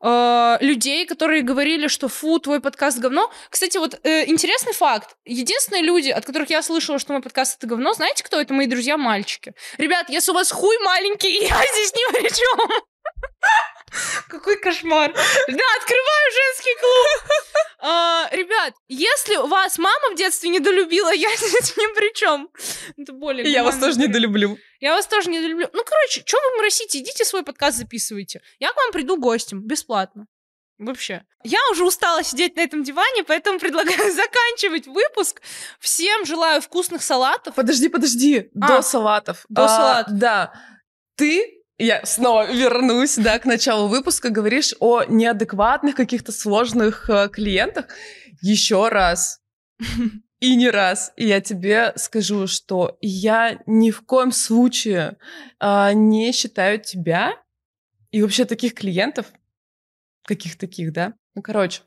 э, 0.00 0.56
людей, 0.60 1.06
которые 1.06 1.42
говорили, 1.42 1.88
что 1.88 2.08
фу, 2.08 2.38
твой 2.38 2.60
подкаст 2.60 2.98
говно. 2.98 3.30
Кстати, 3.50 3.78
вот 3.78 3.98
э, 4.04 4.28
интересный 4.28 4.72
факт. 4.72 5.16
Единственные 5.24 5.82
люди, 5.82 6.10
от 6.10 6.24
которых 6.24 6.50
я 6.50 6.62
слышала, 6.62 6.98
что 6.98 7.12
мой 7.12 7.22
подкаст 7.22 7.58
это 7.58 7.66
говно, 7.66 7.92
знаете, 7.94 8.22
кто 8.22 8.40
это? 8.40 8.54
Мои 8.54 8.66
друзья-мальчики. 8.66 9.54
Ребят, 9.78 10.08
если 10.08 10.30
у 10.30 10.34
вас 10.34 10.50
хуй 10.52 10.76
маленький, 10.84 11.32
я 11.40 11.62
здесь 11.72 11.92
ни 11.94 12.12
при 12.12 12.28
чем. 12.28 12.93
Какой 14.28 14.56
кошмар. 14.60 15.12
Да, 15.12 15.64
открываю 15.78 16.32
женский 16.32 16.74
клуб. 16.80 17.30
А, 17.80 18.28
ребят, 18.32 18.74
если 18.88 19.36
вас 19.36 19.78
мама 19.78 20.10
в 20.10 20.16
детстве 20.16 20.48
недолюбила, 20.48 21.12
я 21.12 21.28
здесь 21.36 21.76
ни 21.76 21.94
при 21.94 22.12
чем. 22.14 22.48
Это 22.96 23.12
более 23.12 23.48
Я 23.50 23.62
вас 23.62 23.78
тоже 23.78 23.98
недолюблю. 23.98 24.58
Я 24.80 24.94
вас 24.94 25.06
тоже 25.06 25.30
не 25.30 25.38
люблю. 25.40 25.68
Ну, 25.72 25.84
короче, 25.84 26.22
что 26.24 26.38
вы 26.40 26.56
моросите? 26.56 26.98
Идите 26.98 27.24
свой 27.24 27.44
подкаст 27.44 27.76
записывайте. 27.76 28.40
Я 28.58 28.72
к 28.72 28.76
вам 28.76 28.90
приду 28.90 29.16
гостем, 29.18 29.60
бесплатно. 29.62 30.26
Вообще. 30.78 31.22
Я 31.44 31.58
уже 31.70 31.84
устала 31.84 32.24
сидеть 32.24 32.56
на 32.56 32.60
этом 32.62 32.82
диване, 32.82 33.22
поэтому 33.22 33.60
предлагаю 33.60 34.12
заканчивать 34.12 34.86
выпуск. 34.86 35.40
Всем 35.78 36.24
желаю 36.24 36.60
вкусных 36.62 37.02
салатов. 37.02 37.54
Подожди, 37.54 37.88
подожди. 37.88 38.50
А, 38.60 38.68
До 38.68 38.82
салатов. 38.82 39.44
до 39.48 39.64
А, 39.64 39.68
салатов. 39.68 40.14
Да. 40.18 40.52
Ты, 41.16 41.62
я 41.78 42.04
снова 42.04 42.50
вернусь, 42.52 43.16
да, 43.16 43.38
к 43.38 43.44
началу 43.44 43.88
выпуска, 43.88 44.30
говоришь 44.30 44.74
о 44.80 45.04
неадекватных 45.04 45.94
каких-то 45.94 46.30
сложных 46.32 47.10
э, 47.10 47.28
клиентах. 47.28 47.86
Еще 48.40 48.88
раз. 48.88 49.40
И 50.40 50.56
не 50.56 50.70
раз. 50.70 51.12
И 51.16 51.26
я 51.26 51.40
тебе 51.40 51.92
скажу, 51.96 52.46
что 52.46 52.98
я 53.00 53.60
ни 53.66 53.90
в 53.90 54.02
коем 54.02 54.30
случае 54.30 55.16
а, 55.58 55.92
не 55.94 56.32
считаю 56.32 56.78
тебя 56.78 57.32
и 58.10 58.20
вообще 58.20 58.44
таких 58.44 58.74
клиентов, 58.74 59.26
каких 60.24 60.58
таких, 60.58 60.92
да? 60.92 61.14
Ну, 61.34 61.42
короче, 61.42 61.82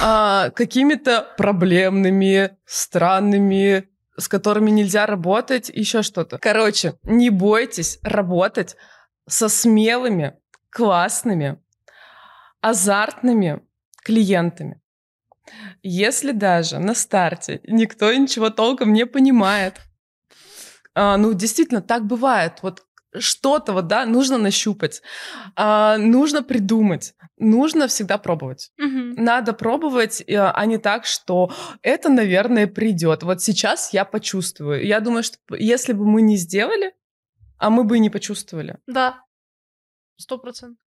а, 0.00 0.50
какими-то 0.50 1.26
проблемными, 1.36 2.56
странными, 2.64 3.88
с 4.16 4.28
которыми 4.28 4.70
нельзя 4.70 5.06
работать, 5.06 5.68
еще 5.68 6.02
что-то. 6.02 6.38
Короче, 6.38 6.94
не 7.02 7.30
бойтесь 7.30 7.98
работать 8.02 8.76
со 9.28 9.48
смелыми, 9.48 10.38
классными, 10.70 11.60
азартными 12.60 13.62
клиентами. 14.02 14.80
Если 15.82 16.32
даже 16.32 16.78
на 16.78 16.94
старте 16.94 17.60
никто 17.64 18.12
ничего 18.12 18.50
толком 18.50 18.92
не 18.92 19.06
понимает, 19.06 19.80
а, 20.94 21.18
ну, 21.18 21.34
действительно, 21.34 21.82
так 21.82 22.06
бывает. 22.06 22.60
Вот 22.62 22.85
что-то 23.20 23.72
вот, 23.72 23.86
да, 23.86 24.06
нужно 24.06 24.38
нащупать, 24.38 25.02
а, 25.54 25.98
нужно 25.98 26.42
придумать, 26.42 27.14
нужно 27.38 27.88
всегда 27.88 28.18
пробовать. 28.18 28.72
Мгм. 28.78 29.14
Надо 29.14 29.52
пробовать, 29.52 30.22
э, 30.26 30.36
а 30.36 30.66
не 30.66 30.78
так, 30.78 31.06
что 31.06 31.50
это, 31.82 32.08
наверное, 32.08 32.66
придет. 32.66 33.22
Вот 33.22 33.42
сейчас 33.42 33.92
я 33.92 34.04
почувствую. 34.04 34.86
Я 34.86 35.00
думаю, 35.00 35.22
что 35.22 35.38
если 35.56 35.92
бы 35.92 36.04
мы 36.04 36.22
не 36.22 36.36
сделали, 36.36 36.94
а 37.58 37.70
мы 37.70 37.84
бы 37.84 37.96
и 37.96 38.00
не 38.00 38.10
почувствовали. 38.10 38.78
Да. 38.86 39.22
Сто 40.16 40.38
процентов. 40.38 40.78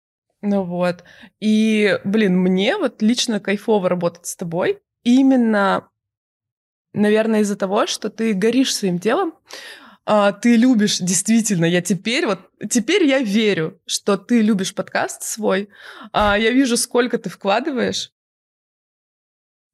Ну 0.41 0.63
вот. 0.63 1.03
И, 1.39 1.99
блин, 2.03 2.37
мне 2.37 2.77
вот 2.77 3.01
лично 3.01 3.39
кайфово 3.39 3.89
работать 3.89 4.25
с 4.25 4.35
тобой 4.35 4.81
именно, 5.03 5.89
наверное, 6.93 7.41
из-за 7.41 7.55
того, 7.55 7.87
что 7.87 8.09
ты 8.09 8.33
горишь 8.33 8.75
своим 8.75 8.99
делом, 8.99 9.33
а, 10.11 10.31
ты 10.31 10.55
любишь, 10.55 10.97
действительно, 10.97 11.65
я 11.65 11.83
теперь 11.83 12.25
вот, 12.25 12.39
теперь 12.67 13.03
я 13.03 13.19
верю, 13.19 13.79
что 13.85 14.17
ты 14.17 14.41
любишь 14.41 14.73
подкаст 14.73 15.21
свой, 15.21 15.69
А, 16.11 16.35
я 16.35 16.49
вижу, 16.49 16.77
сколько 16.77 17.19
ты 17.19 17.29
вкладываешь. 17.29 18.11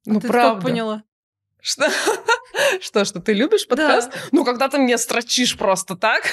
Ну, 0.04 0.18
А 0.18 0.20
Ты 0.20 0.28
правда. 0.28 0.56
как 0.56 0.62
поняла? 0.62 1.04
Что? 1.62 1.88
Что, 2.80 3.04
что 3.04 3.20
ты 3.20 3.32
любишь 3.32 3.66
подкаст? 3.66 4.10
Ну, 4.32 4.44
когда 4.44 4.68
ты 4.68 4.78
мне 4.78 4.98
строчишь 4.98 5.58
просто 5.58 5.94
так 5.94 6.22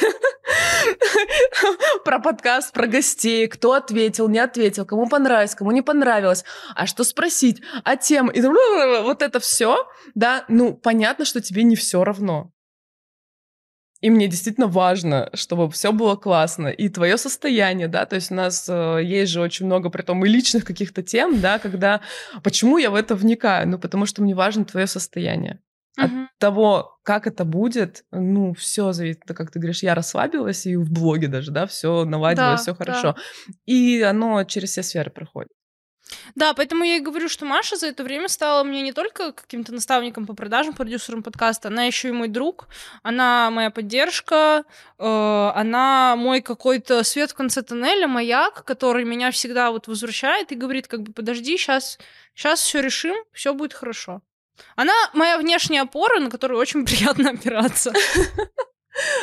про 2.06 2.20
подкаст, 2.20 2.74
про 2.74 2.88
гостей, 2.88 3.48
кто 3.48 3.74
ответил, 3.74 4.30
не 4.30 4.40
ответил, 4.40 4.86
кому 4.86 5.08
понравилось, 5.08 5.56
кому 5.56 5.72
не 5.72 5.82
понравилось, 5.82 6.46
а 6.76 6.88
что 6.88 7.04
спросить, 7.04 7.62
а 7.84 7.98
тем, 7.98 8.30
и 8.30 8.42
вот 9.02 9.22
это 9.22 9.40
все, 9.40 9.88
да, 10.14 10.46
ну, 10.48 10.74
понятно, 10.74 11.26
что 11.26 11.42
тебе 11.42 11.64
не 11.64 11.76
все 11.76 12.04
равно. 12.04 12.53
И 14.04 14.10
мне 14.10 14.28
действительно 14.28 14.68
важно, 14.68 15.30
чтобы 15.34 15.72
все 15.72 15.94
было 15.94 16.18
классно. 16.18 16.68
И 16.68 16.90
твое 16.90 17.18
состояние, 17.18 17.88
да, 17.88 18.06
то 18.06 18.16
есть 18.16 18.32
у 18.32 18.36
нас 18.36 18.68
э, 18.68 19.00
есть 19.02 19.32
же 19.32 19.40
очень 19.40 19.66
много, 19.66 19.90
при 19.90 20.02
том 20.02 20.26
и 20.26 20.28
личных 20.28 20.66
каких-то 20.66 21.02
тем, 21.02 21.40
да, 21.40 21.58
когда... 21.58 22.02
Почему 22.44 22.78
я 22.78 22.92
в 22.92 22.96
это 22.96 23.16
вникаю? 23.16 23.66
Ну, 23.66 23.80
потому 23.80 24.06
что 24.06 24.22
мне 24.22 24.36
важно 24.36 24.66
твое 24.66 24.88
состояние. 24.88 25.62
От 25.96 26.12
того, 26.38 26.98
как 27.04 27.28
это 27.28 27.46
будет, 27.46 28.04
ну, 28.12 28.54
все 28.56 28.92
зависит, 28.92 29.22
как 29.26 29.52
ты 29.52 29.60
говоришь, 29.60 29.84
я 29.84 29.96
расслабилась, 29.96 30.66
и 30.66 30.76
в 30.76 30.92
блоге 30.92 31.30
даже, 31.30 31.52
да, 31.52 31.66
все 31.66 32.04
наладилось, 32.04 32.50
Да, 32.50 32.58
все 32.58 32.72
да. 32.72 32.78
хорошо. 32.78 33.16
И 33.66 34.02
оно 34.02 34.44
через 34.44 34.72
все 34.72 34.84
сферы 34.84 35.12
проходит. 35.12 35.54
Да, 36.36 36.54
поэтому 36.54 36.84
я 36.84 36.98
и 36.98 37.00
говорю, 37.00 37.30
что 37.30 37.46
Маша 37.46 37.76
за 37.76 37.88
это 37.88 38.04
время 38.04 38.28
стала 38.28 38.64
мне 38.64 38.82
не 38.82 38.94
только 38.94 39.32
каким-то 39.32 39.74
наставником 39.74 40.26
по 40.26 40.34
продажам, 40.34 40.74
продюсером 40.74 41.24
подкаста, 41.24 41.68
она 41.70 41.84
еще 41.84 42.10
и 42.10 42.12
мой 42.12 42.28
друг, 42.28 42.68
она 43.04 43.50
моя 43.52 43.70
поддержка, 43.70 44.64
э, 44.98 45.52
она 45.56 46.16
мой 46.16 46.42
какой-то 46.42 47.04
свет 47.04 47.32
в 47.32 47.36
конце 47.36 47.62
тоннеля, 47.62 48.08
маяк, 48.08 48.64
который 48.64 49.06
меня 49.06 49.32
всегда 49.32 49.72
вот 49.72 49.88
возвращает 49.88 50.52
и 50.52 50.56
говорит, 50.56 50.88
как 50.88 51.02
бы, 51.04 51.14
подожди, 51.14 51.58
сейчас, 51.58 52.00
сейчас 52.36 52.62
все 52.62 52.82
решим, 52.82 53.16
все 53.32 53.54
будет 53.54 53.74
хорошо. 53.74 54.22
Она 54.76 54.94
моя 55.14 55.38
внешняя 55.38 55.82
опора, 55.82 56.20
на 56.20 56.30
которую 56.30 56.60
очень 56.60 56.86
приятно 56.86 57.32
опираться. 57.32 57.94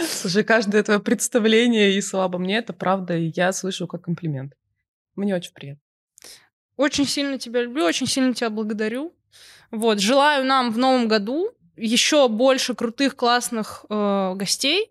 Слушай, 0.09 0.45
каждое 0.45 0.83
твое 0.83 1.01
представление 1.01 1.93
и 1.93 2.01
слова 2.01 2.25
обо 2.25 2.39
мне, 2.39 2.59
это 2.59 2.73
правда, 2.73 3.17
и 3.17 3.33
я 3.35 3.53
слышу 3.53 3.87
как 3.87 4.03
комплимент. 4.03 4.55
Мне 5.17 5.35
очень 5.35 5.53
приятно. 5.53 5.83
Очень 6.81 7.07
сильно 7.07 7.39
тебя 7.39 7.61
люблю, 7.61 7.85
очень 7.85 8.07
сильно 8.07 8.33
тебя 8.33 8.49
благодарю. 8.49 9.13
Вот, 9.71 10.01
желаю 10.01 10.47
нам 10.47 10.71
в 10.73 10.79
новом 10.79 11.09
году 11.09 11.51
еще 11.77 12.27
больше 12.27 12.75
крутых, 12.75 13.17
классных 13.17 13.85
э, 13.91 14.33
гостей, 14.35 14.91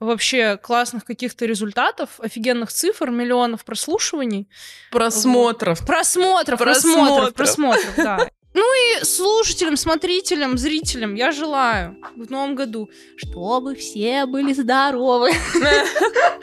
вообще 0.00 0.58
классных 0.58 1.06
каких-то 1.06 1.46
результатов, 1.46 2.20
офигенных 2.20 2.70
цифр, 2.70 3.08
миллионов 3.08 3.64
прослушиваний, 3.64 4.50
Просмотров. 4.90 5.78
просмотров, 5.86 6.58
Просмотров. 6.58 7.32
просмотров, 7.32 7.34
просмотров, 7.34 7.94
да. 7.96 8.30
Ну 8.54 8.62
и 8.62 9.04
слушателям, 9.04 9.76
смотрителям, 9.76 10.56
зрителям 10.56 11.14
я 11.14 11.32
желаю 11.32 11.96
в 12.14 12.30
новом 12.30 12.54
году, 12.54 12.88
чтобы 13.16 13.74
все 13.74 14.26
были 14.26 14.52
здоровы, 14.52 15.32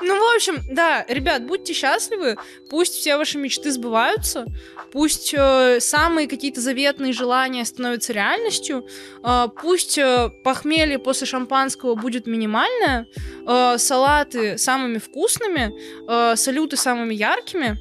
Ну, 0.00 0.14
в 0.14 0.34
общем, 0.34 0.62
да, 0.70 1.04
ребят, 1.08 1.44
будьте 1.46 1.72
счастливы, 1.72 2.36
пусть 2.70 2.94
все 2.94 3.16
ваши 3.16 3.36
мечты 3.38 3.72
сбываются, 3.72 4.46
пусть 4.92 5.34
э, 5.36 5.80
самые 5.80 6.28
какие-то 6.28 6.60
заветные 6.60 7.12
желания 7.12 7.64
становятся 7.64 8.12
реальностью, 8.12 8.86
э, 9.24 9.48
пусть 9.60 9.98
э, 9.98 10.30
похмелье 10.44 10.98
после 10.98 11.26
шампанского 11.26 11.94
будет 11.96 12.26
минимальное, 12.26 13.06
э, 13.46 13.78
салаты 13.78 14.56
самыми 14.56 14.98
вкусными, 14.98 15.72
э, 16.08 16.36
салюты 16.36 16.76
самыми 16.76 17.14
яркими, 17.14 17.76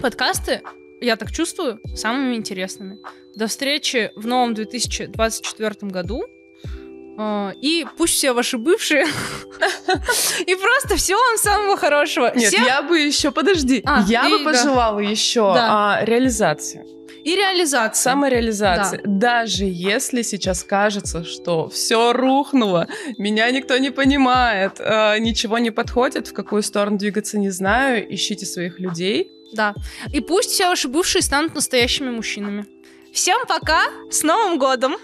подкасты, 0.00 0.62
я 1.00 1.16
так 1.16 1.30
чувствую, 1.32 1.80
самыми 1.94 2.34
интересными. 2.36 2.98
До 3.34 3.46
встречи 3.46 4.10
в 4.16 4.26
новом 4.26 4.54
2024 4.54 5.90
году. 5.92 6.24
Э, 7.18 7.52
И 7.60 7.86
пусть 7.96 8.14
все 8.14 8.32
ваши 8.32 8.58
бывшие. 8.58 9.04
И 10.46 10.54
просто 10.54 10.96
всего 10.96 11.18
вам 11.18 11.38
самого 11.38 11.76
хорошего. 11.76 12.32
Нет, 12.34 12.52
я 12.52 12.82
бы 12.82 12.98
еще, 12.98 13.30
подожди, 13.30 13.82
А, 13.84 14.04
я 14.06 14.28
бы 14.28 14.38
да. 14.38 14.44
пожелала 14.44 15.00
еще 15.00 15.52
Да. 15.54 15.96
а, 16.00 16.04
реализации. 16.04 16.84
И 17.24 17.34
реализация. 17.34 18.12
Самореализации. 18.12 19.00
Даже 19.04 19.64
если 19.64 20.22
сейчас 20.22 20.62
кажется, 20.62 21.24
что 21.24 21.68
все 21.68 22.12
рухнуло, 22.12 22.86
меня 23.18 23.50
никто 23.50 23.76
не 23.78 23.90
понимает, 23.90 24.78
ничего 24.78 25.58
не 25.58 25.72
подходит, 25.72 26.28
в 26.28 26.32
какую 26.32 26.62
сторону 26.62 26.98
двигаться 26.98 27.36
не 27.36 27.50
знаю, 27.50 28.06
ищите 28.14 28.46
своих 28.46 28.78
людей. 28.78 29.32
Да. 29.52 29.74
И 30.12 30.20
пусть 30.20 30.50
все 30.50 30.68
ваши 30.68 30.88
бывшие 30.88 31.22
станут 31.22 31.54
настоящими 31.54 32.10
мужчинами. 32.10 32.66
Всем 33.12 33.46
пока! 33.46 33.84
С 34.10 34.22
Новым 34.22 34.58
годом! 34.58 34.96